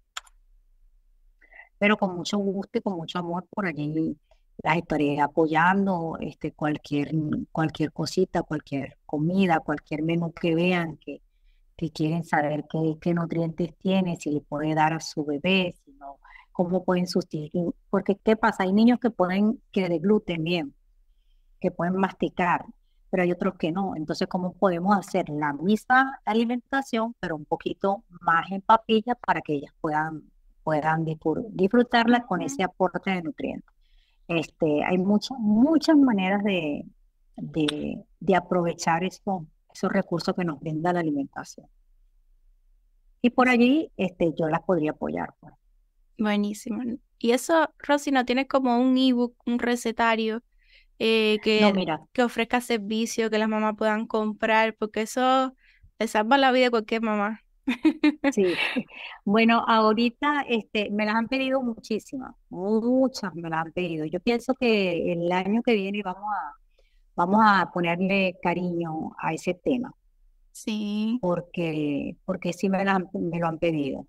pero 1.82 1.98
con 1.98 2.16
mucho 2.16 2.38
gusto 2.38 2.78
y 2.78 2.82
con 2.82 2.96
mucho 2.96 3.18
amor 3.18 3.48
por 3.50 3.66
allí 3.66 4.16
las 4.62 4.78
estaré 4.78 5.20
apoyando, 5.20 6.16
este, 6.20 6.52
cualquier, 6.52 7.12
cualquier 7.52 7.92
cosita, 7.92 8.44
cualquier 8.44 9.00
comida, 9.04 9.62
cualquier 9.62 10.04
menú 10.04 10.32
que 10.32 10.54
vean 10.54 10.98
que, 10.98 11.24
que 11.76 11.90
quieren 11.90 12.24
saber 12.24 12.66
qué, 12.70 12.98
qué 13.02 13.16
nutrientes 13.16 13.76
tiene, 13.80 14.16
si 14.18 14.30
le 14.30 14.42
puede 14.42 14.76
dar 14.76 14.94
a 14.94 15.00
su 15.00 15.26
bebé, 15.26 15.74
cómo 16.52 16.84
pueden 16.84 17.08
sustituir, 17.08 17.74
porque 17.90 18.16
¿qué 18.24 18.36
pasa? 18.36 18.62
Hay 18.62 18.74
niños 18.74 19.00
que 19.00 19.10
pueden, 19.10 19.60
que 19.72 19.90
de 19.90 19.98
gluten 19.98 20.44
bien, 20.44 20.76
que 21.60 21.72
pueden 21.72 21.96
masticar, 21.96 22.64
pero 23.12 23.24
hay 23.24 23.32
otros 23.32 23.56
que 23.56 23.72
no. 23.72 23.96
Entonces, 23.96 24.28
¿cómo 24.28 24.54
podemos 24.54 24.98
hacer 24.98 25.30
la 25.30 25.54
misma 25.54 26.20
alimentación, 26.26 27.14
pero 27.20 27.36
un 27.36 27.46
poquito 27.46 28.04
más 28.22 28.50
en 28.52 28.62
papilla 28.62 29.14
para 29.14 29.42
que 29.42 29.54
ellas 29.54 29.74
puedan 29.80 30.32
puedan 30.64 31.06
disfrutarla 31.50 32.26
con 32.26 32.42
ese 32.42 32.64
aporte 32.64 33.12
de 33.12 33.22
nutrientes. 33.22 33.70
Este, 34.28 34.84
hay 34.84 34.98
muchas 34.98 35.38
muchas 35.40 35.98
maneras 35.98 36.44
de, 36.44 36.86
de, 37.36 38.36
aprovechar 38.36 39.04
esos 39.04 39.44
recursos 39.84 40.36
que 40.36 40.46
nos 40.46 40.60
brinda 40.60 40.94
la 40.94 41.00
alimentación. 41.00 41.68
Y 43.22 43.32
por 43.32 43.50
allí 43.50 43.92
este, 43.98 44.34
yo 44.38 44.48
las 44.48 44.62
podría 44.62 44.92
apoyar. 44.92 45.34
Pues. 45.40 45.54
Buenísimo. 46.18 46.82
Y 47.20 47.32
eso, 47.32 47.70
Rosy, 47.80 48.12
¿no 48.12 48.26
tienes 48.26 48.48
como 48.48 48.80
un 48.80 48.98
ebook, 48.98 49.36
un 49.46 49.60
recetario 49.60 50.42
eh, 51.04 51.40
que, 51.42 51.74
que 52.14 52.22
ofrezca 52.22 52.62
servicio, 52.62 53.32
que 53.32 53.40
las 53.40 53.50
mamás 53.50 53.74
puedan 53.76 54.06
comprar? 54.06 54.76
Porque 54.78 55.02
eso 55.02 55.56
le 55.98 56.08
salva 56.08 56.38
la 56.38 56.52
vida 56.52 56.68
a 56.68 56.70
cualquier 56.70 57.02
mamá. 57.02 57.42
Sí, 58.32 58.46
bueno, 59.26 59.66
ahorita 59.68 60.46
este, 60.48 60.92
me 60.92 61.08
las 61.08 61.16
han 61.16 61.28
pedido 61.28 61.64
muchísimas, 61.64 62.36
muchas 62.50 63.34
me 63.34 63.50
las 63.50 63.66
han 63.66 63.72
pedido. 63.72 64.06
Yo 64.06 64.20
pienso 64.20 64.54
que 64.54 65.12
el 65.14 65.32
año 65.32 65.64
que 65.64 65.74
viene 65.74 66.04
vamos 66.04 66.24
a, 66.24 66.54
vamos 67.16 67.42
a 67.44 67.72
ponerle 67.74 68.38
cariño 68.40 69.16
a 69.18 69.34
ese 69.34 69.56
tema, 69.56 69.96
Sí, 70.52 71.18
porque, 71.20 72.16
porque 72.26 72.54
sí 72.54 72.70
me, 72.70 72.84
me 72.86 73.40
lo 73.40 73.48
han 73.48 73.58
pedido. 73.58 74.06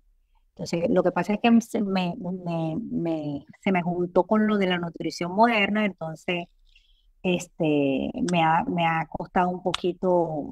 Entonces, 0.49 0.87
lo 0.91 1.01
que 1.01 1.11
pasa 1.11 1.33
es 1.33 1.39
que 1.41 1.59
se 1.61 1.81
me, 1.81 2.13
me, 2.19 3.45
se 3.63 3.71
me 3.71 3.81
juntó 3.81 4.25
con 4.25 4.45
lo 4.45 4.59
de 4.59 4.67
la 4.67 4.77
nutrición 4.77 5.31
moderna, 5.31 5.85
entonces 5.85 6.45
este, 7.23 8.11
me 8.31 8.43
ha, 8.43 8.63
me 8.65 8.85
ha 8.85 9.05
costado 9.07 9.49
un 9.49 9.63
poquito 9.63 10.51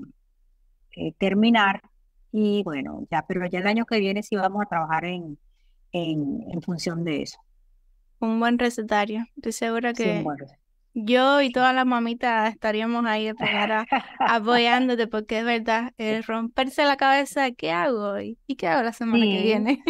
eh, 0.95 1.13
terminar 1.17 1.81
y 2.31 2.63
bueno, 2.63 3.05
ya, 3.11 3.25
pero 3.27 3.45
ya 3.45 3.59
el 3.59 3.67
año 3.67 3.85
que 3.85 3.99
viene 3.99 4.23
sí 4.23 4.35
vamos 4.37 4.63
a 4.63 4.69
trabajar 4.69 5.05
en, 5.05 5.37
en, 5.91 6.61
función 6.61 7.03
de 7.03 7.23
eso. 7.23 7.37
Un 8.19 8.39
buen 8.39 8.57
recetario. 8.57 9.25
Estoy 9.35 9.51
segura 9.51 9.93
que 9.93 10.23
yo 10.93 11.41
y 11.41 11.51
todas 11.51 11.73
las 11.73 11.85
mamitas 11.85 12.53
estaríamos 12.53 13.05
ahí 13.05 13.25
de 13.25 13.35
primera 13.35 13.85
apoyándote 14.19 15.07
porque 15.07 15.39
es 15.39 15.45
verdad, 15.45 15.93
el 15.97 16.23
romperse 16.23 16.83
la 16.83 16.97
cabeza, 16.97 17.51
¿qué 17.51 17.71
hago 17.71 18.11
hoy? 18.11 18.37
¿Y 18.45 18.55
qué 18.55 18.67
hago 18.67 18.83
la 18.83 18.93
semana 18.93 19.23
que 19.23 19.41
viene? 19.41 19.83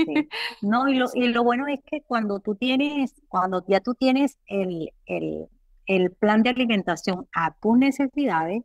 No, 0.62 0.88
y 0.88 0.96
lo, 0.96 1.08
y 1.14 1.28
lo 1.30 1.44
bueno 1.44 1.68
es 1.68 1.80
que 1.86 2.02
cuando 2.02 2.40
tú 2.40 2.56
tienes, 2.56 3.16
cuando 3.30 3.64
ya 3.68 3.80
tú 3.80 3.96
tienes 3.96 4.38
el, 4.46 4.92
el, 5.08 5.48
el 5.96 6.12
plan 6.12 6.42
de 6.42 6.52
alimentación 6.52 7.28
a 7.34 7.54
tus 7.56 7.78
necesidades, 7.78 8.64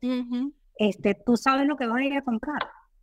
este, 0.78 1.15
tú 1.15 1.36
sabes 1.36 1.66
lo 1.66 1.77
que 1.77 1.86
vas 1.86 1.98
a 1.98 2.05
ir 2.05 2.15
a 2.15 2.23
comprar. 2.23 2.61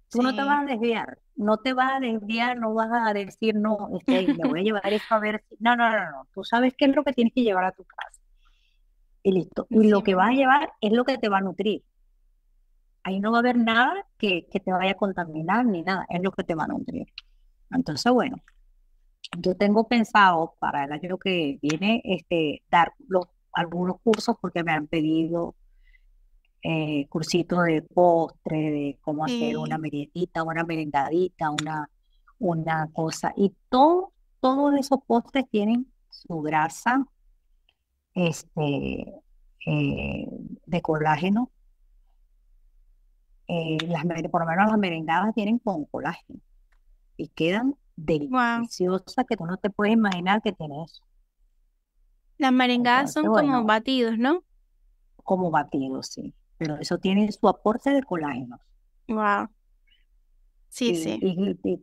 Tú 0.10 0.22
no 0.22 0.34
te 0.34 0.44
vas 0.44 0.62
a 0.62 0.66
desviar, 0.66 1.18
no 1.36 1.58
te 1.58 1.74
vas 1.74 1.94
a 1.94 2.00
desviar, 2.00 2.58
no 2.58 2.74
vas 2.74 2.90
a 2.91 3.14
decir, 3.14 3.56
no, 3.56 3.90
este, 3.98 4.34
me 4.34 4.48
voy 4.48 4.60
a 4.62 4.64
llevar 4.64 4.94
esto 4.94 5.16
a 5.16 5.20
ver. 5.20 5.44
No, 5.60 5.76
no, 5.76 5.90
no, 5.90 6.12
no. 6.12 6.28
Tú 6.34 6.44
sabes 6.44 6.74
qué 6.78 6.86
es 6.86 6.95
lo 6.95 7.04
que 7.04 7.12
tienes 7.12 7.34
que 7.34 7.41
llevar 7.41 7.66
a 7.66 7.72
tu 7.72 7.84
casa. 7.84 8.22
Y 9.24 9.32
listo. 9.34 9.68
Y 9.70 9.90
lo 9.90 10.04
que 10.04 10.16
vas 10.16 10.30
a 10.30 10.34
llevar 10.34 10.72
es 10.80 10.94
lo 10.94 11.04
que 11.04 11.18
te 11.18 11.28
va 11.28 11.40
a 11.40 11.41
nutrir. 11.41 11.84
Ahí 13.04 13.20
no 13.20 13.32
va 13.32 13.40
a 13.40 13.41
haber 13.41 13.58
nada 13.58 14.06
que, 14.18 14.48
que 14.50 14.62
te 14.62 14.72
vaya 14.72 14.91
a 14.91 14.95
contaminar 14.95 15.66
ni 15.66 15.82
nada, 15.82 16.06
es 16.10 16.22
lo 16.22 16.32
que 16.32 16.44
te 16.44 16.56
va 16.56 16.64
a 16.64 16.68
nutrir. 16.68 17.08
Entonces, 17.72 18.10
bueno, 18.14 18.38
yo 19.40 19.56
tengo 19.56 19.88
pensado 19.88 20.56
para 20.60 20.86
el 20.86 20.91
año 20.94 21.18
que 21.18 21.60
viene 21.62 22.02
este, 22.06 22.64
dar 22.70 22.94
los, 23.08 23.26
algunos 23.54 24.02
cursos 24.02 24.36
porque 24.42 24.64
me 24.64 24.72
han 24.72 24.88
pedido 24.88 25.56
eh, 26.62 27.08
cursito 27.08 27.62
de 27.62 27.82
postre, 27.82 28.58
de 28.58 29.00
cómo 29.02 29.26
hacer 29.26 29.58
una 29.58 29.78
meriendita, 29.78 30.44
una 30.44 30.64
merendadita, 30.64 31.52
una, 31.52 31.90
una 32.40 32.90
cosa. 32.94 33.34
Y 33.36 33.54
todo, 33.70 34.14
todos 34.40 34.74
esos 34.76 35.00
postres 35.06 35.50
tienen 35.50 35.92
su 36.10 36.42
grasa 36.42 37.06
este, 38.14 39.14
eh, 39.66 40.28
de 40.66 40.82
colágeno. 40.82 41.52
Eh, 43.48 43.78
las, 43.88 44.06
por 44.32 44.42
lo 44.42 44.48
menos 44.48 44.70
las 44.70 44.80
merendadas 44.80 45.34
tienen 45.36 45.60
con 45.60 45.84
colágeno 45.86 46.40
y 47.18 47.28
quedan 47.28 47.76
deliciosas 47.98 49.26
que 49.28 49.36
tú 49.36 49.46
no 49.46 49.58
te 49.58 49.70
puedes 49.70 49.94
imaginar 49.94 50.42
que 50.42 50.54
tiene 50.54 50.84
eso. 50.84 51.04
Las 52.44 52.52
merengadas 52.52 53.14
son 53.14 53.28
como 53.28 53.64
batidos, 53.64 54.18
¿no? 54.18 54.44
Como 55.24 55.49
batidos, 55.49 56.07
sí. 56.07 56.34
Pero 56.57 56.76
eso 56.76 56.98
tiene 56.98 57.32
su 57.32 57.48
aporte 57.48 57.91
de 57.91 58.03
colágeno. 58.03 58.60
Wow. 59.07 59.48
Sí, 60.68 60.94
sí. 60.98 61.18
Y, 61.22 61.78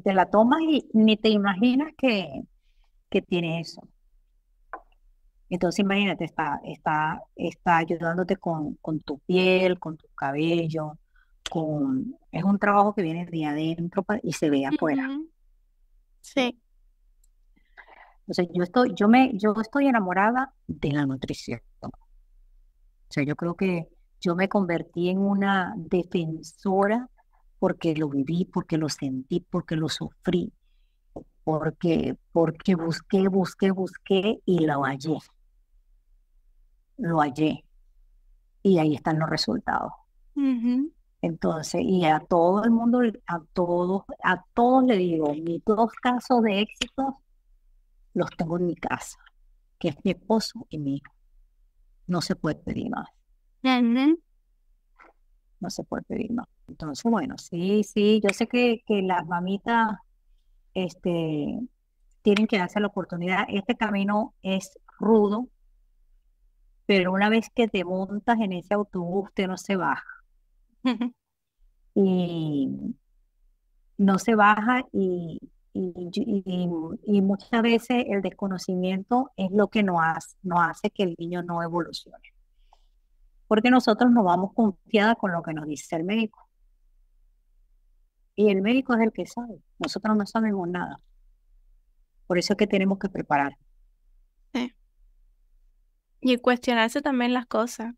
te, 0.00 0.14
la 0.14 0.30
tomas 0.30 0.60
y 0.62 0.88
ni 0.92 1.16
te 1.16 1.28
imaginas 1.28 1.92
que, 1.98 2.40
que 3.10 3.20
tiene 3.20 3.58
eso. 3.58 3.82
Entonces 5.50 5.80
imagínate, 5.80 6.24
está, 6.24 6.60
está, 6.62 7.20
está 7.34 7.78
ayudándote 7.78 8.36
con, 8.36 8.76
con 8.76 9.00
tu 9.00 9.18
piel, 9.18 9.80
con 9.80 9.96
tu 9.96 10.06
cabello, 10.14 11.00
con, 11.50 12.16
es 12.30 12.44
un 12.44 12.60
trabajo 12.60 12.94
que 12.94 13.02
viene 13.02 13.26
de 13.26 13.44
adentro 13.44 14.06
y 14.22 14.34
se 14.34 14.50
ve 14.50 14.66
afuera. 14.66 15.08
Sí. 16.20 16.56
Entonces 18.26 18.48
yo 18.52 18.64
estoy, 18.64 18.92
yo 18.94 19.08
me, 19.08 19.30
yo 19.34 19.54
estoy 19.60 19.86
enamorada 19.86 20.52
de 20.66 20.90
la 20.90 21.06
nutrición. 21.06 21.60
O 21.80 21.90
sea, 23.08 23.22
yo 23.22 23.36
creo 23.36 23.54
que 23.54 23.88
yo 24.20 24.34
me 24.34 24.48
convertí 24.48 25.10
en 25.10 25.18
una 25.18 25.74
defensora 25.76 27.08
porque 27.60 27.94
lo 27.94 28.08
viví, 28.08 28.44
porque 28.44 28.78
lo 28.78 28.88
sentí, 28.88 29.40
porque 29.48 29.76
lo 29.76 29.88
sufrí, 29.88 30.52
porque, 31.44 32.16
porque 32.32 32.74
busqué, 32.74 33.28
busqué, 33.28 33.70
busqué 33.70 34.40
y 34.44 34.66
lo 34.66 34.82
hallé. 34.82 35.18
Lo 36.96 37.20
hallé. 37.20 37.64
Y 38.64 38.78
ahí 38.78 38.96
están 38.96 39.20
los 39.20 39.30
resultados. 39.30 39.92
Entonces, 41.22 41.80
y 41.84 42.04
a 42.04 42.18
todo 42.18 42.64
el 42.64 42.72
mundo, 42.72 43.00
a 43.28 43.40
todos, 43.52 44.02
a 44.24 44.42
todos 44.52 44.84
le 44.84 44.96
digo, 44.96 45.32
mis 45.32 45.64
dos 45.64 45.92
casos 46.02 46.42
de 46.42 46.62
éxito 46.62 47.20
los 48.16 48.30
tengo 48.30 48.56
en 48.56 48.66
mi 48.66 48.74
casa, 48.74 49.18
que 49.78 49.88
es 49.88 49.96
mi 50.02 50.12
esposo 50.12 50.66
y 50.70 50.78
mi 50.78 50.96
hijo. 50.96 51.12
No 52.06 52.22
se 52.22 52.34
puede 52.34 52.56
pedir 52.56 52.88
más. 52.88 53.08
No 55.60 55.68
se 55.68 55.84
puede 55.84 56.02
pedir 56.04 56.32
más. 56.32 56.46
Entonces, 56.66 57.02
bueno, 57.04 57.36
sí, 57.36 57.84
sí, 57.84 58.22
yo 58.22 58.30
sé 58.32 58.46
que, 58.46 58.82
que 58.86 59.02
las 59.02 59.26
mamitas 59.26 59.98
este, 60.72 61.60
tienen 62.22 62.46
que 62.46 62.56
darse 62.56 62.80
la 62.80 62.86
oportunidad. 62.86 63.44
Este 63.48 63.76
camino 63.76 64.34
es 64.40 64.78
rudo, 64.98 65.48
pero 66.86 67.12
una 67.12 67.28
vez 67.28 67.50
que 67.54 67.68
te 67.68 67.84
montas 67.84 68.40
en 68.40 68.54
ese 68.54 68.72
autobús, 68.72 69.28
usted 69.28 69.46
no 69.46 69.58
se 69.58 69.76
baja. 69.76 70.08
y 71.94 72.94
no 73.98 74.18
se 74.18 74.34
baja 74.34 74.86
y, 74.92 75.38
y, 75.78 77.20
muchas 77.20 77.62
veces 77.62 78.04
el 78.08 78.22
desconocimiento 78.22 79.30
es 79.36 79.50
lo 79.50 79.68
que 79.68 79.82
nos 79.82 79.98
hace, 80.00 80.36
hace 80.56 80.90
que 80.90 81.02
el 81.02 81.14
niño 81.18 81.42
no 81.42 81.62
evolucione. 81.62 82.32
Porque 83.46 83.70
nosotros 83.70 84.10
nos 84.10 84.24
vamos 84.24 84.52
confiada 84.54 85.14
con 85.14 85.32
lo 85.32 85.42
que 85.42 85.52
nos 85.52 85.66
dice 85.66 85.96
el 85.96 86.04
médico. 86.04 86.48
Y 88.34 88.50
el 88.50 88.62
médico 88.62 88.94
es 88.94 89.00
el 89.00 89.12
que 89.12 89.26
sabe. 89.26 89.62
Nosotros 89.78 90.16
no 90.16 90.26
sabemos 90.26 90.68
nada. 90.68 91.00
Por 92.26 92.38
eso 92.38 92.54
es 92.54 92.56
que 92.56 92.66
tenemos 92.66 92.98
que 92.98 93.08
preparar. 93.08 93.56
Sí. 94.52 94.74
Y 96.20 96.36
cuestionarse 96.38 97.02
también 97.02 97.34
las 97.34 97.46
cosas. 97.46 97.94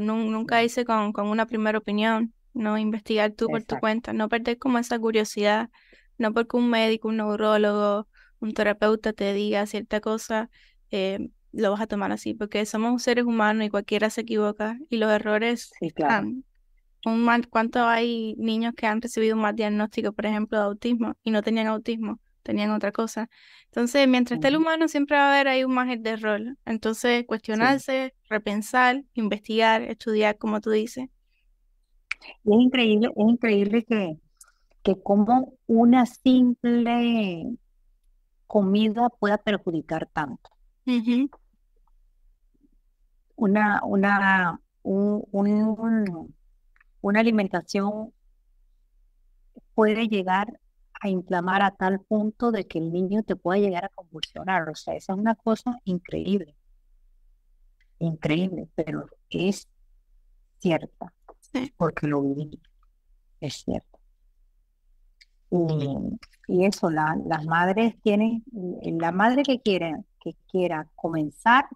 nunca 0.00 0.62
hice 0.64 0.84
con, 0.84 1.12
con, 1.12 1.28
una 1.28 1.46
primera 1.46 1.78
opinión. 1.78 2.34
No 2.52 2.78
investigar 2.78 3.32
tú 3.32 3.46
por 3.46 3.62
tu 3.62 3.78
cuenta. 3.78 4.12
No 4.12 4.28
perder 4.28 4.58
como 4.58 4.78
esa 4.78 4.98
curiosidad 4.98 5.70
no 6.18 6.32
porque 6.34 6.56
un 6.56 6.70
médico, 6.70 7.08
un 7.08 7.16
neurólogo, 7.18 8.08
un 8.40 8.52
terapeuta 8.54 9.12
te 9.12 9.32
diga 9.32 9.66
cierta 9.66 10.00
cosa, 10.00 10.50
eh, 10.90 11.30
lo 11.52 11.70
vas 11.70 11.80
a 11.80 11.86
tomar 11.86 12.12
así, 12.12 12.34
porque 12.34 12.64
somos 12.66 13.02
seres 13.02 13.24
humanos 13.24 13.66
y 13.66 13.70
cualquiera 13.70 14.10
se 14.10 14.22
equivoca 14.22 14.78
y 14.90 14.98
los 14.98 15.10
errores 15.10 15.70
sí, 15.78 15.90
claro. 15.90 16.28
un 17.04 17.42
¿Cuánto 17.50 17.86
hay 17.86 18.34
niños 18.36 18.74
que 18.76 18.86
han 18.86 19.00
recibido 19.00 19.36
un 19.36 19.42
mal 19.42 19.54
diagnóstico, 19.54 20.12
por 20.12 20.26
ejemplo, 20.26 20.58
de 20.58 20.64
autismo 20.64 21.14
y 21.24 21.30
no 21.30 21.42
tenían 21.42 21.68
autismo, 21.68 22.20
tenían 22.42 22.70
otra 22.70 22.92
cosa? 22.92 23.28
Entonces, 23.66 24.08
mientras 24.08 24.38
esté 24.38 24.48
el 24.48 24.56
humano, 24.56 24.88
siempre 24.88 25.16
va 25.16 25.28
a 25.30 25.34
haber 25.34 25.48
ahí 25.48 25.64
un 25.64 25.74
margen 25.74 26.02
de 26.02 26.10
error. 26.10 26.40
Entonces, 26.64 27.24
cuestionarse, 27.26 28.14
repensar, 28.28 29.02
investigar, 29.14 29.82
estudiar, 29.82 30.38
como 30.38 30.60
tú 30.60 30.70
dices. 30.70 31.08
Y 32.44 32.54
es 32.54 32.60
increíble, 32.60 33.08
es 33.08 33.28
increíble 33.28 33.84
que, 33.84 34.16
que 34.82 35.00
como 35.02 35.54
una 35.66 36.06
simple 36.06 37.56
comida 38.46 39.08
pueda 39.10 39.38
perjudicar 39.38 40.08
tanto. 40.12 40.50
Una, 43.36 43.80
una, 43.84 44.60
un, 44.82 46.34
una 47.00 47.20
alimentación 47.20 48.12
puede 49.74 50.08
llegar 50.08 50.58
a 51.00 51.08
inflamar 51.08 51.62
a 51.62 51.70
tal 51.70 52.00
punto 52.00 52.50
de 52.50 52.66
que 52.66 52.78
el 52.78 52.90
niño 52.92 53.22
te 53.22 53.36
pueda 53.36 53.60
llegar 53.60 53.84
a 53.84 53.90
convulsionar. 53.90 54.68
O 54.68 54.74
sea, 54.74 54.94
esa 54.94 55.12
es 55.12 55.18
una 55.18 55.34
cosa 55.34 55.78
increíble. 55.84 56.56
Increíble, 58.00 58.68
pero 58.74 59.06
es 59.30 59.68
cierta, 60.58 61.12
porque 61.76 62.06
lo 62.06 62.22
viví. 62.22 62.60
Es 63.40 63.62
cierto. 63.64 63.97
Y, 65.50 66.64
eso, 66.64 66.90
las 66.90 67.46
madres 67.46 67.94
tienen, 68.02 68.42
la 68.82 69.12
madre 69.12 69.42
que 69.42 69.60
quiere, 69.60 69.94
que 70.20 70.34
quiera 70.50 70.88
comenzar, 70.96 71.68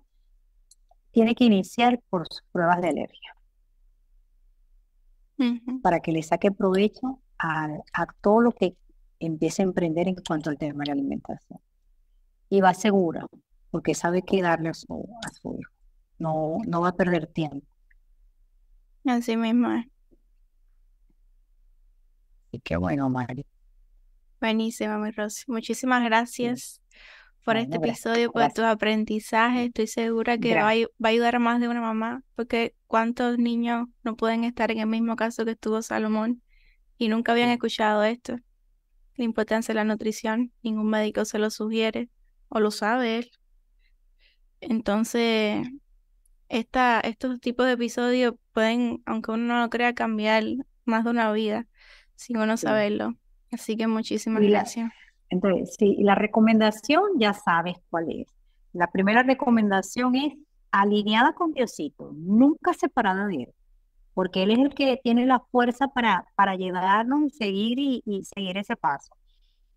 tiene 1.11 1.35
que 1.35 1.45
iniciar 1.45 2.01
por 2.09 2.27
sus 2.29 2.43
pruebas 2.53 2.81
de 2.81 2.89
alergia. 2.89 3.37
Para 5.83 6.01
que 6.01 6.13
le 6.13 6.23
saque 6.23 6.53
provecho 6.53 7.21
a, 7.39 8.07
todo 8.21 8.41
lo 8.41 8.53
que 8.53 8.77
empiece 9.19 9.63
a 9.63 9.65
emprender 9.65 10.09
en 10.09 10.15
cuanto 10.15 10.51
al 10.51 10.59
tema 10.59 10.85
de 10.85 10.87
la 10.87 10.93
alimentación. 10.93 11.61
Y 12.49 12.61
va 12.61 12.75
segura, 12.75 13.27
porque 13.71 13.95
sabe 13.95 14.23
qué 14.23 14.43
darle 14.43 14.69
a 14.69 14.75
su, 14.75 15.09
a 15.25 15.33
su 15.33 15.57
hijo. 15.59 15.73
No, 16.19 16.59
no 16.67 16.81
va 16.81 16.89
a 16.89 16.95
perder 16.95 17.27
tiempo. 17.27 17.67
Así 19.05 19.37
mismo 19.37 19.69
Y 22.53 22.61
qué 22.61 22.77
bueno, 22.77 23.09
Mario. 23.11 23.45
Buenísima, 24.43 24.99
mi 24.99 25.13
Rosy. 25.13 25.45
Muchísimas 25.47 26.03
gracias 26.03 26.83
por 27.45 27.57
este 27.57 27.77
episodio, 27.77 28.33
por 28.33 28.53
tus 28.53 28.65
aprendizajes. 28.65 29.69
Estoy 29.69 29.87
segura 29.87 30.37
que 30.37 30.57
va 30.57 30.71
a, 30.71 30.75
va 30.75 30.87
a 31.05 31.09
ayudar 31.11 31.37
a 31.37 31.39
más 31.39 31.61
de 31.61 31.69
una 31.69 31.81
mamá, 31.81 32.25
porque 32.35 32.75
cuántos 32.89 33.39
niños 33.39 33.87
no 34.03 34.17
pueden 34.17 34.43
estar 34.43 34.73
en 34.73 34.81
el 34.81 34.89
mismo 34.89 35.15
caso 35.15 35.45
que 35.45 35.53
estuvo 35.53 35.81
Salomón 35.81 36.43
y 36.99 37.07
nunca 37.07 37.31
habían 37.31 37.51
escuchado 37.51 38.03
esto. 38.03 38.37
La 39.15 39.25
importancia 39.25 39.75
de 39.75 39.77
la 39.77 39.85
nutrición, 39.85 40.53
ningún 40.61 40.91
médico 40.91 41.25
se 41.25 41.39
lo 41.39 41.49
sugiere 41.49 42.09
o 42.49 42.59
lo 42.59 42.73
sabe 42.73 43.19
él. 43.19 43.31
Entonces, 44.59 45.69
esta, 46.49 46.99
estos 46.99 47.39
tipos 47.39 47.67
de 47.67 47.75
episodios 47.75 48.35
pueden, 48.53 49.05
aunque 49.07 49.31
uno 49.31 49.55
no 49.55 49.61
lo 49.61 49.71
crea, 49.71 49.95
cambiar 49.95 50.43
más 50.85 51.05
de 51.05 51.11
una 51.11 51.31
vida 51.31 51.69
sin 52.17 52.39
uno 52.39 52.57
saberlo. 52.57 53.17
Así 53.53 53.77
que 53.77 53.87
muchísimas 53.87 54.43
gracias. 54.43 54.91
Entonces, 55.29 55.77
sí, 55.79 55.97
la 56.01 56.15
recomendación 56.15 57.03
ya 57.19 57.33
sabes 57.33 57.77
cuál 57.91 58.11
es. 58.11 58.27
La 58.73 58.91
primera 58.91 59.23
recomendación 59.23 60.15
es 60.15 60.35
alineada 60.71 61.35
con 61.35 61.53
Diosito, 61.53 62.13
nunca 62.15 62.73
separada 62.73 63.27
de 63.27 63.37
Él, 63.37 63.55
porque 64.15 64.43
Él 64.43 64.51
es 64.53 64.59
el 64.59 64.75
que 64.75 65.01
tiene 65.03 65.27
la 65.27 65.41
fuerza 65.41 65.89
para, 65.89 66.27
para 66.35 66.57
llevarnos 66.57 67.25
y 67.25 67.31
seguir 67.31 67.79
y, 67.79 68.25
seguir 68.35 68.57
ese 68.57 68.77
paso. 68.77 69.15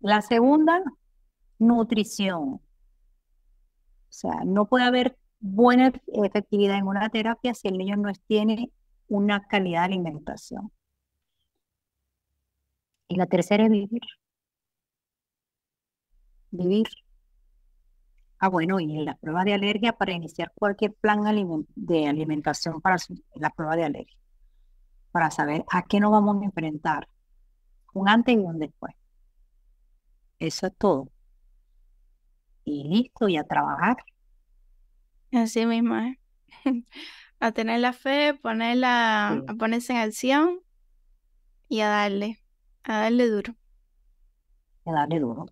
La 0.00 0.22
segunda, 0.22 0.82
nutrición. 1.58 2.54
O 2.54 2.60
sea, 4.08 4.42
no 4.44 4.66
puede 4.66 4.84
haber 4.84 5.16
buena 5.40 5.92
efectividad 6.06 6.78
en 6.78 6.86
una 6.86 7.08
terapia 7.10 7.54
si 7.54 7.68
el 7.68 7.76
niño 7.76 7.96
no 7.96 8.10
tiene 8.26 8.70
una 9.08 9.46
calidad 9.46 9.80
de 9.80 9.94
alimentación. 9.94 10.70
Y 13.08 13.16
la 13.16 13.26
tercera 13.26 13.64
es 13.64 13.70
vivir. 13.70 14.00
Vivir. 16.50 16.86
Ah, 18.38 18.48
bueno, 18.48 18.80
y 18.80 18.86
la 19.02 19.16
prueba 19.16 19.44
de 19.44 19.54
alergia 19.54 19.92
para 19.92 20.12
iniciar 20.12 20.52
cualquier 20.54 20.92
plan 20.94 21.20
de 21.74 22.06
alimentación 22.06 22.80
para 22.82 22.96
la 23.34 23.50
prueba 23.50 23.76
de 23.76 23.84
alergia, 23.84 24.18
para 25.10 25.30
saber 25.30 25.64
a 25.70 25.82
qué 25.82 26.00
nos 26.00 26.12
vamos 26.12 26.42
a 26.42 26.44
enfrentar, 26.44 27.08
un 27.94 28.08
antes 28.08 28.34
y 28.34 28.38
un 28.38 28.58
después. 28.58 28.94
Eso 30.38 30.66
es 30.66 30.76
todo. 30.76 31.10
Y 32.64 32.84
listo, 32.84 33.28
y 33.28 33.38
a 33.38 33.44
trabajar. 33.44 33.96
Así 35.32 35.64
mismo, 35.64 35.96
¿eh? 35.96 36.18
a 37.40 37.52
tener 37.52 37.80
la 37.80 37.94
fe, 37.94 38.34
ponerla, 38.34 39.42
a 39.46 39.54
ponerse 39.58 39.94
en 39.94 39.98
acción 40.00 40.60
y 41.68 41.80
a 41.80 41.88
darle, 41.88 42.38
a 42.86 43.00
darle 43.00 43.28
duro. 43.28 43.54
A 44.86 44.92
darle 44.92 45.18
duro. 45.20 45.46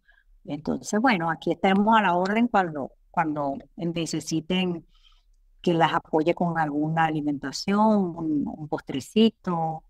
Entonces, 0.44 1.00
bueno, 1.00 1.30
aquí 1.30 1.52
estamos 1.52 1.96
a 1.98 2.02
la 2.02 2.14
orden 2.14 2.48
cuando, 2.48 2.92
cuando 3.10 3.54
necesiten 3.76 4.86
que 5.60 5.74
las 5.74 5.94
apoye 5.94 6.34
con 6.34 6.58
alguna 6.58 7.06
alimentación, 7.06 8.16
un, 8.16 8.68
postrecito, 8.68 9.82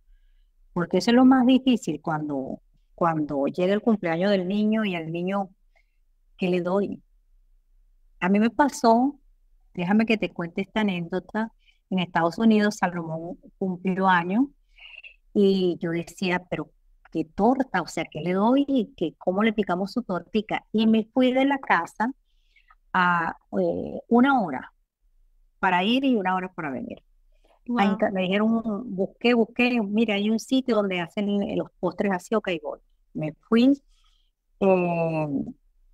porque 0.73 0.99
eso 0.99 1.11
es 1.11 1.17
lo 1.17 1.25
más 1.25 1.47
difícil 1.47 2.01
cuando, 2.01 2.61
cuando 2.95 3.47
llega 3.47 3.75
el 3.75 3.83
cumpleaños 3.83 4.31
del 4.31 4.49
niño 4.49 4.85
y 4.85 4.95
al 4.95 5.11
niño, 5.13 5.51
¿qué 6.39 6.49
le 6.49 6.61
doy? 6.61 7.03
A 8.21 8.29
mí 8.29 8.39
me 8.39 8.51
pasó, 8.51 9.19
déjame 9.75 10.07
que 10.07 10.17
te 10.17 10.31
cuente 10.31 10.63
esta 10.63 10.81
anécdota, 10.81 11.53
en 11.91 11.99
Estados 11.99 12.39
Unidos 12.39 12.77
Salomón 12.77 13.39
cumplió 13.59 14.09
años 14.09 14.47
y 15.35 15.77
yo 15.81 15.91
decía, 15.91 16.43
pero 16.49 16.71
qué 17.15 17.25
torta, 17.25 17.81
o 17.81 17.87
sea, 17.87 18.05
¿qué 18.11 18.21
le 18.21 18.33
doy? 18.33 18.93
¿Qué, 18.97 19.15
¿Cómo 19.19 19.45
le 19.45 19.53
picamos 19.53 19.93
su 19.93 20.03
tortica? 20.03 20.67
Y 20.73 20.89
me 20.89 21.05
fui 21.05 21.33
de 21.33 21.45
la 21.45 21.59
casa 21.59 22.13
a 22.93 23.37
eh, 23.61 24.01
una 24.09 24.43
hora 24.43 24.73
para 25.61 25.85
ir 25.85 26.05
y 26.05 26.17
una 26.17 26.35
hora 26.35 26.53
para 26.53 26.71
venir. 26.71 27.05
me 27.67 28.23
dijeron, 28.23 28.63
busqué, 28.97 29.35
busqué, 29.35 29.81
mira, 29.81 30.17
hay 30.17 30.29
un 30.29 30.41
sitio 30.41 30.75
donde 30.75 31.01
hacen 31.01 31.57
los 31.57 31.71
postres 31.79 32.13
así, 32.13 32.35
ok, 32.35 32.49
voy. 32.61 32.81
Me 33.13 33.33
fui 33.49 33.81
eh, 34.59 35.29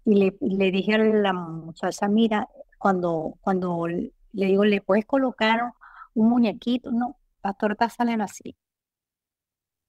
y 0.06 0.14
le, 0.14 0.38
le, 0.40 0.70
dije 0.70 0.94
a 0.94 0.98
la 0.98 1.34
muchacha, 1.34 2.08
mira, 2.08 2.48
cuando, 2.78 3.34
cuando 3.42 3.86
le 3.88 4.10
digo, 4.46 4.64
¿le 4.64 4.80
puedes 4.80 5.04
colocar 5.04 5.74
un 6.14 6.30
muñequito? 6.30 6.90
No, 6.92 7.18
las 7.42 7.58
tortas 7.58 7.92
salen 7.94 8.22
así. 8.22 8.56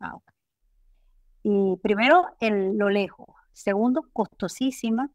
Ah, 0.02 0.18
y 1.44 1.78
primero, 1.78 2.28
el, 2.40 2.78
lo 2.78 2.90
lejos. 2.90 3.28
Segundo, 3.54 4.06
costosísima. 4.14 5.10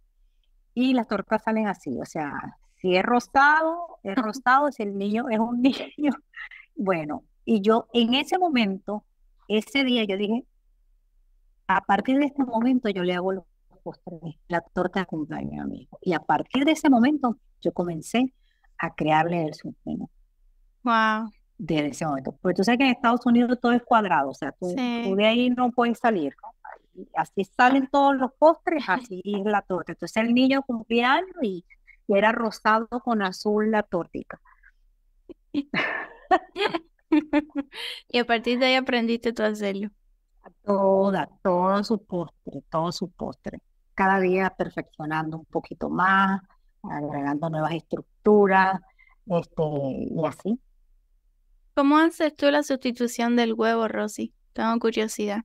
Y 0.74 0.93
las 0.93 1.09
tortas 1.09 1.43
salen 1.43 1.69
así. 1.69 1.98
O 2.01 2.05
sea, 2.05 2.59
si 2.77 2.97
es 2.97 3.03
rostado, 3.03 3.98
es 4.03 4.16
rostado, 4.16 4.70
si 4.73 4.82
el 4.82 4.97
niño 4.97 5.28
es 5.31 5.39
un 5.39 5.62
niño. 5.62 6.12
Bueno, 6.74 7.24
y 7.44 7.61
yo 7.61 7.89
en 7.93 8.15
ese 8.15 8.39
momento, 8.39 9.05
ese 9.48 9.85
día, 9.85 10.05
yo 10.05 10.16
dije, 10.16 10.44
a 11.69 11.81
partir 11.82 12.19
de 12.19 12.27
este 12.27 12.44
momento 12.44 12.89
yo 12.89 13.03
le 13.03 13.15
hago 13.15 13.32
los 13.32 13.44
postres, 13.82 14.36
la 14.48 14.61
torta 14.61 15.01
de 15.01 15.07
cumpleaños 15.07 15.65
a 15.65 15.69
mi 15.69 15.82
hijo. 15.82 15.98
Y 16.03 16.12
a 16.12 16.20
partir 16.20 16.65
de 16.65 16.73
ese 16.73 16.90
momento 16.90 17.39
yo 17.61 17.73
comencé 17.73 18.35
a 18.78 18.94
crearle 18.94 19.44
el 19.44 19.55
sueño. 19.55 20.11
Wow 20.82 21.36
de 21.59 21.87
ese 21.87 22.07
momento. 22.07 22.33
Porque 22.41 22.57
tú 22.57 22.65
sabes 22.65 22.78
que 22.78 22.85
en 22.85 22.91
Estados 22.91 23.24
Unidos 23.27 23.59
todo 23.61 23.73
es 23.73 23.83
cuadrado, 23.83 24.31
o 24.31 24.35
sea, 24.35 24.53
tú, 24.53 24.74
de 24.74 25.27
ahí 25.27 25.51
no 25.51 25.70
puedes 25.73 25.99
salir. 25.99 26.35
Así 27.15 27.45
salen 27.45 27.89
todos 27.89 28.16
los 28.16 28.33
postres, 28.39 28.85
así 28.89 29.20
es 29.24 29.45
la 29.45 29.62
torta. 29.62 29.93
Entonces 29.93 30.16
el 30.16 30.33
niño 30.35 30.62
cumplía 30.62 31.15
años 31.15 31.37
y, 31.43 31.65
era 32.09 32.31
rosado 32.31 32.87
con 32.87 33.20
azul 33.20 33.73
la 33.73 33.83
tortica. 33.83 34.41
y 38.09 38.19
a 38.19 38.24
partir 38.24 38.61
de 38.61 38.66
ahí 38.66 38.74
aprendiste 38.77 39.33
tú 39.33 39.43
a 39.43 39.47
hacerlo. 39.47 39.91
Toda, 40.62 41.28
todo 41.43 41.83
su 41.83 42.05
postre, 42.05 42.62
todo 42.70 42.93
su 42.93 43.11
postre. 43.11 43.59
Cada 43.95 44.20
día 44.20 44.55
perfeccionando 44.57 45.39
un 45.39 45.47
poquito 45.47 45.91
más, 45.91 46.41
agregando 46.85 47.51
nuevas 47.51 47.73
estructuras, 47.73 48.81
este, 49.27 49.62
y 49.65 50.24
así. 50.24 50.61
¿Cómo 51.77 51.98
haces 51.98 52.35
tú 52.35 52.51
la 52.51 52.62
sustitución 52.62 53.36
del 53.36 53.53
huevo, 53.53 53.86
Rosy? 53.86 54.32
Tengo 54.55 54.78
curiosidad. 54.78 55.43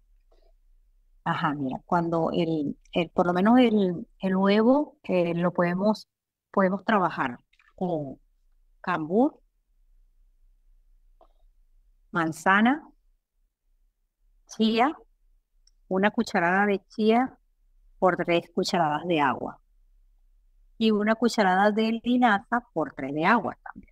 Ajá, 1.26 1.54
mira, 1.56 1.82
cuando 1.86 2.30
el, 2.32 2.78
por 3.14 3.28
lo 3.28 3.34
menos 3.34 3.60
el, 3.60 4.08
el 4.20 4.36
huevo 4.38 4.98
eh, 5.04 5.34
lo 5.36 5.52
podemos, 5.52 6.08
podemos 6.50 6.86
trabajar 6.86 7.38
con 7.76 8.18
cambur, 8.80 9.42
manzana, 12.12 12.88
chía, 14.56 14.96
una 15.90 16.12
cucharada 16.12 16.66
de 16.66 16.82
chía 16.88 17.38
por 18.00 18.16
tres 18.16 18.50
cucharadas 18.56 19.06
de 19.06 19.20
agua 19.20 19.60
y 20.78 20.92
una 20.92 21.16
cucharada 21.16 21.72
de 21.72 22.00
linaza 22.02 22.62
por 22.72 22.94
tres 22.94 23.14
de 23.14 23.26
agua 23.26 23.58
también. 23.62 23.91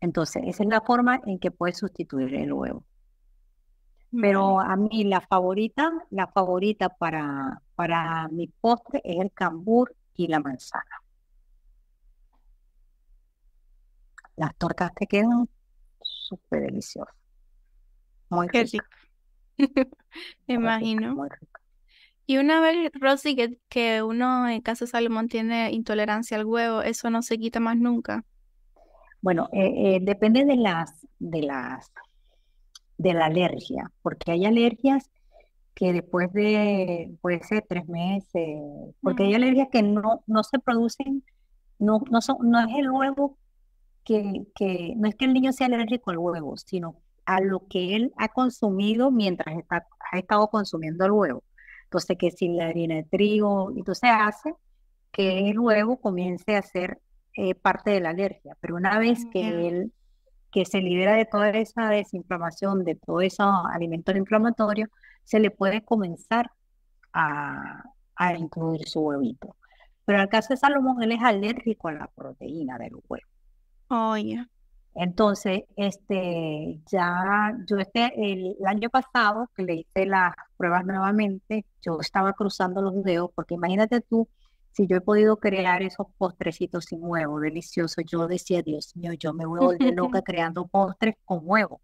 Entonces, 0.00 0.42
esa 0.46 0.62
es 0.62 0.68
la 0.68 0.80
forma 0.80 1.20
en 1.26 1.38
que 1.38 1.50
puedes 1.50 1.78
sustituir 1.78 2.34
el 2.34 2.52
huevo. 2.52 2.84
Pero 4.10 4.60
a 4.60 4.74
mí 4.76 5.04
la 5.04 5.20
favorita, 5.20 5.92
la 6.10 6.28
favorita 6.28 6.88
para, 6.88 7.60
para 7.74 8.28
mi 8.28 8.48
postre 8.48 9.02
es 9.04 9.20
el 9.20 9.32
cambur 9.32 9.94
y 10.14 10.28
la 10.28 10.40
manzana. 10.40 11.02
Las 14.36 14.54
tortas 14.56 14.94
te 14.94 15.06
quedan 15.06 15.48
súper 16.00 16.62
deliciosas. 16.62 17.14
Muy 18.30 18.48
rico. 18.48 18.84
Me 20.46 20.54
imagino. 20.54 21.28
Y 22.26 22.38
una 22.38 22.60
vez, 22.60 22.90
Rosy, 22.94 23.34
que, 23.34 23.58
que 23.68 24.02
uno 24.02 24.48
en 24.48 24.60
caso 24.60 24.84
de 24.84 24.90
Salomón 24.90 25.28
tiene 25.28 25.72
intolerancia 25.72 26.36
al 26.36 26.44
huevo, 26.44 26.82
eso 26.82 27.10
no 27.10 27.22
se 27.22 27.38
quita 27.38 27.58
más 27.60 27.76
nunca. 27.76 28.24
Bueno, 29.20 29.48
eh, 29.52 29.96
eh, 29.96 29.98
depende 30.02 30.44
de 30.44 30.56
las, 30.56 31.06
de 31.18 31.42
las, 31.42 31.92
de 32.96 33.14
la 33.14 33.26
alergia, 33.26 33.90
porque 34.02 34.32
hay 34.32 34.46
alergias 34.46 35.10
que 35.74 35.92
después 35.92 36.32
de, 36.32 37.14
puede 37.20 37.42
ser 37.42 37.64
tres 37.68 37.88
meses, 37.88 38.60
porque 39.00 39.24
hay 39.24 39.34
alergias 39.34 39.68
que 39.70 39.82
no, 39.82 40.22
no 40.26 40.42
se 40.42 40.58
producen, 40.58 41.24
no, 41.78 42.00
no, 42.10 42.20
son, 42.20 42.36
no 42.42 42.60
es 42.60 42.76
el 42.76 42.90
huevo 42.90 43.38
que, 44.04 44.46
que, 44.54 44.94
no 44.96 45.08
es 45.08 45.14
que 45.14 45.26
el 45.26 45.34
niño 45.34 45.52
sea 45.52 45.66
alérgico 45.66 46.10
al 46.10 46.18
huevo, 46.18 46.56
sino 46.56 46.96
a 47.26 47.40
lo 47.40 47.66
que 47.68 47.94
él 47.94 48.12
ha 48.16 48.28
consumido 48.28 49.10
mientras 49.10 49.56
está, 49.56 49.86
ha 50.12 50.18
estado 50.18 50.48
consumiendo 50.48 51.04
el 51.04 51.12
huevo. 51.12 51.44
Entonces, 51.84 52.16
que 52.18 52.30
si 52.30 52.48
la 52.48 52.66
harina 52.68 52.96
de 52.96 53.04
trigo, 53.04 53.70
entonces 53.76 54.10
hace 54.12 54.54
que 55.12 55.50
el 55.50 55.58
huevo 55.58 56.00
comience 56.00 56.56
a 56.56 56.62
ser 56.62 57.00
eh, 57.38 57.54
parte 57.54 57.90
de 57.90 58.00
la 58.00 58.10
alergia, 58.10 58.56
pero 58.60 58.76
una 58.76 58.98
vez 58.98 59.24
que 59.32 59.68
él 59.68 59.92
que 60.50 60.64
se 60.64 60.80
libera 60.80 61.14
de 61.14 61.26
toda 61.26 61.50
esa 61.50 61.88
desinflamación, 61.90 62.82
de 62.84 62.94
todo 62.94 63.20
ese 63.20 63.42
alimento 63.42 64.16
inflamatorio, 64.16 64.88
se 65.24 65.40
le 65.40 65.50
puede 65.50 65.84
comenzar 65.84 66.50
a, 67.12 67.84
a 68.16 68.34
incluir 68.34 68.88
su 68.88 69.00
huevito. 69.00 69.56
Pero 70.04 70.18
en 70.18 70.22
el 70.22 70.28
caso 70.30 70.48
de 70.54 70.56
Salomón, 70.56 71.02
él 71.02 71.12
es 71.12 71.22
alérgico 71.22 71.88
a 71.88 71.92
la 71.92 72.06
proteína 72.08 72.78
del 72.78 72.94
huevo. 73.08 73.26
Oh, 73.88 74.16
Entonces, 74.94 75.62
este, 75.76 76.80
ya 76.90 77.56
yo 77.66 77.78
este, 77.78 78.12
el, 78.16 78.56
año 78.66 78.90
pasado 78.90 79.50
que 79.54 79.62
le 79.62 79.74
hice 79.74 80.06
las 80.06 80.34
pruebas 80.56 80.84
nuevamente, 80.84 81.64
yo 81.82 81.98
estaba 82.00 82.32
cruzando 82.32 82.82
los 82.82 83.02
dedos, 83.04 83.30
porque 83.34 83.54
imagínate 83.54 84.00
tú 84.00 84.28
si 84.78 84.86
yo 84.86 84.98
he 84.98 85.00
podido 85.00 85.38
crear 85.38 85.82
esos 85.82 86.06
postrecitos 86.16 86.84
sin 86.84 87.00
huevo, 87.02 87.40
deliciosos, 87.40 88.04
yo 88.06 88.28
decía, 88.28 88.62
Dios 88.62 88.94
mío, 88.96 89.12
yo 89.12 89.32
me 89.32 89.44
voy 89.44 89.58
a 89.58 89.66
volver 89.66 89.92
loca 89.92 90.22
creando 90.24 90.68
postres 90.68 91.16
con 91.24 91.40
huevo. 91.42 91.80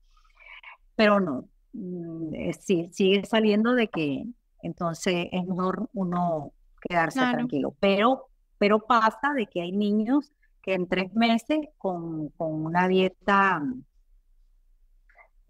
Pero 0.95 1.19
no, 1.19 1.49
mm, 1.73 2.35
eh, 2.37 2.53
sí, 2.53 2.89
sigue 2.93 3.25
saliendo 3.25 3.75
de 3.75 3.89
que 3.89 4.27
entonces 4.63 5.27
es 5.33 5.45
mejor 5.45 5.89
uno 5.93 6.53
quedarse 6.81 7.19
tranquilo. 7.19 7.75
Pero, 7.81 8.29
pero 8.59 8.79
pasa 8.79 9.33
de 9.35 9.49
que 9.49 9.63
hay 9.63 9.73
niños 9.73 10.31
que 10.63 10.75
en 10.75 10.87
tres 10.87 11.13
meses 11.15 11.67
con, 11.79 12.29
con 12.29 12.65
una 12.65 12.87
dieta 12.87 13.61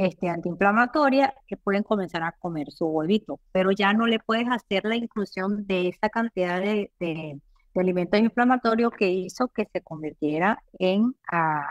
este, 0.04 0.28
antiinflamatoria 0.28 1.34
que 1.46 1.56
pueden 1.56 1.82
comenzar 1.82 2.22
a 2.22 2.32
comer 2.32 2.70
su 2.70 2.86
huevito, 2.86 3.40
pero 3.52 3.70
ya 3.72 3.92
no 3.92 4.06
le 4.06 4.18
puedes 4.18 4.48
hacer 4.48 4.84
la 4.84 4.96
inclusión 4.96 5.66
de 5.66 5.88
esa 5.88 6.08
cantidad 6.10 6.60
de, 6.60 6.92
de, 7.00 7.40
alimentos 7.76 8.20
inflamatorios 8.20 8.92
que 8.92 9.10
hizo 9.10 9.48
que 9.48 9.66
se 9.72 9.80
convirtiera 9.80 10.62
en, 10.78 11.14
a, 11.30 11.68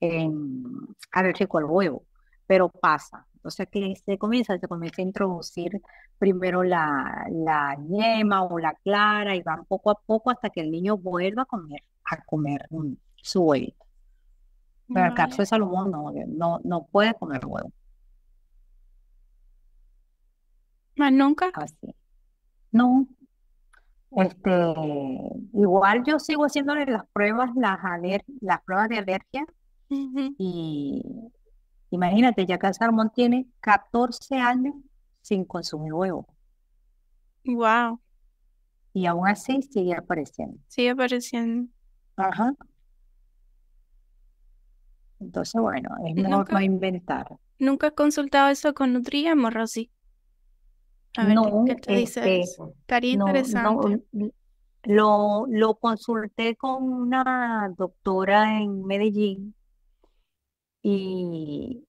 en 0.00 0.64
alérgico 1.12 1.58
al 1.58 1.64
huevo. 1.64 2.04
Pero 2.46 2.68
pasa, 2.68 3.26
O 3.42 3.50
sea 3.50 3.66
que 3.66 3.94
se 4.04 4.18
comienza, 4.18 4.58
se 4.58 4.68
comienza 4.68 5.02
a 5.02 5.04
introducir 5.04 5.80
primero 6.18 6.62
la, 6.62 7.26
la 7.30 7.76
yema 7.88 8.44
o 8.44 8.58
la 8.58 8.74
clara 8.74 9.36
y 9.36 9.42
van 9.42 9.64
poco 9.66 9.90
a 9.90 9.94
poco 9.94 10.30
hasta 10.30 10.50
que 10.50 10.60
el 10.60 10.70
niño 10.70 10.96
vuelva 10.96 11.42
a 11.42 11.46
comer, 11.46 11.82
a 12.04 12.24
comer 12.24 12.66
su 13.16 13.42
huevito. 13.42 13.87
Pero 14.92 15.06
el 15.06 15.14
caso 15.14 15.42
de 15.42 15.46
Salomón 15.46 15.90
no, 15.90 16.12
no, 16.28 16.60
no 16.64 16.86
puede 16.86 17.14
comer 17.14 17.44
huevo. 17.44 17.70
¿Más 20.96 21.12
nunca? 21.12 21.50
Así. 21.54 21.94
No. 22.72 23.06
Este, 24.10 24.50
igual 25.52 26.02
yo 26.04 26.18
sigo 26.18 26.44
haciéndole 26.44 26.86
las 26.86 27.06
pruebas, 27.12 27.50
las, 27.54 27.78
las 28.40 28.62
pruebas 28.62 28.88
de 28.88 28.98
alergia 28.98 29.44
y 29.90 31.02
imagínate, 31.90 32.46
ya 32.46 32.58
que 32.58 32.72
Salomón 32.74 33.10
tiene 33.14 33.46
14 33.60 34.36
años 34.36 34.74
sin 35.22 35.44
consumir 35.44 35.92
huevo. 35.92 36.26
Wow. 37.44 38.00
Y 38.92 39.06
aún 39.06 39.28
así 39.28 39.62
sigue 39.62 39.94
apareciendo. 39.94 40.58
Sigue 40.68 40.90
apareciendo. 40.90 41.70
Ajá. 42.16 42.54
Entonces, 45.20 45.60
bueno, 45.60 45.90
es 46.06 46.14
mejor 46.14 46.52
no 46.52 46.60
inventar. 46.60 47.28
¿Nunca 47.58 47.88
has 47.88 47.92
consultado 47.94 48.48
eso 48.50 48.72
con 48.74 48.92
Nutriamo, 48.92 49.50
Rosy? 49.50 49.90
A 51.16 51.24
ver, 51.24 51.34
No, 51.34 51.64
¿qué 51.66 51.74
te 51.74 51.94
dice 51.96 52.40
este, 52.40 52.62
Estaría 52.80 53.16
no, 53.16 53.26
interesante. 53.26 54.02
no, 54.12 54.30
lo, 54.84 55.46
lo 55.48 55.74
consulté 55.76 56.56
con 56.56 56.84
una 56.84 57.72
doctora 57.76 58.60
en 58.60 58.84
Medellín 58.84 59.54
y 60.82 61.84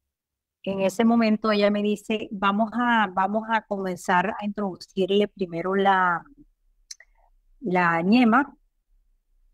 en 0.63 0.81
ese 0.81 1.05
momento 1.05 1.51
ella 1.51 1.69
me 1.69 1.83
dice, 1.83 2.27
vamos 2.31 2.71
a, 2.73 3.07
vamos 3.13 3.43
a 3.49 3.61
comenzar 3.61 4.35
a 4.39 4.45
introducirle 4.45 5.27
primero 5.27 5.75
la, 5.75 6.23
la 7.61 8.01
ñema 8.01 8.55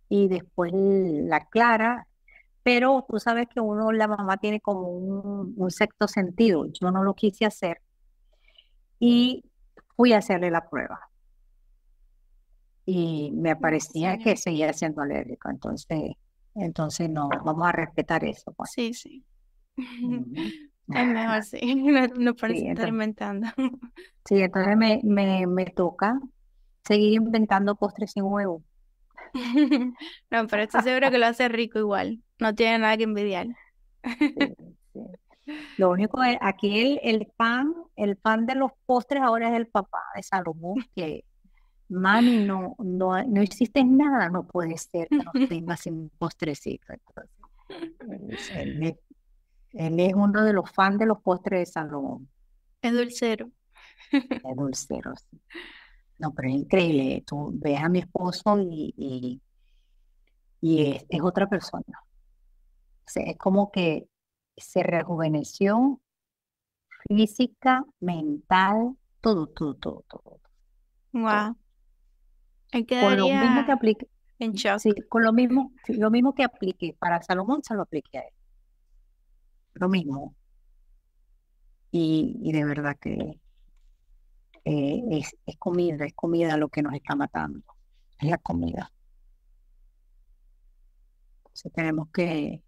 y 0.10 0.28
después 0.30 0.72
la 0.74 1.46
clara, 1.48 2.08
pero 2.66 3.06
tú 3.10 3.20
sabes 3.20 3.48
que 3.50 3.62
uno, 3.62 3.94
la 3.94 4.10
mamá 4.10 4.40
tiene 4.40 4.62
como 4.62 4.90
un, 4.90 5.54
un 5.58 5.72
sexto 5.72 6.10
sentido. 6.10 6.68
Yo 6.82 6.92
no 6.92 7.04
lo 7.06 7.16
quise 7.16 7.46
hacer 7.46 7.82
y 9.00 9.44
fui 9.96 10.14
a 10.14 10.18
hacerle 10.20 10.52
la 10.52 10.70
prueba 10.70 11.00
y 12.86 13.32
me 13.34 13.52
aparecía 13.52 14.18
que 14.18 14.36
seguía 14.38 14.72
siendo 14.74 15.02
alérgico, 15.02 15.50
entonces, 15.50 16.12
entonces 16.54 17.10
no, 17.10 17.30
vamos 17.30 17.68
a 17.68 17.72
respetar 17.72 18.24
eso. 18.26 18.54
pues. 18.54 18.72
Sí, 18.72 18.94
sí. 18.94 19.26
Es 20.88 21.08
mejor, 21.08 21.44
sí. 21.44 21.60
No, 21.86 22.08
no 22.08 22.32
Sí, 22.32 22.38
ponerse 22.42 22.68
a 22.68 22.72
estar 22.74 22.90
inventando. 22.90 23.48
sí, 24.26 24.36
entonces 24.42 24.78
me, 24.78 25.02
me, 25.04 25.48
me 25.48 25.66
toca 25.66 26.20
seguir 26.86 27.14
inventando 27.14 27.76
postres 27.76 28.12
sin 28.12 28.24
huevo. 28.24 28.64
No, 30.32 30.48
pero 30.48 30.64
estoy 30.64 30.82
seguro 30.82 31.12
que 31.12 31.18
lo 31.18 31.26
hace 31.28 31.48
rico 31.50 31.80
igual. 31.80 32.22
No 32.40 32.54
tiene 32.56 32.80
nada 32.80 32.98
que 32.98 33.04
envidiar. 33.04 33.48
Sí, 34.20 34.56
sí. 34.94 35.02
Lo 35.78 35.92
único 35.92 36.24
es, 36.24 36.38
aquí 36.42 36.80
el, 36.80 37.00
el 37.04 37.28
pan, 37.38 37.74
el 37.96 38.18
pan 38.18 38.46
de 38.46 38.56
los 38.56 38.72
postres 38.86 39.22
ahora 39.22 39.50
es 39.50 39.56
el 39.56 39.68
papá 39.68 40.00
de 40.16 40.24
Salomón, 40.24 40.76
que 40.96 41.24
mami, 41.90 42.38
no, 42.40 42.76
no, 42.80 43.24
no 43.24 43.42
existe 43.42 43.84
nada, 43.84 44.30
no 44.30 44.48
puede 44.48 44.78
ser 44.78 45.08
que 45.10 45.18
no 45.18 45.32
tengas 45.48 45.86
un 45.86 46.10
postrecito. 46.18 46.94
Entonces, 46.94 48.50
él, 48.56 48.84
es, 48.84 48.96
él 49.72 50.00
es 50.00 50.14
uno 50.16 50.44
de 50.44 50.54
los 50.54 50.72
fans 50.72 50.98
de 51.00 51.06
los 51.06 51.22
postres 51.22 51.60
de 51.60 51.66
Salomón, 51.68 52.30
Es 52.82 52.94
dulcero. 52.94 53.52
de 54.12 54.54
dulceros. 54.56 55.26
No, 56.18 56.34
pero 56.34 56.50
es 56.50 56.56
increíble. 56.56 57.24
Tú 57.26 57.52
ves 57.56 57.80
a 57.80 57.90
mi 57.90 58.00
esposo 58.00 58.60
y, 58.60 58.94
y, 58.98 59.42
y 60.62 60.92
es, 60.92 61.06
es 61.10 61.22
otra 61.22 61.48
persona. 61.48 61.84
O 63.06 63.08
sea, 63.08 63.24
es 63.26 63.38
como 63.38 63.72
que 63.72 64.08
se 64.58 64.82
rejuveneció 64.84 66.00
física, 67.08 67.84
mental, 68.00 68.96
todo, 69.22 69.48
todo, 69.48 69.76
todo, 69.76 70.06
todo. 70.08 70.40
Wow. 71.12 71.56
Con 72.72 73.18
lo 73.18 73.28
mismo 73.28 73.66
que 73.66 73.72
aplique, 73.72 74.10
en 74.40 74.54
shock. 74.54 74.80
sí, 74.80 74.94
con 75.08 75.24
lo 75.24 75.32
mismo, 75.32 75.72
lo 75.88 76.12
mismo 76.12 76.34
que 76.34 76.44
apliqué 76.44 76.96
para 77.00 77.22
Salomón, 77.22 77.64
se 77.64 77.74
lo 77.74 77.84
apliqué 77.84 78.18
a 78.18 78.22
él. 78.22 78.34
Lo 79.76 79.88
mismo. 79.88 80.36
Y, 81.92 82.38
y 82.42 82.52
de 82.52 82.66
verdad 82.66 82.98
que 83.00 83.40
eh, 84.66 85.04
es, 85.12 85.36
es 85.46 85.58
comida, 85.58 86.06
es 86.06 86.14
comida 86.14 86.58
lo 86.58 86.70
que 86.70 86.82
nos 86.82 86.94
está 86.94 87.16
matando. 87.16 87.64
Es 88.20 88.30
la 88.30 88.38
comida. 88.38 88.92
Entonces 91.38 91.72
tenemos 91.72 92.10
que, 92.10 92.62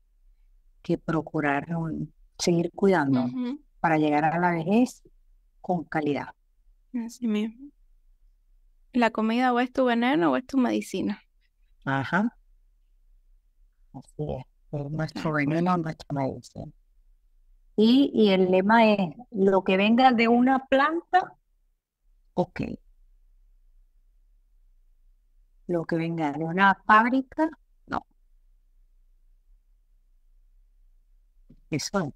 que 0.82 0.98
procurar 0.98 1.68
seguir 2.38 2.72
cuidándonos 2.74 3.34
Ujú, 3.34 3.62
para 3.80 3.98
llegar 3.98 4.24
a 4.24 4.40
la 4.40 4.52
vejez 4.52 5.04
con 5.60 5.84
calidad. 5.84 6.30
Así 7.06 7.28
mismo. 7.28 7.72
La 8.94 9.12
comida 9.12 9.52
o 9.54 9.60
es 9.60 9.74
tu 9.74 9.86
veneno 9.86 10.32
o 10.32 10.38
es 10.38 10.46
tu 10.46 10.58
medicina. 10.58 11.22
Ajá. 11.84 12.38
Así 13.94 14.24
es. 14.24 14.46
Es 14.72 14.92
nuestro 14.92 15.34
veneno, 15.34 15.78
nuestra 15.78 16.08
medicina. 16.12 16.72
Y, 17.76 18.12
y 18.14 18.30
el 18.30 18.52
lema 18.52 18.92
es, 18.92 19.16
lo 19.32 19.64
que 19.64 19.78
venga 19.78 20.12
de 20.12 20.28
una 20.28 20.66
planta, 20.66 21.37
ok. 22.38 22.62
Lo 25.68 25.86
que 25.86 25.96
venga 25.98 26.32
de 26.32 26.46
una 26.46 26.76
fábrica, 26.86 27.50
no. 27.88 28.06
Eso 31.72 32.00
es. 32.00 32.14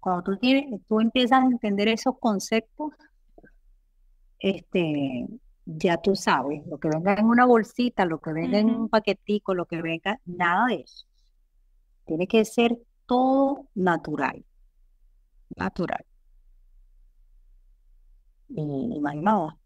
Cuando 0.00 0.22
tú 0.24 0.36
tienes, 0.38 0.80
tú 0.88 1.00
empiezas 1.00 1.42
a 1.42 1.46
entender 1.46 1.88
esos 1.88 2.18
conceptos, 2.18 2.92
este, 4.40 5.26
ya 5.64 5.96
tú 5.98 6.16
sabes, 6.16 6.66
lo 6.66 6.78
que 6.78 6.88
venga 6.88 7.14
en 7.14 7.26
una 7.26 7.46
bolsita, 7.46 8.04
lo 8.04 8.20
que 8.20 8.32
venga 8.32 8.58
en 8.58 8.70
un 8.70 8.88
paquetico, 8.88 9.54
lo 9.54 9.66
que 9.66 9.82
venga, 9.82 10.20
nada 10.24 10.66
de 10.66 10.80
eso. 10.82 11.06
Tiene 12.06 12.26
que 12.26 12.44
ser 12.44 12.76
todo 13.06 13.68
natural, 13.74 14.44
natural. 15.56 16.04
Y, 18.48 18.60
y 18.60 19.00
más 19.00 19.16
nada, 19.16 19.56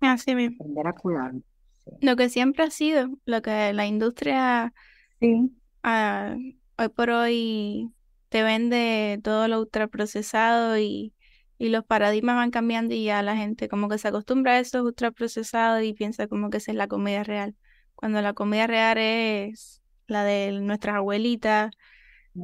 Así 0.00 0.34
mismo. 0.34 0.56
aprender 0.60 0.86
a 0.86 0.92
cuidarnos. 0.94 1.42
Sí. 1.84 1.90
Lo 2.00 2.16
que 2.16 2.28
siempre 2.28 2.64
ha 2.64 2.70
sido, 2.70 3.08
lo 3.24 3.42
que 3.42 3.72
la 3.72 3.86
industria 3.86 4.72
Sí, 5.20 5.50
ah, 5.82 6.36
hoy 6.78 6.88
por 6.90 7.10
hoy 7.10 7.90
te 8.28 8.42
vende 8.42 9.18
todo 9.22 9.48
lo 9.48 9.60
ultraprocesado 9.60 10.78
y, 10.78 11.12
y 11.58 11.70
los 11.70 11.84
paradigmas 11.84 12.36
van 12.36 12.50
cambiando 12.50 12.94
y 12.94 13.04
ya 13.04 13.22
la 13.22 13.36
gente 13.36 13.68
como 13.68 13.88
que 13.88 13.98
se 13.98 14.08
acostumbra 14.08 14.52
a 14.52 14.58
eso 14.60 14.82
ultraprocesado 14.84 15.82
y 15.82 15.92
piensa 15.94 16.28
como 16.28 16.50
que 16.50 16.58
esa 16.58 16.70
es 16.72 16.76
la 16.76 16.86
comida 16.88 17.24
real. 17.24 17.56
Cuando 17.94 18.22
la 18.22 18.32
comida 18.32 18.66
real 18.68 18.98
es 18.98 19.82
la 20.06 20.22
de 20.24 20.52
nuestras 20.60 20.96
abuelitas, 20.96 21.72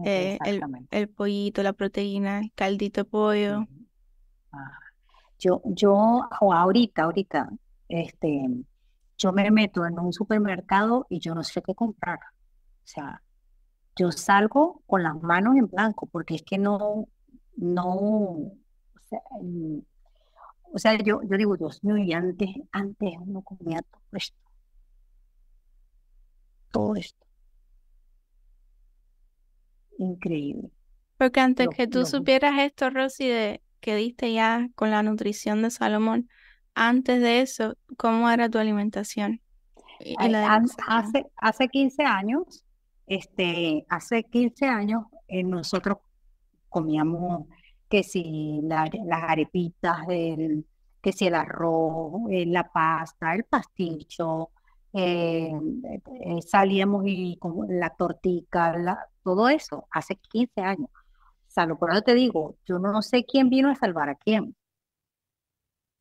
eh, 0.04 0.38
el, 0.44 0.56
exactamente. 0.56 0.98
el 0.98 1.08
pollito, 1.08 1.62
la 1.62 1.72
proteína, 1.74 2.40
el 2.40 2.52
caldito 2.54 3.02
de 3.02 3.04
pollo. 3.04 3.68
Ah, 4.52 4.78
Yo, 5.38 5.62
yo 5.64 6.22
ahorita, 6.30 7.02
ahorita, 7.02 7.50
este, 7.88 8.48
yo 9.18 9.32
me 9.32 9.50
meto 9.50 9.84
en 9.86 9.98
un 9.98 10.12
supermercado 10.12 11.06
y 11.08 11.20
yo 11.20 11.34
no 11.34 11.42
sé 11.42 11.62
qué 11.62 11.74
comprar. 11.74 12.18
O 12.18 12.86
sea, 12.86 13.22
yo 13.96 14.10
salgo 14.12 14.82
con 14.86 15.02
las 15.02 15.20
manos 15.22 15.56
en 15.56 15.68
blanco 15.68 16.06
porque 16.06 16.36
es 16.36 16.42
que 16.42 16.58
no, 16.58 17.08
no, 17.56 17.94
o 17.94 18.52
sea, 19.08 19.20
mm, 19.40 19.78
o 20.72 20.78
sea, 20.78 20.98
yo, 20.98 21.20
yo 21.22 21.36
digo, 21.36 21.56
Dios 21.56 21.82
mío, 21.84 21.96
y 21.98 22.12
antes, 22.12 22.50
antes 22.72 23.14
uno 23.20 23.42
comía 23.42 23.80
todo 23.82 24.02
esto, 24.12 24.38
todo 26.72 26.96
esto, 26.96 27.26
increíble. 29.98 30.70
Porque 31.16 31.38
antes 31.38 31.66
Lo, 31.66 31.72
que 31.72 31.86
tú 31.86 32.00
lo, 32.00 32.06
supieras 32.06 32.58
esto, 32.58 32.90
Rosy, 32.90 33.28
de 33.28 33.62
que 33.84 33.96
diste 33.96 34.32
ya 34.32 34.70
con 34.76 34.90
la 34.90 35.02
nutrición 35.02 35.60
de 35.60 35.70
Salomón, 35.70 36.30
antes 36.74 37.20
de 37.20 37.42
eso, 37.42 37.76
¿cómo 37.98 38.30
era 38.30 38.48
tu 38.48 38.56
alimentación? 38.56 39.42
Hace, 40.88 41.26
hace 41.36 41.68
15 41.68 42.02
años, 42.02 42.64
este, 43.06 43.84
hace 43.90 44.24
15 44.24 44.64
años, 44.66 45.04
eh, 45.28 45.42
nosotros 45.42 45.98
comíamos 46.70 47.46
que 47.90 48.02
si 48.02 48.60
la- 48.62 48.88
las 49.04 49.22
arepitas, 49.24 49.98
el, 50.08 50.64
que 51.02 51.12
si 51.12 51.26
el 51.26 51.34
arroz, 51.34 52.22
eh, 52.30 52.46
la 52.46 52.64
pasta, 52.72 53.34
el 53.34 53.44
pasticho, 53.44 54.48
eh, 54.94 55.52
eh, 56.24 56.40
salíamos 56.40 57.02
y 57.06 57.36
con 57.36 57.66
la 57.68 57.90
tortica, 57.90 58.78
la- 58.78 59.06
todo 59.22 59.50
eso, 59.50 59.86
hace 59.90 60.16
15 60.16 60.62
años. 60.62 60.88
Salomón, 61.54 61.78
por 61.78 61.92
eso 61.92 62.02
te 62.02 62.14
digo, 62.14 62.56
yo 62.66 62.78
no 62.78 63.00
sé 63.02 63.24
quién 63.24 63.48
vino 63.48 63.70
a 63.70 63.76
salvar 63.76 64.08
a 64.08 64.16
quién. 64.16 64.56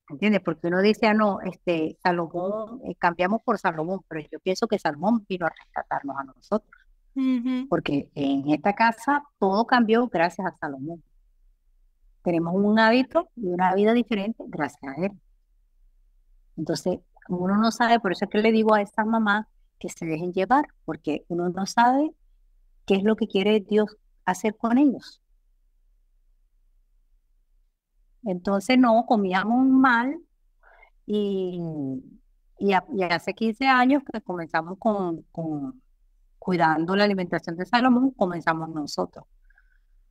¿Entiendes? 0.10 0.42
Porque 0.44 0.68
uno 0.68 0.82
dice, 0.82 1.08
ah, 1.08 1.14
no, 1.14 1.40
este, 1.42 1.98
Salomón, 2.04 2.82
eh, 2.86 2.96
cambiamos 2.96 3.42
por 3.44 3.58
Salomón, 3.58 4.02
pero 4.08 4.22
yo 4.32 4.40
pienso 4.40 4.68
que 4.68 4.80
Salomón 4.80 5.26
vino 5.30 5.46
a 5.46 5.50
rescatarnos 5.50 6.18
a 6.18 6.24
nosotros. 6.24 6.72
Porque 7.70 8.10
en 8.16 8.50
esta 8.50 8.74
casa 8.74 9.24
todo 9.38 9.66
cambió 9.66 10.08
gracias 10.08 10.48
a 10.48 10.58
Salomón. 10.58 11.04
Tenemos 12.24 12.56
un 12.56 12.80
hábito 12.80 13.30
y 13.36 13.48
una 13.48 13.74
vida 13.76 13.94
diferente 13.94 14.44
gracias 14.48 14.98
a 14.98 15.06
él. 15.06 15.12
Entonces, 16.58 17.00
uno 17.30 17.58
no 17.58 17.72
sabe, 17.72 18.00
por 18.00 18.12
eso 18.12 18.26
es 18.26 18.32
que 18.32 18.40
le 18.40 18.52
digo 18.52 18.74
a 18.74 18.82
estas 18.82 19.06
mamás 19.06 19.46
que 19.80 19.90
se 19.90 20.06
dejen 20.06 20.34
llevar, 20.34 20.66
porque 20.86 21.26
uno 21.28 21.50
no 21.50 21.66
sabe 21.66 22.12
qué 22.86 22.96
es 22.96 23.04
lo 23.04 23.16
que 23.16 23.28
quiere 23.28 23.60
Dios 23.60 23.98
hacer 24.26 24.56
con 24.58 24.78
ellos. 24.78 25.23
Entonces, 28.26 28.78
no, 28.78 29.06
comíamos 29.06 29.66
mal 29.68 30.18
y, 31.06 31.60
y, 32.60 32.74
hace 32.74 33.34
15 33.34 33.68
años 33.68 34.04
que 34.12 34.22
comenzamos 34.22 34.78
con, 34.80 35.24
con, 35.32 35.82
cuidando 36.40 36.96
la 36.96 37.04
alimentación 37.04 37.58
de 37.58 37.66
Salomón, 37.66 38.12
comenzamos 38.12 38.70
nosotros. 38.70 39.26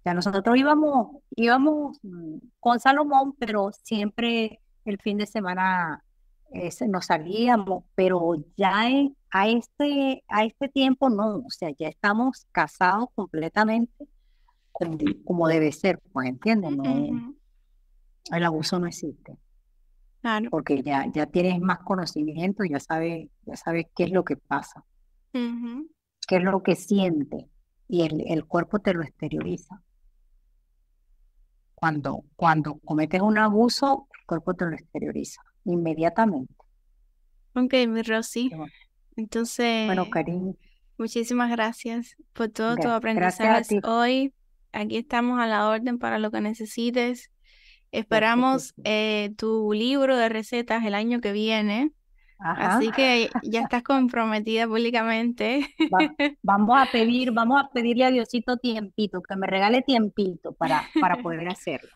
Ya 0.05 0.15
nosotros 0.15 0.57
íbamos, 0.57 1.23
íbamos 1.37 1.99
mm, 2.03 2.37
con 2.61 2.81
Salomón, 2.81 3.35
pero 3.39 3.71
siempre 3.85 4.61
el 4.85 4.99
fin 5.01 5.19
de 5.19 5.27
semana 5.27 6.03
ese, 6.51 6.89
nos 6.89 7.07
salíamos, 7.07 7.85
pero 7.95 8.35
ya 8.57 8.85
a, 9.31 9.49
este, 9.49 10.25
a 10.29 10.45
este 10.45 10.69
tiempo 10.69 11.09
no, 11.09 11.37
o 11.37 11.51
sea, 11.51 11.71
ya 11.79 11.89
estamos 11.89 12.47
casados 12.53 13.09
completamente 13.15 14.09
como, 15.25 15.49
debe 15.49 15.71
ser, 15.73 16.01
pues 16.13 16.29
entiendes, 16.29 16.77
no, 16.77 17.35
el 18.31 18.45
abuso 18.45 18.79
no 18.79 18.87
existe. 18.87 19.37
Claro. 20.21 20.51
Porque 20.51 20.83
ya, 20.83 21.11
ya 21.13 21.27
tienes 21.27 21.61
más 21.61 21.81
conocimiento, 21.81 22.63
ya 22.65 22.79
sabes, 22.79 23.29
ya 23.45 23.57
sabes 23.57 23.87
qué 23.97 24.05
es 24.05 24.13
lo 24.13 24.25
que 24.25 24.37
pasa, 24.37 24.85
qué 25.33 26.37
es 26.37 26.43
lo 26.43 26.63
que 26.63 26.77
siente, 26.77 27.49
y 27.89 28.03
el, 28.03 28.23
el 28.29 28.45
cuerpo 28.45 28.79
te 28.79 28.95
lo 28.95 29.03
exterioriza. 29.03 29.83
Cuando, 31.75 32.23
cuando 32.37 32.79
cometes 32.85 33.21
un 33.21 33.39
abuso, 33.39 34.07
el 34.21 34.27
cuerpo 34.27 34.55
te 34.55 34.67
lo 34.67 34.75
exterioriza 34.75 35.43
inmediatamente. 35.65 36.55
Ok, 37.55 37.75
mi 37.89 38.03
Rosy. 38.03 38.53
Entonces, 39.17 39.87
bueno, 39.87 40.09
cariño. 40.09 40.55
Muchísimas 40.99 41.51
gracias 41.51 42.15
por 42.33 42.49
todo 42.51 42.77
tu 42.77 42.89
aprendizaje 42.89 43.81
hoy. 43.83 44.33
Aquí 44.71 44.99
estamos 44.99 45.41
a 45.41 45.47
la 45.47 45.69
orden 45.69 45.99
para 45.99 46.21
lo 46.21 46.31
que 46.31 46.41
necesites. 46.41 47.32
Esperamos 47.93 48.75
eh, 48.85 49.35
tu 49.37 49.73
libro 49.75 50.17
de 50.17 50.31
recetas 50.31 50.85
el 50.85 50.95
año 50.95 51.21
que 51.21 51.33
viene. 51.33 51.93
Así 52.39 52.91
que 52.91 53.31
ya 53.43 53.61
estás 53.61 53.83
comprometida 53.83 54.67
públicamente. 54.67 55.67
vamos 56.43 56.77
a 56.81 56.91
pedir, 56.91 57.31
vamos 57.31 57.63
a 57.63 57.69
pedirle 57.69 58.07
a 58.07 58.11
Diosito 58.11 58.57
tiempito, 58.57 59.23
que 59.23 59.37
me 59.37 59.47
regale 59.47 59.83
tiempito 59.83 60.53
para, 60.53 60.83
para 61.01 61.23
poder 61.23 61.49
hacerlo. 61.49 61.91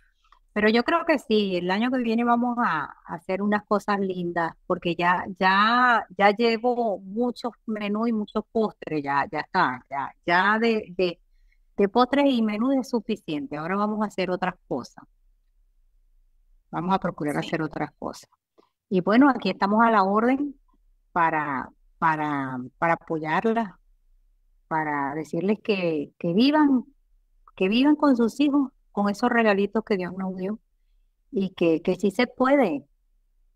Pero 0.53 0.69
yo 0.69 0.85
creo 0.85 1.05
que 1.05 1.19
sí, 1.19 1.57
el 1.57 1.71
año 1.71 1.91
que 1.91 1.99
viene 1.99 2.25
vamos 2.25 2.57
a, 2.59 2.95
hacer 3.07 3.43
unas 3.43 3.65
cosas 3.65 3.99
lindas, 3.99 4.53
porque 4.67 4.95
ya, 4.95 5.25
ya, 5.39 6.07
ya 6.17 6.31
llevo 6.31 6.99
muchos 6.99 7.53
menús 7.67 8.09
y 8.09 8.13
muchos 8.13 8.45
postres, 8.53 9.03
ya, 9.03 9.27
ya 9.31 9.41
está, 9.41 9.85
ya, 9.91 10.15
ya 10.25 10.59
de, 10.59 10.95
de, 10.97 11.19
de 11.77 11.89
postres 11.89 12.27
y 12.27 12.41
menús 12.41 12.75
es 12.77 12.89
suficiente. 12.89 13.57
Ahora 13.57 13.77
vamos 13.77 14.03
a 14.03 14.07
hacer 14.07 14.31
otras 14.31 14.55
cosas. 14.69 15.05
Vamos 16.77 16.95
a 16.95 16.99
procurar 16.99 17.39
hacer 17.39 17.63
otras 17.63 17.91
cosas. 17.99 18.29
Y 18.91 19.01
bueno, 19.01 19.31
aquí 19.31 19.49
estamos 19.49 19.83
a 19.83 19.91
la 19.91 20.03
orden 20.03 20.55
para, 21.11 21.71
para, 21.97 22.59
para 22.77 22.93
apoyarlas, 22.93 23.73
para 24.69 25.15
decirles 25.15 25.59
que, 25.65 26.13
que 26.19 26.35
vivan, 26.35 26.85
que 27.57 27.71
vivan 27.71 27.97
con 27.97 28.15
sus 28.15 28.39
hijos 28.41 28.73
con 28.93 29.09
esos 29.09 29.31
regalitos 29.31 29.85
que 29.85 29.97
Dios 29.97 30.13
nos 30.19 30.37
dio 30.37 30.59
y 31.31 31.55
que, 31.55 31.81
que 31.81 31.97
sí 31.97 32.11
se 32.11 32.27
puede. 32.27 32.85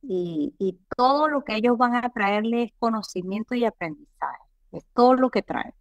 Y, 0.01 0.55
y 0.59 0.81
todo 0.97 1.29
lo 1.29 1.45
que 1.45 1.57
ellos 1.57 1.77
van 1.77 1.97
a 1.97 2.09
traerle 2.09 2.63
es 2.63 2.73
conocimiento 2.79 3.55
y 3.55 3.67
aprendizaje. 3.67 4.45
Es 4.73 4.87
todo 4.95 5.13
lo 5.13 5.29
que 5.29 5.43
trae. 5.43 5.75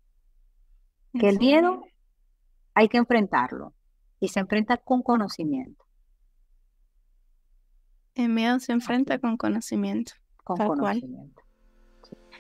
Que 1.17 1.29
el 1.29 1.39
miedo 1.39 1.85
hay 2.73 2.89
que 2.89 2.97
enfrentarlo 2.97 3.73
y 4.19 4.27
se 4.27 4.41
enfrenta 4.41 4.75
con 4.75 5.03
conocimiento. 5.03 5.85
El 8.15 8.29
miedo 8.29 8.59
se 8.59 8.73
enfrenta 8.73 9.19
con 9.19 9.37
conocimiento. 9.37 10.13
Con 10.43 10.57
conocimiento. 10.57 11.41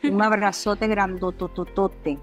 Un 0.03 0.21
abrazote 0.21 0.87
grandototote. 0.87 2.17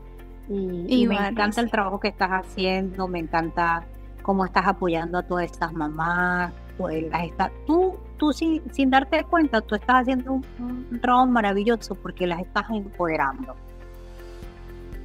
Y, 0.49 1.03
y 1.03 1.07
me 1.07 1.17
encanta 1.17 1.61
el 1.61 1.71
trabajo 1.71 1.99
que 1.99 2.09
estás 2.09 2.31
haciendo, 2.31 3.09
me 3.09 3.19
encanta 3.19 3.85
cómo 4.23 4.45
estás 4.45 4.67
apoyando 4.67 5.19
a 5.19 5.23
todas 5.23 5.45
estas 5.45 5.73
mamás, 5.73 6.53
pues 6.77 7.05
las 7.11 7.51
tú, 7.67 7.97
tú 8.17 8.33
sin, 8.33 8.63
sin 8.73 8.91
darte 8.91 9.23
cuenta, 9.25 9.61
tú 9.61 9.77
estás 9.77 10.03
haciendo 10.03 10.33
un, 10.33 11.01
trabajo 11.01 11.27
maravilloso 11.27 11.95
porque 11.95 12.27
las 12.27 12.41
estás 12.41 12.69
empoderando. 12.71 13.55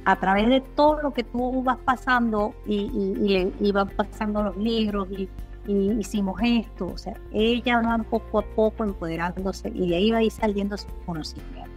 A 0.04 0.16
través 0.16 0.48
de 0.48 0.60
todo 0.60 1.00
lo 1.00 1.12
que 1.12 1.22
tú 1.22 1.62
vas 1.62 1.78
pasando 1.84 2.52
y, 2.66 3.52
y, 3.60 3.72
van 3.72 3.88
pasando 3.90 4.42
los 4.42 4.56
libros 4.56 5.08
y, 5.12 5.28
hicimos 5.66 6.40
esto, 6.42 6.86
o 6.86 6.98
sea, 6.98 7.14
ellas 7.32 7.82
van 7.84 8.04
poco 8.04 8.40
a 8.40 8.42
poco 8.42 8.84
empoderándose 8.84 9.70
y 9.74 9.88
de 9.88 9.96
ahí 9.96 10.10
va 10.10 10.18
a 10.18 10.22
ir 10.22 10.32
saliendo 10.32 10.76
su 10.76 10.88
conocimiento 11.06 11.72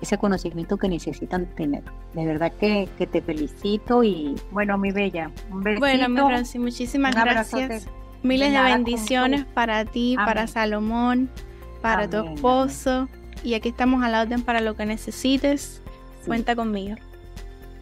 ese 0.00 0.18
conocimiento 0.18 0.76
que 0.76 0.88
necesitan 0.88 1.46
tener. 1.54 1.82
De 2.14 2.24
verdad 2.24 2.52
que, 2.58 2.88
que 2.96 3.06
te 3.06 3.20
felicito 3.20 4.02
y 4.02 4.34
bueno, 4.50 4.78
mi 4.78 4.92
bella, 4.92 5.30
un 5.50 5.62
besito. 5.62 5.80
Bueno, 5.80 6.08
mi 6.08 6.16
Franci, 6.16 6.58
muchísimas 6.58 7.14
gracias. 7.14 7.86
Miles 8.22 8.52
de, 8.52 8.60
bendiciones 8.60 9.44
para 9.44 9.84
ti, 9.84 10.16
para 10.16 10.46
Salomón, 10.46 11.30
para 11.80 12.08
tu 12.08 12.24
esposo. 12.24 13.08
Y 13.42 13.54
aquí 13.54 13.70
estamos 13.70 14.02
a 14.02 14.08
la 14.08 14.22
orden 14.22 14.42
para 14.42 14.60
lo 14.60 14.76
que 14.76 14.84
necesites. 14.84 15.82
Cuenta 16.26 16.54
conmigo. 16.54 16.96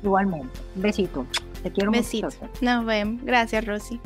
Igualmente. 0.02 0.60
Un 0.76 0.82
besito. 0.82 1.26
Te 1.62 1.72
quiero 1.72 1.90
Besito. 1.90 2.28
Nos 2.60 2.84
vemos. 2.84 3.24
Gracias, 3.24 3.66
Rosy. 3.66 4.00